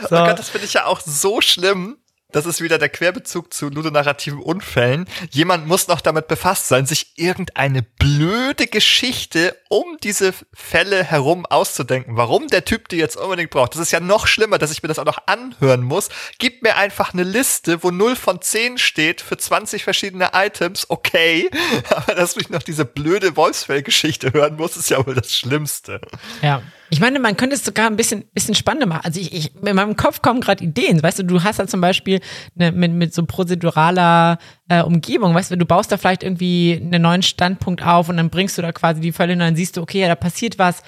So. 0.00 0.16
Oh 0.16 0.26
Gott, 0.26 0.38
das 0.38 0.50
finde 0.50 0.66
ich 0.66 0.74
ja 0.74 0.84
auch 0.84 1.00
so 1.00 1.40
schlimm. 1.40 1.96
Das 2.32 2.46
ist 2.46 2.62
wieder 2.62 2.78
der 2.78 2.88
Querbezug 2.88 3.52
zu 3.52 3.68
ludonarrativen 3.68 4.40
Unfällen. 4.40 5.06
Jemand 5.30 5.66
muss 5.66 5.86
noch 5.86 6.00
damit 6.00 6.28
befasst 6.28 6.68
sein, 6.68 6.86
sich 6.86 7.12
irgendeine 7.16 7.82
blöde 7.82 8.66
Geschichte 8.66 9.56
um 9.68 9.98
diese 10.02 10.32
Fälle 10.54 11.04
herum 11.04 11.44
auszudenken. 11.44 12.16
Warum 12.16 12.48
der 12.48 12.64
Typ 12.64 12.88
die 12.88 12.96
jetzt 12.96 13.16
unbedingt 13.16 13.50
braucht. 13.50 13.74
Das 13.74 13.82
ist 13.82 13.92
ja 13.92 14.00
noch 14.00 14.26
schlimmer, 14.26 14.58
dass 14.58 14.72
ich 14.72 14.82
mir 14.82 14.88
das 14.88 14.98
auch 14.98 15.04
noch 15.04 15.26
anhören 15.26 15.82
muss. 15.82 16.08
Gib 16.38 16.62
mir 16.62 16.76
einfach 16.76 17.12
eine 17.12 17.24
Liste, 17.24 17.82
wo 17.82 17.90
0 17.90 18.16
von 18.16 18.40
10 18.40 18.78
steht 18.78 19.20
für 19.20 19.36
20 19.36 19.84
verschiedene 19.84 20.30
Items. 20.32 20.88
Okay. 20.88 21.50
Aber 21.90 22.14
dass 22.14 22.36
ich 22.36 22.48
noch 22.48 22.62
diese 22.62 22.86
blöde 22.86 23.36
Wolfsfell-Geschichte 23.36 24.32
hören 24.32 24.56
muss, 24.56 24.76
ist 24.76 24.90
ja 24.90 25.06
wohl 25.06 25.14
das 25.14 25.34
Schlimmste. 25.34 26.00
Ja. 26.40 26.62
Ich 26.92 27.00
meine, 27.00 27.18
man 27.20 27.38
könnte 27.38 27.56
es 27.56 27.64
sogar 27.64 27.86
ein 27.86 27.96
bisschen, 27.96 28.30
bisschen 28.34 28.54
spannender 28.54 28.86
machen. 28.86 29.06
Also 29.06 29.18
ich, 29.18 29.32
ich, 29.32 29.56
in 29.56 29.74
meinem 29.74 29.96
Kopf 29.96 30.20
kommen 30.20 30.42
gerade 30.42 30.62
Ideen. 30.62 31.02
Weißt 31.02 31.20
du, 31.20 31.22
du 31.22 31.42
hast 31.42 31.58
da 31.58 31.66
zum 31.66 31.80
Beispiel 31.80 32.20
eine, 32.54 32.70
mit, 32.70 32.92
mit 32.92 33.14
so 33.14 33.24
prozeduraler 33.24 34.36
äh, 34.68 34.82
Umgebung. 34.82 35.34
Weißt 35.34 35.50
du, 35.50 35.56
du 35.56 35.64
baust 35.64 35.90
da 35.90 35.96
vielleicht 35.96 36.22
irgendwie 36.22 36.78
einen 36.78 37.00
neuen 37.00 37.22
Standpunkt 37.22 37.82
auf 37.82 38.10
und 38.10 38.18
dann 38.18 38.28
bringst 38.28 38.58
du 38.58 38.62
da 38.62 38.72
quasi 38.72 39.00
die 39.00 39.12
Fälle 39.12 39.32
und 39.32 39.38
dann 39.38 39.56
siehst 39.56 39.78
du, 39.78 39.80
okay, 39.80 40.00
ja, 40.00 40.08
da 40.08 40.16
passiert 40.16 40.58
was. 40.58 40.82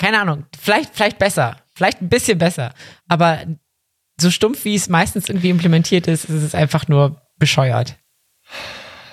Keine 0.00 0.22
Ahnung. 0.22 0.46
Vielleicht, 0.58 0.94
vielleicht 0.94 1.18
besser. 1.18 1.58
Vielleicht 1.74 2.00
ein 2.00 2.08
bisschen 2.08 2.38
besser. 2.38 2.72
Aber 3.06 3.40
so 4.18 4.30
stumpf, 4.30 4.64
wie 4.64 4.74
es 4.74 4.88
meistens 4.88 5.28
irgendwie 5.28 5.50
implementiert 5.50 6.08
ist, 6.08 6.30
ist 6.30 6.42
es 6.44 6.54
einfach 6.54 6.88
nur 6.88 7.20
bescheuert. 7.38 7.96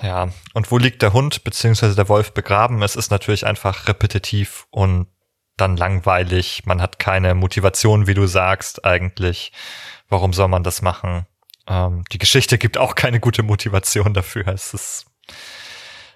Ja, 0.02 0.30
und 0.54 0.72
wo 0.72 0.78
liegt 0.78 1.02
der 1.02 1.12
Hund 1.12 1.44
bzw. 1.44 1.96
der 1.96 2.08
Wolf 2.08 2.32
begraben? 2.32 2.82
Es 2.82 2.96
ist 2.96 3.12
natürlich 3.12 3.46
einfach 3.46 3.90
repetitiv 3.90 4.68
und 4.72 5.08
dann 5.58 5.78
langweilig. 5.78 6.64
Man 6.66 6.82
hat 6.82 7.00
keine 7.00 7.36
Motivation, 7.36 8.08
wie 8.08 8.14
du 8.14 8.28
sagst, 8.28 8.86
eigentlich. 8.86 9.52
Warum 10.10 10.34
soll 10.34 10.48
man 10.48 10.64
das 10.64 10.82
machen? 10.82 11.26
Ähm, 11.68 12.04
die 12.12 12.18
Geschichte 12.18 12.58
gibt 12.58 12.78
auch 12.78 12.96
keine 12.96 13.20
gute 13.20 13.44
Motivation 13.44 14.14
dafür. 14.14 14.48
Es 14.48 14.74
ist 14.74 15.06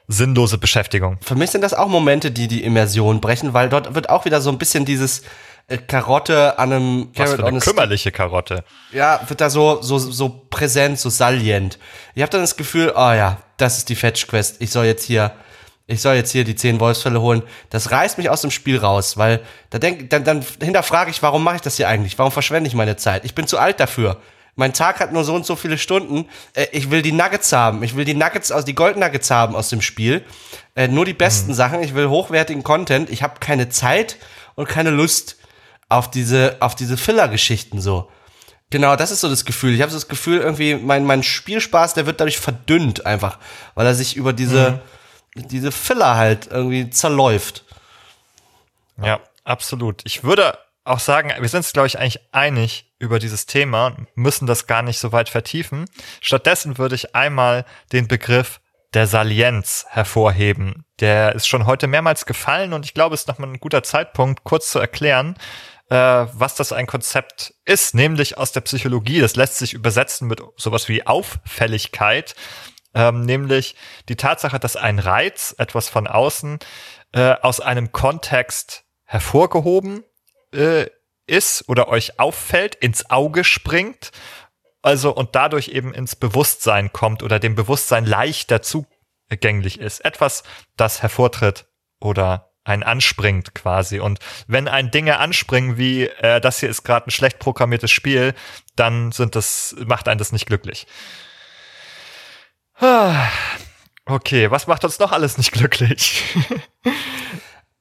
sinnlose 0.08 0.58
Beschäftigung. 0.58 1.18
Für 1.22 1.36
mich 1.36 1.52
sind 1.52 1.62
das 1.62 1.74
auch 1.74 1.88
Momente, 1.88 2.32
die 2.32 2.48
die 2.48 2.64
Immersion 2.64 3.22
brechen, 3.22 3.54
weil 3.54 3.70
dort 3.70 3.94
wird 3.94 4.10
auch 4.10 4.26
wieder 4.26 4.42
so 4.42 4.50
ein 4.50 4.58
bisschen 4.58 4.86
dieses 4.86 5.24
äh, 5.68 5.78
Karotte 5.78 6.58
an 6.60 6.72
einem 6.72 7.10
Was 7.14 7.26
Carrot 7.26 7.36
für 7.36 7.44
on 7.44 7.50
eine 7.50 7.60
kümmerliche 7.60 8.12
Karotte. 8.12 8.64
Ja, 8.92 9.20
wird 9.28 9.42
da 9.42 9.50
so, 9.50 9.82
so, 9.82 9.98
so 10.00 10.30
präsent, 10.50 11.00
so 11.00 11.10
salient. 11.10 11.78
Ich 12.16 12.22
habe 12.22 12.32
dann 12.32 12.42
das 12.42 12.56
Gefühl, 12.56 12.94
oh 12.96 13.12
ja, 13.12 13.38
das 13.58 13.78
ist 13.78 13.90
die 13.90 13.96
Fetch-Quest. 13.96 14.62
Ich 14.62 14.72
soll 14.72 14.86
jetzt 14.86 15.04
hier, 15.04 15.34
ich 15.88 16.02
soll 16.02 16.16
jetzt 16.16 16.32
hier 16.32 16.44
die 16.44 16.56
zehn 16.56 16.82
Wolfsfälle 16.82 17.22
holen. 17.22 17.44
Das 17.70 17.92
reißt 17.92 18.18
mich 18.18 18.30
aus 18.30 18.42
dem 18.42 18.52
Spiel 18.52 18.78
raus, 18.78 19.16
weil 19.16 19.42
da 19.70 19.80
denk, 19.80 20.10
dann, 20.10 20.26
dann 20.26 20.46
hinterfrage 20.62 21.10
ich, 21.10 21.24
warum 21.24 21.44
mache 21.44 21.56
ich 21.56 21.62
das 21.62 21.78
hier 21.78 21.88
eigentlich? 21.88 22.20
Warum 22.20 22.32
verschwende 22.32 22.68
ich 22.68 22.76
meine 22.76 22.98
Zeit? 22.98 23.24
Ich 23.24 23.34
bin 23.34 23.48
zu 23.48 23.58
alt 23.58 23.80
dafür. 23.80 24.22
Mein 24.56 24.74
Tag 24.74 25.00
hat 25.00 25.14
nur 25.14 25.24
so 25.24 25.34
und 25.34 25.46
so 25.46 25.56
viele 25.56 25.78
Stunden. 25.78 26.28
Äh, 26.54 26.66
ich 26.74 26.92
will 26.92 27.02
die 27.02 27.14
Nuggets 27.14 27.54
haben. 27.54 27.84
Ich 27.84 27.96
will 27.96 28.04
die 28.04 28.16
Nuggets 28.16 28.52
aus, 28.52 28.66
die 28.66 28.76
Gold 28.76 28.98
Nuggets 28.98 29.32
haben 29.32 29.56
aus 29.56 29.70
dem 29.70 29.82
Spiel. 29.82 30.26
Äh, 30.76 30.90
nur 30.90 31.06
die 31.06 31.14
besten 31.14 31.54
Sachen. 31.54 31.82
Ich 31.82 31.96
will 31.96 32.10
hochwertigen 32.10 32.64
Content. 32.64 33.10
Ich 33.10 33.24
habe 33.24 33.40
keine 33.40 33.70
Zeit 33.70 34.18
und 34.56 34.68
keine 34.68 34.90
Lust 34.90 35.38
auf 35.88 36.12
diese, 36.12 36.58
auf 36.60 36.76
diese 36.76 36.98
Filler-Geschichten 36.98 37.80
so. 37.80 38.10
Genau, 38.70 38.98
das 38.98 39.12
ist 39.12 39.22
so 39.22 39.30
das 39.30 39.46
Gefühl. 39.46 39.74
Ich 39.74 39.82
habe 39.82 39.92
so 39.92 39.98
das 39.98 40.10
Gefühl, 40.10 40.40
irgendwie, 40.40 40.76
mein, 40.76 41.06
mein 41.06 41.24
Spielspaß, 41.24 41.94
der 41.94 42.06
wird 42.06 42.20
dadurch 42.20 42.40
verdünnt 42.40 43.06
einfach, 43.06 43.38
weil 43.76 43.86
er 43.86 43.96
sich 43.96 44.18
über 44.18 44.34
diese, 44.34 44.82
diese 45.44 45.72
Filler 45.72 46.16
halt 46.16 46.48
irgendwie 46.48 46.90
zerläuft. 46.90 47.64
Ja, 49.02 49.20
absolut. 49.44 50.02
Ich 50.06 50.24
würde 50.24 50.58
auch 50.84 51.00
sagen, 51.00 51.32
wir 51.38 51.50
sind 51.50 51.60
uns, 51.60 51.74
glaube 51.74 51.88
ich, 51.88 52.00
eigentlich 52.00 52.22
einig 52.32 52.92
über 53.00 53.20
dieses 53.20 53.46
Thema, 53.46 53.96
müssen 54.16 54.48
das 54.48 54.68
gar 54.68 54.82
nicht 54.82 55.00
so 55.00 55.12
weit 55.12 55.30
vertiefen. 55.30 55.86
Stattdessen 56.22 56.78
würde 56.78 56.96
ich 56.96 57.16
einmal 57.16 57.66
den 57.92 58.08
Begriff 58.08 58.60
der 58.94 59.06
Salienz 59.06 59.86
hervorheben. 59.90 60.86
Der 61.00 61.36
ist 61.36 61.48
schon 61.48 61.66
heute 61.66 61.88
mehrmals 61.88 62.26
gefallen 62.26 62.74
und 62.74 62.86
ich 62.86 62.94
glaube, 62.94 63.16
es 63.16 63.22
ist 63.22 63.28
nochmal 63.28 63.50
ein 63.50 63.60
guter 63.60 63.84
Zeitpunkt, 63.84 64.44
kurz 64.44 64.72
zu 64.72 64.80
erklären, 64.80 65.36
äh, 65.90 65.96
was 65.96 66.56
das 66.56 66.72
ein 66.72 66.88
Konzept 66.88 67.54
ist, 67.66 67.94
nämlich 67.94 68.38
aus 68.38 68.54
der 68.54 68.62
Psychologie. 68.62 69.20
Das 69.20 69.36
lässt 69.36 69.58
sich 69.58 69.74
übersetzen 69.74 70.28
mit 70.28 70.42
sowas 70.56 70.88
wie 70.88 71.06
Auffälligkeit, 71.06 72.36
ähm, 72.98 73.22
nämlich 73.22 73.76
die 74.10 74.16
Tatsache, 74.16 74.60
dass 74.60 74.76
ein 74.76 74.98
Reiz, 74.98 75.54
etwas 75.60 75.88
von 75.88 76.08
außen, 76.08 76.58
äh, 77.14 77.36
aus 77.42 77.60
einem 77.60 77.92
Kontext 77.92 78.86
hervorgehoben 79.04 80.04
äh, 80.52 80.88
ist 81.28 81.70
oder 81.70 81.90
euch 81.90 82.20
auffällt, 82.20 82.74
ins 82.74 83.12
Auge 83.12 83.44
springt, 83.44 84.12
also 84.82 85.14
und 85.14 85.36
dadurch 85.36 85.68
eben 85.68 85.94
ins 85.94 86.16
Bewusstsein 86.16 86.92
kommt 86.92 87.22
oder 87.22 87.40
dem 87.40 87.54
Bewusstsein 87.54 88.04
leichter 88.06 88.64
zugänglich 88.64 89.80
ist. 89.80 90.04
Etwas, 90.04 90.42
das 90.76 91.04
hervortritt 91.04 91.68
oder 92.00 92.52
ein 92.64 92.82
anspringt 92.82 93.54
quasi. 93.54 94.00
Und 94.00 94.20
wenn 94.48 94.68
ein 94.68 94.90
Dinge 94.90 95.20
anspringen 95.20 95.78
wie 95.78 96.08
äh, 96.08 96.42
das 96.42 96.60
hier 96.60 96.70
ist 96.70 96.84
gerade 96.84 97.08
ein 97.08 97.12
schlecht 97.12 97.38
programmiertes 97.38 97.92
Spiel, 97.92 98.34
dann 98.76 99.12
sind 99.12 99.36
das 99.36 99.76
macht 99.86 100.08
einen 100.08 100.18
das 100.18 100.32
nicht 100.32 100.48
glücklich. 100.48 100.88
Okay, 104.06 104.50
was 104.52 104.68
macht 104.68 104.84
uns 104.86 105.00
noch 105.00 105.12
alles 105.12 105.38
nicht 105.38 105.52
glücklich? 105.52 106.24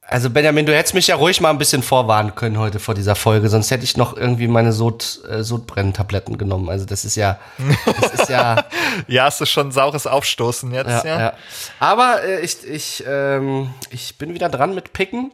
Also 0.09 0.29
Benjamin, 0.29 0.65
du 0.65 0.73
hättest 0.73 0.93
mich 0.93 1.07
ja 1.07 1.17
ruhig 1.17 1.41
mal 1.41 1.49
ein 1.49 1.57
bisschen 1.57 1.83
vorwarnen 1.83 2.33
können 2.33 2.57
heute 2.57 2.79
vor 2.79 2.95
dieser 2.95 3.13
Folge, 3.13 3.49
sonst 3.49 3.71
hätte 3.71 3.83
ich 3.83 3.97
noch 3.97 4.15
irgendwie 4.15 4.47
meine 4.47 4.71
Sod, 4.71 5.19
äh, 5.29 5.43
Sodbrenntabletten 5.43 6.37
genommen. 6.37 6.69
Also 6.69 6.85
das 6.85 7.03
ist 7.03 7.17
ja, 7.17 7.37
das 7.85 8.13
ist 8.13 8.29
ja. 8.29 8.63
ja, 9.07 9.25
hast 9.25 9.41
du 9.41 9.45
schon 9.45 9.73
saures 9.73 10.07
Aufstoßen 10.07 10.73
jetzt, 10.73 11.03
ja. 11.03 11.05
ja. 11.05 11.19
ja. 11.19 11.33
Aber 11.81 12.23
äh, 12.23 12.39
ich, 12.39 12.63
ich, 12.65 13.03
ähm, 13.05 13.73
ich 13.89 14.17
bin 14.17 14.33
wieder 14.33 14.47
dran 14.47 14.73
mit 14.73 14.93
Picken. 14.93 15.33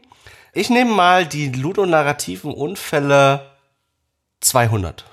Ich 0.53 0.72
nehme 0.72 0.91
mal 0.91 1.27
die 1.27 1.52
ludonarrativen 1.52 2.52
Unfälle 2.52 3.52
200. 4.41 5.06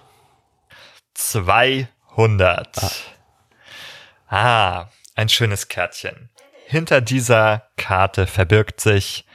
200. 1.13 2.79
Ah. 2.83 2.91
Ah, 4.31 4.89
ein 5.15 5.29
schönes 5.29 5.69
Kärtchen. 5.69 6.31
Hinter 6.67 7.01
dieser 7.01 7.69
Karte 7.77 8.27
verbirgt 8.27 8.81
sich 8.81 9.27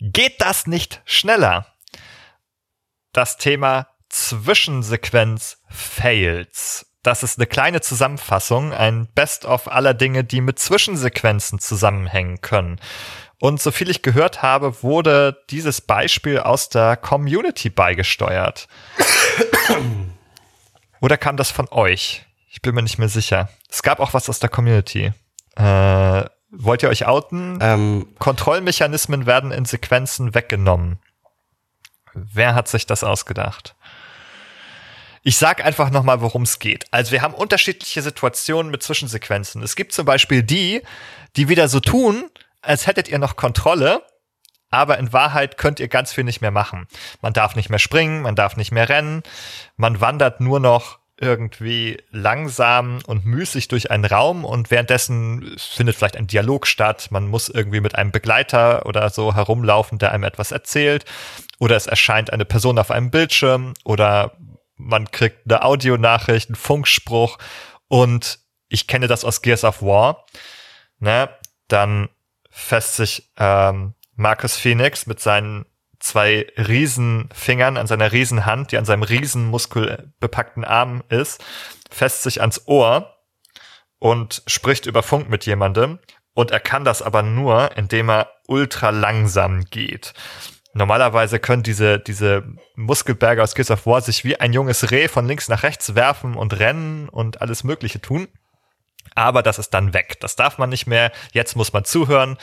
Geht 0.00 0.40
das 0.40 0.66
nicht 0.66 1.02
schneller? 1.04 1.66
Das 3.12 3.36
Thema 3.36 3.88
Zwischensequenz 4.08 5.58
Fails. 5.68 6.86
Das 7.02 7.22
ist 7.22 7.38
eine 7.38 7.46
kleine 7.46 7.80
Zusammenfassung, 7.80 8.72
ein 8.72 9.08
Best-of 9.14 9.70
aller 9.70 9.94
Dinge, 9.94 10.24
die 10.24 10.40
mit 10.40 10.58
Zwischensequenzen 10.58 11.58
zusammenhängen 11.58 12.40
können. 12.40 12.80
Und 13.40 13.60
so 13.60 13.70
viel 13.70 13.90
ich 13.90 14.02
gehört 14.02 14.42
habe, 14.42 14.82
wurde 14.82 15.44
dieses 15.50 15.80
Beispiel 15.80 16.38
aus 16.40 16.68
der 16.68 16.96
Community 16.96 17.70
beigesteuert. 17.70 18.68
Oder 21.00 21.16
kam 21.16 21.36
das 21.36 21.50
von 21.50 21.68
euch? 21.70 22.26
Ich 22.50 22.62
bin 22.62 22.74
mir 22.74 22.82
nicht 22.82 22.98
mehr 22.98 23.08
sicher. 23.08 23.48
Es 23.68 23.82
gab 23.82 24.00
auch 24.00 24.12
was 24.12 24.28
aus 24.28 24.40
der 24.40 24.50
Community. 24.50 25.12
Äh, 25.56 26.24
Wollt 26.52 26.82
ihr 26.82 26.88
euch 26.88 27.06
outen? 27.06 27.58
Ähm, 27.62 28.08
Kontrollmechanismen 28.18 29.24
werden 29.24 29.52
in 29.52 29.64
Sequenzen 29.64 30.34
weggenommen. 30.34 30.98
Wer 32.12 32.56
hat 32.56 32.66
sich 32.66 32.86
das 32.86 33.04
ausgedacht? 33.04 33.76
Ich 35.22 35.36
sag 35.36 35.64
einfach 35.64 35.90
nochmal, 35.90 36.22
worum 36.22 36.42
es 36.42 36.58
geht. 36.58 36.86
Also 36.90 37.12
wir 37.12 37.22
haben 37.22 37.34
unterschiedliche 37.34 38.02
Situationen 38.02 38.72
mit 38.72 38.82
Zwischensequenzen. 38.82 39.62
Es 39.62 39.76
gibt 39.76 39.92
zum 39.92 40.06
Beispiel 40.06 40.42
die, 40.42 40.82
die 41.36 41.48
wieder 41.48 41.68
so 41.68 41.78
tun, 41.78 42.28
als 42.62 42.86
hättet 42.88 43.08
ihr 43.08 43.18
noch 43.18 43.36
Kontrolle, 43.36 44.02
aber 44.70 44.98
in 44.98 45.12
Wahrheit 45.12 45.56
könnt 45.56 45.78
ihr 45.78 45.88
ganz 45.88 46.12
viel 46.12 46.24
nicht 46.24 46.40
mehr 46.40 46.50
machen. 46.50 46.88
Man 47.20 47.32
darf 47.32 47.54
nicht 47.54 47.70
mehr 47.70 47.78
springen, 47.78 48.22
man 48.22 48.34
darf 48.34 48.56
nicht 48.56 48.72
mehr 48.72 48.88
rennen, 48.88 49.22
man 49.76 50.00
wandert 50.00 50.40
nur 50.40 50.58
noch 50.58 50.99
irgendwie 51.20 52.02
langsam 52.10 52.98
und 53.06 53.26
müßig 53.26 53.68
durch 53.68 53.90
einen 53.90 54.06
Raum 54.06 54.44
und 54.44 54.70
währenddessen 54.70 55.54
findet 55.58 55.96
vielleicht 55.96 56.16
ein 56.16 56.26
Dialog 56.26 56.66
statt. 56.66 57.08
Man 57.10 57.26
muss 57.26 57.48
irgendwie 57.48 57.80
mit 57.80 57.94
einem 57.94 58.10
Begleiter 58.10 58.86
oder 58.86 59.10
so 59.10 59.34
herumlaufen, 59.34 59.98
der 59.98 60.12
einem 60.12 60.24
etwas 60.24 60.50
erzählt. 60.50 61.04
Oder 61.58 61.76
es 61.76 61.86
erscheint 61.86 62.32
eine 62.32 62.46
Person 62.46 62.78
auf 62.78 62.90
einem 62.90 63.10
Bildschirm 63.10 63.74
oder 63.84 64.32
man 64.76 65.10
kriegt 65.10 65.40
eine 65.44 65.62
Audionachricht, 65.62 66.48
einen 66.48 66.56
Funkspruch 66.56 67.38
und 67.88 68.38
ich 68.68 68.86
kenne 68.86 69.06
das 69.06 69.24
aus 69.24 69.42
Gears 69.42 69.64
of 69.64 69.82
War. 69.82 70.24
Ne? 71.00 71.28
Dann 71.68 72.08
fässt 72.50 72.96
sich 72.96 73.30
ähm, 73.36 73.94
Marcus 74.16 74.56
Phoenix 74.56 75.06
mit 75.06 75.20
seinen 75.20 75.66
zwei 76.00 76.46
Riesenfingern 76.56 77.76
an 77.76 77.86
seiner 77.86 78.12
Riesenhand, 78.12 78.72
die 78.72 78.78
an 78.78 78.84
seinem 78.84 79.02
Riesenmuskelbepackten 79.02 80.64
Arm 80.64 81.04
ist, 81.08 81.44
fässt 81.90 82.22
sich 82.22 82.40
ans 82.40 82.66
Ohr 82.66 83.16
und 83.98 84.42
spricht 84.46 84.86
über 84.86 85.02
Funk 85.02 85.28
mit 85.28 85.46
jemandem. 85.46 85.98
Und 86.34 86.50
er 86.50 86.60
kann 86.60 86.84
das 86.84 87.02
aber 87.02 87.22
nur, 87.22 87.76
indem 87.76 88.08
er 88.10 88.30
ultra 88.46 88.90
langsam 88.90 89.64
geht. 89.66 90.14
Normalerweise 90.72 91.40
können 91.40 91.62
diese, 91.62 91.98
diese 91.98 92.44
Muskelberge 92.76 93.42
aus 93.42 93.54
Gears 93.54 93.72
of 93.72 93.86
War 93.86 94.00
sich 94.00 94.24
wie 94.24 94.38
ein 94.38 94.52
junges 94.52 94.90
Reh 94.90 95.08
von 95.08 95.26
links 95.26 95.48
nach 95.48 95.64
rechts 95.64 95.94
werfen 95.94 96.36
und 96.36 96.58
rennen 96.58 97.08
und 97.08 97.42
alles 97.42 97.64
Mögliche 97.64 98.00
tun. 98.00 98.28
Aber 99.16 99.42
das 99.42 99.58
ist 99.58 99.70
dann 99.70 99.92
weg. 99.92 100.18
Das 100.20 100.36
darf 100.36 100.58
man 100.58 100.70
nicht 100.70 100.86
mehr. 100.86 101.10
Jetzt 101.32 101.56
muss 101.56 101.72
man 101.72 101.84
zuhören 101.84 102.38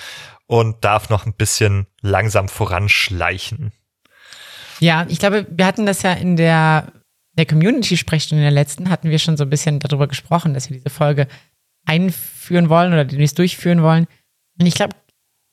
und 0.48 0.84
darf 0.84 1.10
noch 1.10 1.26
ein 1.26 1.34
bisschen 1.34 1.88
langsam 2.02 2.48
voranschleichen. 2.48 3.72
Ja, 4.80 5.06
ich 5.10 5.20
glaube, 5.20 5.46
wir 5.50 5.66
hatten 5.66 5.86
das 5.86 6.02
ja 6.02 6.14
in 6.14 6.36
der, 6.36 6.92
der 7.34 7.46
Community-Sprechstunde 7.46 8.42
in 8.42 8.46
der 8.46 8.52
letzten, 8.52 8.90
hatten 8.90 9.10
wir 9.10 9.20
schon 9.20 9.38
so 9.38 9.44
ein 9.44 9.50
bisschen 9.50 9.80
darüber 9.80 10.08
gesprochen, 10.08 10.54
dass 10.54 10.70
wir 10.70 10.78
diese 10.78 10.90
Folge 10.90 11.28
einführen 11.86 12.70
wollen 12.70 12.94
oder 12.94 13.06
demnächst 13.06 13.38
durchführen 13.38 13.82
wollen. 13.82 14.08
Und 14.60 14.66
ich 14.66 14.76
glaube, 14.76 14.96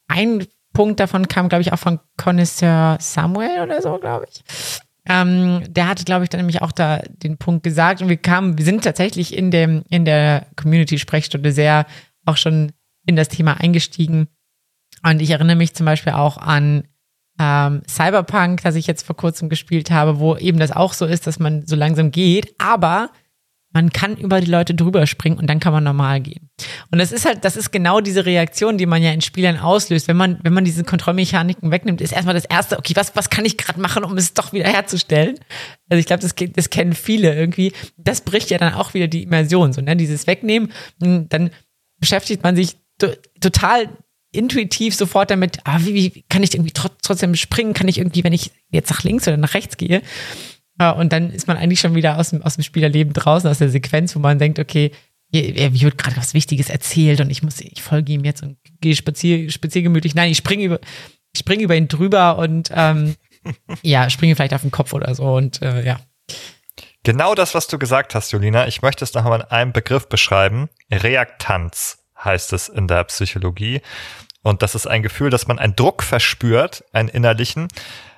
ein 0.08 0.46
Punkt 0.72 1.00
davon 1.00 1.28
kam, 1.28 1.48
glaube 1.48 1.62
ich, 1.62 1.72
auch 1.72 1.78
von 1.78 2.00
Connoisseur 2.16 2.98
Samuel 3.00 3.62
oder 3.62 3.80
so, 3.80 3.98
glaube 3.98 4.26
ich. 4.28 4.42
Ähm, 5.06 5.62
der 5.68 5.88
hatte, 5.88 6.04
glaube 6.04 6.24
ich, 6.24 6.30
dann 6.30 6.40
nämlich 6.40 6.62
auch 6.62 6.72
da 6.72 7.02
den 7.08 7.36
Punkt 7.36 7.62
gesagt 7.62 8.00
und 8.00 8.08
wir 8.08 8.16
kamen, 8.16 8.56
wir 8.58 8.64
sind 8.64 8.84
tatsächlich 8.84 9.36
in 9.36 9.50
dem, 9.50 9.84
in 9.90 10.04
der 10.04 10.46
Community-Sprechstunde 10.56 11.52
sehr 11.52 11.86
auch 12.24 12.38
schon 12.38 12.72
in 13.06 13.16
das 13.16 13.28
Thema 13.28 13.60
eingestiegen, 13.60 14.28
und 15.04 15.20
ich 15.20 15.30
erinnere 15.30 15.56
mich 15.56 15.74
zum 15.74 15.86
Beispiel 15.86 16.12
auch 16.12 16.36
an 16.38 16.84
ähm, 17.38 17.82
Cyberpunk, 17.88 18.62
das 18.62 18.74
ich 18.74 18.86
jetzt 18.86 19.04
vor 19.04 19.16
kurzem 19.16 19.48
gespielt 19.48 19.90
habe, 19.90 20.18
wo 20.18 20.36
eben 20.36 20.58
das 20.58 20.72
auch 20.72 20.92
so 20.92 21.04
ist, 21.04 21.26
dass 21.26 21.38
man 21.38 21.66
so 21.66 21.76
langsam 21.76 22.10
geht, 22.10 22.54
aber 22.58 23.10
man 23.74 23.90
kann 23.90 24.16
über 24.16 24.40
die 24.40 24.50
Leute 24.50 24.72
drüber 24.72 25.04
springen 25.04 25.36
und 25.36 25.48
dann 25.48 25.58
kann 25.58 25.72
man 25.72 25.82
normal 25.82 26.20
gehen. 26.20 26.48
Und 26.92 27.00
das 27.00 27.10
ist 27.10 27.26
halt, 27.26 27.44
das 27.44 27.56
ist 27.56 27.72
genau 27.72 28.00
diese 28.00 28.24
Reaktion, 28.24 28.78
die 28.78 28.86
man 28.86 29.02
ja 29.02 29.10
in 29.10 29.20
Spielern 29.20 29.58
auslöst. 29.58 30.06
Wenn 30.06 30.16
man, 30.16 30.38
wenn 30.44 30.52
man 30.52 30.64
diese 30.64 30.84
Kontrollmechaniken 30.84 31.72
wegnimmt, 31.72 32.00
ist 32.00 32.12
erstmal 32.12 32.36
das 32.36 32.44
erste, 32.44 32.78
okay, 32.78 32.94
was, 32.94 33.16
was 33.16 33.30
kann 33.30 33.44
ich 33.44 33.58
gerade 33.58 33.80
machen, 33.80 34.04
um 34.04 34.16
es 34.16 34.32
doch 34.32 34.52
wieder 34.52 34.68
herzustellen? 34.68 35.40
Also 35.88 35.98
ich 35.98 36.06
glaube, 36.06 36.22
das, 36.22 36.36
das 36.36 36.70
kennen 36.70 36.92
viele 36.92 37.34
irgendwie. 37.34 37.72
Das 37.96 38.20
bricht 38.20 38.50
ja 38.50 38.58
dann 38.58 38.74
auch 38.74 38.94
wieder 38.94 39.08
die 39.08 39.24
Immersion, 39.24 39.72
so, 39.72 39.80
ne? 39.80 39.96
Dieses 39.96 40.28
Wegnehmen, 40.28 40.70
dann 41.00 41.50
beschäftigt 41.98 42.44
man 42.44 42.54
sich 42.54 42.76
total 43.40 43.88
intuitiv 44.34 44.94
sofort 44.94 45.30
damit, 45.30 45.58
ah, 45.64 45.78
wie, 45.80 45.94
wie 45.94 46.24
kann 46.28 46.42
ich 46.42 46.54
irgendwie 46.54 46.72
trotzdem 46.72 47.34
springen? 47.34 47.74
Kann 47.74 47.88
ich 47.88 47.98
irgendwie, 47.98 48.24
wenn 48.24 48.32
ich 48.32 48.50
jetzt 48.70 48.90
nach 48.90 49.02
links 49.02 49.26
oder 49.28 49.36
nach 49.36 49.54
rechts 49.54 49.76
gehe? 49.76 50.02
Und 50.96 51.12
dann 51.12 51.30
ist 51.30 51.46
man 51.46 51.56
eigentlich 51.56 51.78
schon 51.78 51.94
wieder 51.94 52.18
aus 52.18 52.30
dem, 52.30 52.42
aus 52.42 52.56
dem 52.56 52.64
Spielerleben 52.64 53.12
draußen, 53.12 53.48
aus 53.48 53.58
der 53.58 53.68
Sequenz, 53.68 54.16
wo 54.16 54.18
man 54.18 54.40
denkt, 54.40 54.58
okay, 54.58 54.90
hier 55.30 55.72
wird 55.72 55.98
gerade 55.98 56.16
was 56.16 56.34
Wichtiges 56.34 56.70
erzählt 56.70 57.20
und 57.20 57.30
ich 57.30 57.42
muss, 57.42 57.60
ich 57.60 57.82
folge 57.82 58.12
ihm 58.12 58.24
jetzt 58.24 58.42
und 58.42 58.56
gehe 58.80 58.94
spazier, 58.94 59.50
spaziergemütlich. 59.50 60.14
Nein, 60.14 60.30
ich 60.30 60.38
springe 60.38 60.64
über, 60.64 60.80
ich 61.32 61.40
springe 61.40 61.64
über 61.64 61.74
ihn 61.74 61.88
drüber 61.88 62.38
und 62.38 62.70
ähm, 62.72 63.16
ja, 63.82 64.10
springe 64.10 64.36
vielleicht 64.36 64.54
auf 64.54 64.62
den 64.62 64.70
Kopf 64.70 64.92
oder 64.92 65.14
so 65.14 65.34
und 65.34 65.62
äh, 65.62 65.84
ja. 65.84 66.00
Genau 67.02 67.34
das, 67.34 67.54
was 67.54 67.66
du 67.66 67.78
gesagt 67.78 68.14
hast, 68.14 68.32
Julina. 68.32 68.66
Ich 68.66 68.80
möchte 68.80 69.04
es 69.04 69.12
noch 69.12 69.24
mal 69.24 69.40
in 69.40 69.42
einem 69.42 69.72
Begriff 69.72 70.08
beschreiben. 70.08 70.70
Reaktanz 70.90 71.98
heißt 72.24 72.52
es 72.52 72.68
in 72.68 72.88
der 72.88 73.04
Psychologie. 73.04 73.82
Und 74.44 74.62
das 74.62 74.74
ist 74.74 74.86
ein 74.86 75.02
Gefühl, 75.02 75.30
dass 75.30 75.48
man 75.48 75.58
einen 75.58 75.74
Druck 75.74 76.02
verspürt, 76.02 76.84
einen 76.92 77.08
innerlichen, 77.08 77.68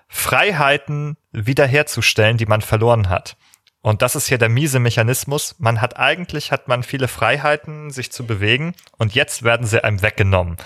Freiheiten 0.08 1.16
wiederherzustellen, 1.32 2.36
die 2.36 2.46
man 2.46 2.60
verloren 2.60 3.08
hat. 3.08 3.36
Und 3.80 4.02
das 4.02 4.16
ist 4.16 4.26
hier 4.26 4.38
der 4.38 4.48
miese 4.48 4.80
Mechanismus. 4.80 5.54
Man 5.58 5.80
hat 5.80 5.96
eigentlich, 5.96 6.50
hat 6.50 6.66
man 6.66 6.82
viele 6.82 7.06
Freiheiten, 7.06 7.90
sich 7.90 8.10
zu 8.10 8.26
bewegen 8.26 8.74
und 8.98 9.14
jetzt 9.14 9.44
werden 9.44 9.66
sie 9.66 9.84
einem 9.84 10.02
weggenommen. 10.02 10.56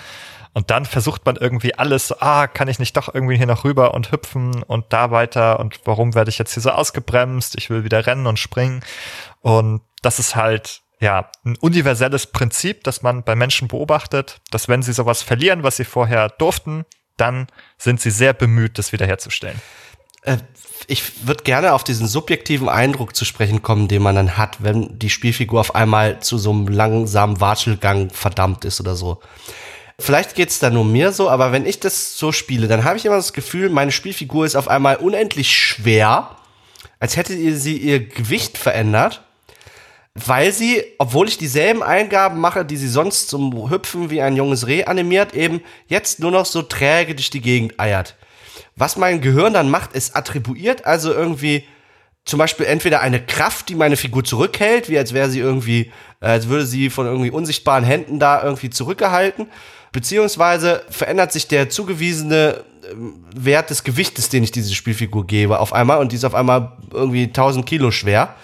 Und 0.53 0.71
dann 0.71 0.85
versucht 0.85 1.25
man 1.27 1.35
irgendwie 1.35 1.75
alles, 1.75 2.11
ah, 2.21 2.47
kann 2.47 2.67
ich 2.67 2.79
nicht 2.79 2.97
doch 2.97 3.13
irgendwie 3.13 3.37
hier 3.37 3.45
noch 3.45 3.63
rüber 3.63 3.93
und 3.93 4.11
hüpfen 4.11 4.63
und 4.63 4.91
da 4.91 5.11
weiter 5.11 5.59
und 5.59 5.79
warum 5.85 6.15
werde 6.15 6.29
ich 6.29 6.39
jetzt 6.39 6.55
hier 6.55 6.63
so 6.63 6.71
ausgebremst? 6.71 7.55
Ich 7.55 7.69
will 7.69 7.83
wieder 7.83 8.07
rennen 8.07 8.25
und 8.25 8.39
springen. 8.39 8.83
Und 9.41 9.81
das 10.01 10.17
ist 10.17 10.35
halt 10.35 10.81
ja, 11.01 11.29
ein 11.43 11.57
universelles 11.57 12.27
Prinzip, 12.27 12.83
das 12.83 13.01
man 13.01 13.23
bei 13.23 13.35
Menschen 13.35 13.67
beobachtet, 13.67 14.39
dass 14.51 14.69
wenn 14.69 14.83
sie 14.83 14.93
sowas 14.93 15.23
verlieren, 15.23 15.63
was 15.63 15.77
sie 15.77 15.83
vorher 15.83 16.29
durften, 16.29 16.85
dann 17.17 17.47
sind 17.77 17.99
sie 17.99 18.11
sehr 18.11 18.33
bemüht, 18.33 18.77
das 18.77 18.93
wiederherzustellen. 18.93 19.59
Äh, 20.21 20.37
ich 20.87 21.25
würde 21.27 21.43
gerne 21.43 21.73
auf 21.73 21.83
diesen 21.83 22.07
subjektiven 22.07 22.69
Eindruck 22.69 23.15
zu 23.15 23.25
sprechen 23.25 23.63
kommen, 23.63 23.87
den 23.87 24.03
man 24.03 24.15
dann 24.15 24.37
hat, 24.37 24.63
wenn 24.63 24.99
die 24.99 25.09
Spielfigur 25.09 25.59
auf 25.59 25.73
einmal 25.73 26.19
zu 26.19 26.37
so 26.37 26.51
einem 26.51 26.67
langsamen 26.67 27.41
Watschelgang 27.41 28.11
verdammt 28.11 28.63
ist 28.63 28.79
oder 28.79 28.95
so. 28.95 29.19
Vielleicht 29.99 30.35
geht's 30.35 30.59
da 30.59 30.69
nur 30.69 30.85
mir 30.85 31.11
so, 31.11 31.29
aber 31.29 31.51
wenn 31.51 31.65
ich 31.65 31.79
das 31.79 32.17
so 32.17 32.31
spiele, 32.31 32.67
dann 32.67 32.83
habe 32.83 32.97
ich 32.97 33.05
immer 33.05 33.17
das 33.17 33.33
Gefühl, 33.33 33.69
meine 33.69 33.91
Spielfigur 33.91 34.45
ist 34.45 34.55
auf 34.55 34.67
einmal 34.67 34.97
unendlich 34.97 35.55
schwer, 35.55 36.35
als 36.99 37.17
hätte 37.17 37.33
sie 37.57 37.77
ihr 37.77 38.07
Gewicht 38.07 38.57
verändert 38.57 39.23
weil 40.13 40.51
sie, 40.51 40.83
obwohl 40.97 41.27
ich 41.27 41.37
dieselben 41.37 41.83
Eingaben 41.83 42.39
mache, 42.39 42.65
die 42.65 42.77
sie 42.77 42.89
sonst 42.89 43.29
zum 43.29 43.69
Hüpfen 43.69 44.09
wie 44.09 44.21
ein 44.21 44.35
junges 44.35 44.67
Reh 44.67 44.83
animiert, 44.83 45.33
eben 45.33 45.61
jetzt 45.87 46.19
nur 46.19 46.31
noch 46.31 46.45
so 46.45 46.61
träge 46.61 47.15
durch 47.15 47.29
die 47.29 47.41
Gegend 47.41 47.79
eiert. 47.79 48.15
Was 48.75 48.97
mein 48.97 49.21
Gehirn 49.21 49.53
dann 49.53 49.69
macht, 49.69 49.93
ist 49.93 50.15
attribuiert 50.15 50.85
also 50.85 51.13
irgendwie 51.13 51.65
zum 52.25 52.37
Beispiel 52.37 52.65
entweder 52.65 53.01
eine 53.01 53.23
Kraft, 53.25 53.69
die 53.69 53.75
meine 53.75 53.97
Figur 53.97 54.23
zurückhält, 54.23 54.89
wie 54.89 54.97
als 54.97 55.13
wäre 55.13 55.29
sie 55.29 55.39
irgendwie, 55.39 55.91
äh, 56.19 56.27
als 56.27 56.47
würde 56.47 56.65
sie 56.65 56.89
von 56.89 57.05
irgendwie 57.07 57.31
unsichtbaren 57.31 57.83
Händen 57.83 58.19
da 58.19 58.43
irgendwie 58.43 58.69
zurückgehalten, 58.69 59.47
beziehungsweise 59.91 60.83
verändert 60.89 61.31
sich 61.31 61.47
der 61.47 61.69
zugewiesene 61.69 62.63
ähm, 62.91 63.25
Wert 63.35 63.69
des 63.69 63.83
Gewichtes, 63.83 64.29
den 64.29 64.43
ich 64.43 64.51
diese 64.51 64.75
Spielfigur 64.75 65.25
gebe, 65.25 65.59
auf 65.59 65.73
einmal 65.73 65.99
und 65.99 66.11
die 66.11 66.17
ist 66.17 66.25
auf 66.25 66.35
einmal 66.35 66.77
irgendwie 66.91 67.23
1000 67.23 67.65
Kilo 67.65 67.91
schwer 67.91 68.35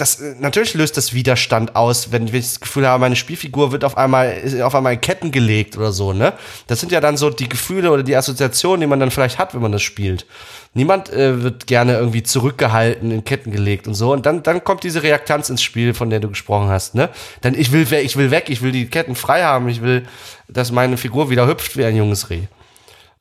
das 0.00 0.20
äh, 0.20 0.34
natürlich 0.38 0.74
löst 0.74 0.96
das 0.96 1.12
Widerstand 1.12 1.76
aus, 1.76 2.12
wenn 2.12 2.26
ich 2.26 2.32
das 2.32 2.60
Gefühl 2.60 2.86
habe, 2.86 3.00
meine 3.00 3.16
Spielfigur 3.16 3.72
wird 3.72 3.84
auf 3.84 3.96
einmal 3.96 4.42
auf 4.62 4.74
einmal 4.74 4.94
in 4.94 5.00
Ketten 5.00 5.30
gelegt 5.30 5.76
oder 5.76 5.92
so, 5.92 6.12
ne? 6.12 6.32
Das 6.66 6.80
sind 6.80 6.92
ja 6.92 7.00
dann 7.00 7.16
so 7.16 7.30
die 7.30 7.48
Gefühle 7.48 7.90
oder 7.90 8.02
die 8.02 8.16
Assoziationen, 8.16 8.80
die 8.80 8.86
man 8.86 9.00
dann 9.00 9.10
vielleicht 9.10 9.38
hat, 9.38 9.54
wenn 9.54 9.62
man 9.62 9.72
das 9.72 9.82
spielt. 9.82 10.26
Niemand 10.72 11.12
äh, 11.12 11.42
wird 11.42 11.66
gerne 11.66 11.94
irgendwie 11.94 12.22
zurückgehalten, 12.22 13.10
in 13.10 13.24
Ketten 13.24 13.50
gelegt 13.50 13.86
und 13.86 13.94
so 13.94 14.12
und 14.12 14.24
dann 14.26 14.42
dann 14.42 14.64
kommt 14.64 14.84
diese 14.84 15.02
Reaktanz 15.02 15.50
ins 15.50 15.62
Spiel, 15.62 15.94
von 15.94 16.10
der 16.10 16.20
du 16.20 16.28
gesprochen 16.28 16.68
hast, 16.68 16.94
ne? 16.94 17.10
Dann 17.42 17.54
ich 17.54 17.72
will 17.72 17.86
ich 17.92 18.16
will 18.16 18.30
weg, 18.30 18.44
ich 18.48 18.62
will 18.62 18.72
die 18.72 18.86
Ketten 18.86 19.14
frei 19.14 19.42
haben, 19.42 19.68
ich 19.68 19.82
will, 19.82 20.06
dass 20.48 20.72
meine 20.72 20.96
Figur 20.96 21.30
wieder 21.30 21.46
hüpft 21.46 21.76
wie 21.76 21.84
ein 21.84 21.96
junges 21.96 22.30
Reh. 22.30 22.44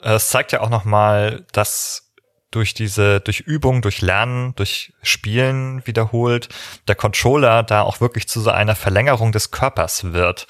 Es 0.02 0.30
zeigt 0.30 0.54
ja 0.54 0.62
auch 0.62 0.70
noch 0.70 0.86
mal, 0.86 1.46
dass 1.52 2.09
durch 2.52 2.74
diese, 2.74 3.20
durch 3.20 3.42
Übung, 3.42 3.82
durch 3.82 4.02
Lernen, 4.02 4.56
durch 4.56 4.94
Spielen 5.02 5.86
wiederholt, 5.86 6.50
der 6.88 6.96
Controller 6.96 7.64
da 7.64 7.82
auch 7.82 8.02
wirklich 8.02 8.28
zu 8.28 8.42
so 8.42 8.50
einer 8.50 8.76
Verlängerung 8.76 9.32
des 9.32 9.52
Körpers 9.52 10.14
wird 10.14 10.48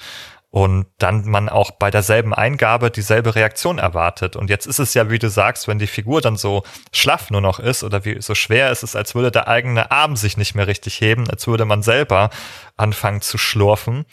und 0.50 0.86
dann 0.98 1.28
man 1.28 1.48
auch 1.48 1.70
bei 1.70 1.90
derselben 1.90 2.34
Eingabe 2.34 2.90
dieselbe 2.90 3.36
Reaktion 3.36 3.78
erwartet. 3.78 4.34
Und 4.34 4.50
jetzt 4.50 4.66
ist 4.66 4.80
es 4.80 4.94
ja, 4.94 5.08
wie 5.08 5.20
du 5.20 5.30
sagst, 5.30 5.68
wenn 5.68 5.78
die 5.78 5.86
Figur 5.86 6.20
dann 6.20 6.36
so 6.36 6.64
schlaff 6.92 7.30
nur 7.30 7.40
noch 7.40 7.60
ist 7.60 7.84
oder 7.84 8.04
wie 8.04 8.20
so 8.20 8.34
schwer 8.34 8.72
ist 8.72 8.82
es, 8.82 8.96
als 8.96 9.14
würde 9.14 9.30
der 9.30 9.46
eigene 9.46 9.92
Arm 9.92 10.16
sich 10.16 10.36
nicht 10.36 10.56
mehr 10.56 10.66
richtig 10.66 11.00
heben, 11.00 11.30
als 11.30 11.46
würde 11.46 11.64
man 11.64 11.82
selber 11.82 12.30
anfangen 12.76 13.20
zu 13.20 13.38
schlurfen 13.38 14.06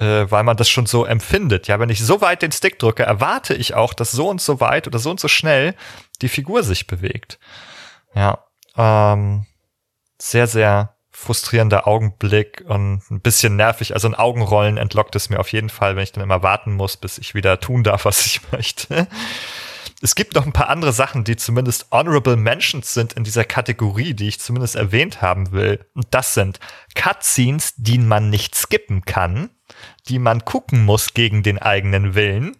äh, 0.00 0.30
weil 0.30 0.44
man 0.44 0.56
das 0.56 0.70
schon 0.70 0.86
so 0.86 1.04
empfindet. 1.04 1.68
Ja, 1.68 1.78
wenn 1.78 1.90
ich 1.90 2.02
so 2.02 2.22
weit 2.22 2.42
den 2.42 2.52
Stick 2.52 2.78
drücke, 2.78 3.02
erwarte 3.02 3.54
ich 3.54 3.74
auch, 3.74 3.92
dass 3.92 4.10
so 4.10 4.28
und 4.28 4.40
so 4.40 4.58
weit 4.60 4.86
oder 4.86 4.98
so 4.98 5.10
und 5.10 5.20
so 5.20 5.28
schnell 5.28 5.74
die 6.22 6.30
Figur 6.30 6.62
sich 6.62 6.86
bewegt. 6.86 7.38
Ja, 8.14 8.46
ähm, 8.76 9.44
sehr, 10.18 10.46
sehr 10.46 10.94
frustrierender 11.10 11.86
Augenblick 11.86 12.64
und 12.66 13.02
ein 13.10 13.20
bisschen 13.20 13.56
nervig. 13.56 13.92
Also 13.92 14.08
ein 14.08 14.14
Augenrollen 14.14 14.78
entlockt 14.78 15.14
es 15.16 15.28
mir 15.28 15.38
auf 15.38 15.52
jeden 15.52 15.68
Fall, 15.68 15.96
wenn 15.96 16.02
ich 16.02 16.12
dann 16.12 16.24
immer 16.24 16.42
warten 16.42 16.72
muss, 16.72 16.96
bis 16.96 17.18
ich 17.18 17.34
wieder 17.34 17.60
tun 17.60 17.84
darf, 17.84 18.06
was 18.06 18.24
ich 18.24 18.40
möchte. 18.52 19.06
Es 20.00 20.14
gibt 20.14 20.34
noch 20.34 20.46
ein 20.46 20.54
paar 20.54 20.70
andere 20.70 20.94
Sachen, 20.94 21.24
die 21.24 21.36
zumindest 21.36 21.88
honorable 21.90 22.36
Mentions 22.36 22.94
sind 22.94 23.12
in 23.12 23.24
dieser 23.24 23.44
Kategorie, 23.44 24.14
die 24.14 24.28
ich 24.28 24.40
zumindest 24.40 24.76
erwähnt 24.76 25.20
haben 25.20 25.52
will. 25.52 25.84
Und 25.92 26.06
das 26.10 26.32
sind 26.32 26.58
Cutscenes, 26.94 27.74
die 27.76 27.98
man 27.98 28.30
nicht 28.30 28.54
skippen 28.54 29.04
kann 29.04 29.50
die 30.08 30.18
man 30.18 30.44
gucken 30.44 30.84
muss 30.84 31.14
gegen 31.14 31.42
den 31.42 31.58
eigenen 31.58 32.14
Willen. 32.14 32.56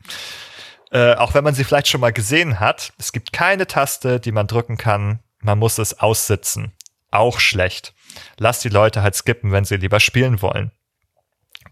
Äh, 0.90 1.14
auch 1.14 1.34
wenn 1.34 1.44
man 1.44 1.54
sie 1.54 1.64
vielleicht 1.64 1.88
schon 1.88 2.00
mal 2.00 2.12
gesehen 2.12 2.60
hat. 2.60 2.92
Es 2.98 3.12
gibt 3.12 3.32
keine 3.32 3.66
Taste, 3.66 4.18
die 4.20 4.32
man 4.32 4.46
drücken 4.46 4.76
kann. 4.76 5.20
Man 5.40 5.58
muss 5.58 5.78
es 5.78 5.98
aussitzen. 6.00 6.72
Auch 7.10 7.40
schlecht. 7.40 7.94
Lass 8.38 8.60
die 8.60 8.68
Leute 8.68 9.02
halt 9.02 9.14
skippen, 9.14 9.52
wenn 9.52 9.64
sie 9.64 9.76
lieber 9.76 10.00
spielen 10.00 10.42
wollen. 10.42 10.72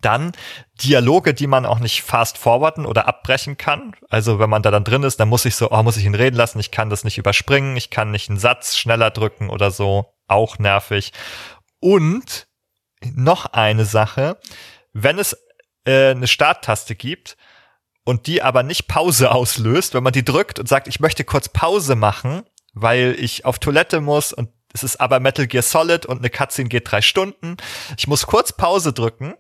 Dann 0.01 0.33
Dialoge, 0.81 1.35
die 1.35 1.49
man 1.49 1.67
auch 1.67 1.81
nicht 1.81 2.03
fast 2.03 2.39
forwarden 2.39 2.87
oder 2.87 3.09
abbrechen 3.09 3.57
kann. 3.57 3.97
Also 4.09 4.39
wenn 4.39 4.51
man 4.51 4.63
da 4.63 4.71
dann 4.71 4.85
drin 4.85 5.03
ist, 5.03 5.19
dann 5.19 5.29
muss 5.29 5.45
ich 5.45 5.57
so, 5.57 5.73
oh, 5.73 5.83
muss 5.83 5.97
ich 5.97 6.05
ihn 6.05 6.15
reden 6.15 6.37
lassen, 6.37 6.61
ich 6.61 6.71
kann 6.71 6.89
das 6.89 7.03
nicht 7.03 7.19
überspringen, 7.19 7.77
ich 7.77 7.91
kann 7.91 8.13
nicht 8.13 8.29
einen 8.29 8.39
Satz 8.39 8.77
schneller 8.77 9.11
drücken 9.11 9.51
oder 9.51 9.73
so. 9.73 10.15
Auch 10.29 10.59
nervig. 10.59 11.13
Und 11.81 12.47
noch 13.03 13.47
eine 13.47 13.85
Sache, 13.85 14.39
wenn 15.03 15.19
es 15.19 15.37
äh, 15.85 16.11
eine 16.11 16.27
Starttaste 16.27 16.95
gibt 16.95 17.37
und 18.05 18.27
die 18.27 18.43
aber 18.43 18.63
nicht 18.63 18.89
Pause 18.89 19.31
auslöst, 19.33 19.95
wenn 19.95 20.03
man 20.03 20.13
die 20.13 20.25
drückt 20.25 20.59
und 20.59 20.69
sagt, 20.69 20.89
ich 20.89 21.01
möchte 21.01 21.25
kurz 21.25 21.49
Pause 21.49 21.95
machen, 21.95 22.43
weil 22.75 23.17
ich 23.19 23.45
auf 23.45 23.59
Toilette 23.59 24.01
muss 24.01 24.33
und 24.33 24.51
es 24.75 24.83
ist 24.83 25.01
aber 25.01 25.19
Metal 25.19 25.47
Gear 25.47 25.63
Solid 25.63 26.05
und 26.05 26.19
eine 26.19 26.29
Cutscene 26.29 26.69
geht 26.69 26.91
drei 26.91 27.01
Stunden. 27.01 27.57
Ich 27.97 28.07
muss 28.07 28.27
kurz 28.27 28.53
Pause 28.53 28.93
drücken 28.93 29.35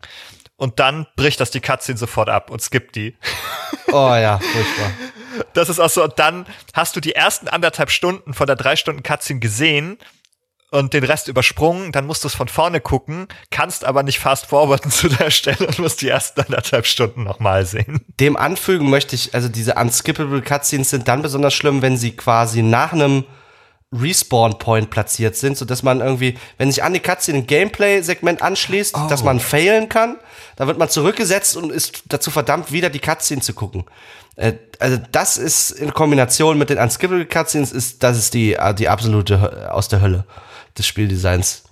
und 0.57 0.81
dann 0.81 1.07
bricht 1.17 1.39
das 1.41 1.51
die 1.51 1.61
Cutscene 1.61 1.99
sofort 1.99 2.31
ab 2.31 2.51
und 2.51 2.61
skippt 2.61 2.97
die. 2.97 3.17
Oh 3.91 4.15
ja, 4.15 4.39
furchtbar. 4.39 4.91
Das 5.55 5.71
ist 5.71 5.81
auch 5.81 5.89
so, 5.89 6.05
und 6.05 6.19
dann 6.19 6.45
hast 6.75 6.95
du 6.95 7.01
die 7.01 7.15
ersten 7.15 7.49
anderthalb 7.49 7.91
Stunden 7.91 8.35
von 8.35 8.47
der 8.47 8.55
drei 8.55 8.77
Stunden 8.77 9.03
Cutscene 9.03 9.41
gesehen 9.41 9.97
und 10.71 10.93
den 10.93 11.05
Rest 11.05 11.29
übersprungen, 11.29 11.93
dann 11.93 12.07
musst 12.07 12.25
du 12.25 12.29
es 12.29 12.35
von 12.35 12.49
vorne 12.49 12.81
gucken, 12.81 13.27
kannst 13.51 13.85
aber 13.85 14.03
nicht 14.03 14.19
fast 14.19 14.47
forwarden 14.47 14.91
zu 14.91 15.09
der 15.09 15.31
Stelle 15.31 15.67
und 15.67 15.79
musst 15.79 16.03
die 16.03 16.09
ersten 16.09 16.41
anderthalb 16.43 16.87
Stunden 16.87 17.25
nochmal 17.25 17.65
sehen. 17.65 18.01
Dem 18.21 18.37
anfügen 18.37 18.91
möchte 18.91 19.15
ich, 19.15 19.35
also 19.35 19.49
diese 19.49 19.75
unskippable 19.75 20.43
Cutscenes 20.43 20.91
sind 20.91 21.09
dann 21.09 21.23
besonders 21.23 21.55
schlimm, 21.55 21.83
wenn 21.83 21.97
sie 21.97 22.13
quasi 22.13 22.63
nach 22.63 22.93
einem 22.93 23.25
Respawn-Point 23.91 24.91
platziert 24.91 25.35
sind, 25.35 25.57
so 25.57 25.65
dass 25.65 25.83
man 25.83 26.01
irgendwie, 26.01 26.37
wenn 26.59 26.71
sich 26.71 26.83
an 26.83 26.93
die 26.93 27.01
Cutscene 27.01 27.39
ein 27.39 27.47
Gameplay-Segment 27.47 28.43
anschließt, 28.43 28.95
oh. 28.95 29.09
dass 29.09 29.25
man 29.25 29.41
failen 29.41 29.89
kann, 29.89 30.17
dann 30.57 30.69
wird 30.69 30.77
man 30.77 30.91
zurückgesetzt 30.91 31.57
und 31.57 31.73
ist 31.73 32.03
dazu 32.09 32.31
verdammt, 32.31 32.71
wieder 32.71 32.91
die 32.91 32.99
Cutscene 32.99 33.41
zu 33.41 33.55
gucken. 33.55 33.85
Äh, 34.37 34.55
also 34.79 34.99
das 35.11 35.39
ist 35.39 35.71
in 35.71 35.95
Kombination 35.95 36.59
mit 36.59 36.69
den 36.69 36.77
unskippable 36.77 37.25
Cutscenes, 37.25 37.73
ist, 37.73 38.03
das 38.03 38.19
ist 38.19 38.35
die, 38.35 38.59
die 38.79 38.91
absolute 38.91 39.73
aus 39.73 39.89
der 39.89 40.03
Hölle 40.03 40.27
des 40.79 40.87
Spieldesigns. 40.87 41.65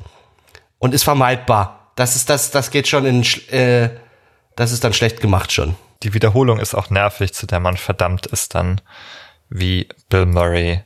Und 0.79 0.95
ist 0.95 1.05
vermeidbar. 1.05 1.93
Das 1.97 2.17
ist 2.17 2.29
das, 2.29 2.51
das 2.51 2.71
geht 2.71 2.89
schon 2.89 3.07
in, 3.07 3.23
äh, 3.51 3.91
das 4.57 4.73
ist 4.73 4.85
dann 4.85 4.93
schlecht 4.93 5.21
gemacht 5.21 5.53
schon. 5.53 5.77
Die 6.03 6.13
Wiederholung 6.13 6.61
ist 6.61 6.75
auch 6.75 6.91
nervig, 6.91 7.33
zu 7.33 7.47
der 7.47 7.61
man 7.61 7.77
verdammt 7.77 8.27
ist 8.27 8.55
dann, 8.55 8.81
wie 9.49 9.89
Bill 10.09 10.27
Murray 10.27 10.83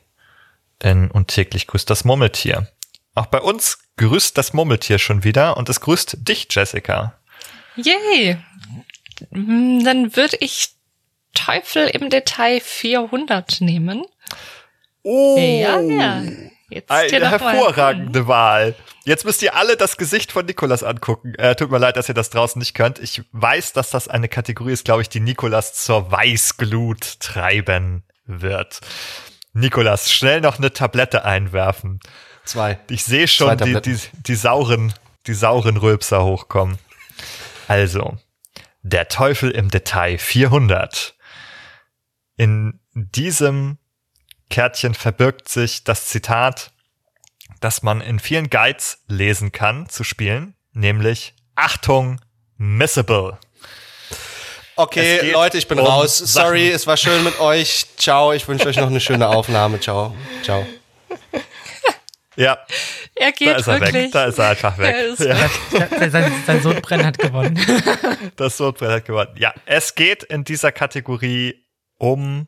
in 0.81 1.11
Und 1.11 1.27
täglich 1.27 1.67
grüßt 1.67 1.89
das 1.89 2.05
Murmeltier. 2.05 2.67
Auch 3.13 3.27
bei 3.27 3.41
uns 3.41 3.79
grüßt 3.97 4.37
das 4.37 4.53
Murmeltier 4.53 4.99
schon 4.99 5.23
wieder 5.23 5.57
und 5.57 5.69
es 5.69 5.81
grüßt 5.81 6.17
dich, 6.27 6.47
Jessica. 6.49 7.13
Yay! 7.75 8.37
Dann 9.29 10.15
würde 10.15 10.37
ich 10.39 10.69
Teufel 11.33 11.87
im 11.87 12.09
Detail 12.09 12.59
400 12.59 13.61
nehmen. 13.61 14.05
Oh! 15.03 15.37
Ja, 15.37 15.79
ja. 15.79 16.23
Jetzt 16.71 16.89
Eine 16.89 17.29
hervorragende 17.29 18.27
Wahl. 18.27 18.75
Jetzt 19.03 19.25
müsst 19.25 19.41
ihr 19.41 19.55
alle 19.55 19.75
das 19.75 19.97
Gesicht 19.97 20.31
von 20.31 20.45
Nikolas 20.45 20.83
angucken. 20.83 21.35
Äh, 21.35 21.55
tut 21.55 21.69
mir 21.69 21.79
leid, 21.79 21.97
dass 21.97 22.07
ihr 22.07 22.15
das 22.15 22.29
draußen 22.29 22.59
nicht 22.59 22.75
könnt. 22.75 22.97
Ich 22.99 23.23
weiß, 23.33 23.73
dass 23.73 23.89
das 23.89 24.07
eine 24.07 24.29
Kategorie 24.29 24.71
ist, 24.71 24.85
glaube 24.85 25.01
ich, 25.01 25.09
die 25.09 25.19
Nikolas 25.19 25.73
zur 25.73 26.11
Weißglut 26.11 27.19
treiben 27.19 28.03
wird. 28.25 28.79
Nikolas, 29.51 30.13
schnell 30.13 30.39
noch 30.39 30.59
eine 30.59 30.71
Tablette 30.71 31.25
einwerfen. 31.25 31.99
Zwei. 32.45 32.79
Ich 32.89 33.03
sehe 33.03 33.27
schon 33.27 33.57
die, 33.57 33.81
die, 33.81 33.97
die 34.13 34.35
sauren, 34.35 34.93
die 35.27 35.33
sauren 35.33 35.75
Rülpser 35.75 36.23
hochkommen. 36.23 36.77
Also, 37.67 38.17
der 38.81 39.09
Teufel 39.09 39.51
im 39.51 39.69
Detail 39.69 40.17
400. 40.17 41.15
In 42.37 42.79
diesem 42.93 43.77
Kärtchen 44.51 44.93
verbirgt 44.93 45.49
sich 45.49 45.83
das 45.83 46.05
Zitat, 46.05 46.71
das 47.59 47.81
man 47.81 48.01
in 48.01 48.19
vielen 48.19 48.51
Guides 48.51 48.99
lesen 49.07 49.51
kann 49.51 49.89
zu 49.89 50.03
spielen, 50.03 50.53
nämlich 50.73 51.33
Achtung, 51.55 52.21
missable. 52.57 53.39
Okay, 54.75 55.31
Leute, 55.31 55.57
ich 55.57 55.67
bin 55.67 55.79
um 55.79 55.85
raus. 55.85 56.17
Sorry, 56.17 56.65
Sachen. 56.65 56.75
es 56.75 56.87
war 56.87 56.97
schön 56.97 57.23
mit 57.23 57.39
euch. 57.39 57.85
Ciao, 57.97 58.33
ich 58.33 58.47
wünsche 58.47 58.67
euch 58.67 58.77
noch 58.77 58.87
eine 58.87 58.99
schöne 58.99 59.27
Aufnahme. 59.27 59.79
Ciao. 59.79 60.15
Ciao. 60.43 60.65
Ja. 62.35 62.57
Er 63.15 63.31
geht 63.33 63.49
da 63.49 63.55
ist 63.57 63.67
er 63.67 63.73
wirklich. 63.79 63.93
weg. 63.93 64.11
Da 64.13 64.25
ist 64.25 64.39
er 64.39 64.49
einfach 64.49 64.77
weg. 64.77 64.95
Er 65.19 65.27
ja. 65.27 66.09
sein, 66.09 66.31
sein 66.47 66.61
Sodbrennen 66.61 67.05
hat 67.05 67.17
gewonnen. 67.17 67.59
Das 68.37 68.57
Sodbrennen 68.57 68.95
hat 68.95 69.05
gewonnen. 69.05 69.35
Ja, 69.37 69.53
es 69.65 69.95
geht 69.95 70.23
in 70.23 70.43
dieser 70.43 70.71
Kategorie 70.71 71.65
um 71.97 72.47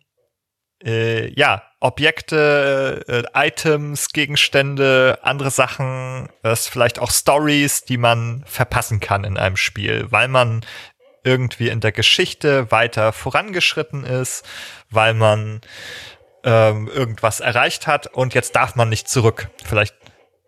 äh, 0.86 1.32
ja, 1.40 1.64
Objekte, 1.80 3.04
äh, 3.08 3.48
Items, 3.48 4.10
Gegenstände, 4.10 5.20
andere 5.22 5.52
Sachen, 5.52 6.30
es 6.42 6.68
vielleicht 6.68 7.00
auch 7.00 7.12
Stories, 7.12 7.84
die 7.84 7.98
man 7.98 8.44
verpassen 8.46 9.00
kann 9.00 9.24
in 9.24 9.38
einem 9.38 9.58
Spiel, 9.58 10.08
weil 10.10 10.28
man 10.28 10.66
irgendwie 11.24 11.70
in 11.70 11.80
der 11.80 11.92
Geschichte 11.92 12.72
weiter 12.72 13.14
vorangeschritten 13.14 14.04
ist, 14.04 14.46
weil 14.90 15.14
man 15.14 15.62
ähm, 16.44 16.90
irgendwas 16.94 17.40
erreicht 17.40 17.88
hat 17.88 18.08
und 18.08 18.34
jetzt 18.34 18.56
darf 18.56 18.76
man 18.76 18.90
nicht 18.90 19.08
zurück. 19.08 19.50
Vielleicht 19.64 19.96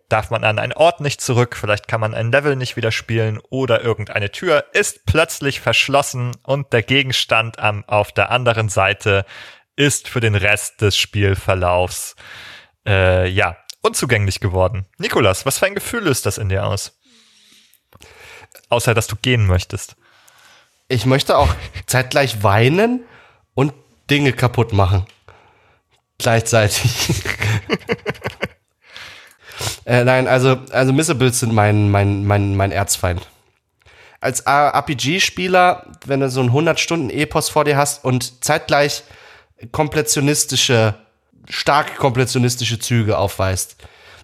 darf 0.10 0.30
man 0.30 0.44
an 0.44 0.60
einen 0.60 0.74
Ort 0.74 1.02
nicht 1.02 1.20
zurück, 1.20 1.56
vielleicht 1.60 1.88
kann 1.88 2.00
man 2.00 2.14
ein 2.14 2.32
Level 2.32 2.56
nicht 2.56 2.76
wieder 2.76 2.92
spielen 2.92 3.40
oder 3.50 3.82
irgendeine 3.82 4.32
Tür 4.32 4.66
ist 4.74 5.06
plötzlich 5.06 5.62
verschlossen 5.62 6.32
und 6.44 6.74
der 6.74 6.84
Gegenstand 6.84 7.58
am, 7.60 7.84
auf 7.88 8.12
der 8.12 8.30
anderen 8.30 8.70
Seite 8.70 9.26
ist 9.76 10.08
für 10.08 10.20
den 10.20 10.36
Rest 10.36 10.82
des 10.82 10.98
Spielverlaufs 10.98 12.16
äh, 12.88 13.28
ja 13.28 13.58
unzugänglich 13.82 14.40
geworden. 14.40 14.86
Nikolas, 14.98 15.46
was 15.46 15.60
für 15.60 15.68
ein 15.68 15.76
Gefühl 15.76 16.04
löst 16.04 16.26
das 16.26 16.38
in 16.38 16.50
dir 16.50 16.66
aus? 16.66 16.98
Außer, 18.70 18.94
dass 18.94 19.08
du 19.08 19.16
gehen 19.16 19.46
möchtest. 19.46 19.96
Ich 20.88 21.06
möchte 21.06 21.38
auch 21.38 21.54
zeitgleich 21.86 22.44
weinen 22.44 23.04
und 23.54 23.74
Dinge 24.10 24.34
kaputt 24.34 24.74
machen. 24.74 25.06
Gleichzeitig. 26.18 27.12
äh, 29.86 30.04
nein, 30.04 30.28
also, 30.28 30.58
also 30.72 30.94
Missables 30.94 31.40
sind 31.40 31.54
mein, 31.54 31.90
mein, 31.90 32.26
mein, 32.26 32.56
mein 32.56 32.72
Erzfeind. 32.72 33.28
Als 34.22 34.42
RPG-Spieler, 34.42 35.92
wenn 36.06 36.22
du 36.22 36.30
so 36.30 36.42
ein 36.42 36.52
100-Stunden-Epos 36.52 37.50
vor 37.50 37.66
dir 37.66 37.78
hast 37.78 38.04
und 38.04 38.44
zeitgleich 38.44 39.04
komplettionistische, 39.72 40.96
stark 41.50 41.98
komplettionistische 41.98 42.80
Züge 42.80 43.18
aufweist, 43.18 43.78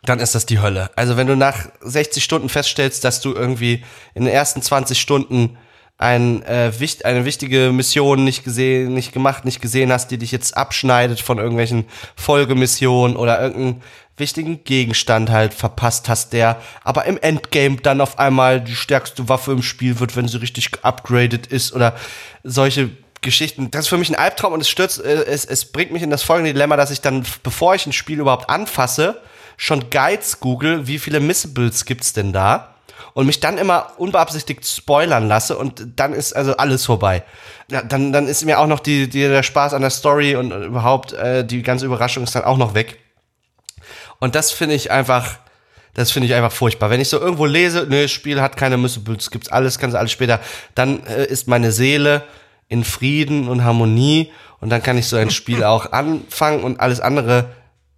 dann 0.04 0.20
ist 0.20 0.34
das 0.34 0.46
die 0.46 0.60
Hölle. 0.60 0.90
Also 0.96 1.18
wenn 1.18 1.28
du 1.28 1.36
nach 1.36 1.68
60 1.82 2.24
Stunden 2.24 2.50
feststellst, 2.50 3.04
dass 3.04 3.22
du 3.22 3.34
irgendwie 3.34 3.84
in 4.16 4.26
den 4.26 4.34
ersten 4.34 4.62
20 4.62 5.00
Stunden 5.00 5.58
ein, 6.02 6.42
äh, 6.44 6.80
wicht, 6.80 7.06
eine 7.06 7.26
wichtige 7.26 7.72
Mission 7.72 8.24
nicht 8.24 8.44
gesehen, 8.44 8.96
nicht 8.96 9.14
gemacht, 9.14 9.46
nicht 9.46 9.62
gesehen 9.62 9.92
hast, 9.92 10.10
die 10.10 10.18
dich 10.18 10.32
jetzt 10.32 10.58
abschneidet 10.58 11.20
von 11.20 11.38
irgendwelchen 11.38 11.86
Folgemissionen 12.16 13.16
oder 13.16 13.40
irgendeinen 13.40 13.84
wichtigen 14.18 14.64
Gegenstand 14.64 15.30
halt 15.30 15.54
verpasst 15.54 16.10
hast, 16.10 16.34
der 16.34 16.60
aber 16.84 17.06
im 17.06 17.20
Endgame 17.20 17.78
dann 17.78 18.02
auf 18.02 18.18
einmal 18.18 18.62
die 18.62 18.76
stärkste 18.76 19.30
Waffe 19.30 19.52
im 19.52 19.62
Spiel 19.62 20.00
wird, 20.00 20.16
wenn 20.16 20.28
sie 20.28 20.42
richtig 20.42 20.72
upgraded 20.84 21.46
ist 21.46 21.74
oder 21.74 21.96
solche 22.44 22.90
Geschichten. 23.22 23.72
Das 23.72 23.86
ist 23.86 23.88
für 23.90 23.98
mich 23.98 24.10
ein 24.10 24.16
Albtraum 24.16 24.54
und 24.54 24.62
es 24.62 24.70
stürzt, 24.70 25.04
äh, 25.04 25.26
es, 25.26 25.46
es 25.46 25.66
bringt 25.66 25.92
mich 25.92 26.04
in 26.04 26.10
das 26.10 26.24
folgende 26.24 26.54
Dilemma, 26.54 26.76
dass 26.76 26.92
ich 26.92 27.02
dann, 27.02 27.26
bevor 27.44 27.76
ich 27.76 27.86
ein 27.86 27.94
Spiel 27.94 28.20
überhaupt 28.20 28.50
anfasse, 28.50 29.22
schon 29.58 29.90
Guides 29.90 30.40
google, 30.40 30.88
wie 30.88 31.00
viele 31.00 31.20
Missables 31.20 31.86
gibt's 31.86 32.14
denn 32.14 32.34
da? 32.34 32.72
und 33.14 33.26
mich 33.26 33.40
dann 33.40 33.58
immer 33.58 33.94
unbeabsichtigt 33.98 34.66
spoilern 34.66 35.28
lasse 35.28 35.58
und 35.58 35.86
dann 35.96 36.14
ist 36.14 36.34
also 36.34 36.56
alles 36.58 36.86
vorbei. 36.86 37.24
Ja, 37.70 37.82
dann, 37.82 38.14
dann 38.14 38.28
ist 38.28 38.46
mir 38.46 38.60
auch 38.60 38.68
noch 38.68 38.80
die, 38.80 39.10
die, 39.10 39.22
der 39.22 39.44
Spaß 39.44 39.74
an 39.74 39.82
der 39.82 39.90
Story 39.90 40.36
und 40.36 40.52
überhaupt 40.52 41.14
äh, 41.14 41.46
die 41.46 41.62
ganze 41.62 41.86
Überraschung 41.86 42.24
ist 42.24 42.36
dann 42.36 42.44
auch 42.44 42.58
noch 42.58 42.74
weg. 42.74 43.00
Und 44.20 44.36
das 44.36 44.52
finde 44.52 44.76
ich 44.76 44.92
einfach, 44.92 45.40
das 45.94 46.12
finde 46.12 46.28
ich 46.28 46.34
einfach 46.36 46.52
furchtbar. 46.52 46.90
Wenn 46.90 47.02
ich 47.02 47.10
so 47.10 47.20
irgendwo 47.20 47.46
lese, 47.46 47.88
das 47.88 48.12
Spiel 48.12 48.42
hat 48.42 48.56
keine 48.56 48.78
Missables, 48.78 49.32
gibt's 49.32 49.50
alles, 49.50 49.80
kannst 49.80 49.96
alles 49.96 50.12
später, 50.12 50.40
dann 50.76 51.06
äh, 51.06 51.26
ist 51.26 51.48
meine 51.48 51.72
Seele 51.72 52.24
in 52.72 52.86
Frieden 52.86 53.50
und 53.50 53.64
Harmonie 53.66 54.32
und 54.62 54.70
dann 54.70 54.82
kann 54.82 54.98
ich 54.98 55.08
so 55.08 55.18
ein 55.18 55.30
Spiel 55.30 55.64
auch 55.66 55.92
anfangen 55.92 56.64
und 56.64 56.80
alles 56.80 57.02
andere. 57.02 57.50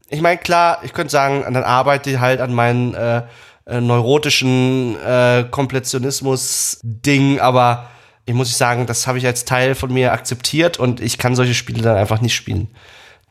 Ich 0.10 0.22
meine, 0.22 0.40
klar, 0.40 0.80
ich 0.84 0.94
könnte 0.94 1.12
sagen, 1.12 1.44
dann 1.54 1.64
arbeite 1.64 2.10
ich 2.10 2.20
halt 2.20 2.42
an 2.42 2.54
meinen 2.54 2.96
äh, 2.96 3.22
äh, 3.66 3.80
neurotischen 3.80 4.98
äh, 5.00 5.46
Komplettionismus-Ding, 5.50 7.40
aber 7.40 7.90
ich 8.26 8.34
muss 8.34 8.58
sagen, 8.58 8.88
das 8.88 9.06
habe 9.06 9.20
ich 9.20 9.28
als 9.28 9.46
Teil 9.46 9.76
von 9.76 9.94
mir 9.94 10.12
akzeptiert 10.12 10.80
und 10.80 11.02
ich 11.02 11.20
kann 11.20 11.36
solche 11.36 11.54
Spiele 11.54 11.84
dann 11.84 11.98
einfach 11.98 12.20
nicht 12.20 12.36
spielen. 12.36 12.70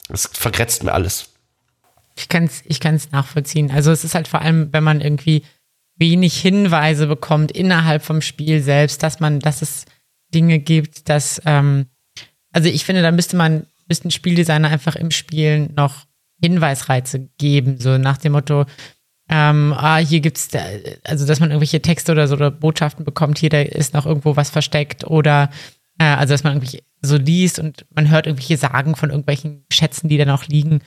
Das 0.08 0.30
vergrätzt 0.32 0.84
mir 0.84 0.92
alles. 0.92 1.30
Ich 2.14 2.28
kann 2.28 2.44
es 2.44 2.62
ich 2.66 2.78
kann's 2.78 3.10
nachvollziehen. 3.10 3.72
Also 3.72 3.90
es 3.90 4.04
ist 4.04 4.14
halt 4.14 4.28
vor 4.28 4.42
allem, 4.42 4.72
wenn 4.72 4.84
man 4.84 5.00
irgendwie 5.00 5.42
wenig 5.96 6.40
Hinweise 6.40 7.08
bekommt 7.08 7.50
innerhalb 7.50 8.02
vom 8.02 8.20
Spiel 8.20 8.62
selbst, 8.62 9.02
dass 9.02 9.18
man, 9.18 9.40
dass 9.40 9.62
es 9.62 9.86
Dinge 10.34 10.58
gibt, 10.58 11.08
dass, 11.08 11.40
ähm, 11.44 11.86
also 12.52 12.68
ich 12.68 12.84
finde, 12.84 13.02
da 13.02 13.10
müsste 13.10 13.36
man, 13.36 13.66
müssten 13.88 14.10
Spieldesigner 14.10 14.68
einfach 14.68 14.96
im 14.96 15.10
Spiel 15.10 15.68
noch 15.76 16.06
Hinweisreize 16.40 17.28
geben, 17.38 17.78
so 17.78 17.98
nach 17.98 18.18
dem 18.18 18.32
Motto, 18.32 18.64
ähm, 19.28 19.72
ah, 19.76 19.98
hier 19.98 20.20
gibt's, 20.20 20.48
da, 20.48 20.60
also 21.04 21.26
dass 21.26 21.40
man 21.40 21.50
irgendwelche 21.50 21.80
Texte 21.80 22.12
oder 22.12 22.28
so 22.28 22.34
oder 22.34 22.50
Botschaften 22.50 23.04
bekommt, 23.04 23.38
hier 23.38 23.50
da 23.50 23.60
ist 23.60 23.94
noch 23.94 24.04
irgendwo 24.04 24.36
was 24.36 24.50
versteckt 24.50 25.04
oder 25.04 25.50
äh, 25.98 26.04
also 26.04 26.34
dass 26.34 26.44
man 26.44 26.54
irgendwie 26.54 26.82
so 27.00 27.16
liest 27.16 27.58
und 27.58 27.86
man 27.94 28.10
hört 28.10 28.26
irgendwelche 28.26 28.56
Sagen 28.56 28.96
von 28.96 29.10
irgendwelchen 29.10 29.64
Schätzen, 29.72 30.08
die 30.08 30.18
da 30.18 30.24
noch 30.24 30.46
liegen 30.48 30.80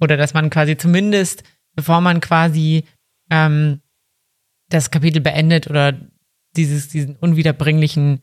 oder 0.00 0.16
dass 0.16 0.34
man 0.34 0.50
quasi 0.50 0.76
zumindest, 0.76 1.44
bevor 1.76 2.00
man 2.00 2.20
quasi 2.20 2.84
ähm, 3.30 3.80
das 4.68 4.90
Kapitel 4.90 5.20
beendet 5.20 5.68
oder 5.68 5.94
dieses, 6.56 6.88
diesen 6.88 7.16
unwiederbringlichen 7.16 8.22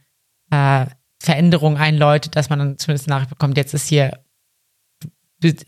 äh, 0.52 0.86
Veränderung 1.22 1.78
einläutet, 1.78 2.36
dass 2.36 2.50
man 2.50 2.60
dann 2.60 2.78
zumindest 2.78 3.08
nachbekommt, 3.08 3.58
jetzt 3.58 3.74
ist 3.74 3.88
hier, 3.88 4.20
bis, 5.40 5.66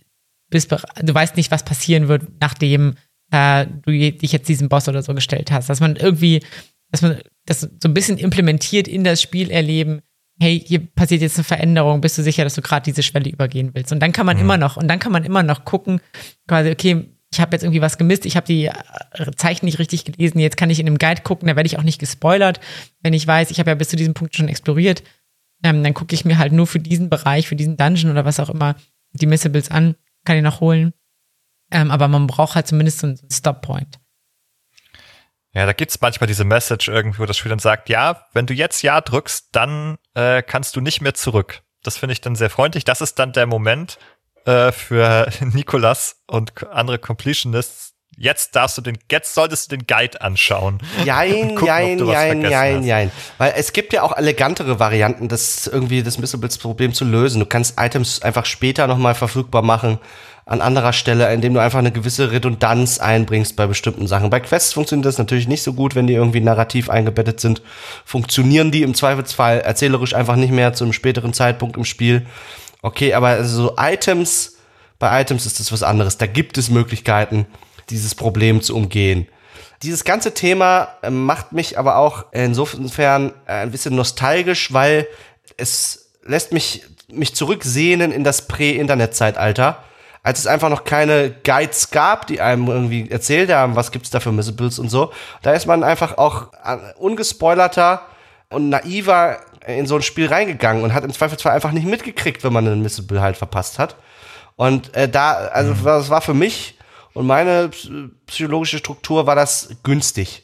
bis, 0.50 0.68
du 0.68 1.14
weißt 1.14 1.36
nicht, 1.36 1.52
was 1.52 1.64
passieren 1.64 2.08
wird, 2.08 2.24
nachdem 2.40 2.96
äh, 3.32 3.66
du 3.66 3.92
dich 3.92 4.32
jetzt 4.32 4.48
diesem 4.50 4.70
Boss 4.70 4.88
oder 4.88 5.02
so 5.02 5.14
gestellt 5.14 5.52
hast. 5.52 5.70
Dass 5.70 5.80
man 5.80 5.96
irgendwie, 5.96 6.44
dass 6.92 7.02
man 7.02 7.22
das 7.46 7.62
so 7.62 7.70
ein 7.90 7.94
bisschen 7.94 8.18
implementiert 8.18 8.88
in 8.88 9.04
das 9.04 9.22
Spiel 9.22 9.50
erleben, 9.50 10.02
hey, 10.40 10.60
hier 10.60 10.80
passiert 10.80 11.22
jetzt 11.22 11.38
eine 11.38 11.44
Veränderung, 11.44 12.02
bist 12.02 12.18
du 12.18 12.24
sicher, 12.24 12.44
dass 12.44 12.56
du 12.56 12.62
gerade 12.62 12.84
diese 12.84 13.04
Schwelle 13.04 13.30
übergehen 13.30 13.72
willst? 13.74 13.92
Und 13.92 14.00
dann 14.00 14.12
kann 14.12 14.26
man 14.26 14.38
mhm. 14.38 14.44
immer 14.44 14.58
noch, 14.58 14.78
und 14.78 14.88
dann 14.88 15.00
kann 15.00 15.12
man 15.12 15.24
immer 15.24 15.44
noch 15.44 15.66
gucken, 15.66 16.02
quasi, 16.48 16.72
okay, 16.72 17.10
ich 17.34 17.40
habe 17.40 17.56
jetzt 17.56 17.64
irgendwie 17.64 17.82
was 17.82 17.98
gemisst, 17.98 18.26
ich 18.26 18.36
habe 18.36 18.46
die 18.46 18.66
äh, 18.66 19.32
Zeichen 19.38 19.66
nicht 19.66 19.80
richtig 19.80 20.06
gelesen, 20.06 20.40
jetzt 20.40 20.58
kann 20.58 20.70
ich 20.70 20.80
in 20.80 20.86
dem 20.86 20.98
Guide 20.98 21.22
gucken, 21.22 21.48
da 21.48 21.56
werde 21.56 21.68
ich 21.68 21.80
auch 21.80 21.84
nicht 21.84 22.00
gespoilert, 22.00 22.60
wenn 23.02 23.14
ich 23.14 23.26
weiß, 23.26 23.52
ich 23.52 23.60
habe 23.60 23.72
ja 23.72 23.76
bis 23.76 23.90
zu 23.90 23.96
diesem 23.96 24.14
Punkt 24.14 24.36
schon 24.36 24.50
exploriert, 24.50 25.04
ähm, 25.64 25.84
dann 25.84 25.94
gucke 25.94 26.14
ich 26.14 26.26
mir 26.26 26.38
halt 26.38 26.52
nur 26.52 26.68
für 26.68 26.80
diesen 26.80 27.10
Bereich, 27.10 27.48
für 27.48 27.56
diesen 27.56 27.78
Dungeon 27.78 28.12
oder 28.12 28.26
was 28.26 28.40
auch 28.40 28.50
immer 28.50 28.76
die 29.14 29.28
Missables 29.28 29.72
an, 29.72 29.96
kann 30.26 30.38
ich 30.38 30.44
noch 30.44 30.60
holen. 30.62 30.94
Ähm, 31.72 31.90
aber 31.92 32.08
man 32.08 32.28
braucht 32.28 32.56
halt 32.56 32.68
zumindest 32.68 33.00
so 33.00 33.08
einen 33.08 33.20
Stop-Point. 33.32 34.00
Ja, 35.54 35.66
da 35.66 35.74
gibt's 35.74 36.00
manchmal 36.00 36.28
diese 36.28 36.46
Message 36.46 36.88
irgendwie, 36.88 37.20
wo 37.20 37.26
das 37.26 37.38
Spiel 37.38 37.50
dann 37.50 37.60
sagt, 37.60 37.90
ja, 37.90 38.26
wenn 38.34 38.46
du 38.46 38.54
jetzt 38.54 38.82
Ja 38.84 39.02
drückst, 39.02 39.50
dann 39.52 39.98
äh, 40.14 40.42
kannst 40.42 40.76
du 40.76 40.82
nicht 40.82 41.02
mehr 41.02 41.14
zurück. 41.14 41.62
Das 41.84 41.98
finde 41.98 42.14
ich 42.14 42.22
dann 42.22 42.36
sehr 42.36 42.50
freundlich. 42.50 42.86
Das 42.86 43.02
ist 43.02 43.20
dann 43.20 43.34
der 43.34 43.48
Moment 43.48 43.98
äh, 44.46 44.72
für 44.72 45.30
Nikolas 45.54 46.18
und 46.28 46.52
andere 46.72 47.00
Completionists. 47.00 47.94
Jetzt 48.18 48.56
darfst 48.56 48.78
du 48.78 48.82
den, 48.82 48.98
jetzt 49.10 49.34
solltest 49.34 49.72
du 49.72 49.78
den 49.78 49.88
Guide 49.88 50.22
anschauen. 50.22 50.80
Jein, 51.06 51.50
gucken, 51.56 51.68
jein, 51.68 52.06
jein, 52.06 52.42
jein, 52.42 52.78
hast. 52.78 52.86
jein. 52.86 53.12
Weil 53.38 53.54
es 53.56 53.74
gibt 53.74 53.94
ja 53.94 54.04
auch 54.04 54.16
elegantere 54.16 54.80
Varianten, 54.80 55.28
das 55.28 55.66
irgendwie 55.66 56.04
das 56.04 56.18
Missables-Problem 56.18 56.94
zu 56.94 57.06
lösen. 57.06 57.40
Du 57.40 57.46
kannst 57.46 57.80
Items 57.80 58.22
einfach 58.22 58.46
später 58.46 58.86
nochmal 58.88 59.16
verfügbar 59.16 59.62
machen 59.62 59.98
an 60.46 60.62
anderer 60.62 60.92
Stelle, 60.92 61.32
indem 61.34 61.54
du 61.54 61.62
einfach 61.62 61.80
eine 61.80 61.92
gewisse 61.92 62.32
Redundanz 62.32 63.00
einbringst 63.00 63.56
bei 63.56 63.68
bestimmten 63.68 64.08
Sachen. 64.08 64.30
Bei 64.30 64.40
Quests 64.40 64.74
funktioniert 64.74 65.06
das 65.06 65.18
natürlich 65.18 65.48
nicht 65.48 65.64
so 65.64 65.74
gut, 65.74 65.96
wenn 65.96 66.08
die 66.08 66.14
irgendwie 66.14 66.42
narrativ 66.42 66.90
eingebettet 66.90 67.40
sind. 67.40 67.62
Funktionieren 68.04 68.72
die 68.72 68.82
im 68.82 68.94
Zweifelsfall 68.94 69.60
erzählerisch 69.62 70.14
einfach 70.14 70.36
nicht 70.36 70.52
mehr 70.52 70.74
zu 70.74 70.84
einem 70.84 70.94
späteren 70.94 71.34
Zeitpunkt 71.34 71.78
im 71.78 71.86
Spiel. 71.86 72.26
Okay, 72.82 73.14
aber 73.14 73.44
so 73.44 73.76
Items, 73.78 74.58
bei 75.00 75.22
Items 75.22 75.46
ist 75.46 75.60
das 75.60 75.72
was 75.72 75.84
anderes. 75.84 76.18
Da 76.18 76.28
gibt 76.28 76.58
es 76.58 76.70
Möglichkeiten, 76.70 77.46
dieses 77.90 78.16
Problem 78.16 78.62
zu 78.62 78.76
umgehen. 78.76 79.28
Dieses 79.84 80.04
ganze 80.04 80.34
Thema 80.34 80.90
äh, 81.02 81.10
macht 81.10 81.54
mich 81.54 81.78
aber 81.78 81.98
auch 81.98 82.26
insofern 82.32 83.34
äh, 83.46 83.54
ein 83.54 83.72
bisschen 83.72 83.96
nostalgisch, 83.96 84.72
weil 84.74 85.08
es 85.58 86.12
lässt 86.24 86.54
mich 86.54 86.84
mich 87.12 87.36
zurücksehnen 87.36 88.12
in 88.12 88.24
das 88.24 88.48
Prä-Internet-Zeitalter 88.48 89.84
als 90.24 90.40
es 90.40 90.48
einfach 90.48 90.70
noch 90.70 90.84
keine 90.84 91.32
Guides 91.44 91.90
gab, 91.90 92.28
die 92.28 92.42
einem 92.42 92.68
irgendwie 92.68 93.10
erzählt 93.10 93.52
haben, 93.52 93.76
was 93.76 93.92
gibt's 93.92 94.12
da 94.12 94.20
für 94.20 94.32
Missables 94.32 94.78
und 94.78 94.90
so. 94.90 95.12
Da 95.42 95.54
ist 95.54 95.66
man 95.66 95.84
einfach 95.84 96.18
auch 96.18 96.50
ungespoilerter 96.98 98.02
und 98.50 98.70
naiver 98.70 99.40
in 99.68 99.86
so 99.86 99.96
ein 99.96 100.02
Spiel 100.02 100.28
reingegangen 100.28 100.84
und 100.84 100.94
hat 100.94 101.04
im 101.04 101.14
Zweifelsfall 101.14 101.54
einfach 101.54 101.72
nicht 101.72 101.86
mitgekriegt, 101.86 102.44
wenn 102.44 102.54
man 102.54 102.68
einen 102.68 102.82
Missable 102.82 103.22
halt 103.22 103.38
verpasst 103.38 103.80
hat. 103.80 103.96
Und 104.56 104.96
äh, 104.96 105.10
da, 105.10 105.34
also 105.34 105.74
mhm. 105.74 105.84
das 105.84 106.10
war 106.10 106.22
für 106.22 106.34
mich 106.34 106.78
und 107.14 107.28
meine 107.28 107.70
psychologische 108.26 108.78
Struktur 108.78 109.28
war 109.28 109.36
das 109.36 109.70
günstig. 109.84 110.44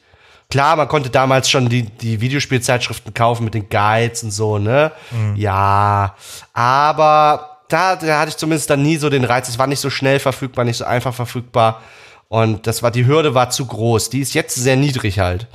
Klar, 0.49 0.77
man 0.77 0.87
konnte 0.87 1.09
damals 1.09 1.49
schon 1.49 1.67
die, 1.67 1.83
die 1.83 2.21
Videospielzeitschriften 2.21 3.13
kaufen 3.13 3.43
mit 3.43 3.53
den 3.53 3.67
Guides 3.69 4.23
und 4.23 4.31
so, 4.31 4.57
ne? 4.57 4.93
Mhm. 5.11 5.35
Ja, 5.35 6.15
aber 6.53 7.57
da, 7.67 7.97
da 7.97 8.19
hatte 8.19 8.29
ich 8.29 8.37
zumindest 8.37 8.69
dann 8.69 8.81
nie 8.81 8.95
so 8.95 9.09
den 9.09 9.25
Reiz. 9.25 9.49
Es 9.49 9.59
war 9.59 9.67
nicht 9.67 9.81
so 9.81 9.89
schnell 9.89 10.19
verfügbar, 10.19 10.63
nicht 10.63 10.77
so 10.77 10.85
einfach 10.85 11.13
verfügbar. 11.13 11.81
Und 12.29 12.65
das 12.65 12.81
war, 12.81 12.91
die 12.91 13.05
Hürde 13.05 13.33
war 13.33 13.49
zu 13.49 13.65
groß. 13.65 14.09
Die 14.09 14.21
ist 14.21 14.33
jetzt 14.33 14.55
sehr 14.55 14.77
niedrig 14.77 15.19
halt. 15.19 15.47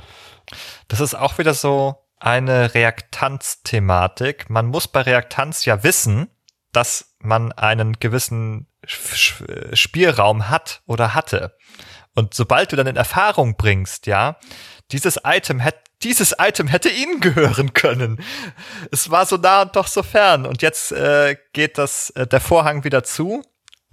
Das 0.87 0.99
ist 0.99 1.15
auch 1.15 1.37
wieder 1.39 1.55
so 1.55 2.02
eine 2.23 2.73
Reaktanz-Thematik. 2.73 4.49
Man 4.49 4.67
muss 4.67 4.87
bei 4.87 5.01
Reaktanz 5.01 5.65
ja 5.65 5.83
wissen, 5.83 6.29
dass 6.71 7.15
man 7.19 7.51
einen 7.51 7.99
gewissen 7.99 8.67
Spielraum 8.85 10.49
hat 10.49 10.81
oder 10.85 11.13
hatte. 11.13 11.55
Und 12.15 12.33
sobald 12.33 12.71
du 12.71 12.75
dann 12.77 12.87
in 12.87 12.95
Erfahrung 12.95 13.57
bringst, 13.57 14.07
ja, 14.07 14.37
dieses 14.91 15.19
Item 15.23 15.59
hätte 15.59 15.79
dieses 16.03 16.35
Item 16.37 16.67
hätte 16.67 16.89
ihnen 16.89 17.21
gehören 17.21 17.71
können. 17.71 18.21
Es 18.91 19.09
war 19.09 19.25
so 19.25 19.37
nah 19.37 19.61
und 19.61 19.73
doch 19.73 19.87
so 19.87 20.03
fern. 20.03 20.45
Und 20.45 20.61
jetzt 20.61 20.91
äh, 20.91 21.37
geht 21.53 21.77
das, 21.77 22.09
äh, 22.09 22.27
der 22.27 22.41
Vorhang 22.41 22.83
wieder 22.83 23.05
zu 23.05 23.41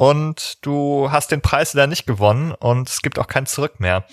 und 0.00 0.64
du 0.64 1.08
hast 1.10 1.30
den 1.30 1.42
Preis 1.42 1.74
wieder 1.74 1.86
nicht 1.86 2.06
gewonnen 2.06 2.52
und 2.52 2.88
es 2.88 3.02
gibt 3.02 3.18
auch 3.18 3.26
kein 3.26 3.44
Zurück 3.44 3.80
mehr. 3.80 4.06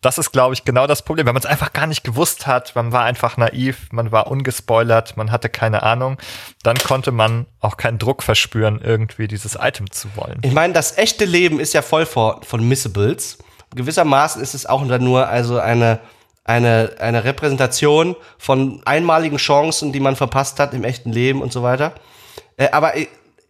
Das 0.00 0.16
ist, 0.16 0.32
glaube 0.32 0.54
ich, 0.54 0.64
genau 0.64 0.86
das 0.86 1.02
Problem. 1.02 1.26
Wenn 1.26 1.34
man 1.34 1.42
es 1.42 1.46
einfach 1.46 1.74
gar 1.74 1.86
nicht 1.86 2.04
gewusst 2.04 2.46
hat, 2.46 2.74
man 2.74 2.90
war 2.90 3.04
einfach 3.04 3.36
naiv, 3.36 3.88
man 3.92 4.12
war 4.12 4.28
ungespoilert, 4.28 5.18
man 5.18 5.30
hatte 5.30 5.50
keine 5.50 5.82
Ahnung, 5.82 6.16
dann 6.62 6.78
konnte 6.78 7.12
man 7.12 7.44
auch 7.60 7.76
keinen 7.76 7.98
Druck 7.98 8.22
verspüren, 8.22 8.80
irgendwie 8.82 9.28
dieses 9.28 9.58
Item 9.60 9.90
zu 9.90 10.08
wollen. 10.16 10.40
Ich 10.40 10.54
meine, 10.54 10.72
das 10.72 10.96
echte 10.96 11.26
Leben 11.26 11.60
ist 11.60 11.74
ja 11.74 11.82
voll 11.82 12.06
von, 12.06 12.42
von 12.42 12.66
Missables. 12.66 13.36
Gewissermaßen 13.74 14.40
ist 14.40 14.54
es 14.54 14.64
auch 14.64 14.86
nur 14.86 15.28
also 15.28 15.58
eine, 15.58 16.00
eine, 16.44 16.96
eine 16.98 17.24
Repräsentation 17.24 18.16
von 18.38 18.80
einmaligen 18.86 19.36
Chancen, 19.36 19.92
die 19.92 20.00
man 20.00 20.16
verpasst 20.16 20.58
hat 20.60 20.72
im 20.72 20.82
echten 20.82 21.12
Leben 21.12 21.42
und 21.42 21.52
so 21.52 21.62
weiter. 21.62 21.92
Äh, 22.56 22.70
aber 22.70 22.94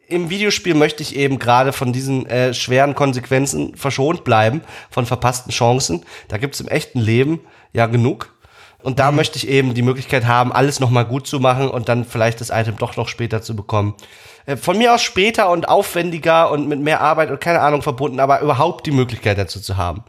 im 0.09 0.31
Videospiel 0.31 0.75
möchte 0.75 1.03
ich 1.03 1.17
eben 1.17 1.39
gerade 1.39 1.73
von 1.73 1.93
diesen 1.93 2.27
äh, 2.27 2.55
schweren 2.55 2.95
Konsequenzen 2.95 3.77
verschont 3.77 4.25
bleiben, 4.25 4.63
von 4.91 5.07
verpassten 5.07 5.53
Chancen. 5.53 6.05
Da 6.29 6.39
gibt's 6.39 6.61
im 6.61 6.69
echten 6.69 7.01
Leben 7.01 7.41
ja 7.73 7.87
genug. 7.87 8.35
Und 8.83 8.99
da 9.01 9.11
mhm. 9.11 9.17
möchte 9.17 9.37
ich 9.37 9.49
eben 9.49 9.75
die 9.75 9.83
Möglichkeit 9.83 10.27
haben, 10.27 10.53
alles 10.53 10.79
nochmal 10.79 11.07
gut 11.07 11.27
zu 11.27 11.41
machen 11.41 11.69
und 11.69 11.89
dann 11.89 12.05
vielleicht 12.05 12.41
das 12.41 12.51
Item 12.51 12.77
doch 12.77 12.97
noch 12.97 13.09
später 13.09 13.43
zu 13.43 13.57
bekommen. 13.57 13.95
Äh, 14.47 14.57
von 14.57 14.79
mir 14.79 14.95
aus 14.95 15.03
später 15.03 15.51
und 15.51 15.69
aufwendiger 15.69 16.51
und 16.53 16.69
mit 16.69 16.81
mehr 16.81 17.01
Arbeit 17.01 17.31
und 17.31 17.41
keine 17.41 17.61
Ahnung 17.61 17.83
verbunden, 17.83 18.21
aber 18.21 18.41
überhaupt 18.41 18.87
die 18.87 18.93
Möglichkeit 18.93 19.39
dazu 19.39 19.61
zu 19.61 19.77
haben, 19.77 20.05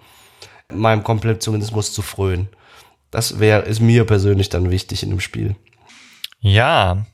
meinem 0.71 1.03
Komplettionismus 1.03 1.91
zu 1.91 2.03
frönen. 2.03 2.49
Das 3.09 3.39
wäre, 3.39 3.63
ist 3.63 3.79
mir 3.79 4.05
persönlich 4.05 4.49
dann 4.49 4.69
wichtig 4.69 5.01
in 5.01 5.09
dem 5.09 5.21
Spiel. 5.21 5.55
Ja, 6.39 7.05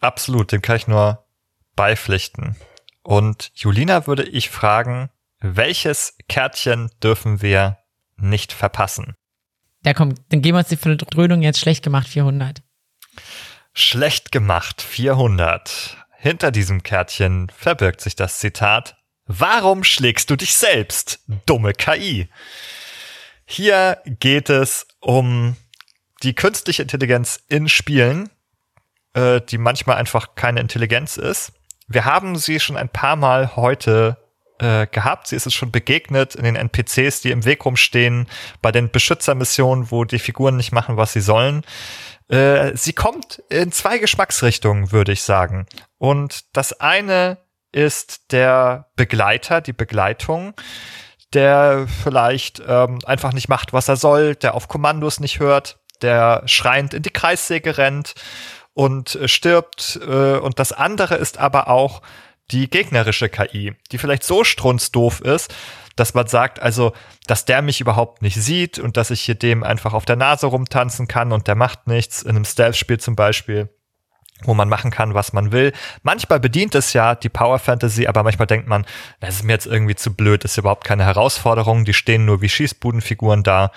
absolut. 0.00 0.52
Dem 0.52 0.62
kann 0.62 0.76
ich 0.76 0.86
nur 0.86 1.24
beipflichten. 1.76 2.56
Und 3.02 3.50
Julina 3.54 4.06
würde 4.06 4.24
ich 4.24 4.50
fragen, 4.50 5.10
welches 5.40 6.16
Kärtchen 6.28 6.90
dürfen 7.02 7.42
wir 7.42 7.78
nicht 8.16 8.52
verpassen? 8.52 9.14
Ja, 9.84 9.94
komm, 9.94 10.14
dann 10.28 10.42
geben 10.42 10.56
wir 10.56 10.60
uns 10.60 10.68
die 10.68 10.76
Dröhnung 10.76 11.42
jetzt 11.42 11.58
schlecht 11.58 11.82
gemacht 11.82 12.06
400. 12.06 12.62
Schlecht 13.72 14.30
gemacht 14.30 14.80
400. 14.80 15.96
Hinter 16.16 16.52
diesem 16.52 16.84
Kärtchen 16.84 17.50
verbirgt 17.50 18.00
sich 18.00 18.14
das 18.14 18.38
Zitat, 18.38 18.96
Warum 19.26 19.82
schlägst 19.82 20.30
du 20.30 20.36
dich 20.36 20.54
selbst, 20.54 21.20
dumme 21.46 21.72
KI? 21.72 22.28
Hier 23.44 24.00
geht 24.04 24.50
es 24.50 24.86
um 25.00 25.56
die 26.22 26.34
künstliche 26.34 26.82
Intelligenz 26.82 27.42
in 27.48 27.68
Spielen, 27.68 28.30
äh, 29.14 29.40
die 29.40 29.58
manchmal 29.58 29.96
einfach 29.96 30.34
keine 30.34 30.60
Intelligenz 30.60 31.16
ist 31.16 31.52
wir 31.94 32.04
haben 32.04 32.36
sie 32.36 32.60
schon 32.60 32.76
ein 32.76 32.88
paar 32.88 33.16
Mal 33.16 33.56
heute 33.56 34.16
äh, 34.58 34.86
gehabt. 34.86 35.26
Sie 35.26 35.36
ist 35.36 35.46
es 35.46 35.54
schon 35.54 35.70
begegnet 35.70 36.34
in 36.34 36.44
den 36.44 36.56
NPCs, 36.56 37.20
die 37.20 37.30
im 37.30 37.44
Weg 37.44 37.64
rumstehen, 37.64 38.28
bei 38.60 38.72
den 38.72 38.90
Beschützermissionen, 38.90 39.90
wo 39.90 40.04
die 40.04 40.18
Figuren 40.18 40.56
nicht 40.56 40.72
machen, 40.72 40.96
was 40.96 41.12
sie 41.12 41.20
sollen. 41.20 41.64
Äh, 42.28 42.76
sie 42.76 42.92
kommt 42.92 43.42
in 43.50 43.72
zwei 43.72 43.98
Geschmacksrichtungen, 43.98 44.92
würde 44.92 45.12
ich 45.12 45.22
sagen. 45.22 45.66
Und 45.98 46.44
das 46.56 46.80
eine 46.80 47.38
ist 47.72 48.32
der 48.32 48.90
Begleiter, 48.96 49.60
die 49.60 49.72
Begleitung, 49.72 50.54
der 51.32 51.86
vielleicht 52.04 52.62
ähm, 52.66 52.98
einfach 53.04 53.32
nicht 53.32 53.48
macht, 53.48 53.72
was 53.72 53.88
er 53.88 53.96
soll, 53.96 54.36
der 54.36 54.54
auf 54.54 54.68
Kommandos 54.68 55.20
nicht 55.20 55.40
hört, 55.40 55.78
der 56.02 56.42
schreiend 56.46 56.94
in 56.94 57.02
die 57.02 57.10
Kreissäge 57.10 57.78
rennt 57.78 58.14
und 58.74 59.14
äh, 59.16 59.28
stirbt. 59.28 60.00
Äh, 60.02 60.36
und 60.38 60.58
das 60.58 60.72
andere 60.72 61.16
ist 61.16 61.38
aber 61.38 61.68
auch 61.68 62.02
die 62.50 62.68
gegnerische 62.68 63.28
KI, 63.28 63.74
die 63.90 63.98
vielleicht 63.98 64.24
so 64.24 64.44
strunzdoof 64.44 65.20
ist, 65.20 65.54
dass 65.96 66.14
man 66.14 66.26
sagt, 66.26 66.60
also, 66.60 66.92
dass 67.26 67.44
der 67.44 67.62
mich 67.62 67.80
überhaupt 67.80 68.22
nicht 68.22 68.36
sieht 68.36 68.78
und 68.78 68.96
dass 68.96 69.10
ich 69.10 69.22
hier 69.22 69.34
dem 69.34 69.62
einfach 69.62 69.94
auf 69.94 70.04
der 70.04 70.16
Nase 70.16 70.46
rumtanzen 70.46 71.08
kann 71.08 71.32
und 71.32 71.46
der 71.48 71.54
macht 71.54 71.86
nichts, 71.86 72.22
in 72.22 72.30
einem 72.30 72.44
Stealth-Spiel 72.44 72.98
zum 72.98 73.16
Beispiel 73.16 73.68
wo 74.44 74.54
man 74.54 74.68
machen 74.68 74.90
kann, 74.90 75.14
was 75.14 75.32
man 75.32 75.52
will. 75.52 75.72
Manchmal 76.02 76.40
bedient 76.40 76.74
es 76.74 76.92
ja 76.92 77.14
die 77.14 77.28
Power 77.28 77.58
Fantasy, 77.58 78.06
aber 78.06 78.22
manchmal 78.22 78.46
denkt 78.46 78.66
man, 78.66 78.84
das 79.20 79.36
ist 79.36 79.44
mir 79.44 79.52
jetzt 79.52 79.66
irgendwie 79.66 79.94
zu 79.94 80.14
blöd, 80.14 80.44
das 80.44 80.52
ist 80.52 80.58
überhaupt 80.58 80.84
keine 80.84 81.04
Herausforderung, 81.04 81.84
die 81.84 81.94
stehen 81.94 82.24
nur 82.24 82.42
wie 82.42 82.48
Schießbudenfiguren 82.48 83.42
da 83.42 83.70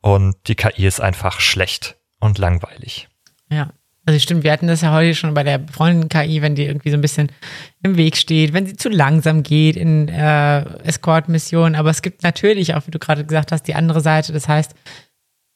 und 0.00 0.36
die 0.46 0.54
KI 0.54 0.86
ist 0.86 1.00
einfach 1.00 1.40
schlecht 1.40 1.96
und 2.18 2.38
langweilig. 2.38 3.08
Ja, 3.48 3.72
also 4.06 4.20
stimmt, 4.20 4.44
wir 4.44 4.52
hatten 4.52 4.68
das 4.68 4.82
ja 4.82 4.92
heute 4.92 5.16
schon 5.16 5.34
bei 5.34 5.42
der 5.42 5.66
Freundin 5.68 6.08
KI, 6.08 6.40
wenn 6.40 6.54
die 6.54 6.64
irgendwie 6.64 6.90
so 6.90 6.96
ein 6.96 7.00
bisschen 7.00 7.32
im 7.82 7.96
Weg 7.96 8.16
steht, 8.16 8.52
wenn 8.52 8.64
sie 8.64 8.76
zu 8.76 8.88
langsam 8.88 9.42
geht 9.42 9.76
in 9.76 10.08
äh, 10.08 10.60
Escort-Missionen. 10.84 11.74
Aber 11.74 11.90
es 11.90 12.02
gibt 12.02 12.22
natürlich 12.22 12.74
auch, 12.74 12.86
wie 12.86 12.92
du 12.92 13.00
gerade 13.00 13.24
gesagt 13.24 13.50
hast, 13.50 13.64
die 13.64 13.74
andere 13.74 14.00
Seite. 14.00 14.32
Das 14.32 14.46
heißt, 14.46 14.76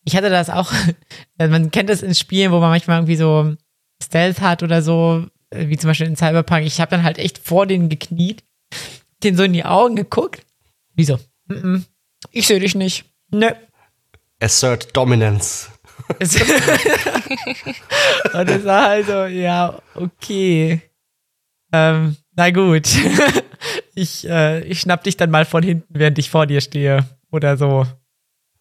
ich 0.05 0.17
hatte 0.17 0.31
das 0.31 0.51
auch, 0.51 0.73
man 1.39 1.71
kennt 1.71 1.91
das 1.91 2.03
in 2.03 2.15
Spielen, 2.17 2.51
wo 2.51 2.59
man 2.59 2.71
manchmal 2.71 2.99
irgendwie 2.99 3.17
so 3.17 3.55
Stealth 4.03 4.41
hat 4.41 4.65
oder 4.65 4.83
so, 4.83 5.27
äh, 5.51 5.69
wie 5.69 5.77
zum 5.77 5.89
Beispiel 5.89 6.09
in 6.09 6.17
Cyberpunk. 6.17 6.67
Ich 6.67 6.81
habe 6.81 6.91
dann 6.91 7.05
halt 7.05 7.19
echt 7.19 7.39
vor 7.39 7.67
denen 7.67 7.89
gekniet, 7.89 8.43
den 9.23 9.37
so 9.37 9.45
in 9.45 9.53
die 9.53 9.65
Augen 9.65 9.95
geguckt. 9.95 10.45
Wieso? 10.97 11.21
Mm 11.47 11.55
-mm. 11.55 11.85
Ich 12.33 12.49
sehe 12.49 12.59
dich 12.59 12.75
nicht. 12.75 13.05
Nö. 13.31 13.51
Assert 14.41 14.97
Dominance. 14.97 15.69
Und 18.35 18.49
es 18.49 18.65
war 18.65 18.89
halt 18.89 19.07
so, 19.07 19.25
ja, 19.27 19.79
okay. 19.95 20.83
Ähm, 21.73 22.17
na 22.35 22.51
gut. 22.51 22.89
ich, 23.95 24.29
äh, 24.29 24.63
ich 24.65 24.81
schnapp 24.81 25.05
dich 25.05 25.17
dann 25.17 25.31
mal 25.31 25.45
von 25.45 25.63
hinten, 25.63 25.95
während 25.95 26.19
ich 26.19 26.31
vor 26.31 26.47
dir 26.47 26.61
stehe. 26.61 27.07
Oder 27.31 27.57
so. 27.57 27.87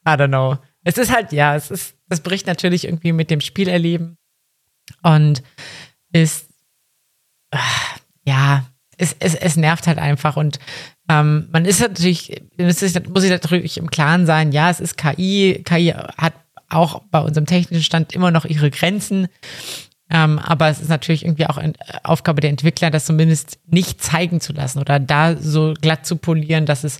I 0.07 0.11
don't 0.11 0.27
know. 0.27 0.57
Es 0.83 0.97
ist 0.97 1.13
halt, 1.13 1.31
ja, 1.31 1.55
es 1.55 1.71
ist, 1.71 1.95
das 2.07 2.21
bricht 2.21 2.47
natürlich 2.47 2.85
irgendwie 2.85 3.11
mit 3.13 3.31
dem 3.31 3.41
Spielerleben. 3.41 4.17
Und 5.03 5.43
ist, 6.11 6.49
äh, 7.51 7.57
ja, 8.25 8.65
es, 8.97 9.15
es, 9.19 9.35
es 9.35 9.55
nervt 9.55 9.87
halt 9.87 9.97
einfach. 9.97 10.37
Und 10.37 10.59
ähm, 11.09 11.47
man 11.51 11.65
ist 11.65 11.79
natürlich, 11.79 12.43
muss 12.57 12.79
sich 12.79 12.93
natürlich 12.93 13.77
im 13.77 13.89
Klaren 13.89 14.25
sein, 14.25 14.51
ja, 14.51 14.69
es 14.69 14.79
ist 14.79 14.97
KI. 14.97 15.63
KI 15.63 15.93
hat 16.17 16.33
auch 16.69 17.01
bei 17.11 17.19
unserem 17.19 17.45
technischen 17.45 17.83
Stand 17.83 18.13
immer 18.13 18.31
noch 18.31 18.45
ihre 18.45 18.71
Grenzen. 18.71 19.27
Ähm, 20.11 20.39
aber 20.39 20.69
es 20.69 20.79
ist 20.79 20.89
natürlich 20.89 21.23
irgendwie 21.23 21.45
auch 21.45 21.57
eine 21.57 21.73
Aufgabe 22.03 22.41
der 22.41 22.49
Entwickler, 22.49 22.89
das 22.89 23.05
zumindest 23.05 23.59
nicht 23.67 24.01
zeigen 24.01 24.41
zu 24.41 24.53
lassen 24.53 24.79
oder 24.79 24.99
da 24.99 25.35
so 25.35 25.75
glatt 25.79 26.05
zu 26.05 26.15
polieren, 26.15 26.65
dass 26.65 26.83
es 26.83 26.99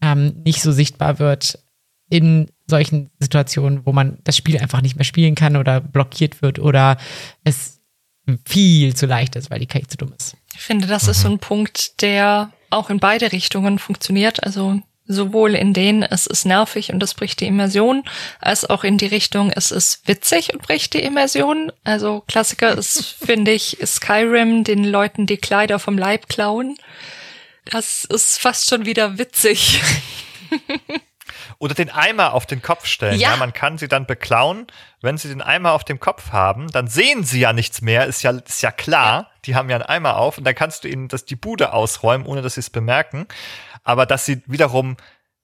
ähm, 0.00 0.42
nicht 0.44 0.62
so 0.62 0.72
sichtbar 0.72 1.18
wird 1.18 1.58
in 2.08 2.48
solchen 2.66 3.10
Situationen, 3.18 3.84
wo 3.84 3.92
man 3.92 4.18
das 4.24 4.36
Spiel 4.36 4.58
einfach 4.58 4.80
nicht 4.80 4.96
mehr 4.96 5.04
spielen 5.04 5.34
kann 5.34 5.56
oder 5.56 5.80
blockiert 5.80 6.40
wird 6.40 6.58
oder 6.58 6.96
es 7.44 7.80
viel 8.44 8.94
zu 8.94 9.06
leicht 9.06 9.36
ist, 9.36 9.50
weil 9.50 9.60
die 9.60 9.66
KI 9.66 9.86
zu 9.86 9.96
dumm 9.96 10.12
ist. 10.16 10.36
Ich 10.54 10.60
finde, 10.60 10.86
das 10.86 11.04
mhm. 11.04 11.10
ist 11.10 11.20
so 11.20 11.28
ein 11.28 11.38
Punkt, 11.38 12.02
der 12.02 12.50
auch 12.70 12.90
in 12.90 12.98
beide 12.98 13.32
Richtungen 13.32 13.78
funktioniert. 13.78 14.42
Also 14.44 14.80
sowohl 15.06 15.54
in 15.54 15.72
denen 15.72 16.02
es 16.02 16.26
ist 16.26 16.44
nervig 16.44 16.92
und 16.92 17.02
es 17.02 17.14
bricht 17.14 17.40
die 17.40 17.46
Immersion, 17.46 18.04
als 18.40 18.68
auch 18.68 18.84
in 18.84 18.98
die 18.98 19.06
Richtung 19.06 19.50
es 19.50 19.70
ist 19.70 20.06
witzig 20.06 20.52
und 20.52 20.62
bricht 20.62 20.94
die 20.94 21.02
Immersion. 21.02 21.72
Also 21.84 22.22
Klassiker 22.26 22.76
ist, 22.76 23.02
finde 23.24 23.52
ich, 23.52 23.78
Skyrim, 23.84 24.64
den 24.64 24.84
Leuten 24.84 25.26
die 25.26 25.38
Kleider 25.38 25.78
vom 25.78 25.98
Leib 25.98 26.28
klauen. 26.28 26.76
Das 27.64 28.04
ist 28.04 28.40
fast 28.40 28.68
schon 28.68 28.86
wieder 28.86 29.18
witzig. 29.18 29.80
Oder 31.58 31.74
den 31.74 31.90
Eimer 31.90 32.34
auf 32.34 32.44
den 32.44 32.60
Kopf 32.60 32.86
stellen. 32.86 33.18
Ja. 33.18 33.30
ja. 33.30 33.36
man 33.36 33.52
kann 33.52 33.78
sie 33.78 33.88
dann 33.88 34.06
beklauen. 34.06 34.66
Wenn 35.00 35.16
sie 35.16 35.28
den 35.28 35.40
Eimer 35.40 35.72
auf 35.72 35.84
dem 35.84 35.98
Kopf 35.98 36.32
haben, 36.32 36.70
dann 36.70 36.86
sehen 36.86 37.24
sie 37.24 37.40
ja 37.40 37.52
nichts 37.52 37.80
mehr, 37.80 38.06
ist 38.06 38.22
ja, 38.22 38.32
ist 38.32 38.62
ja 38.62 38.70
klar. 38.70 39.22
Ja. 39.22 39.30
Die 39.46 39.54
haben 39.54 39.70
ja 39.70 39.76
einen 39.76 39.86
Eimer 39.86 40.16
auf 40.16 40.36
und 40.36 40.44
dann 40.44 40.54
kannst 40.54 40.84
du 40.84 40.88
ihnen 40.88 41.08
das 41.08 41.24
die 41.24 41.36
Bude 41.36 41.72
ausräumen, 41.72 42.26
ohne 42.26 42.42
dass 42.42 42.54
sie 42.54 42.60
es 42.60 42.70
bemerken 42.70 43.26
aber 43.86 44.04
dass 44.04 44.26
sie 44.26 44.42
wiederum 44.46 44.96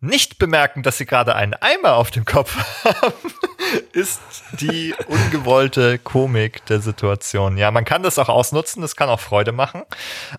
nicht 0.02 0.38
bemerken, 0.38 0.82
dass 0.82 0.98
sie 0.98 1.06
gerade 1.06 1.36
einen 1.36 1.54
Eimer 1.54 1.94
auf 1.94 2.10
dem 2.10 2.24
Kopf 2.24 2.56
haben, 2.84 3.12
ist 3.92 4.20
die 4.60 4.94
ungewollte 5.06 6.00
Komik 6.00 6.66
der 6.66 6.80
Situation. 6.80 7.56
Ja, 7.56 7.70
man 7.70 7.84
kann 7.84 8.02
das 8.02 8.18
auch 8.18 8.28
ausnutzen, 8.28 8.82
das 8.82 8.96
kann 8.96 9.08
auch 9.08 9.20
Freude 9.20 9.52
machen. 9.52 9.84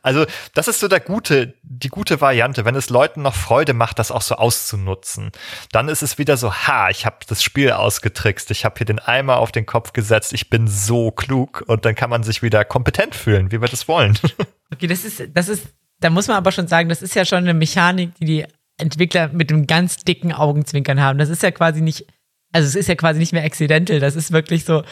Also, 0.02 0.26
das 0.54 0.68
ist 0.68 0.82
so 0.82 0.90
der 0.90 1.00
gute, 1.00 1.54
die 1.64 1.88
gute 1.88 2.20
Variante, 2.20 2.66
wenn 2.66 2.76
es 2.76 2.90
Leuten 2.90 3.22
noch 3.22 3.36
Freude 3.36 3.74
macht, 3.74 4.00
das 4.00 4.12
auch 4.12 4.22
so 4.22 4.36
auszunutzen. 4.36 5.32
Dann 5.72 5.88
ist 5.88 6.04
es 6.04 6.18
wieder 6.18 6.36
so, 6.36 6.54
ha, 6.54 6.90
ich 6.90 7.06
habe 7.06 7.20
das 7.26 7.42
Spiel 7.42 7.72
ausgetrickst, 7.72 8.52
ich 8.52 8.66
habe 8.66 8.76
hier 8.78 8.86
den 8.86 9.00
Eimer 9.00 9.38
auf 9.38 9.54
den 9.54 9.66
Kopf 9.66 9.94
gesetzt, 9.94 10.34
ich 10.34 10.50
bin 10.50 10.68
so 10.68 11.12
klug 11.12 11.64
und 11.68 11.86
dann 11.86 11.96
kann 11.96 12.10
man 12.10 12.24
sich 12.24 12.44
wieder 12.44 12.66
kompetent 12.66 13.16
fühlen, 13.16 13.54
wie 13.54 13.62
wir 13.62 13.70
das 13.70 13.88
wollen. 13.88 14.20
Okay, 14.74 14.88
das 14.88 15.06
ist, 15.06 15.22
das 15.36 15.50
ist 15.50 15.68
da 16.04 16.10
muss 16.10 16.28
man 16.28 16.38
aber 16.38 16.52
schon 16.52 16.68
sagen, 16.68 16.90
das 16.90 17.02
ist 17.02 17.16
ja 17.16 17.26
schon 17.26 17.40
eine 17.40 17.54
Mechanik, 17.54 18.14
die 18.20 18.26
die 18.26 18.46
Entwickler 18.78 19.30
mit 19.30 19.52
einem 19.52 19.68
ganz 19.68 19.98
dicken 19.98 20.34
Augenzwinkern 20.34 21.00
haben. 21.00 21.18
Das 21.18 21.30
ist 21.30 21.44
ja 21.44 21.52
quasi 21.52 21.82
nicht, 21.82 22.06
also 22.52 22.68
es 22.68 22.76
ist 22.76 22.88
ja 22.88 22.96
quasi 22.96 23.20
nicht 23.20 23.34
mehr 23.34 23.44
accidental. 23.44 24.00
Das 24.00 24.16
ist 24.16 24.32
wirklich 24.32 24.66
so, 24.66 24.84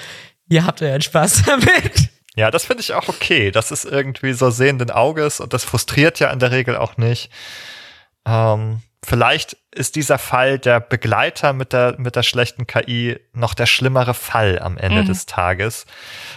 ihr 0.50 0.66
habt 0.66 0.82
euren 0.82 1.02
Spaß 1.02 1.44
damit. 1.46 2.10
Ja, 2.36 2.50
das 2.50 2.66
finde 2.66 2.82
ich 2.82 2.94
auch 2.94 3.10
okay. 3.10 3.52
Das 3.52 3.72
ist 3.72 3.84
irgendwie 3.84 4.34
so 4.34 4.50
sehenden 4.52 4.90
Auges 4.90 5.40
und 5.42 5.54
das 5.54 5.66
frustriert 5.66 6.20
ja 6.20 6.32
in 6.32 6.40
der 6.40 6.52
Regel 6.52 6.78
auch 6.78 6.96
nicht. 6.98 7.30
Ähm, 8.26 8.82
vielleicht 9.04 9.58
ist 9.74 9.96
dieser 9.96 10.18
Fall 10.18 10.60
der 10.60 10.80
Begleiter 10.80 11.54
mit 11.54 11.74
der, 11.74 11.96
mit 11.98 12.16
der 12.16 12.24
schlechten 12.24 12.68
KI 12.68 13.20
noch 13.34 13.54
der 13.54 13.66
schlimmere 13.66 14.14
Fall 14.14 14.60
am 14.60 14.78
Ende 14.78 15.04
mhm. 15.04 15.08
des 15.08 15.26
Tages, 15.26 15.86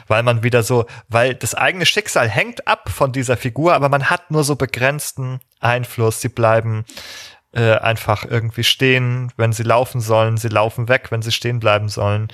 weil 0.06 0.22
man 0.22 0.42
wieder 0.42 0.62
so, 0.62 0.86
weil 1.08 1.34
das 1.34 1.54
eigene 1.54 1.86
Schicksal 1.86 2.28
hängt 2.28 2.66
ab 2.66 2.88
von 2.90 3.12
dieser 3.12 3.36
Figur, 3.36 3.74
aber 3.74 3.88
man 3.88 4.08
hat 4.08 4.30
nur 4.30 4.44
so 4.44 4.56
begrenzten 4.56 5.40
Einfluss. 5.60 6.20
Sie 6.20 6.28
bleiben 6.28 6.84
äh, 7.52 7.74
einfach 7.74 8.24
irgendwie 8.24 8.64
stehen, 8.64 9.32
wenn 9.36 9.52
sie 9.52 9.64
laufen 9.64 10.00
sollen, 10.00 10.36
sie 10.36 10.48
laufen 10.48 10.88
weg, 10.88 11.08
wenn 11.10 11.22
sie 11.22 11.32
stehen 11.32 11.60
bleiben 11.60 11.88
sollen 11.88 12.28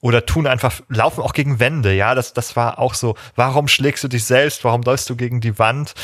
oder 0.00 0.24
tun 0.24 0.46
einfach, 0.46 0.80
laufen 0.88 1.22
auch 1.22 1.32
gegen 1.32 1.58
Wände, 1.58 1.92
ja, 1.92 2.14
das, 2.14 2.32
das 2.32 2.54
war 2.54 2.78
auch 2.78 2.94
so, 2.94 3.16
warum 3.34 3.66
schlägst 3.66 4.04
du 4.04 4.08
dich 4.08 4.24
selbst, 4.24 4.62
warum 4.64 4.82
läufst 4.82 5.10
du 5.10 5.16
gegen 5.16 5.40
die 5.40 5.58
Wand? 5.58 5.94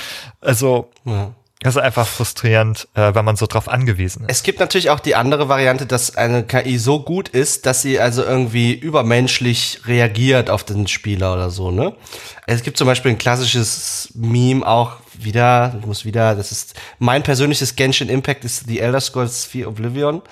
Also, 0.41 0.91
ja. 1.05 1.33
Das 1.63 1.77
ist 1.77 1.83
einfach 1.83 2.07
frustrierend, 2.07 2.89
äh, 2.95 3.15
wenn 3.15 3.25
man 3.25 3.37
so 3.37 3.47
drauf 3.47 3.69
angewiesen 3.69 4.23
ist. 4.23 4.31
Es 4.31 4.43
gibt 4.43 4.59
natürlich 4.59 4.91
auch 4.91 5.01
die 5.01 5.15
andere 5.15 5.49
Variante, 5.49 5.87
dass 5.87 6.17
eine 6.17 6.43
KI 6.43 6.77
so 6.79 7.01
gut 7.01 7.29
ist, 7.29 7.67
dass 7.67 7.83
sie 7.83 8.01
also 8.01 8.25
irgendwie 8.25 8.73
übermenschlich 8.73 9.81
reagiert 9.87 10.51
auf 10.51 10.65
den 10.65 10.89
Spieler 10.89 11.33
oder 11.33 11.51
so, 11.51 11.71
ne? 11.71 11.95
Es 12.47 12.65
gibt 12.65 12.77
zum 12.77 12.89
Beispiel 12.89 13.13
ein 13.13 13.19
klassisches 13.19 14.11
Meme 14.15 14.67
auch 14.67 14.97
wieder, 15.15 15.77
ich 15.79 15.87
muss 15.87 16.05
wieder, 16.05 16.35
das 16.35 16.51
ist 16.51 16.75
mein 16.99 17.23
persönliches 17.23 17.77
Genshin 17.77 18.09
Impact 18.09 18.45
ist 18.45 18.67
The 18.67 18.81
Elder 18.81 19.01
Scrolls 19.01 19.45
4 19.45 19.69
Oblivion. 19.69 20.23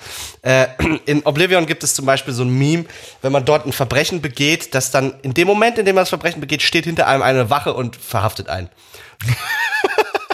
Äh, 0.41 0.67
in 1.05 1.25
Oblivion 1.25 1.65
gibt 1.65 1.83
es 1.83 1.95
zum 1.95 2.05
Beispiel 2.05 2.33
so 2.33 2.43
ein 2.43 2.49
Meme, 2.49 2.85
wenn 3.21 3.31
man 3.31 3.45
dort 3.45 3.65
ein 3.65 3.71
Verbrechen 3.71 4.21
begeht, 4.21 4.75
dass 4.75 4.91
dann 4.91 5.13
in 5.21 5.33
dem 5.33 5.47
Moment, 5.47 5.77
in 5.77 5.85
dem 5.85 5.95
man 5.95 6.01
das 6.01 6.09
Verbrechen 6.09 6.41
begeht, 6.41 6.61
steht 6.61 6.85
hinter 6.85 7.07
einem 7.07 7.23
eine 7.23 7.49
Wache 7.49 7.73
und 7.73 7.95
verhaftet 7.95 8.49
einen. 8.49 8.69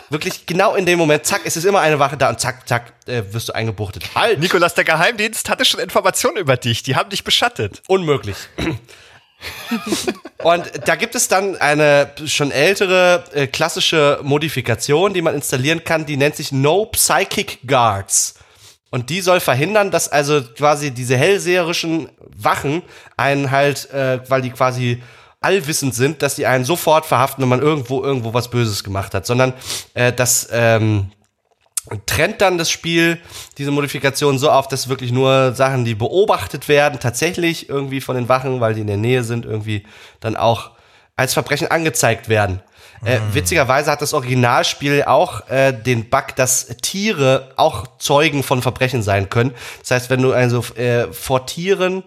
Wirklich 0.09 0.45
genau 0.45 0.75
in 0.75 0.85
dem 0.85 0.99
Moment, 0.99 1.25
zack, 1.25 1.41
es 1.45 1.57
ist 1.57 1.65
immer 1.65 1.79
eine 1.79 1.99
Wache 1.99 2.17
da 2.17 2.29
und 2.29 2.39
zack, 2.39 2.67
zack, 2.67 2.93
äh, 3.07 3.23
wirst 3.31 3.49
du 3.49 3.53
eingebuchtet. 3.53 4.03
Halt! 4.15 4.39
Nikolas, 4.39 4.73
der 4.73 4.83
Geheimdienst 4.83 5.49
hatte 5.49 5.65
schon 5.65 5.79
Informationen 5.79 6.37
über 6.37 6.57
dich, 6.57 6.83
die 6.83 6.95
haben 6.95 7.09
dich 7.09 7.23
beschattet. 7.23 7.81
Unmöglich. 7.87 8.37
und 10.43 10.71
da 10.85 10.95
gibt 10.95 11.15
es 11.15 11.27
dann 11.27 11.55
eine 11.57 12.11
schon 12.25 12.51
ältere 12.51 13.23
äh, 13.33 13.47
klassische 13.47 14.19
Modifikation, 14.23 15.13
die 15.13 15.21
man 15.21 15.35
installieren 15.35 15.83
kann, 15.83 16.05
die 16.05 16.17
nennt 16.17 16.35
sich 16.35 16.51
No 16.51 16.85
Psychic 16.87 17.59
Guards. 17.67 18.35
Und 18.89 19.09
die 19.09 19.21
soll 19.21 19.41
verhindern, 19.41 19.91
dass 19.91 20.09
also 20.09 20.41
quasi 20.41 20.91
diese 20.91 21.17
hellseherischen 21.17 22.09
Wachen 22.37 22.83
einen 23.17 23.51
halt, 23.51 23.91
äh, 23.91 24.21
weil 24.29 24.41
die 24.41 24.49
quasi 24.49 25.03
allwissend 25.41 25.93
sind, 25.93 26.21
dass 26.21 26.35
die 26.35 26.45
einen 26.45 26.65
sofort 26.65 27.05
verhaften, 27.05 27.41
wenn 27.41 27.49
man 27.49 27.61
irgendwo 27.61 28.03
irgendwo 28.03 28.33
was 28.33 28.49
Böses 28.49 28.83
gemacht 28.83 29.13
hat, 29.13 29.25
sondern 29.25 29.53
äh, 29.93 30.11
das 30.11 30.49
ähm, 30.51 31.11
trennt 32.05 32.41
dann 32.41 32.57
das 32.57 32.69
Spiel 32.69 33.19
diese 33.57 33.71
Modifikation 33.71 34.39
so 34.39 34.49
auf, 34.49 34.67
dass 34.67 34.89
wirklich 34.89 35.11
nur 35.11 35.53
Sachen, 35.53 35.85
die 35.85 35.95
beobachtet 35.95 36.67
werden, 36.67 36.99
tatsächlich 36.99 37.69
irgendwie 37.69 38.01
von 38.01 38.15
den 38.15 38.29
Wachen, 38.29 38.59
weil 38.59 38.73
die 38.73 38.81
in 38.81 38.87
der 38.87 38.97
Nähe 38.97 39.23
sind, 39.23 39.45
irgendwie 39.45 39.83
dann 40.19 40.35
auch 40.35 40.71
als 41.15 41.33
Verbrechen 41.33 41.69
angezeigt 41.69 42.29
werden. 42.29 42.61
Äh, 43.05 43.19
mhm. 43.19 43.33
witzigerweise 43.33 43.91
hat 43.91 44.01
das 44.01 44.13
Originalspiel 44.13 45.03
auch 45.03 45.47
äh, 45.49 45.71
den 45.71 46.09
Bug, 46.09 46.35
dass 46.35 46.67
Tiere 46.81 47.51
auch 47.55 47.85
Zeugen 47.99 48.41
von 48.43 48.61
Verbrechen 48.61 49.03
sein 49.03 49.29
können. 49.29 49.53
Das 49.81 49.91
heißt, 49.91 50.09
wenn 50.09 50.21
du 50.21 50.33
also 50.33 50.63
äh, 50.75 51.11
vor 51.13 51.45
Tieren 51.45 52.03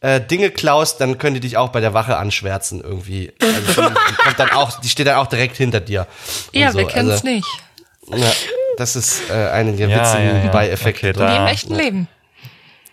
äh, 0.00 0.20
Dinge 0.20 0.50
klaust, 0.50 1.00
dann 1.00 1.18
können 1.18 1.34
die 1.34 1.40
dich 1.40 1.56
auch 1.56 1.70
bei 1.70 1.80
der 1.80 1.94
Wache 1.94 2.16
anschwärzen 2.18 2.82
irgendwie. 2.82 3.32
Also 3.40 3.82
die, 3.82 4.14
kommt 4.24 4.38
dann 4.38 4.50
auch, 4.50 4.78
die 4.80 4.88
steht 4.88 5.06
dann 5.06 5.16
auch 5.16 5.26
direkt 5.26 5.56
hinter 5.56 5.80
dir. 5.80 6.06
Ja, 6.52 6.72
so. 6.72 6.78
wer 6.78 6.86
kennt's 6.86 7.12
also, 7.12 7.26
nicht? 7.26 7.48
Ja, 8.08 8.32
das 8.76 8.94
ist 8.94 9.30
äh, 9.30 9.32
eine 9.32 9.72
der 9.72 9.88
ja, 9.88 10.00
witzigen 10.00 10.36
ja, 10.36 10.44
ja. 10.44 10.50
Beieffekte. 10.50 11.10
Okay, 11.10 11.18
Wie 11.18 11.36
im 11.36 11.46
echten 11.46 11.74
Leben. 11.74 12.08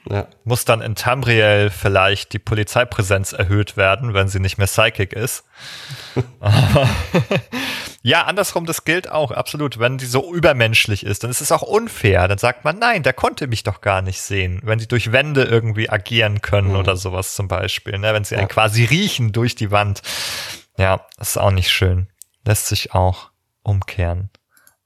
Ja. 0.10 0.28
Muss 0.44 0.66
dann 0.66 0.82
in 0.82 0.96
Tamriel 0.96 1.70
vielleicht 1.70 2.34
die 2.34 2.40
Polizeipräsenz 2.40 3.32
erhöht 3.32 3.78
werden, 3.78 4.14
wenn 4.14 4.28
sie 4.28 4.40
nicht 4.40 4.58
mehr 4.58 4.68
Psychic 4.68 5.14
ist. 5.14 5.46
ja, 8.02 8.24
andersrum, 8.24 8.66
das 8.66 8.84
gilt 8.84 9.10
auch, 9.10 9.32
absolut. 9.32 9.80
Wenn 9.80 9.98
die 9.98 10.06
so 10.06 10.34
übermenschlich 10.34 11.06
ist, 11.06 11.24
dann 11.24 11.32
ist 11.32 11.40
es 11.40 11.54
auch 11.54 11.62
unfair. 11.62 12.28
Dann 12.28 12.38
sagt 12.38 12.66
man, 12.66 12.80
nein, 12.80 13.04
der 13.04 13.14
konnte 13.14 13.48
mich 13.48 13.64
doch 13.64 13.80
gar 13.80 14.02
nicht 14.02 14.22
sehen. 14.22 14.60
Wenn 14.64 14.80
die 14.80 14.88
durch 14.88 15.14
Wände 15.14 15.44
irgendwie 15.44 15.90
agieren 15.90 16.42
können 16.42 16.72
mhm. 16.72 16.78
oder 16.78 16.98
sowas 16.98 17.34
zum 17.34 17.48
Beispiel, 17.48 17.98
ne? 17.98 18.14
wenn 18.14 18.26
sie 18.26 18.36
ja. 18.36 18.40
einen 18.40 18.50
quasi 18.50 18.84
riechen 18.84 19.32
durch 19.32 19.56
die 19.56 19.72
Wand. 19.72 20.02
Ja, 20.78 21.06
das 21.18 21.32
ist 21.32 21.38
auch 21.38 21.52
nicht 21.52 21.72
schön. 21.72 22.10
Lässt 22.46 22.68
sich 22.68 22.94
auch 22.94 23.32
umkehren. 23.64 24.30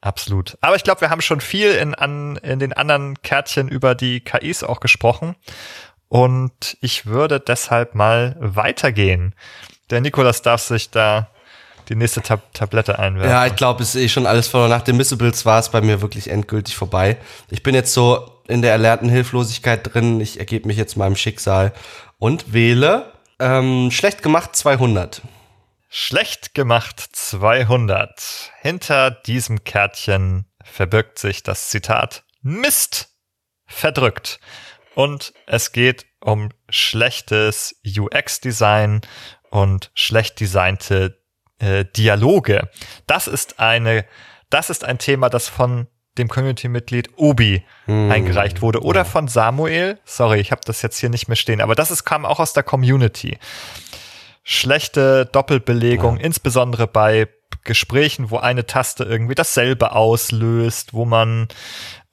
Absolut. 0.02 0.58
Aber 0.62 0.76
ich 0.76 0.84
glaube, 0.84 1.02
wir 1.02 1.10
haben 1.10 1.22
schon 1.22 1.42
viel 1.42 1.72
in, 1.72 1.96
an, 1.96 2.38
in 2.38 2.60
den 2.60 2.74
anderen 2.74 3.22
Kärtchen 3.22 3.68
über 3.68 3.96
die 3.96 4.20
KIs 4.20 4.64
auch 4.64 4.80
gesprochen. 4.80 5.36
Und 6.10 6.78
ich 6.82 7.06
würde 7.06 7.40
deshalb 7.40 7.96
mal 7.96 8.36
weitergehen. 8.40 9.34
Der 9.90 10.02
Nikolas 10.02 10.42
darf 10.42 10.62
sich 10.62 10.92
da 10.92 11.30
die 11.90 11.96
nächste 11.96 12.22
Tab 12.22 12.54
Tablette 12.54 13.00
einwerfen. 13.00 13.32
Ja, 13.32 13.46
ich 13.46 13.56
glaube, 13.56 13.82
es 13.82 13.96
ist 13.96 14.02
eh 14.02 14.10
schon 14.10 14.26
alles 14.26 14.48
voll. 14.48 14.68
Nach 14.70 14.82
den 14.82 14.98
Missables 14.98 15.46
war 15.46 15.60
es 15.60 15.70
bei 15.70 15.82
mir 15.82 16.02
wirklich 16.02 16.30
endgültig 16.30 16.76
vorbei. 16.76 17.18
Ich 17.50 17.64
bin 17.64 17.76
jetzt 17.76 17.94
so 17.94 18.30
in 18.48 18.62
der 18.62 18.72
erlernten 18.72 19.10
Hilflosigkeit 19.10 19.94
drin. 19.94 20.22
Ich 20.22 20.40
ergebe 20.40 20.68
mich 20.68 20.78
jetzt 20.78 20.98
meinem 20.98 21.16
Schicksal 21.16 21.74
und 22.20 22.54
wähle 22.54 23.14
ähm, 23.40 23.92
schlecht 23.92 24.24
gemacht 24.24 24.56
200. 24.56 25.22
Schlecht 26.00 26.54
gemacht 26.54 27.00
200. 27.12 28.52
Hinter 28.62 29.10
diesem 29.10 29.64
Kärtchen 29.64 30.46
verbirgt 30.64 31.18
sich 31.18 31.42
das 31.42 31.70
Zitat 31.70 32.24
Mist 32.44 33.16
verdrückt. 33.66 34.40
Und 34.94 35.34
es 35.48 35.72
geht 35.72 36.06
um 36.22 36.50
schlechtes 36.70 37.82
UX-Design 37.84 39.02
und 39.50 39.90
schlecht 39.96 40.40
designte 40.40 41.20
äh, 41.58 41.84
Dialoge. 41.84 42.70
Das 43.08 43.28
ist 43.28 43.60
eine, 43.60 44.06
das 44.52 44.70
ist 44.70 44.86
ein 44.86 45.00
Thema, 45.00 45.30
das 45.30 45.50
von 45.50 45.88
dem 46.20 46.28
Community-Mitglied 46.28 47.10
Obi 47.16 47.66
hm. 47.86 48.12
eingereicht 48.12 48.62
wurde 48.62 48.82
oder 48.82 49.04
von 49.04 49.28
Samuel. 49.28 50.00
Sorry, 50.06 50.40
ich 50.40 50.52
habe 50.52 50.62
das 50.64 50.84
jetzt 50.84 51.00
hier 51.00 51.10
nicht 51.10 51.28
mehr 51.28 51.36
stehen, 51.36 51.60
aber 51.60 51.74
das 51.74 51.90
ist, 51.90 52.04
kam 52.04 52.24
auch 52.24 52.40
aus 52.40 52.54
der 52.54 52.64
Community 52.64 53.40
schlechte 54.50 55.26
Doppelbelegung, 55.26 56.18
ja. 56.18 56.24
insbesondere 56.24 56.88
bei 56.88 57.28
Gesprächen, 57.66 58.32
wo 58.32 58.38
eine 58.38 58.66
Taste 58.66 59.04
irgendwie 59.04 59.36
dasselbe 59.36 59.92
auslöst, 59.92 60.94
wo 60.94 61.04
man 61.04 61.50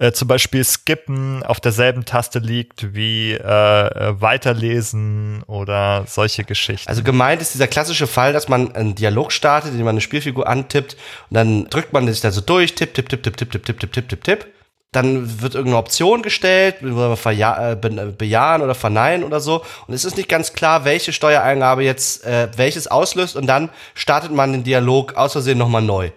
äh, 0.01 0.11
zum 0.11 0.27
Beispiel 0.27 0.65
Skippen 0.65 1.45
auf 1.45 1.61
derselben 1.61 2.05
Taste 2.05 2.41
liegt 2.41 2.93
wie 2.93 3.35
äh, 3.35 3.37
äh, 3.37 4.21
Weiterlesen 4.21 5.45
oder 5.45 6.07
solche 6.09 6.43
Geschichten. 6.43 6.89
Also 6.89 7.05
gemeint 7.05 7.41
ist 7.41 7.55
dieser 7.55 7.69
klassische 7.69 8.09
Fall, 8.09 8.33
dass 8.33 8.49
man 8.49 8.75
einen 8.75 8.97
Dialog 8.97 9.31
startet, 9.31 9.73
den 9.73 9.85
man 9.85 9.91
eine 9.91 10.01
Spielfigur 10.01 10.49
antippt 10.49 10.97
und 11.31 11.37
dann 11.37 11.67
drückt 11.71 11.93
man 11.93 12.09
sich 12.09 12.21
da 12.21 12.33
so 12.33 12.41
durch, 12.41 12.75
tipp, 12.75 12.95
tipp, 12.95 13.09
tipp, 13.09 13.23
tipp, 13.23 13.37
tipp, 13.37 13.53
tipp, 13.53 13.65
tipp, 13.65 13.79
tipp, 13.79 13.93
tipp, 13.93 14.09
tipp, 14.09 14.25
tipp 14.25 14.54
dann 14.95 15.41
wird 15.43 15.55
irgendeine 15.55 15.79
Option 15.79 16.23
gestellt, 16.23 16.77
äh, 16.83 17.77
bejahen 17.77 18.63
oder 18.63 18.75
verneinen 18.75 19.25
oder 19.25 19.41
so. 19.41 19.65
Und 19.87 19.95
es 19.95 20.05
ist 20.05 20.17
nicht 20.17 20.29
ganz 20.29 20.53
klar, 20.53 20.85
welche 20.85 21.13
Steuereingabe 21.13 21.83
jetzt 21.83 22.25
äh, 22.25 22.49
welches 22.57 22.87
auslöst 22.87 23.37
und 23.37 23.47
dann 23.47 23.71
startet 23.95 24.33
man 24.33 24.53
den 24.53 24.65
Dialog 24.65 25.17
aus 25.17 25.33
Versehen 25.33 25.59
nochmal 25.59 25.83
neu. 25.83 26.11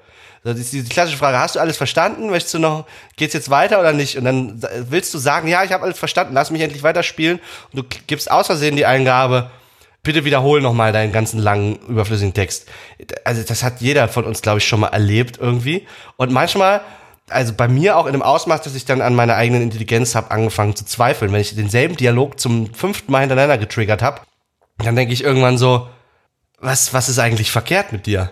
Das 0.44 0.58
ist 0.60 0.72
die 0.72 0.84
klassische 0.84 1.18
Frage, 1.18 1.40
hast 1.40 1.56
du 1.56 1.60
alles 1.60 1.76
verstanden? 1.76 2.30
Möchtest 2.30 2.54
du 2.54 2.60
noch, 2.60 2.86
geht's 3.18 3.34
jetzt 3.34 3.49
weiter 3.49 3.80
oder 3.80 3.91
nicht? 3.91 4.18
Und 4.18 4.24
dann 4.24 4.62
willst 4.90 5.14
du 5.14 5.18
sagen, 5.18 5.48
ja, 5.48 5.64
ich 5.64 5.74
habe 5.74 5.84
alles 5.84 5.99
verstanden, 5.99 6.34
lass 6.34 6.52
mich 6.52 6.62
endlich 6.62 6.84
weiterspielen. 6.84 7.40
Und 7.74 7.76
du 7.76 7.98
gibst 8.06 8.32
aus 8.32 8.45
Versehen 8.45 8.78
die 8.78 8.86
Eingabe, 8.86 9.49
bitte 10.04 10.24
wiederhol 10.24 10.62
nochmal 10.62 10.94
deinen 10.94 11.12
ganzen 11.12 11.40
langen, 11.40 11.78
überflüssigen 11.88 12.34
Text. 12.34 12.68
Also 13.26 13.44
das 13.44 13.64
hat 13.64 13.82
jeder 13.82 14.08
von 14.08 14.24
uns, 14.24 14.41
glaube 14.41 14.60
ich, 14.60 14.68
schon 14.68 14.80
mal 14.80 14.88
erlebt 14.88 15.38
irgendwie. 15.41 15.86
Und 16.16 16.32
manchmal 16.32 16.82
also 17.30 17.54
bei 17.54 17.68
mir 17.68 17.98
auch 17.98 18.06
in 18.06 18.14
einem 18.14 18.22
Ausmaß, 18.22 18.62
dass 18.62 18.76
ich 18.76 18.86
dann 18.86 19.02
an 19.02 19.16
meiner 19.16 19.36
eigenen 19.36 19.62
Intelligenz 19.62 20.16
habe 20.16 20.32
angefangen 20.32 20.76
zu 20.76 20.86
zweifeln. 20.86 21.32
Wenn 21.32 21.41
ich 21.41 21.56
denselben 21.56 21.98
Dialog 21.98 22.40
zum 22.40 22.74
fünften 22.74 23.12
Mal 23.12 23.22
hintereinander 23.22 23.58
getriggert 23.58 24.02
habe, 24.02 24.22
dann 24.78 24.95
denke 24.95 25.14
ich 25.14 25.24
irgendwann 25.24 25.58
so, 25.58 25.88
was, 26.60 26.94
was 26.94 27.10
ist 27.10 27.20
eigentlich 27.20 27.52
verkehrt 27.52 27.91
mit 27.91 28.06
dir? 28.06 28.32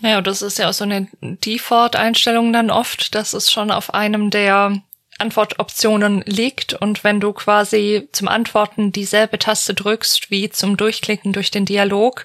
Ja, 0.00 0.20
das 0.20 0.42
ist 0.42 0.58
ja 0.58 0.68
auch 0.68 0.74
so 0.74 0.84
eine 0.84 1.08
Default-Einstellung 1.20 2.52
dann 2.52 2.70
oft, 2.70 3.14
dass 3.14 3.32
es 3.32 3.50
schon 3.50 3.70
auf 3.70 3.94
einem 3.94 4.30
der 4.30 4.80
Antwortoptionen 5.18 6.22
liegt 6.26 6.74
und 6.74 7.02
wenn 7.02 7.18
du 7.18 7.32
quasi 7.32 8.08
zum 8.12 8.28
Antworten 8.28 8.92
dieselbe 8.92 9.38
Taste 9.38 9.74
drückst 9.74 10.30
wie 10.30 10.48
zum 10.48 10.76
Durchklicken 10.76 11.32
durch 11.32 11.50
den 11.50 11.64
Dialog 11.64 12.24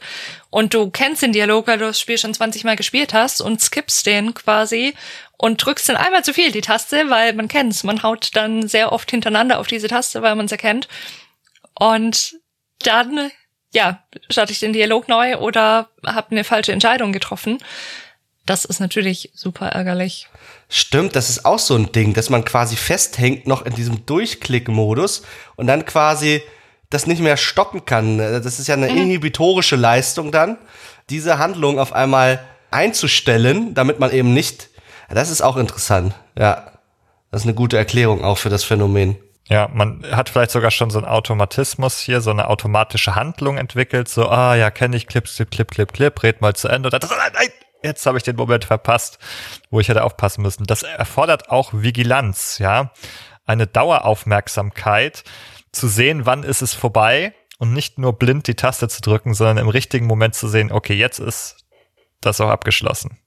und 0.52 0.76
du 0.76 0.92
kennst 0.92 1.24
den 1.24 1.34
Dialog, 1.34 1.66
weil 1.66 1.80
du 1.80 1.86
das 1.86 2.00
Spiel 2.00 2.20
schon 2.20 2.36
20 2.36 2.64
Mal 2.64 2.76
gespielt 2.76 3.14
hast 3.14 3.42
und 3.42 3.60
skippst 3.60 4.06
den 4.06 4.36
quasi 4.36 4.94
und 5.44 5.58
drückst 5.58 5.90
dann 5.90 5.98
einmal 5.98 6.24
zu 6.24 6.34
viel 6.34 6.54
die 6.54 6.62
Taste, 6.62 7.10
weil 7.10 7.34
man 7.34 7.50
kennt's. 7.50 7.84
Man 7.84 8.02
haut 8.02 8.30
dann 8.34 8.70
sehr 8.70 8.94
oft 8.94 9.12
hintereinander 9.12 9.60
auf 9.60 9.68
diese 9.68 9.90
Taste, 9.90 10.22
weil 10.22 10.36
man 10.36 10.46
es 10.46 10.54
erkennt. 10.54 10.88
Und 11.78 12.36
dann 12.80 13.30
ja, 13.74 14.02
starte 14.30 14.54
ich 14.54 14.62
den 14.62 14.72
Dialog 14.72 15.10
neu 15.10 15.36
oder 15.36 15.90
habe 16.06 16.32
eine 16.32 16.46
falsche 16.46 16.72
Entscheidung 16.72 17.12
getroffen. 17.12 17.58
Das 18.46 18.64
ist 18.64 18.80
natürlich 18.80 19.32
super 19.34 19.68
ärgerlich. 19.68 20.30
Stimmt, 20.70 21.14
das 21.14 21.30
ist 21.30 21.44
auch 21.44 21.60
so 21.60 21.76
ein 21.76 21.92
Ding, 21.92 22.14
dass 22.14 22.30
man 22.30 22.46
quasi 22.46 22.78
festhängt 22.78 23.46
noch 23.46 23.66
in 23.66 23.76
diesem 23.76 24.06
Durchklick-Modus 24.06 25.24
und 25.58 25.68
dann 25.68 25.84
quasi 25.86 26.42
das 26.90 27.06
nicht 27.06 27.22
mehr 27.22 27.36
stoppen 27.36 27.84
kann. 27.84 28.18
Das 28.18 28.60
ist 28.60 28.68
ja 28.68 28.76
eine 28.76 28.90
mhm. 28.90 28.98
inhibitorische 28.98 29.76
Leistung 29.76 30.32
dann, 30.32 30.58
diese 31.10 31.38
Handlung 31.38 31.80
auf 31.80 31.92
einmal 31.92 32.42
einzustellen, 32.72 33.74
damit 33.74 34.00
man 34.00 34.10
eben 34.10 34.34
nicht. 34.34 34.70
Das 35.10 35.30
ist 35.30 35.42
auch 35.42 35.58
interessant. 35.58 36.14
Ja, 36.38 36.72
das 37.32 37.42
ist 37.42 37.48
eine 37.48 37.56
gute 37.56 37.78
Erklärung 37.78 38.24
auch 38.24 38.38
für 38.38 38.50
das 38.50 38.64
Phänomen. 38.64 39.18
Ja, 39.50 39.70
man 39.74 40.06
hat 40.12 40.30
vielleicht 40.30 40.52
sogar 40.52 40.72
schon 40.72 40.90
so 40.90 41.00
einen 41.00 41.08
Automatismus 41.08 42.00
hier, 42.00 42.22
so 42.22 42.32
eine 42.32 42.48
automatische 42.48 43.16
Handlung 43.16 43.58
entwickelt, 43.58 44.08
so, 44.08 44.30
ah 44.30 44.56
ja, 44.56 44.72
kenne 44.72 44.96
ich, 44.96 45.08
Clip, 45.08 45.26
Clip, 45.26 45.52
Clip, 45.52 45.70
Clip, 45.70 45.92
Clip, 45.92 46.24
red 46.24 46.42
mal 46.42 46.56
zu 46.56 46.70
Ende. 46.70 46.88
Und 46.88 46.94
dann, 46.94 47.10
nein, 47.34 47.50
jetzt 47.84 48.06
habe 48.06 48.18
ich 48.18 48.24
den 48.24 48.38
Moment 48.38 48.66
verpasst, 48.66 49.20
wo 49.70 49.80
ich 49.80 49.90
hätte 49.90 50.04
aufpassen 50.04 50.42
müssen. 50.42 50.64
Das 50.64 50.84
erfordert 50.84 51.50
auch 51.50 51.72
Vigilanz, 51.74 52.58
ja, 52.60 52.92
eine 53.46 53.68
Daueraufmerksamkeit, 53.68 55.24
zu 55.74 55.88
sehen, 55.88 56.26
wann 56.26 56.44
ist 56.44 56.62
es 56.62 56.74
vorbei 56.74 57.34
und 57.58 57.74
nicht 57.74 57.98
nur 57.98 58.14
blind 58.14 58.48
die 58.48 58.56
Taste 58.56 58.88
zu 58.88 59.02
drücken, 59.02 59.34
sondern 59.34 59.58
im 59.58 59.70
richtigen 59.70 60.06
Moment 60.06 60.36
zu 60.36 60.48
sehen, 60.48 60.72
okay, 60.72 60.94
jetzt 60.94 61.20
ist 61.20 61.66
das 62.22 62.40
auch 62.40 62.50
abgeschlossen. 62.50 63.18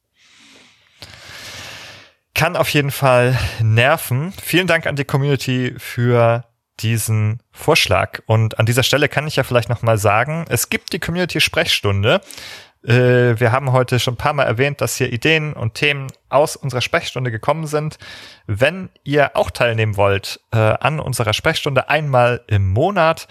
Kann 2.36 2.54
auf 2.54 2.68
jeden 2.68 2.90
Fall 2.90 3.38
nerven. 3.62 4.30
Vielen 4.42 4.66
Dank 4.66 4.86
an 4.86 4.94
die 4.94 5.06
Community 5.06 5.74
für 5.78 6.44
diesen 6.80 7.40
Vorschlag. 7.50 8.20
Und 8.26 8.58
an 8.58 8.66
dieser 8.66 8.82
Stelle 8.82 9.08
kann 9.08 9.26
ich 9.26 9.36
ja 9.36 9.42
vielleicht 9.42 9.70
nochmal 9.70 9.96
sagen, 9.96 10.44
es 10.50 10.68
gibt 10.68 10.92
die 10.92 10.98
Community-Sprechstunde. 10.98 12.20
Äh, 12.84 13.40
wir 13.40 13.52
haben 13.52 13.72
heute 13.72 13.98
schon 13.98 14.14
ein 14.14 14.18
paar 14.18 14.34
Mal 14.34 14.42
erwähnt, 14.42 14.82
dass 14.82 14.98
hier 14.98 15.10
Ideen 15.14 15.54
und 15.54 15.72
Themen 15.72 16.08
aus 16.28 16.56
unserer 16.56 16.82
Sprechstunde 16.82 17.30
gekommen 17.30 17.66
sind. 17.66 17.96
Wenn 18.46 18.90
ihr 19.02 19.34
auch 19.34 19.50
teilnehmen 19.50 19.96
wollt 19.96 20.38
äh, 20.52 20.58
an 20.58 21.00
unserer 21.00 21.32
Sprechstunde 21.32 21.88
einmal 21.88 22.44
im 22.48 22.68
Monat, 22.68 23.28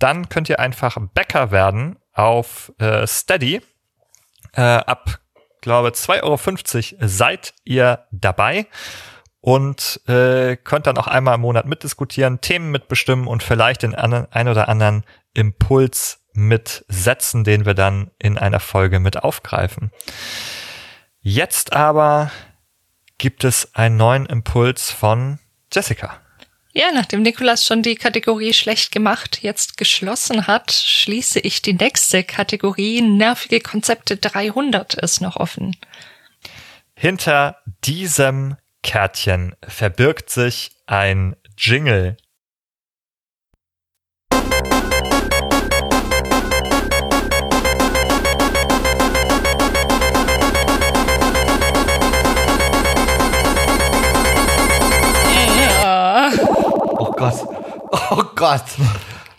dann 0.00 0.28
könnt 0.28 0.48
ihr 0.48 0.58
einfach 0.58 0.98
Bäcker 1.14 1.52
werden 1.52 1.96
auf 2.12 2.72
äh, 2.80 3.06
Steady. 3.06 3.62
Ab, 4.54 5.20
glaube 5.60 5.90
2,50 5.90 6.94
Euro 6.94 7.08
seid 7.08 7.54
ihr 7.64 8.06
dabei 8.10 8.66
und 9.40 10.00
äh, 10.06 10.56
könnt 10.56 10.86
dann 10.86 10.98
auch 10.98 11.06
einmal 11.06 11.36
im 11.36 11.42
Monat 11.42 11.66
mitdiskutieren, 11.66 12.40
Themen 12.40 12.70
mitbestimmen 12.70 13.26
und 13.26 13.42
vielleicht 13.42 13.82
den 13.82 13.94
ein 13.94 14.48
oder 14.48 14.68
anderen 14.68 15.04
Impuls 15.34 16.20
mitsetzen, 16.32 17.44
den 17.44 17.64
wir 17.64 17.74
dann 17.74 18.10
in 18.18 18.38
einer 18.38 18.60
Folge 18.60 19.00
mit 19.00 19.22
aufgreifen. 19.22 19.90
Jetzt 21.20 21.72
aber 21.72 22.30
gibt 23.18 23.44
es 23.44 23.74
einen 23.74 23.96
neuen 23.96 24.26
Impuls 24.26 24.90
von 24.90 25.38
Jessica. 25.72 26.20
Ja, 26.78 26.92
nachdem 26.94 27.22
Nikolas 27.22 27.66
schon 27.66 27.82
die 27.82 27.96
Kategorie 27.96 28.52
schlecht 28.52 28.92
gemacht 28.92 29.40
jetzt 29.42 29.78
geschlossen 29.78 30.46
hat, 30.46 30.70
schließe 30.70 31.40
ich 31.40 31.60
die 31.60 31.72
nächste 31.72 32.22
Kategorie. 32.22 33.02
Nervige 33.02 33.58
Konzepte 33.58 34.16
300 34.16 34.94
ist 34.94 35.20
noch 35.20 35.34
offen. 35.34 35.74
Hinter 36.94 37.56
diesem 37.82 38.54
Kärtchen 38.84 39.56
verbirgt 39.66 40.30
sich 40.30 40.70
ein 40.86 41.34
Jingle, 41.58 42.16
Gott. 57.18 57.48
Oh 58.10 58.22
Gott. 58.34 58.64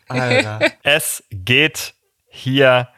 Alter. 0.08 0.60
Es 0.84 1.24
geht 1.32 1.94
hier 2.28 2.90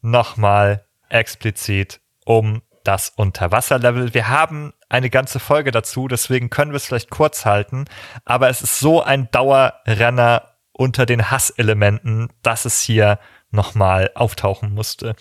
nochmal 0.00 0.84
explizit 1.08 2.00
um 2.24 2.62
das 2.84 3.10
Unterwasserlevel. 3.10 4.14
Wir 4.14 4.28
haben 4.28 4.72
eine 4.88 5.10
ganze 5.10 5.38
Folge 5.38 5.70
dazu, 5.70 6.08
deswegen 6.08 6.50
können 6.50 6.72
wir 6.72 6.76
es 6.76 6.86
vielleicht 6.86 7.10
kurz 7.10 7.44
halten, 7.44 7.84
aber 8.24 8.48
es 8.48 8.62
ist 8.62 8.78
so 8.78 9.02
ein 9.02 9.30
Dauerrenner 9.30 10.48
unter 10.72 11.06
den 11.06 11.30
Hasselementen, 11.30 12.28
dass 12.42 12.64
es 12.64 12.80
hier 12.80 13.18
nochmal 13.50 14.10
auftauchen 14.14 14.72
musste. 14.74 15.14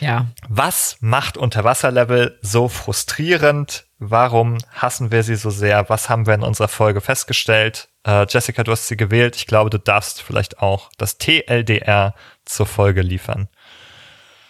Ja. 0.00 0.26
Was 0.48 0.96
macht 1.00 1.36
Unterwasserlevel 1.36 2.38
so 2.42 2.68
frustrierend? 2.68 3.86
Warum 4.02 4.56
hassen 4.72 5.12
wir 5.12 5.22
sie 5.22 5.36
so 5.36 5.50
sehr? 5.50 5.90
Was 5.90 6.08
haben 6.08 6.26
wir 6.26 6.32
in 6.32 6.42
unserer 6.42 6.68
Folge 6.68 7.02
festgestellt? 7.02 7.90
Äh, 8.06 8.24
Jessica, 8.26 8.64
du 8.64 8.72
hast 8.72 8.88
sie 8.88 8.96
gewählt. 8.96 9.36
Ich 9.36 9.46
glaube, 9.46 9.68
du 9.68 9.78
darfst 9.78 10.22
vielleicht 10.22 10.60
auch 10.60 10.90
das 10.96 11.18
TLDR 11.18 12.14
zur 12.46 12.64
Folge 12.64 13.02
liefern. 13.02 13.48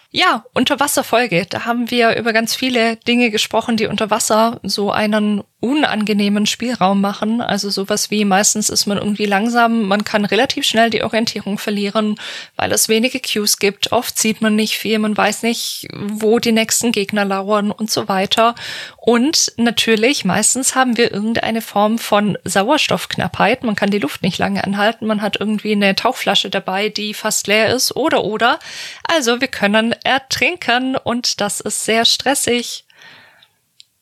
Ja, 0.09 0.45
Unterwasserfolge. 0.53 1.47
Da 1.49 1.65
haben 1.65 1.91
wir 1.91 2.15
über 2.15 2.31
ganz 2.31 2.55
viele 2.55 2.95
Dinge 2.95 3.29
gesprochen, 3.29 3.75
die 3.75 3.87
unter 3.87 4.09
Wasser 4.09 4.61
so 4.63 4.89
einen 4.89 5.43
unangenehmen 5.61 6.47
Spielraum 6.47 6.99
machen. 6.99 7.39
Also 7.39 7.69
sowas 7.69 8.11
wie 8.11 8.25
meistens 8.25 8.69
ist 8.69 8.87
man 8.87 8.97
irgendwie 8.97 9.27
langsam, 9.27 9.83
man 9.83 10.03
kann 10.03 10.25
relativ 10.25 10.65
schnell 10.65 10.89
die 10.89 11.03
Orientierung 11.03 11.57
verlieren, 11.57 12.15
weil 12.57 12.71
es 12.71 12.89
wenige 12.89 13.21
Cues 13.21 13.57
gibt. 13.57 13.91
Oft 13.91 14.17
sieht 14.17 14.41
man 14.41 14.55
nicht 14.55 14.77
viel, 14.77 14.99
man 14.99 15.15
weiß 15.15 15.43
nicht, 15.43 15.87
wo 15.93 16.39
die 16.39 16.51
nächsten 16.51 16.91
Gegner 16.91 17.23
lauern 17.23 17.71
und 17.71 17.91
so 17.91 18.09
weiter. 18.09 18.55
Und 18.97 19.53
natürlich, 19.57 20.25
meistens 20.25 20.75
haben 20.75 20.97
wir 20.97 21.11
irgendeine 21.11 21.61
Form 21.61 21.99
von 21.99 22.37
Sauerstoffknappheit. 22.43 23.63
Man 23.63 23.75
kann 23.75 23.91
die 23.91 23.99
Luft 23.99 24.23
nicht 24.23 24.39
lange 24.39 24.63
anhalten. 24.63 25.05
Man 25.05 25.21
hat 25.21 25.39
irgendwie 25.39 25.73
eine 25.73 25.95
Tauchflasche 25.95 26.49
dabei, 26.49 26.89
die 26.89 27.13
fast 27.13 27.45
leer 27.47 27.73
ist 27.73 27.95
oder 27.95 28.23
oder. 28.23 28.59
Also 29.03 29.39
wir 29.39 29.47
können 29.47 29.93
ertrinken 30.03 30.97
und 30.97 31.39
das 31.39 31.59
ist 31.59 31.85
sehr 31.85 32.05
stressig. 32.05 32.85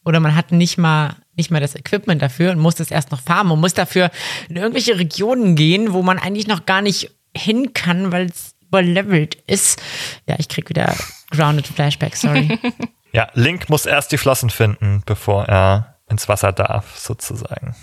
Oder 0.06 0.20
man 0.20 0.36
hat 0.36 0.52
nicht 0.52 0.78
mal 0.78 1.18
nicht 1.40 1.52
mal 1.52 1.62
das 1.62 1.76
Equipment 1.76 2.22
dafür 2.22 2.52
und 2.52 2.60
muss 2.60 2.80
es 2.80 2.92
erst 2.92 3.12
noch 3.12 3.22
farmen 3.22 3.54
und 3.54 3.62
muss 3.62 3.74
dafür 3.74 4.12
in 4.50 4.58
irgendwelche 4.58 5.00
Regionen 5.00 5.56
gehen, 5.56 5.94
wo 5.94 6.04
man 6.04 6.20
eigentlich 6.20 6.48
noch 6.48 6.66
gar 6.66 6.82
nicht 6.82 7.12
hin 7.36 7.74
kann, 7.74 8.12
weil 8.12 8.26
es 8.26 8.56
überlevelt 8.68 9.36
ist. 9.48 9.82
Ja, 10.28 10.36
ich 10.38 10.50
krieg 10.50 10.70
wieder 10.70 10.96
grounded 11.32 11.68
Flashback, 11.68 12.16
sorry. 12.16 12.60
ja, 13.14 13.30
Link 13.34 13.70
muss 13.70 13.86
erst 13.86 14.12
die 14.12 14.18
Flossen 14.18 14.50
finden, 14.50 15.02
bevor 15.06 15.46
er 15.46 15.96
ins 16.10 16.28
Wasser 16.28 16.52
darf, 16.52 16.98
sozusagen. 16.98 17.76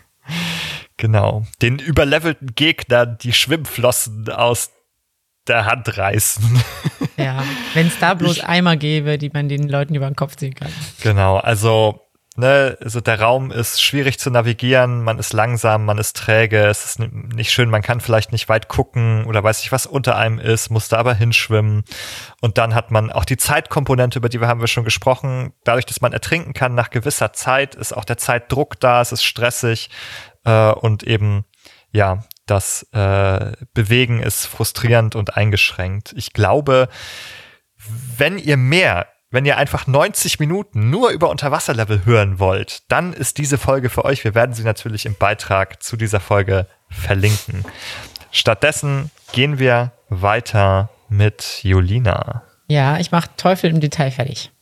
genau. 0.96 1.44
Den 1.60 1.78
überlevelten 1.78 2.54
Gegner 2.54 3.06
die 3.06 3.32
Schwimmflossen 3.32 4.28
aus 4.30 4.70
der 5.46 5.66
Hand 5.66 5.98
reißen. 5.98 6.62
ja, 7.16 7.42
wenn 7.74 7.88
es 7.88 7.98
da 7.98 8.14
bloß 8.14 8.38
ich, 8.38 8.44
Eimer 8.44 8.76
gäbe, 8.76 9.18
die 9.18 9.30
man 9.30 9.48
den 9.48 9.68
Leuten 9.68 9.94
über 9.94 10.06
den 10.06 10.16
Kopf 10.16 10.36
ziehen 10.36 10.54
kann. 10.54 10.72
Genau, 11.02 11.36
also 11.36 12.01
ne, 12.36 12.76
also 12.80 13.00
der 13.00 13.20
Raum 13.20 13.50
ist 13.50 13.82
schwierig 13.82 14.18
zu 14.18 14.30
navigieren, 14.30 15.02
man 15.02 15.18
ist 15.18 15.32
langsam, 15.32 15.84
man 15.84 15.98
ist 15.98 16.16
träge, 16.16 16.66
es 16.66 16.84
ist 16.84 16.98
nicht 16.98 17.52
schön, 17.52 17.70
man 17.70 17.82
kann 17.82 18.00
vielleicht 18.00 18.32
nicht 18.32 18.48
weit 18.48 18.68
gucken 18.68 19.24
oder 19.26 19.42
weiß 19.42 19.60
nicht, 19.60 19.72
was 19.72 19.86
unter 19.86 20.16
einem 20.16 20.38
ist, 20.38 20.70
muss 20.70 20.88
da 20.88 20.98
aber 20.98 21.14
hinschwimmen. 21.14 21.84
Und 22.40 22.58
dann 22.58 22.74
hat 22.74 22.90
man 22.90 23.10
auch 23.10 23.24
die 23.24 23.36
Zeitkomponente, 23.36 24.18
über 24.18 24.28
die 24.28 24.40
wir 24.40 24.48
haben 24.48 24.60
wir 24.60 24.68
schon 24.68 24.84
gesprochen. 24.84 25.52
Dadurch, 25.64 25.86
dass 25.86 26.00
man 26.00 26.12
ertrinken 26.12 26.54
kann 26.54 26.74
nach 26.74 26.90
gewisser 26.90 27.32
Zeit, 27.32 27.74
ist 27.74 27.96
auch 27.96 28.04
der 28.04 28.18
Zeitdruck 28.18 28.80
da, 28.80 29.00
es 29.00 29.12
ist 29.12 29.24
stressig 29.24 29.90
äh, 30.44 30.72
und 30.72 31.02
eben 31.02 31.44
ja, 31.92 32.24
das 32.46 32.84
äh, 32.92 33.52
Bewegen 33.74 34.20
ist 34.20 34.46
frustrierend 34.46 35.14
und 35.14 35.36
eingeschränkt. 35.36 36.14
Ich 36.16 36.32
glaube, 36.32 36.88
wenn 38.16 38.38
ihr 38.38 38.56
mehr 38.56 39.06
wenn 39.32 39.44
ihr 39.46 39.56
einfach 39.56 39.86
90 39.88 40.38
Minuten 40.38 40.90
nur 40.90 41.10
über 41.10 41.30
Unterwasserlevel 41.30 42.04
hören 42.04 42.38
wollt, 42.38 42.82
dann 42.88 43.12
ist 43.12 43.38
diese 43.38 43.58
Folge 43.58 43.90
für 43.90 44.04
euch. 44.04 44.22
Wir 44.22 44.34
werden 44.34 44.54
sie 44.54 44.62
natürlich 44.62 45.06
im 45.06 45.16
Beitrag 45.16 45.82
zu 45.82 45.96
dieser 45.96 46.20
Folge 46.20 46.68
verlinken. 46.90 47.64
Stattdessen 48.30 49.10
gehen 49.32 49.58
wir 49.58 49.92
weiter 50.08 50.90
mit 51.08 51.60
Julina. 51.62 52.42
Ja, 52.68 52.98
ich 52.98 53.10
mach 53.10 53.26
Teufel 53.36 53.70
im 53.70 53.80
Detail 53.80 54.10
fertig. 54.10 54.52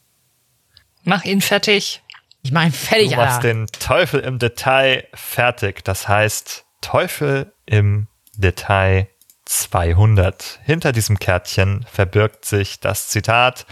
Mach 1.05 1.24
ihn 1.24 1.40
fertig. 1.40 2.02
Ich 2.42 2.52
mach 2.52 2.64
ihn 2.64 2.72
fertig, 2.72 3.10
Du 3.10 3.16
machst 3.16 3.36
Alter. 3.36 3.48
den 3.48 3.66
Teufel 3.66 4.20
im 4.20 4.38
Detail 4.38 5.06
fertig. 5.14 5.84
Das 5.84 6.09
heißt, 6.09 6.64
Teufel 6.80 7.52
im 7.66 8.06
Detail 8.36 9.09
200. 9.44 10.60
Hinter 10.64 10.92
diesem 10.92 11.18
Kärtchen 11.18 11.84
verbirgt 11.90 12.44
sich 12.44 12.80
das 12.80 13.09
Zitat 13.09 13.66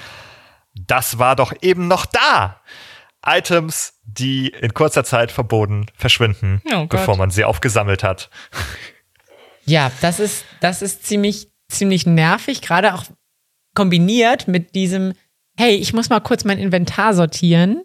das 0.86 1.18
war 1.18 1.36
doch 1.36 1.52
eben 1.62 1.88
noch 1.88 2.06
da. 2.06 2.60
Items, 3.24 3.94
die 4.05 4.48
in 4.48 4.74
kurzer 4.74 5.05
Zeit 5.05 5.32
verboten 5.32 5.86
verschwinden, 5.96 6.62
oh 6.72 6.86
bevor 6.86 7.16
man 7.16 7.30
sie 7.30 7.44
aufgesammelt 7.44 8.05
hat. 8.05 8.30
Ja, 9.64 9.90
das 10.00 10.20
ist, 10.20 10.44
das 10.60 10.82
ist 10.82 11.05
ziemlich 11.05 11.48
ziemlich 11.68 12.06
nervig, 12.06 12.62
gerade 12.62 12.94
auch 12.94 13.05
kombiniert 13.74 14.48
mit 14.48 14.74
diesem, 14.74 15.12
hey, 15.56 15.74
ich 15.76 15.92
muss 15.92 16.10
mal 16.10 16.20
kurz 16.20 16.44
mein 16.44 16.59
Inventar 16.59 17.14
sortieren. 17.14 17.82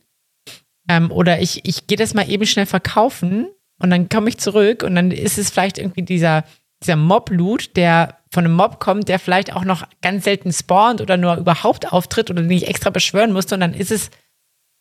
Ähm, 0.90 1.12
oder 1.12 1.40
ich, 1.40 1.66
ich 1.66 1.88
gehe 1.88 1.98
das 1.98 2.14
mal 2.14 2.30
eben 2.30 2.46
schnell 2.46 2.66
verkaufen 2.66 3.48
und 3.80 3.90
dann 3.90 4.10
komme 4.10 4.30
ich 4.30 4.38
zurück 4.38 4.84
und 4.84 4.96
dann 4.96 5.12
ist 5.12 5.38
es 5.38 5.50
vielleicht 5.50 5.78
irgendwie 5.78 6.02
dieser, 6.02 6.44
dieser 6.82 6.96
Mob-Loot, 6.96 7.76
der 7.78 8.18
von 8.34 8.46
einem 8.46 8.56
Mob 8.56 8.80
kommt, 8.80 9.10
der 9.10 9.20
vielleicht 9.20 9.54
auch 9.54 9.64
noch 9.64 9.88
ganz 10.02 10.24
selten 10.24 10.52
spawnt 10.52 11.02
oder 11.02 11.18
nur 11.18 11.38
überhaupt 11.38 11.94
auftritt 11.94 12.32
oder 12.32 12.42
den 12.42 12.52
ich 12.52 12.68
extra 12.68 12.90
beschwören 12.90 13.32
musste 13.32 13.54
und 13.54 13.62
dann 13.62 13.76
ist 13.76 13.92
es 13.92 14.10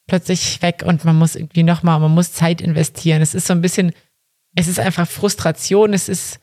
plötzlich 0.08 0.62
weg 0.62 0.82
und 0.86 1.04
man 1.04 1.16
muss 1.16 1.36
irgendwie 1.36 1.62
nochmal, 1.62 2.00
man 2.00 2.14
muss 2.14 2.32
Zeit 2.32 2.62
investieren. 2.62 3.20
Es 3.20 3.34
ist 3.34 3.46
so 3.46 3.52
ein 3.52 3.60
bisschen, 3.60 3.92
es 4.56 4.68
ist 4.68 4.80
einfach 4.80 5.06
Frustration, 5.06 5.92
es 5.92 6.08
ist 6.08 6.40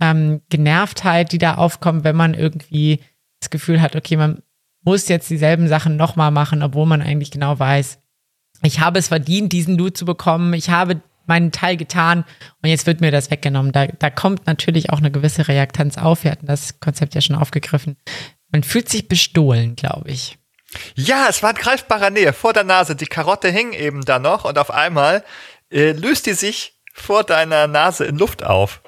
ähm, 0.00 0.40
Genervtheit, 0.50 1.32
die 1.32 1.38
da 1.38 1.56
aufkommt, 1.56 2.04
wenn 2.04 2.16
man 2.16 2.34
irgendwie 2.34 3.00
das 3.40 3.50
Gefühl 3.50 3.82
hat, 3.82 3.96
okay, 3.96 4.16
man 4.16 4.42
muss 4.84 5.08
jetzt 5.08 5.30
dieselben 5.30 5.66
Sachen 5.66 5.96
nochmal 5.96 6.30
machen, 6.30 6.62
obwohl 6.62 6.86
man 6.86 7.02
eigentlich 7.02 7.32
genau 7.32 7.58
weiß, 7.58 7.98
ich 8.62 8.78
habe 8.78 9.00
es 9.00 9.08
verdient, 9.08 9.52
diesen 9.52 9.76
Loot 9.76 9.96
zu 9.96 10.04
bekommen, 10.04 10.54
ich 10.54 10.70
habe 10.70 11.00
meinen 11.26 11.52
Teil 11.52 11.76
getan 11.76 12.24
und 12.62 12.68
jetzt 12.68 12.86
wird 12.86 13.00
mir 13.00 13.10
das 13.10 13.30
weggenommen. 13.30 13.72
Da, 13.72 13.86
da 13.86 14.10
kommt 14.10 14.46
natürlich 14.46 14.90
auch 14.90 14.98
eine 14.98 15.10
gewisse 15.10 15.48
Reaktanz 15.48 15.98
auf. 15.98 16.24
Wir 16.24 16.32
hatten 16.32 16.46
das 16.46 16.80
Konzept 16.80 17.14
ja 17.14 17.20
schon 17.20 17.36
aufgegriffen. 17.36 17.96
Man 18.50 18.62
fühlt 18.62 18.88
sich 18.88 19.08
bestohlen, 19.08 19.76
glaube 19.76 20.10
ich. 20.10 20.38
Ja, 20.94 21.26
es 21.28 21.42
war 21.42 21.50
in 21.50 21.56
greifbarer 21.56 22.10
Nähe 22.10 22.32
vor 22.32 22.52
der 22.52 22.64
Nase. 22.64 22.96
Die 22.96 23.06
Karotte 23.06 23.48
hing 23.48 23.72
eben 23.72 24.04
da 24.04 24.18
noch 24.18 24.44
und 24.44 24.58
auf 24.58 24.70
einmal 24.70 25.24
äh, 25.70 25.92
löst 25.92 26.26
die 26.26 26.34
sich 26.34 26.80
vor 26.92 27.24
deiner 27.24 27.66
Nase 27.66 28.04
in 28.04 28.16
Luft 28.16 28.44
auf. 28.44 28.82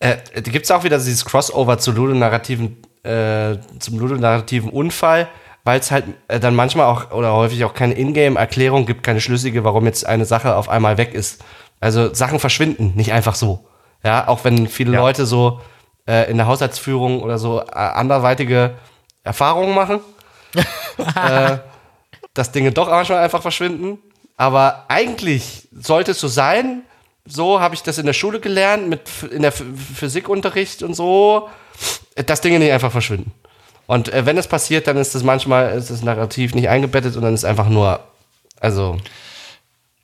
Äh, 0.00 0.16
Gibt 0.42 0.64
es 0.64 0.70
auch 0.70 0.84
wieder 0.84 0.98
dieses 0.98 1.24
Crossover 1.24 1.78
zu 1.78 1.92
ludonarrativen, 1.92 2.82
äh, 3.02 3.56
zum 3.78 3.98
ludonarrativen 3.98 4.70
Unfall, 4.70 5.28
weil 5.64 5.80
es 5.80 5.90
halt 5.90 6.04
äh, 6.28 6.40
dann 6.40 6.54
manchmal 6.54 6.86
auch 6.86 7.10
oder 7.12 7.32
häufig 7.34 7.64
auch 7.64 7.74
keine 7.74 7.94
Ingame-Erklärung 7.94 8.86
gibt, 8.86 9.02
keine 9.02 9.20
schlüssige, 9.20 9.64
warum 9.64 9.84
jetzt 9.86 10.06
eine 10.06 10.24
Sache 10.24 10.56
auf 10.56 10.68
einmal 10.68 10.96
weg 10.98 11.14
ist. 11.14 11.42
Also 11.80 12.12
Sachen 12.14 12.38
verschwinden, 12.40 12.92
nicht 12.96 13.12
einfach 13.12 13.34
so. 13.34 13.66
Ja, 14.04 14.28
auch 14.28 14.44
wenn 14.44 14.68
viele 14.68 14.92
Ja. 14.92 15.00
Leute 15.00 15.26
so 15.26 15.60
äh, 16.08 16.30
in 16.30 16.36
der 16.36 16.46
Haushaltsführung 16.46 17.22
oder 17.22 17.38
so 17.38 17.60
äh, 17.60 17.64
anderweitige 17.74 18.74
Erfahrungen 19.24 19.74
machen, 19.74 20.00
äh, 21.16 21.58
dass 22.34 22.52
Dinge 22.52 22.72
doch 22.72 22.88
manchmal 22.88 23.18
einfach 23.18 23.42
verschwinden. 23.42 23.98
Aber 24.36 24.84
eigentlich 24.88 25.68
sollte 25.72 26.12
es 26.12 26.20
so 26.20 26.28
sein. 26.28 26.82
So 27.26 27.60
habe 27.60 27.74
ich 27.74 27.82
das 27.82 27.98
in 27.98 28.06
der 28.06 28.12
Schule 28.12 28.40
gelernt, 28.40 28.88
mit 28.88 29.02
in 29.30 29.42
der 29.42 29.52
Ph- 29.52 29.64
Physikunterricht 29.94 30.82
und 30.82 30.94
so, 30.94 31.48
dass 32.14 32.40
Dinge 32.40 32.58
nicht 32.58 32.72
einfach 32.72 32.92
verschwinden. 32.92 33.32
Und 33.88 34.12
äh, 34.12 34.24
wenn 34.26 34.36
es 34.36 34.46
passiert, 34.46 34.86
dann 34.86 34.98
ist 34.98 35.14
das 35.14 35.22
manchmal 35.24 35.70
ist 35.76 35.90
das 35.90 36.02
Narrativ 36.02 36.54
nicht 36.54 36.68
eingebettet 36.68 37.16
und 37.16 37.22
dann 37.22 37.32
ist 37.34 37.44
einfach 37.46 37.68
nur, 37.68 38.00
also 38.60 38.98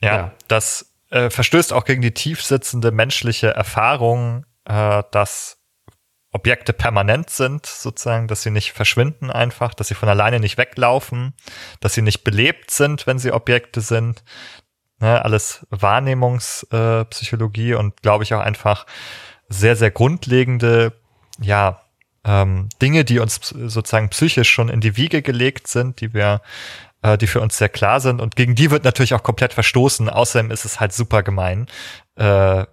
Ja, 0.01 0.15
Ja. 0.15 0.31
das 0.47 0.91
äh, 1.11 1.29
verstößt 1.29 1.71
auch 1.71 1.85
gegen 1.85 2.01
die 2.01 2.13
tiefsitzende 2.13 2.91
menschliche 2.91 3.53
Erfahrung, 3.53 4.45
äh, 4.65 5.03
dass 5.11 5.57
Objekte 6.31 6.73
permanent 6.73 7.29
sind, 7.29 7.67
sozusagen, 7.67 8.27
dass 8.27 8.41
sie 8.41 8.49
nicht 8.49 8.71
verschwinden 8.73 9.29
einfach, 9.29 9.73
dass 9.75 9.87
sie 9.87 9.93
von 9.95 10.09
alleine 10.09 10.39
nicht 10.39 10.57
weglaufen, 10.57 11.33
dass 11.79 11.93
sie 11.93 12.01
nicht 12.01 12.23
belebt 12.23 12.71
sind, 12.71 13.05
wenn 13.07 13.19
sie 13.19 13.31
Objekte 13.31 13.81
sind. 13.81 14.23
Ne, 14.99 15.23
alles 15.23 15.65
Wahrnehmungspsychologie 15.69 17.71
äh, 17.71 17.75
und 17.75 18.01
glaube 18.01 18.23
ich 18.23 18.33
auch 18.33 18.39
einfach 18.39 18.87
sehr, 19.47 19.75
sehr 19.75 19.91
grundlegende, 19.91 20.93
ja, 21.39 21.81
ähm, 22.25 22.69
Dinge, 22.81 23.05
die 23.05 23.19
uns 23.19 23.35
sozusagen 23.35 24.09
psychisch 24.09 24.49
schon 24.49 24.69
in 24.69 24.81
die 24.81 24.97
Wiege 24.97 25.21
gelegt 25.21 25.67
sind, 25.67 26.01
die 26.01 26.13
wir 26.13 26.41
äh, 27.01 27.17
die 27.17 27.27
für 27.27 27.39
uns 27.41 27.57
sehr 27.57 27.69
klar 27.69 27.99
sind 27.99 28.19
und 28.19 28.35
gegen 28.35 28.55
die 28.55 28.71
wird 28.71 28.83
natürlich 28.83 29.13
auch 29.13 29.23
komplett 29.23 29.53
verstoßen. 29.53 30.09
Außerdem 30.09 30.51
ist 30.51 30.65
es 30.65 30.79
halt 30.79 30.91
super 30.91 31.23
gemein. 31.23 31.67
Äh, 32.15 32.65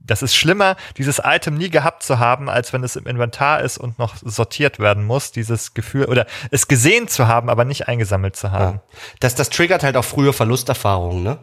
das 0.00 0.22
ist 0.22 0.36
schlimmer, 0.36 0.76
dieses 0.96 1.20
Item 1.22 1.56
nie 1.56 1.68
gehabt 1.68 2.02
zu 2.02 2.18
haben, 2.18 2.48
als 2.48 2.72
wenn 2.72 2.84
es 2.84 2.96
im 2.96 3.06
Inventar 3.06 3.60
ist 3.60 3.76
und 3.76 3.98
noch 3.98 4.14
sortiert 4.22 4.78
werden 4.78 5.04
muss. 5.04 5.32
Dieses 5.32 5.74
Gefühl 5.74 6.06
oder 6.06 6.26
es 6.50 6.68
gesehen 6.68 7.08
zu 7.08 7.26
haben, 7.26 7.50
aber 7.50 7.64
nicht 7.64 7.88
eingesammelt 7.88 8.36
zu 8.36 8.52
haben. 8.52 8.76
Ja. 8.76 8.98
Das, 9.20 9.34
das 9.34 9.50
triggert 9.50 9.82
halt 9.82 9.96
auch 9.96 10.04
frühe 10.04 10.32
Verlusterfahrungen, 10.32 11.22
ne? 11.22 11.38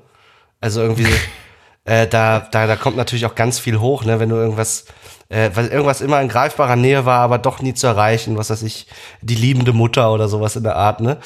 Also 0.61 0.81
irgendwie, 0.81 1.07
äh, 1.85 2.07
da, 2.07 2.39
da, 2.39 2.67
da 2.67 2.75
kommt 2.75 2.97
natürlich 2.97 3.25
auch 3.25 3.35
ganz 3.35 3.59
viel 3.59 3.79
hoch, 3.79 4.03
ne? 4.05 4.19
Wenn 4.19 4.29
du 4.29 4.35
irgendwas, 4.35 4.85
äh, 5.29 5.49
weil 5.55 5.67
irgendwas 5.67 6.01
immer 6.01 6.21
in 6.21 6.27
greifbarer 6.27 6.75
Nähe 6.75 7.05
war, 7.05 7.21
aber 7.21 7.39
doch 7.39 7.59
nie 7.61 7.73
zu 7.73 7.87
erreichen, 7.87 8.37
was 8.37 8.49
weiß 8.49 8.61
ich, 8.63 8.87
die 9.21 9.35
liebende 9.35 9.73
Mutter 9.73 10.13
oder 10.13 10.27
sowas 10.27 10.55
in 10.55 10.63
der 10.63 10.75
Art, 10.75 11.01
ne? 11.01 11.17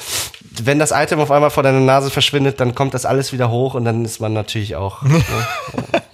Wenn 0.62 0.78
das 0.78 0.92
Item 0.92 1.20
auf 1.20 1.30
einmal 1.30 1.50
vor 1.50 1.62
deiner 1.62 1.80
Nase 1.80 2.10
verschwindet, 2.10 2.60
dann 2.60 2.74
kommt 2.74 2.94
das 2.94 3.04
alles 3.04 3.32
wieder 3.32 3.50
hoch 3.50 3.74
und 3.74 3.84
dann 3.84 4.04
ist 4.04 4.20
man 4.20 4.32
natürlich 4.32 4.76
auch. 4.76 5.02
ne? 5.02 5.22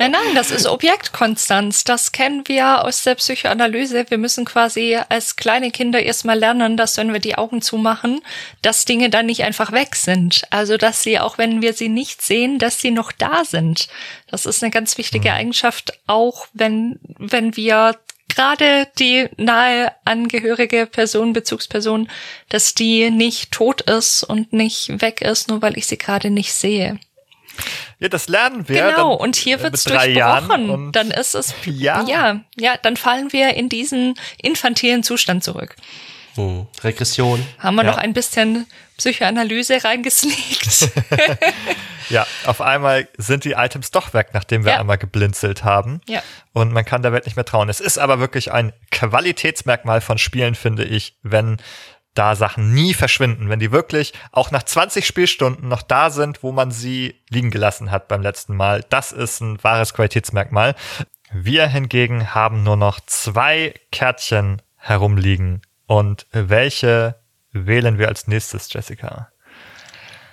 Nein, 0.02 0.10
nein, 0.10 0.34
das 0.34 0.50
ist 0.50 0.66
Objektkonstanz. 0.66 1.84
Das 1.84 2.10
kennen 2.10 2.42
wir 2.48 2.84
aus 2.84 3.04
der 3.04 3.14
Psychoanalyse. 3.14 4.04
Wir 4.08 4.18
müssen 4.18 4.44
quasi 4.44 4.98
als 5.08 5.36
kleine 5.36 5.70
Kinder 5.70 6.02
erstmal 6.02 6.36
lernen, 6.36 6.76
dass 6.76 6.96
wenn 6.96 7.12
wir 7.12 7.20
die 7.20 7.36
Augen 7.36 7.62
zumachen, 7.62 8.20
dass 8.62 8.84
Dinge 8.84 9.10
dann 9.10 9.26
nicht 9.26 9.44
einfach 9.44 9.70
weg 9.70 9.94
sind. 9.94 10.42
Also, 10.50 10.76
dass 10.76 11.04
sie, 11.04 11.20
auch 11.20 11.38
wenn 11.38 11.62
wir 11.62 11.72
sie 11.72 11.88
nicht 11.88 12.20
sehen, 12.20 12.58
dass 12.58 12.80
sie 12.80 12.90
noch 12.90 13.12
da 13.12 13.44
sind. 13.44 13.86
Das 14.26 14.44
ist 14.44 14.60
eine 14.64 14.72
ganz 14.72 14.98
wichtige 14.98 15.34
Eigenschaft, 15.34 15.92
auch 16.08 16.48
wenn, 16.52 16.98
wenn 17.18 17.56
wir 17.56 17.96
gerade 18.28 18.88
die 18.98 19.28
nahe 19.36 19.92
angehörige 20.04 20.86
Person, 20.86 21.32
Bezugsperson, 21.32 22.08
dass 22.48 22.74
die 22.74 23.08
nicht 23.12 23.52
tot 23.52 23.82
ist 23.82 24.24
und 24.24 24.52
nicht 24.52 25.00
weg 25.00 25.20
ist, 25.20 25.48
nur 25.48 25.62
weil 25.62 25.78
ich 25.78 25.86
sie 25.86 25.96
gerade 25.96 26.30
nicht 26.30 26.54
sehe. 26.54 26.98
Ja, 27.98 28.08
das 28.08 28.28
lernen 28.28 28.68
wir. 28.68 28.82
Genau, 28.90 29.10
dann, 29.16 29.20
und 29.20 29.36
hier 29.36 29.58
äh, 29.60 29.62
wird's 29.62 29.84
drei 29.84 30.08
Jahren 30.08 30.48
durchbrochen. 30.48 30.92
Dann 30.92 31.10
ist 31.10 31.34
es, 31.34 31.54
Ja. 31.64 32.04
ja, 32.06 32.40
ja, 32.58 32.74
dann 32.82 32.96
fallen 32.96 33.32
wir 33.32 33.54
in 33.54 33.68
diesen 33.68 34.14
infantilen 34.42 35.02
Zustand 35.02 35.44
zurück. 35.44 35.76
Hm. 36.34 36.66
Regression. 36.82 37.46
Haben 37.58 37.74
wir 37.76 37.84
Ja. 37.84 37.90
noch 37.90 37.98
ein 37.98 38.14
bisschen 38.14 38.66
Psychoanalyse 38.96 39.84
reingesneakt? 39.84 40.88
Ja, 42.08 42.26
auf 42.46 42.60
einmal 42.60 43.08
sind 43.16 43.44
die 43.44 43.52
Items 43.52 43.90
doch 43.90 44.12
weg, 44.12 44.30
nachdem 44.32 44.64
wir 44.64 44.72
Ja. 44.72 44.80
einmal 44.80 44.98
geblinzelt 44.98 45.62
haben. 45.64 46.00
Ja. 46.06 46.22
Und 46.52 46.72
man 46.72 46.84
kann 46.84 47.00
der 47.02 47.12
Welt 47.12 47.24
nicht 47.26 47.36
mehr 47.36 47.44
trauen. 47.44 47.68
Es 47.70 47.80
ist 47.80 47.96
aber 47.96 48.18
wirklich 48.18 48.52
ein 48.52 48.72
Qualitätsmerkmal 48.90 50.00
von 50.00 50.18
Spielen, 50.18 50.54
finde 50.54 50.84
ich, 50.84 51.16
wenn 51.22 51.58
da 52.14 52.34
Sachen 52.34 52.74
nie 52.74 52.94
verschwinden, 52.94 53.48
wenn 53.48 53.58
die 53.58 53.72
wirklich 53.72 54.12
auch 54.32 54.50
nach 54.50 54.62
20 54.62 55.06
Spielstunden 55.06 55.68
noch 55.68 55.82
da 55.82 56.10
sind, 56.10 56.42
wo 56.42 56.52
man 56.52 56.70
sie 56.70 57.16
liegen 57.30 57.50
gelassen 57.50 57.90
hat 57.90 58.08
beim 58.08 58.22
letzten 58.22 58.56
Mal. 58.56 58.84
Das 58.90 59.12
ist 59.12 59.40
ein 59.40 59.62
wahres 59.62 59.94
Qualitätsmerkmal. 59.94 60.74
Wir 61.32 61.66
hingegen 61.66 62.34
haben 62.34 62.62
nur 62.62 62.76
noch 62.76 63.00
zwei 63.00 63.74
Kärtchen 63.90 64.60
herumliegen. 64.76 65.62
Und 65.86 66.26
welche 66.32 67.16
wählen 67.52 67.98
wir 67.98 68.08
als 68.08 68.26
nächstes, 68.26 68.72
Jessica? 68.72 69.32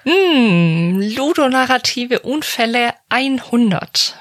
hm, 0.04 1.02
ludonarrative 1.16 2.22
Unfälle 2.22 2.94
100. 3.10 4.16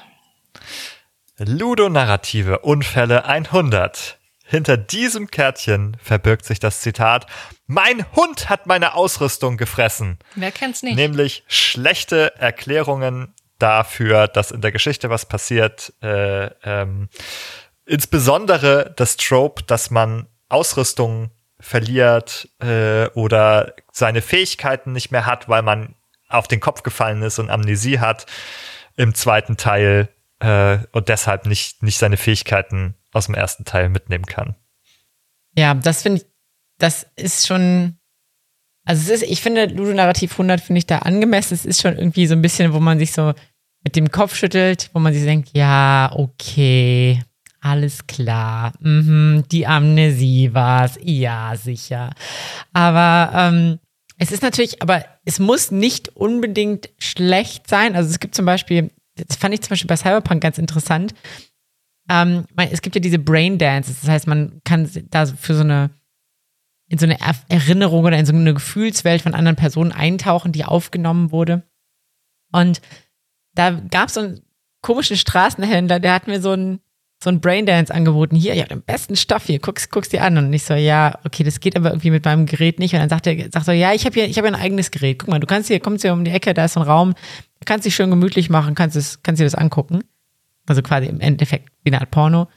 Ludonarrative 1.37 2.59
Unfälle 2.59 3.25
100. 3.25 4.18
Hinter 4.49 4.77
diesem 4.77 5.29
Kärtchen 5.29 5.95
verbirgt 6.01 6.43
sich 6.43 6.59
das 6.59 6.81
Zitat, 6.81 7.27
mein 7.67 8.03
Hund 8.13 8.49
hat 8.49 8.65
meine 8.65 8.95
Ausrüstung 8.95 9.57
gefressen. 9.57 10.17
Wer 10.33 10.51
kennt's 10.51 10.81
nicht? 10.81 10.95
Nämlich 10.95 11.43
schlechte 11.47 12.35
Erklärungen 12.35 13.35
dafür, 13.59 14.27
dass 14.27 14.49
in 14.49 14.61
der 14.61 14.71
Geschichte 14.71 15.11
was 15.11 15.27
passiert. 15.27 15.93
Äh, 16.01 16.47
ähm, 16.63 17.09
insbesondere 17.85 18.91
das 18.95 19.17
Trope, 19.17 19.61
dass 19.67 19.91
man 19.91 20.25
Ausrüstung 20.47 21.29
verliert 21.59 22.49
äh, 22.59 23.05
oder 23.09 23.75
seine 23.91 24.23
Fähigkeiten 24.23 24.93
nicht 24.93 25.11
mehr 25.11 25.27
hat, 25.27 25.47
weil 25.47 25.61
man 25.61 25.93
auf 26.27 26.47
den 26.47 26.59
Kopf 26.59 26.81
gefallen 26.81 27.21
ist 27.21 27.37
und 27.37 27.51
Amnesie 27.51 27.99
hat 27.99 28.25
im 28.95 29.13
zweiten 29.13 29.57
Teil 29.57 30.09
äh, 30.39 30.79
und 30.91 31.09
deshalb 31.09 31.45
nicht, 31.45 31.83
nicht 31.83 31.97
seine 31.97 32.17
Fähigkeiten 32.17 32.95
aus 33.11 33.25
dem 33.25 33.35
ersten 33.35 33.65
Teil 33.65 33.89
mitnehmen 33.89 34.25
kann. 34.25 34.55
Ja, 35.57 35.73
das 35.73 36.01
finde 36.01 36.21
ich, 36.21 36.27
das 36.77 37.05
ist 37.15 37.47
schon, 37.47 37.97
also 38.85 39.01
es 39.01 39.21
ist, 39.21 39.29
ich 39.29 39.41
finde, 39.41 39.65
Ludonarrativ 39.65 40.31
100 40.33 40.61
finde 40.61 40.79
ich 40.79 40.85
da 40.85 40.99
angemessen. 40.99 41.53
Es 41.53 41.65
ist 41.65 41.81
schon 41.81 41.97
irgendwie 41.97 42.27
so 42.27 42.33
ein 42.33 42.41
bisschen, 42.41 42.73
wo 42.73 42.79
man 42.79 42.99
sich 42.99 43.11
so 43.11 43.33
mit 43.83 43.95
dem 43.95 44.11
Kopf 44.11 44.35
schüttelt, 44.35 44.89
wo 44.93 44.99
man 44.99 45.13
sich 45.13 45.23
denkt, 45.23 45.49
ja, 45.53 46.11
okay, 46.13 47.21
alles 47.61 48.07
klar, 48.07 48.73
mhm, 48.79 49.43
die 49.51 49.67
Amnesie 49.67 50.53
war's, 50.53 50.97
ja, 51.01 51.55
sicher. 51.55 52.11
Aber 52.71 53.31
ähm, 53.33 53.79
es 54.17 54.31
ist 54.31 54.43
natürlich, 54.43 54.81
aber 54.81 55.05
es 55.25 55.39
muss 55.39 55.71
nicht 55.71 56.09
unbedingt 56.15 56.89
schlecht 56.99 57.69
sein. 57.69 57.95
Also 57.95 58.09
es 58.09 58.19
gibt 58.19 58.35
zum 58.35 58.45
Beispiel, 58.45 58.91
das 59.27 59.37
fand 59.37 59.53
ich 59.53 59.61
zum 59.61 59.69
Beispiel 59.69 59.87
bei 59.87 59.97
Cyberpunk 59.97 60.41
ganz 60.41 60.57
interessant, 60.57 61.13
ähm, 62.09 62.45
es 62.55 62.81
gibt 62.81 62.95
ja 62.95 63.01
diese 63.01 63.19
Brain 63.19 63.57
Dances, 63.57 64.01
das 64.01 64.09
heißt, 64.09 64.27
man 64.27 64.61
kann 64.63 64.89
da 65.09 65.25
für 65.25 65.53
so 65.53 65.61
eine 65.61 65.91
in 66.89 66.97
so 66.97 67.05
eine 67.05 67.17
Erinnerung 67.49 68.03
oder 68.03 68.17
in 68.17 68.25
so 68.25 68.33
eine 68.33 68.53
Gefühlswelt 68.53 69.21
von 69.21 69.35
anderen 69.35 69.55
Personen 69.55 69.91
eintauchen, 69.91 70.51
die 70.51 70.65
aufgenommen 70.65 71.31
wurde. 71.31 71.61
Und 72.51 72.81
da 73.53 73.69
gab 73.69 74.07
es 74.07 74.15
so 74.15 74.21
einen 74.21 74.41
komischen 74.81 75.15
Straßenhändler, 75.15 75.99
der 75.99 76.13
hat 76.13 76.27
mir 76.27 76.41
so 76.41 76.51
ein 76.53 76.79
so 77.21 77.29
ein 77.29 77.41
Braindance 77.41 77.93
angeboten. 77.93 78.35
Hier, 78.35 78.55
habe 78.55 78.69
den 78.69 78.81
besten 78.81 79.15
Stoff 79.15 79.45
hier, 79.45 79.59
guck's, 79.59 79.89
guck's 79.89 80.09
dir 80.09 80.23
an. 80.23 80.37
Und 80.37 80.53
ich 80.53 80.63
so, 80.63 80.73
ja, 80.73 81.19
okay, 81.25 81.43
das 81.43 81.59
geht 81.59 81.75
aber 81.75 81.89
irgendwie 81.89 82.11
mit 82.11 82.23
meinem 82.23 82.45
Gerät 82.45 82.79
nicht. 82.79 82.93
Und 82.93 82.99
dann 82.99 83.09
sagt 83.09 83.27
er, 83.27 83.51
sagt 83.51 83.65
so, 83.65 83.71
ja, 83.71 83.93
ich 83.93 84.05
habe 84.05 84.13
hier, 84.13 84.25
ich 84.25 84.37
habe 84.37 84.47
ein 84.47 84.55
eigenes 84.55 84.89
Gerät. 84.89 85.19
Guck 85.19 85.29
mal, 85.29 85.39
du 85.39 85.47
kannst 85.47 85.67
hier, 85.67 85.79
kommst 85.81 86.03
hier 86.03 86.13
um 86.13 86.23
die 86.23 86.31
Ecke, 86.31 86.53
da 86.53 86.65
ist 86.65 86.73
so 86.73 86.79
ein 86.79 86.87
Raum, 86.87 87.13
du 87.13 87.65
kannst 87.65 87.85
dich 87.85 87.93
schön 87.95 88.09
gemütlich 88.09 88.49
machen, 88.49 88.73
kannst 88.73 88.95
es, 88.95 89.21
kannst 89.21 89.41
dir 89.41 89.45
das 89.45 89.55
angucken. 89.55 90.03
Also 90.65 90.81
quasi 90.81 91.07
im 91.07 91.19
Endeffekt 91.19 91.69
wie 91.83 91.91
eine 91.91 91.99
Art 91.99 92.11
Porno. 92.11 92.47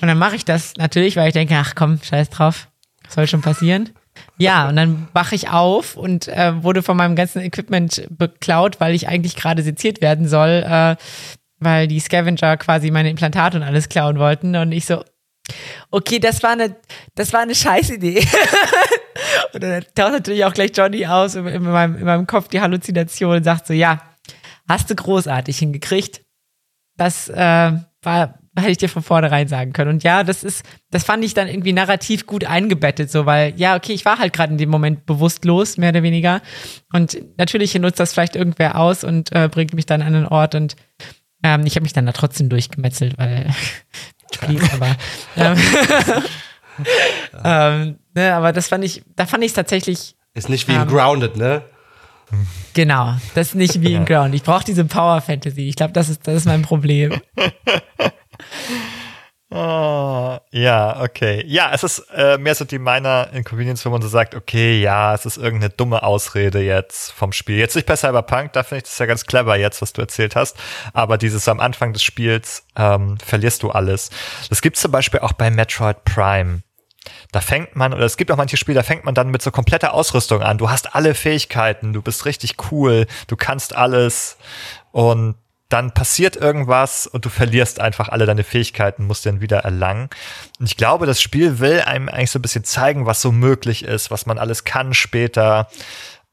Und 0.00 0.08
dann 0.08 0.18
mache 0.18 0.34
ich 0.34 0.44
das 0.44 0.74
natürlich, 0.76 1.16
weil 1.16 1.28
ich 1.28 1.34
denke, 1.34 1.54
ach 1.56 1.74
komm, 1.76 2.00
scheiß 2.02 2.30
drauf, 2.30 2.68
soll 3.08 3.28
schon 3.28 3.42
passieren. 3.42 3.90
Ja, 4.38 4.68
und 4.68 4.76
dann 4.76 5.08
wache 5.12 5.34
ich 5.34 5.50
auf 5.50 5.96
und 5.96 6.28
äh, 6.28 6.62
wurde 6.62 6.82
von 6.82 6.96
meinem 6.96 7.16
ganzen 7.16 7.42
Equipment 7.42 8.06
beklaut, 8.10 8.80
weil 8.80 8.94
ich 8.94 9.08
eigentlich 9.08 9.36
gerade 9.36 9.62
seziert 9.62 10.00
werden 10.00 10.28
soll, 10.28 10.64
äh, 10.66 10.96
weil 11.64 11.88
die 11.88 12.00
Scavenger 12.00 12.56
quasi 12.56 12.90
meine 12.90 13.10
Implantate 13.10 13.56
und 13.56 13.62
alles 13.62 13.88
klauen 13.88 14.18
wollten. 14.18 14.54
Und 14.56 14.72
ich 14.72 14.86
so, 14.86 15.04
okay, 15.90 16.18
das 16.18 16.42
war 16.42 16.50
eine, 16.50 16.76
das 17.14 17.32
war 17.32 17.40
eine 17.40 17.54
Scheißidee. 17.54 18.26
und 19.52 19.62
dann 19.62 19.84
taucht 19.94 20.12
natürlich 20.12 20.44
auch 20.44 20.54
gleich 20.54 20.72
Johnny 20.74 21.06
aus 21.06 21.34
in, 21.34 21.46
in, 21.46 21.62
meinem, 21.62 21.96
in 21.96 22.04
meinem 22.04 22.26
Kopf 22.26 22.48
die 22.48 22.60
Halluzination 22.60 23.36
und 23.36 23.44
sagt 23.44 23.66
so, 23.66 23.72
ja, 23.72 24.02
hast 24.68 24.90
du 24.90 24.94
großartig 24.94 25.58
hingekriegt. 25.58 26.22
Das 26.96 27.28
äh, 27.28 27.72
war 28.02 28.38
hätte 28.56 28.70
ich 28.70 28.78
dir 28.78 28.88
von 28.88 29.02
vornherein 29.02 29.48
sagen 29.48 29.72
können. 29.72 29.90
Und 29.90 30.04
ja, 30.04 30.22
das 30.22 30.44
ist, 30.44 30.64
das 30.90 31.04
fand 31.04 31.24
ich 31.24 31.34
dann 31.34 31.48
irgendwie 31.48 31.72
narrativ 31.72 32.26
gut 32.26 32.44
eingebettet, 32.44 33.10
so, 33.10 33.26
weil, 33.26 33.52
ja, 33.56 33.76
okay, 33.76 33.92
ich 33.92 34.04
war 34.04 34.18
halt 34.18 34.32
gerade 34.32 34.52
in 34.52 34.58
dem 34.58 34.70
Moment 34.70 35.06
bewusstlos, 35.06 35.76
mehr 35.76 35.90
oder 35.90 36.02
weniger. 36.02 36.40
Und 36.92 37.20
natürlich 37.36 37.74
nutzt 37.74 37.98
das 37.98 38.12
vielleicht 38.12 38.36
irgendwer 38.36 38.78
aus 38.78 39.02
und 39.02 39.32
äh, 39.32 39.48
bringt 39.48 39.74
mich 39.74 39.86
dann 39.86 40.02
an 40.02 40.14
einen 40.14 40.26
Ort 40.26 40.54
und 40.54 40.76
ähm, 41.44 41.66
ich 41.66 41.76
habe 41.76 41.84
mich 41.84 41.92
dann 41.92 42.06
da 42.06 42.12
trotzdem 42.12 42.48
durchgemetzelt, 42.48 43.16
weil 43.18 43.54
Spiel, 44.34 44.60
aber 44.72 44.96
ähm, 45.36 45.56
ähm, 47.44 47.98
ne, 48.14 48.34
aber 48.34 48.52
das 48.52 48.68
fand 48.68 48.82
ich, 48.82 49.04
da 49.14 49.26
fand 49.26 49.44
ich 49.44 49.50
es 49.50 49.54
tatsächlich. 49.54 50.16
Ist 50.32 50.48
nicht 50.48 50.66
wie 50.66 50.72
ähm, 50.72 50.88
Grounded, 50.88 51.36
ne? 51.36 51.62
Genau, 52.72 53.14
das 53.36 53.48
ist 53.48 53.54
nicht 53.54 53.80
wie 53.82 53.94
in 53.94 54.04
Ground. 54.06 54.34
Ich 54.34 54.42
brauche 54.42 54.64
diese 54.64 54.84
Power 54.84 55.20
Fantasy. 55.20 55.68
Ich 55.68 55.76
glaube, 55.76 55.92
das 55.92 56.08
ist, 56.08 56.26
das 56.26 56.34
ist 56.34 56.46
mein 56.46 56.62
Problem. 56.62 57.20
Oh, 59.56 60.36
ja, 60.50 61.00
okay. 61.00 61.44
Ja, 61.46 61.70
es 61.72 61.84
ist 61.84 62.00
äh, 62.12 62.38
mehr 62.38 62.56
so 62.56 62.64
die 62.64 62.80
Minor 62.80 63.28
Inconvenience, 63.32 63.86
wo 63.86 63.90
man 63.90 64.02
so 64.02 64.08
sagt, 64.08 64.34
okay, 64.34 64.80
ja, 64.80 65.14
es 65.14 65.26
ist 65.26 65.36
irgendeine 65.36 65.72
dumme 65.72 66.02
Ausrede 66.02 66.58
jetzt 66.58 67.12
vom 67.12 67.30
Spiel. 67.30 67.58
Jetzt 67.58 67.76
nicht 67.76 67.86
bei 67.86 67.94
Cyberpunk, 67.94 68.52
da 68.52 68.64
finde 68.64 68.78
ich 68.78 68.90
das 68.90 68.98
ja 68.98 69.06
ganz 69.06 69.26
clever 69.26 69.54
jetzt, 69.54 69.80
was 69.80 69.92
du 69.92 70.00
erzählt 70.00 70.34
hast. 70.34 70.56
Aber 70.92 71.18
dieses 71.18 71.46
am 71.46 71.60
Anfang 71.60 71.92
des 71.92 72.02
Spiels 72.02 72.66
ähm, 72.74 73.16
verlierst 73.24 73.62
du 73.62 73.70
alles. 73.70 74.10
Das 74.48 74.60
gibt's 74.60 74.80
zum 74.80 74.90
Beispiel 74.90 75.20
auch 75.20 75.34
bei 75.34 75.52
Metroid 75.52 76.04
Prime. 76.04 76.62
Da 77.30 77.40
fängt 77.40 77.76
man, 77.76 77.94
oder 77.94 78.06
es 78.06 78.16
gibt 78.16 78.32
auch 78.32 78.36
manche 78.36 78.56
Spiele, 78.56 78.80
da 78.80 78.82
fängt 78.82 79.04
man 79.04 79.14
dann 79.14 79.30
mit 79.30 79.40
so 79.40 79.52
kompletter 79.52 79.94
Ausrüstung 79.94 80.42
an. 80.42 80.58
Du 80.58 80.68
hast 80.68 80.96
alle 80.96 81.14
Fähigkeiten, 81.14 81.92
du 81.92 82.02
bist 82.02 82.24
richtig 82.24 82.56
cool, 82.72 83.06
du 83.28 83.36
kannst 83.36 83.76
alles 83.76 84.36
und 84.90 85.36
dann 85.68 85.92
passiert 85.92 86.36
irgendwas 86.36 87.06
und 87.06 87.24
du 87.24 87.30
verlierst 87.30 87.80
einfach 87.80 88.08
alle 88.08 88.26
deine 88.26 88.44
Fähigkeiten, 88.44 89.06
musst 89.06 89.26
dann 89.26 89.40
wieder 89.40 89.58
erlangen. 89.58 90.08
Und 90.60 90.66
ich 90.66 90.76
glaube, 90.76 91.06
das 91.06 91.20
Spiel 91.20 91.58
will 91.58 91.80
einem 91.80 92.08
eigentlich 92.08 92.30
so 92.30 92.38
ein 92.38 92.42
bisschen 92.42 92.64
zeigen, 92.64 93.06
was 93.06 93.20
so 93.20 93.32
möglich 93.32 93.84
ist, 93.84 94.10
was 94.10 94.26
man 94.26 94.38
alles 94.38 94.64
kann 94.64 94.94
später. 94.94 95.68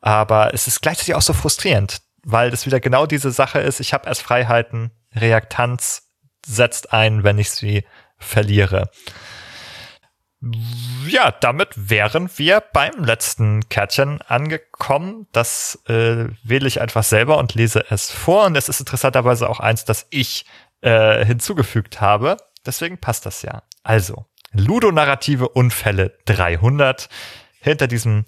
Aber 0.01 0.53
es 0.53 0.67
ist 0.67 0.81
gleichzeitig 0.81 1.15
auch 1.15 1.21
so 1.21 1.33
frustrierend, 1.33 2.01
weil 2.23 2.51
das 2.51 2.65
wieder 2.65 2.79
genau 2.79 3.05
diese 3.05 3.31
Sache 3.31 3.59
ist. 3.59 3.79
Ich 3.79 3.93
habe 3.93 4.07
erst 4.07 4.21
Freiheiten, 4.21 4.91
Reaktanz 5.15 6.09
setzt 6.45 6.91
ein, 6.93 7.23
wenn 7.23 7.37
ich 7.37 7.51
sie 7.51 7.85
verliere. 8.17 8.89
Ja, 11.07 11.31
damit 11.31 11.69
wären 11.75 12.29
wir 12.37 12.63
beim 12.73 13.03
letzten 13.03 13.67
Kärtchen 13.69 14.21
angekommen. 14.21 15.27
Das 15.31 15.79
äh, 15.87 16.29
wähle 16.43 16.67
ich 16.67 16.81
einfach 16.81 17.03
selber 17.03 17.37
und 17.37 17.53
lese 17.53 17.85
es 17.91 18.09
vor. 18.09 18.45
Und 18.45 18.55
es 18.55 18.67
ist 18.67 18.79
interessanterweise 18.79 19.47
auch 19.47 19.59
eins, 19.59 19.85
das 19.85 20.07
ich 20.09 20.45
äh, 20.81 21.23
hinzugefügt 21.25 22.01
habe. 22.01 22.37
Deswegen 22.65 22.97
passt 22.97 23.27
das 23.27 23.43
ja. 23.43 23.61
Also, 23.83 24.25
ludonarrative 24.51 25.47
Unfälle 25.47 26.17
300. 26.25 27.07
Hinter 27.59 27.85
diesem 27.87 28.25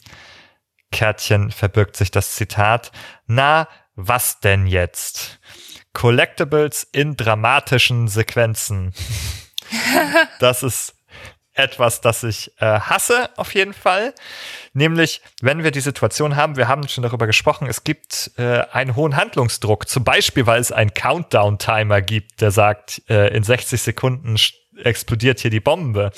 Kärtchen 0.91 1.49
verbirgt 1.49 1.97
sich 1.97 2.11
das 2.11 2.35
Zitat. 2.35 2.91
Na, 3.25 3.67
was 3.95 4.39
denn 4.39 4.67
jetzt? 4.67 5.39
Collectibles 5.93 6.87
in 6.91 7.17
dramatischen 7.17 8.07
Sequenzen. 8.07 8.93
Das 10.39 10.61
ist 10.61 10.93
etwas, 11.53 12.01
das 12.01 12.23
ich 12.23 12.51
äh, 12.59 12.65
hasse, 12.65 13.29
auf 13.37 13.53
jeden 13.53 13.73
Fall. 13.73 14.13
Nämlich, 14.73 15.21
wenn 15.41 15.63
wir 15.63 15.71
die 15.71 15.81
Situation 15.81 16.35
haben, 16.35 16.57
wir 16.57 16.67
haben 16.67 16.87
schon 16.87 17.03
darüber 17.03 17.27
gesprochen, 17.27 17.67
es 17.67 17.83
gibt 17.83 18.31
äh, 18.37 18.63
einen 18.71 18.95
hohen 18.95 19.15
Handlungsdruck. 19.15 19.87
Zum 19.87 20.03
Beispiel, 20.03 20.47
weil 20.47 20.59
es 20.59 20.71
einen 20.71 20.93
Countdown-Timer 20.93 22.01
gibt, 22.01 22.41
der 22.41 22.51
sagt, 22.51 23.03
äh, 23.09 23.27
in 23.35 23.43
60 23.43 23.81
Sekunden 23.81 24.35
explodiert 24.83 25.39
hier 25.39 25.51
die 25.51 25.59
Bombe. 25.59 26.11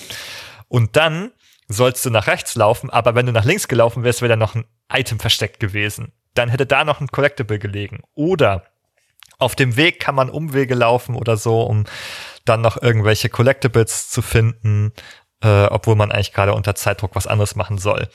Und 0.70 0.96
dann 0.96 1.32
sollst 1.68 2.06
du 2.06 2.10
nach 2.10 2.28
rechts 2.28 2.56
laufen, 2.56 2.90
aber 2.90 3.16
wenn 3.16 3.26
du 3.26 3.32
nach 3.32 3.46
links 3.46 3.68
gelaufen 3.68 4.04
wärst, 4.04 4.22
wäre 4.22 4.30
da 4.30 4.36
noch 4.36 4.56
ein 4.56 4.66
Item 4.92 5.20
versteckt 5.20 5.60
gewesen. 5.60 6.14
Dann 6.34 6.50
hätte 6.50 6.66
da 6.66 6.84
noch 6.84 7.02
ein 7.02 7.08
Collectible 7.08 7.60
gelegen. 7.60 8.04
Oder 8.14 8.66
auf 9.38 9.56
dem 9.56 9.76
Weg 9.76 10.00
kann 10.00 10.16
man 10.16 10.30
Umwege 10.30 10.76
laufen 10.76 11.16
oder 11.16 11.38
so, 11.38 11.62
um 11.64 11.86
dann 12.46 12.62
noch 12.62 12.82
irgendwelche 12.82 13.30
Collectibles 13.30 14.10
zu 14.10 14.22
finden 14.22 14.94
äh, 15.42 15.66
obwohl 15.66 15.96
man 15.96 16.12
eigentlich 16.12 16.34
gerade 16.34 16.54
unter 16.54 16.76
Zeitdruck 16.76 17.16
was 17.16 17.28
anderes 17.28 17.56
machen 17.56 17.78
soll. 17.78 18.08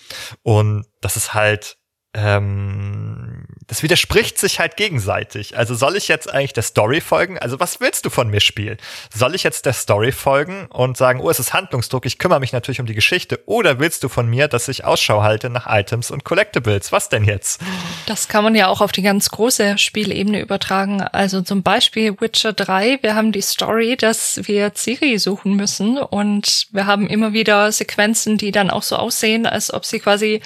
Und 0.42 0.86
das 1.00 1.16
ist 1.16 1.34
halt 1.34 1.76
ähm, 2.12 3.46
das 3.68 3.84
widerspricht 3.84 4.36
sich 4.36 4.58
halt 4.58 4.76
gegenseitig. 4.76 5.56
Also 5.56 5.76
soll 5.76 5.96
ich 5.96 6.08
jetzt 6.08 6.28
eigentlich 6.28 6.52
der 6.52 6.64
Story 6.64 7.00
folgen? 7.00 7.38
Also 7.38 7.60
was 7.60 7.78
willst 7.78 8.04
du 8.04 8.10
von 8.10 8.28
mir 8.28 8.40
spielen? 8.40 8.78
Soll 9.14 9.36
ich 9.36 9.44
jetzt 9.44 9.64
der 9.64 9.74
Story 9.74 10.10
folgen 10.10 10.66
und 10.66 10.96
sagen, 10.96 11.20
oh, 11.20 11.30
es 11.30 11.38
ist 11.38 11.52
Handlungsdruck, 11.52 12.04
ich 12.04 12.18
kümmere 12.18 12.40
mich 12.40 12.52
natürlich 12.52 12.80
um 12.80 12.86
die 12.86 12.96
Geschichte? 12.96 13.38
Oder 13.46 13.78
willst 13.78 14.02
du 14.02 14.08
von 14.08 14.28
mir, 14.28 14.48
dass 14.48 14.66
ich 14.66 14.84
Ausschau 14.84 15.22
halte 15.22 15.50
nach 15.50 15.68
Items 15.68 16.10
und 16.10 16.24
Collectibles? 16.24 16.90
Was 16.90 17.10
denn 17.10 17.22
jetzt? 17.22 17.60
Das 18.06 18.26
kann 18.26 18.42
man 18.42 18.56
ja 18.56 18.66
auch 18.66 18.80
auf 18.80 18.90
die 18.90 19.02
ganz 19.02 19.30
große 19.30 19.78
Spielebene 19.78 20.40
übertragen. 20.40 21.02
Also 21.02 21.40
zum 21.42 21.62
Beispiel 21.62 22.20
Witcher 22.20 22.52
3, 22.52 22.98
wir 23.02 23.14
haben 23.14 23.30
die 23.30 23.40
Story, 23.40 23.96
dass 23.96 24.40
wir 24.48 24.74
Ciri 24.74 25.20
suchen 25.20 25.54
müssen 25.54 25.96
und 25.98 26.66
wir 26.72 26.86
haben 26.86 27.06
immer 27.06 27.32
wieder 27.32 27.70
Sequenzen, 27.70 28.36
die 28.36 28.50
dann 28.50 28.70
auch 28.70 28.82
so 28.82 28.96
aussehen, 28.96 29.46
als 29.46 29.72
ob 29.72 29.84
sie 29.84 30.00
quasi 30.00 30.40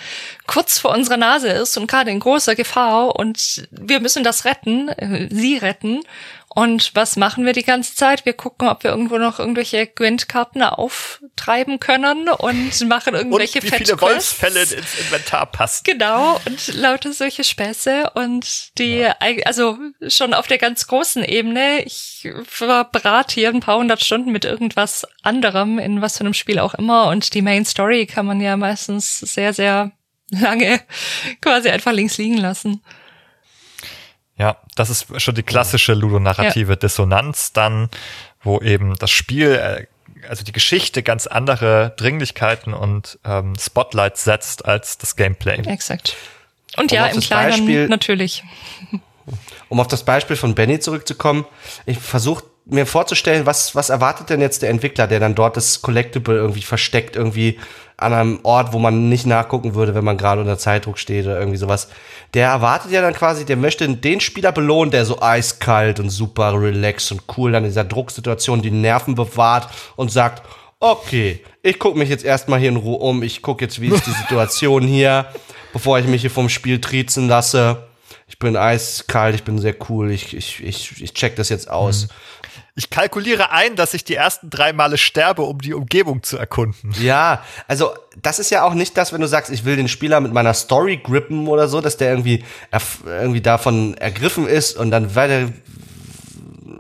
kurz 0.47 0.79
vor 0.79 0.91
unserer 0.91 1.17
Nase 1.17 1.54
ist 1.55 1.77
und 1.77 1.87
gerade 1.87 2.11
in 2.11 2.21
großer 2.21 2.55
Gefahr 2.55 3.17
und 3.17 3.69
wir 3.71 4.01
müssen 4.01 4.25
das 4.25 4.45
retten, 4.45 4.89
äh, 4.89 5.29
sie 5.31 5.57
retten. 5.57 6.03
Und 6.55 6.93
was 6.95 7.17
machen 7.17 7.45
wir 7.45 7.53
die 7.53 7.65
ganze 7.65 7.97
Zeit? 7.97 8.25
Wir 8.25 8.33
gucken, 8.33 8.69
ob 8.69 8.85
wir 8.85 8.93
irgendwo 8.93 9.19
noch 9.19 9.41
irgendwelche 9.41 9.89
Gwent-Karten 9.89 10.63
auftreiben 10.63 11.81
können 11.81 12.29
und 12.29 12.89
machen 12.89 13.15
irgendwelche 13.15 13.59
und 13.59 13.65
wie 13.65 13.77
viele 13.77 14.01
Wolfsfälle 14.01 14.61
ins 14.61 14.73
Inventar 14.73 15.47
passen. 15.47 15.83
Genau, 15.85 16.41
und 16.47 16.75
lauter 16.75 17.13
solche 17.13 17.43
Späße 17.43 18.11
und 18.15 18.79
die, 18.79 18.99
ja. 18.99 19.17
also 19.45 19.79
schon 20.07 20.33
auf 20.33 20.47
der 20.47 20.59
ganz 20.59 20.87
großen 20.87 21.25
Ebene, 21.25 21.83
ich 21.85 22.29
verbrate 22.47 23.35
hier 23.35 23.49
ein 23.49 23.61
paar 23.61 23.79
hundert 23.79 24.05
Stunden 24.05 24.31
mit 24.31 24.45
irgendwas 24.45 25.05
anderem, 25.23 25.81
in 25.81 26.03
was 26.03 26.19
für 26.19 26.21
einem 26.21 26.35
Spiel 26.35 26.61
auch 26.61 26.75
immer 26.75 27.09
und 27.09 27.35
die 27.35 27.43
Main 27.43 27.65
Story 27.65 28.07
kann 28.07 28.27
man 28.27 28.41
ja 28.41 28.57
meistens 28.57 29.19
sehr, 29.19 29.53
sehr 29.53 29.91
lange 30.31 30.81
quasi 31.41 31.69
einfach 31.69 31.93
links 31.93 32.19
liegen 32.19 32.39
lassen. 32.39 32.83
Ja, 34.37 34.57
das 34.75 34.91
ist 34.91 35.21
schon 35.23 35.35
die 35.35 35.43
klassische 35.43 35.95
ludonarrative 35.95 36.73
ja. 36.73 36.77
Dissonanz 36.77 37.53
dann, 37.53 37.89
wo 38.43 38.61
eben 38.61 38.97
das 38.99 39.11
Spiel, 39.11 39.53
äh, 39.53 39.87
also 40.29 40.43
die 40.43 40.53
Geschichte 40.53 41.03
ganz 41.03 41.27
andere 41.27 41.95
Dringlichkeiten 41.97 42.75
und 42.75 43.19
ähm, 43.25 43.55
Spotlights 43.59 44.25
setzt 44.25 44.65
als 44.65 44.99
das 44.99 45.15
Gameplay. 45.17 45.61
Exakt. 45.67 46.17
Und 46.77 46.91
um 46.91 46.97
ja, 46.97 47.07
im 47.07 47.21
Kleinen 47.21 47.51
Beispiel, 47.51 47.89
natürlich. 47.89 48.43
Um 49.71 49.81
auf 49.81 49.89
das 49.89 50.05
Beispiel 50.05 50.37
von 50.37 50.55
Benny 50.55 50.81
zurückzukommen, 50.81 51.47
ich 51.87 51.99
versuche 51.99 52.45
mir 52.67 52.87
vorzustellen, 52.87 53.47
was, 53.47 53.75
was 53.75 53.89
erwartet 53.89 54.29
denn 54.29 54.41
jetzt 54.41 54.61
der 54.61 54.69
Entwickler, 54.69 55.07
der 55.07 55.19
dann 55.19 55.35
dort 55.35 55.57
das 55.57 55.81
Collectible 55.81 56.37
irgendwie 56.37 56.61
versteckt, 56.61 57.17
irgendwie 57.17 57.59
an 58.05 58.13
einem 58.13 58.41
Ort, 58.43 58.73
wo 58.73 58.79
man 58.79 59.09
nicht 59.09 59.27
nachgucken 59.27 59.75
würde, 59.75 59.95
wenn 59.95 60.05
man 60.05 60.17
gerade 60.17 60.41
unter 60.41 60.59
Zeitdruck 60.59 60.99
steht 60.99 61.27
oder 61.27 61.39
irgendwie 61.39 61.59
sowas. 61.59 61.89
Der 62.35 62.49
erwartet 62.49 62.91
ja 62.91 63.01
dann 63.01 63.15
quasi, 63.15 63.45
der 63.45 63.57
möchte 63.57 63.89
den 63.89 64.21
Spieler 64.21 64.53
belohnen, 64.53 64.91
der 64.91 65.05
so 65.05 65.21
eiskalt 65.21 66.01
und 66.01 66.11
super 66.11 66.53
relaxed 66.55 67.13
und 67.13 67.23
cool 67.37 67.53
dann 67.53 67.65
in 67.65 67.71
dieser 67.71 67.85
Drucksituation 67.85 68.63
die 68.63 68.71
Nerven 68.71 69.15
bewahrt 69.15 69.69
und 69.97 70.11
sagt, 70.11 70.43
okay, 70.81 71.41
ich 71.63 71.79
gucke 71.79 71.99
mich 71.99 72.09
jetzt 72.09 72.25
erstmal 72.25 72.61
hier 72.61 72.69
in 72.69 72.77
Ruhe 72.77 72.99
um, 72.99 73.23
ich 73.23 73.43
gucke 73.43 73.65
jetzt, 73.65 73.81
wie 73.81 73.89
ist 73.89 74.07
die 74.07 74.11
Situation 74.23 74.83
hier, 74.83 75.27
bevor 75.73 75.99
ich 75.99 76.07
mich 76.07 76.21
hier 76.21 76.31
vom 76.31 76.49
Spiel 76.49 76.81
triezen 76.81 77.29
lasse. 77.29 77.85
Ich 78.27 78.39
bin 78.39 78.57
eiskalt, 78.57 79.35
ich 79.35 79.45
bin 79.45 79.59
sehr 79.59 79.77
cool, 79.89 80.11
ich, 80.11 80.37
ich, 80.37 80.63
ich, 80.63 81.03
ich 81.03 81.15
check 81.15 81.37
das 81.37 81.49
jetzt 81.49 81.71
aus. 81.71 82.05
Mhm. 82.05 82.09
Ich 82.77 82.91
kalkuliere 82.91 83.53
ein, 83.53 83.77
dass 83.77 83.95
ich 83.95 84.03
die 84.03 84.17
ersten 84.17 84.51
drei 84.51 84.73
Male 84.73 84.99
sterbe, 84.99 85.43
um 85.43 85.61
die 85.61 85.75
Umgebung 85.75 86.25
zu 86.25 86.37
erkunden. 86.37 86.93
Ja, 87.01 87.45
also 87.69 87.93
das 88.21 88.41
ist 88.41 88.51
ja 88.51 88.65
auch 88.65 88.75
nicht 88.75 88.97
das, 88.97 89.13
wenn 89.13 89.21
du 89.21 89.29
sagst, 89.29 89.53
ich 89.53 89.65
will 89.65 89.77
den 89.77 89.87
Spieler 89.87 90.21
mit 90.21 90.33
meiner 90.33 90.55
Story 90.55 90.97
grippen 90.97 91.47
oder 91.47 91.69
so, 91.69 91.81
dass 91.81 91.99
der 91.99 92.11
irgendwie, 92.11 92.43
irgendwie 93.07 93.41
davon 93.41 93.95
ergriffen 93.95 94.49
ist 94.49 94.77
und 94.77 94.91
dann 94.91 95.15
weiter 95.15 95.51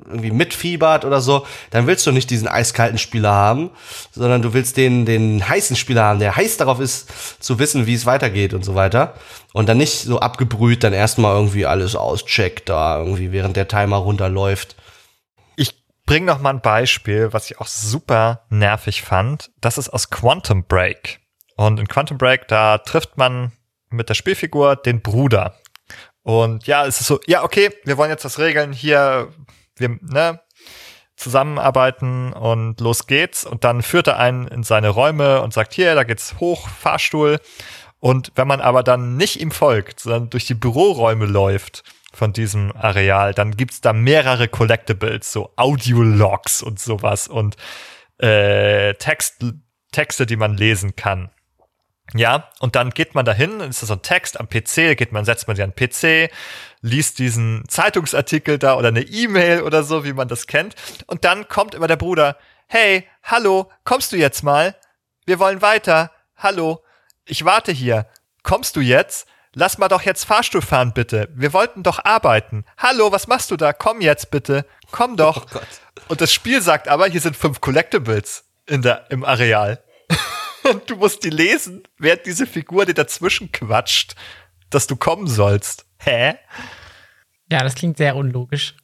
irgendwie 0.08 0.32
mitfiebert 0.32 1.04
oder 1.04 1.20
so, 1.20 1.46
dann 1.70 1.86
willst 1.86 2.06
du 2.06 2.12
nicht 2.12 2.28
diesen 2.28 2.48
eiskalten 2.48 2.98
Spieler 2.98 3.32
haben, 3.32 3.70
sondern 4.10 4.42
du 4.42 4.52
willst 4.52 4.76
den, 4.76 5.06
den 5.06 5.48
heißen 5.48 5.76
Spieler 5.76 6.02
haben, 6.04 6.18
der 6.18 6.34
heiß 6.34 6.56
darauf 6.56 6.80
ist, 6.80 7.08
zu 7.40 7.60
wissen, 7.60 7.86
wie 7.86 7.94
es 7.94 8.04
weitergeht 8.04 8.52
und 8.52 8.64
so 8.64 8.74
weiter. 8.74 9.14
Und 9.52 9.68
dann 9.68 9.78
nicht 9.78 10.02
so 10.02 10.18
abgebrüht 10.18 10.82
dann 10.82 10.92
erstmal 10.92 11.36
irgendwie 11.36 11.66
alles 11.66 11.94
auscheckt 11.94 12.68
da, 12.68 12.98
irgendwie 12.98 13.30
während 13.30 13.56
der 13.56 13.68
Timer 13.68 13.96
runterläuft 13.96 14.74
bring 16.06 16.24
noch 16.24 16.40
mal 16.40 16.50
ein 16.50 16.60
Beispiel, 16.60 17.32
was 17.32 17.50
ich 17.50 17.60
auch 17.60 17.66
super 17.66 18.44
nervig 18.50 19.02
fand. 19.02 19.50
Das 19.60 19.78
ist 19.78 19.88
aus 19.88 20.10
Quantum 20.10 20.64
Break. 20.64 21.20
Und 21.56 21.78
in 21.80 21.88
Quantum 21.88 22.18
Break, 22.18 22.48
da 22.48 22.78
trifft 22.78 23.16
man 23.16 23.52
mit 23.90 24.08
der 24.08 24.14
Spielfigur 24.14 24.76
den 24.76 25.02
Bruder. 25.02 25.56
Und 26.22 26.66
ja, 26.66 26.86
es 26.86 27.00
ist 27.00 27.06
so, 27.06 27.20
ja, 27.26 27.44
okay, 27.44 27.70
wir 27.84 27.96
wollen 27.96 28.10
jetzt 28.10 28.24
das 28.24 28.38
regeln. 28.38 28.72
Hier, 28.72 29.32
wir, 29.76 29.98
ne, 30.00 30.40
zusammenarbeiten 31.16 32.32
und 32.32 32.80
los 32.80 33.06
geht's. 33.06 33.44
Und 33.44 33.64
dann 33.64 33.82
führt 33.82 34.08
er 34.08 34.18
einen 34.18 34.48
in 34.48 34.62
seine 34.62 34.88
Räume 34.88 35.42
und 35.42 35.52
sagt, 35.52 35.74
hier, 35.74 35.94
da 35.94 36.04
geht's 36.04 36.36
hoch, 36.40 36.68
Fahrstuhl. 36.68 37.38
Und 38.00 38.32
wenn 38.34 38.48
man 38.48 38.60
aber 38.60 38.82
dann 38.82 39.16
nicht 39.16 39.40
ihm 39.40 39.50
folgt, 39.50 40.00
sondern 40.00 40.30
durch 40.30 40.46
die 40.46 40.54
Büroräume 40.54 41.26
läuft, 41.26 41.84
von 42.16 42.32
diesem 42.32 42.72
Areal, 42.76 43.34
dann 43.34 43.56
gibt's 43.56 43.80
da 43.80 43.92
mehrere 43.92 44.48
Collectibles, 44.48 45.32
so 45.32 45.52
Audiologs 45.56 46.62
und 46.62 46.78
sowas 46.78 47.28
und 47.28 47.56
äh, 48.18 48.94
Text, 48.94 49.44
Texte, 49.92 50.26
die 50.26 50.36
man 50.36 50.56
lesen 50.56 50.96
kann. 50.96 51.30
Ja, 52.12 52.50
und 52.60 52.76
dann 52.76 52.90
geht 52.90 53.14
man 53.14 53.24
dahin, 53.24 53.60
ist 53.60 53.80
das 53.80 53.88
so 53.88 53.94
ein 53.94 54.02
Text 54.02 54.38
am 54.38 54.48
PC, 54.48 54.96
geht 54.96 55.12
man, 55.12 55.24
setzt 55.24 55.48
man 55.48 55.56
sich 55.56 55.64
an 55.64 55.72
den 55.74 55.88
PC, 55.88 56.30
liest 56.82 57.18
diesen 57.18 57.64
Zeitungsartikel 57.66 58.58
da 58.58 58.76
oder 58.76 58.88
eine 58.88 59.02
E-Mail 59.02 59.62
oder 59.62 59.82
so, 59.82 60.04
wie 60.04 60.12
man 60.12 60.28
das 60.28 60.46
kennt. 60.46 60.74
Und 61.06 61.24
dann 61.24 61.48
kommt 61.48 61.74
immer 61.74 61.86
der 61.86 61.96
Bruder, 61.96 62.36
hey, 62.66 63.08
hallo, 63.22 63.70
kommst 63.84 64.12
du 64.12 64.16
jetzt 64.16 64.42
mal? 64.42 64.76
Wir 65.24 65.38
wollen 65.38 65.62
weiter. 65.62 66.10
Hallo, 66.36 66.84
ich 67.24 67.46
warte 67.46 67.72
hier. 67.72 68.06
Kommst 68.42 68.76
du 68.76 68.80
jetzt? 68.80 69.26
Lass 69.54 69.78
mal 69.78 69.88
doch 69.88 70.02
jetzt 70.02 70.24
Fahrstuhl 70.24 70.62
fahren, 70.62 70.92
bitte. 70.92 71.28
Wir 71.32 71.52
wollten 71.52 71.84
doch 71.84 72.04
arbeiten. 72.04 72.64
Hallo, 72.76 73.12
was 73.12 73.28
machst 73.28 73.52
du 73.52 73.56
da? 73.56 73.72
Komm 73.72 74.00
jetzt 74.00 74.30
bitte. 74.30 74.66
Komm 74.90 75.16
doch. 75.16 75.46
Oh 75.96 76.10
und 76.10 76.20
das 76.20 76.32
Spiel 76.32 76.60
sagt 76.60 76.88
aber, 76.88 77.06
hier 77.06 77.20
sind 77.20 77.36
fünf 77.36 77.60
Collectibles 77.60 78.44
in 78.66 78.82
der, 78.82 79.06
im 79.10 79.24
Areal. 79.24 79.82
und 80.68 80.90
du 80.90 80.96
musst 80.96 81.22
die 81.22 81.30
lesen, 81.30 81.84
während 81.98 82.26
diese 82.26 82.48
Figur 82.48 82.84
dir 82.84 82.94
dazwischen 82.94 83.52
quatscht, 83.52 84.16
dass 84.70 84.88
du 84.88 84.96
kommen 84.96 85.28
sollst. 85.28 85.86
Hä? 85.98 86.34
Ja, 87.48 87.62
das 87.62 87.76
klingt 87.76 87.96
sehr 87.96 88.16
unlogisch. 88.16 88.74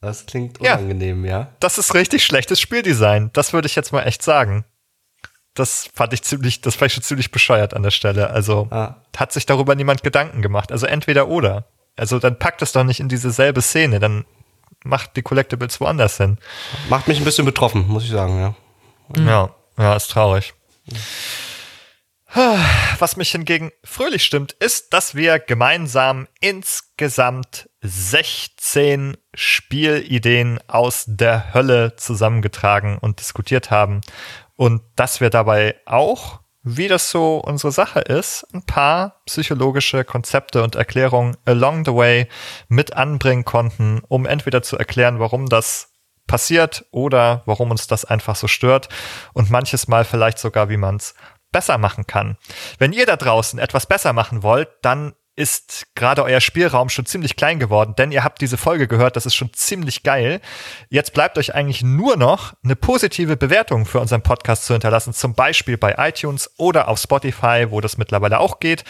Das 0.00 0.26
klingt 0.26 0.60
unangenehm, 0.60 1.24
ja. 1.24 1.30
ja. 1.30 1.56
Das 1.60 1.78
ist 1.78 1.94
richtig 1.94 2.24
schlechtes 2.24 2.60
Spieldesign. 2.60 3.30
Das 3.34 3.52
würde 3.52 3.66
ich 3.66 3.76
jetzt 3.76 3.92
mal 3.92 4.02
echt 4.02 4.24
sagen 4.24 4.64
das 5.58 5.88
fand 5.94 6.12
ich 6.12 6.22
ziemlich, 6.22 6.60
das 6.60 6.76
fand 6.76 6.88
ich 6.90 6.94
schon 6.94 7.02
ziemlich 7.02 7.30
bescheuert 7.30 7.74
an 7.74 7.82
der 7.82 7.90
Stelle. 7.90 8.30
Also 8.30 8.68
ah. 8.70 8.96
hat 9.16 9.32
sich 9.32 9.46
darüber 9.46 9.74
niemand 9.74 10.02
Gedanken 10.02 10.42
gemacht. 10.42 10.72
Also 10.72 10.86
entweder 10.86 11.28
oder. 11.28 11.66
Also 11.96 12.18
dann 12.18 12.38
packt 12.38 12.62
es 12.62 12.72
doch 12.72 12.84
nicht 12.84 13.00
in 13.00 13.08
diese 13.08 13.30
selbe 13.30 13.60
Szene, 13.60 13.98
dann 13.98 14.24
macht 14.84 15.16
die 15.16 15.22
Collectibles 15.22 15.80
woanders 15.80 16.16
hin. 16.16 16.38
Macht 16.88 17.08
mich 17.08 17.18
ein 17.18 17.24
bisschen 17.24 17.44
betroffen, 17.44 17.88
muss 17.88 18.04
ich 18.04 18.10
sagen, 18.10 18.38
ja. 18.38 18.54
Ja, 19.16 19.50
ja, 19.76 19.96
ist 19.96 20.10
traurig. 20.10 20.54
Was 22.98 23.16
mich 23.16 23.30
hingegen 23.30 23.72
fröhlich 23.84 24.22
stimmt, 24.22 24.52
ist, 24.52 24.92
dass 24.92 25.14
wir 25.14 25.38
gemeinsam 25.38 26.28
insgesamt 26.40 27.70
16 27.80 29.16
Spielideen 29.34 30.60
aus 30.68 31.04
der 31.06 31.54
Hölle 31.54 31.96
zusammengetragen 31.96 32.98
und 32.98 33.20
diskutiert 33.20 33.70
haben 33.70 34.02
und 34.58 34.82
dass 34.96 35.20
wir 35.20 35.30
dabei 35.30 35.76
auch, 35.86 36.40
wie 36.64 36.88
das 36.88 37.12
so 37.12 37.38
unsere 37.38 37.70
Sache 37.70 38.00
ist, 38.00 38.44
ein 38.52 38.64
paar 38.64 39.22
psychologische 39.24 40.04
Konzepte 40.04 40.64
und 40.64 40.74
Erklärungen 40.74 41.36
along 41.44 41.84
the 41.84 41.94
way 41.94 42.28
mit 42.68 42.94
anbringen 42.94 43.44
konnten, 43.44 44.02
um 44.08 44.26
entweder 44.26 44.60
zu 44.60 44.76
erklären, 44.76 45.20
warum 45.20 45.46
das 45.46 45.92
passiert 46.26 46.84
oder 46.90 47.42
warum 47.46 47.70
uns 47.70 47.86
das 47.86 48.04
einfach 48.04 48.34
so 48.34 48.48
stört 48.48 48.88
und 49.32 49.48
manches 49.48 49.86
Mal 49.86 50.04
vielleicht 50.04 50.40
sogar, 50.40 50.68
wie 50.68 50.76
man 50.76 50.96
es 50.96 51.14
besser 51.52 51.78
machen 51.78 52.08
kann. 52.08 52.36
Wenn 52.78 52.92
ihr 52.92 53.06
da 53.06 53.14
draußen 53.14 53.60
etwas 53.60 53.86
besser 53.86 54.12
machen 54.12 54.42
wollt, 54.42 54.68
dann 54.82 55.14
ist 55.38 55.86
gerade 55.94 56.24
euer 56.24 56.40
Spielraum 56.40 56.88
schon 56.88 57.06
ziemlich 57.06 57.36
klein 57.36 57.60
geworden, 57.60 57.94
denn 57.96 58.10
ihr 58.10 58.24
habt 58.24 58.40
diese 58.40 58.58
Folge 58.58 58.88
gehört, 58.88 59.14
das 59.14 59.24
ist 59.24 59.36
schon 59.36 59.54
ziemlich 59.54 60.02
geil. 60.02 60.40
Jetzt 60.90 61.14
bleibt 61.14 61.38
euch 61.38 61.54
eigentlich 61.54 61.82
nur 61.82 62.16
noch 62.16 62.54
eine 62.64 62.74
positive 62.74 63.36
Bewertung 63.36 63.86
für 63.86 64.00
unseren 64.00 64.22
Podcast 64.22 64.66
zu 64.66 64.74
hinterlassen, 64.74 65.14
zum 65.14 65.34
Beispiel 65.34 65.78
bei 65.78 65.94
iTunes 65.96 66.50
oder 66.58 66.88
auf 66.88 66.98
Spotify, 66.98 67.66
wo 67.70 67.80
das 67.80 67.98
mittlerweile 67.98 68.40
auch 68.40 68.58
geht. 68.58 68.82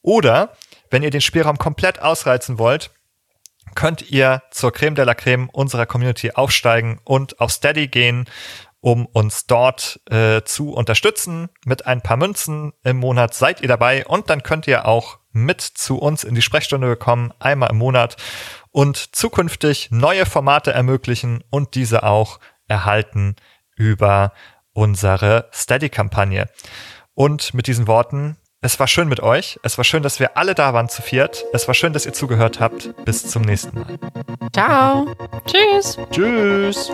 Oder 0.00 0.52
wenn 0.90 1.02
ihr 1.02 1.10
den 1.10 1.20
Spielraum 1.20 1.58
komplett 1.58 2.00
ausreizen 2.00 2.58
wollt, 2.58 2.92
könnt 3.74 4.08
ihr 4.10 4.42
zur 4.52 4.72
Creme 4.72 4.94
de 4.94 5.04
la 5.04 5.14
Creme 5.14 5.48
unserer 5.50 5.84
Community 5.84 6.30
aufsteigen 6.30 7.00
und 7.04 7.40
auf 7.40 7.50
Steady 7.50 7.88
gehen 7.88 8.26
um 8.80 9.06
uns 9.06 9.46
dort 9.46 10.00
äh, 10.08 10.42
zu 10.44 10.72
unterstützen. 10.72 11.48
Mit 11.64 11.86
ein 11.86 12.00
paar 12.00 12.16
Münzen 12.16 12.72
im 12.84 12.98
Monat 12.98 13.34
seid 13.34 13.60
ihr 13.60 13.68
dabei 13.68 14.06
und 14.06 14.30
dann 14.30 14.44
könnt 14.44 14.68
ihr 14.68 14.86
auch 14.86 15.17
mit 15.32 15.60
zu 15.60 15.98
uns 15.98 16.24
in 16.24 16.34
die 16.34 16.42
Sprechstunde 16.42 16.96
kommen, 16.96 17.32
einmal 17.38 17.70
im 17.70 17.78
Monat 17.78 18.16
und 18.70 19.14
zukünftig 19.14 19.90
neue 19.90 20.26
Formate 20.26 20.72
ermöglichen 20.72 21.44
und 21.50 21.74
diese 21.74 22.02
auch 22.02 22.38
erhalten 22.66 23.36
über 23.76 24.32
unsere 24.72 25.48
Steady-Kampagne. 25.52 26.48
Und 27.14 27.54
mit 27.54 27.66
diesen 27.66 27.86
Worten, 27.86 28.36
es 28.60 28.80
war 28.80 28.88
schön 28.88 29.08
mit 29.08 29.20
euch. 29.20 29.58
Es 29.62 29.78
war 29.78 29.84
schön, 29.84 30.02
dass 30.02 30.18
wir 30.18 30.36
alle 30.36 30.54
da 30.54 30.74
waren 30.74 30.88
zu 30.88 31.00
viert. 31.00 31.44
Es 31.52 31.68
war 31.68 31.74
schön, 31.74 31.92
dass 31.92 32.06
ihr 32.06 32.12
zugehört 32.12 32.58
habt. 32.58 32.92
Bis 33.04 33.28
zum 33.28 33.42
nächsten 33.42 33.78
Mal. 33.78 33.98
Ciao. 34.52 35.06
Tschüss. 35.46 35.96
Tschüss. 36.10 36.92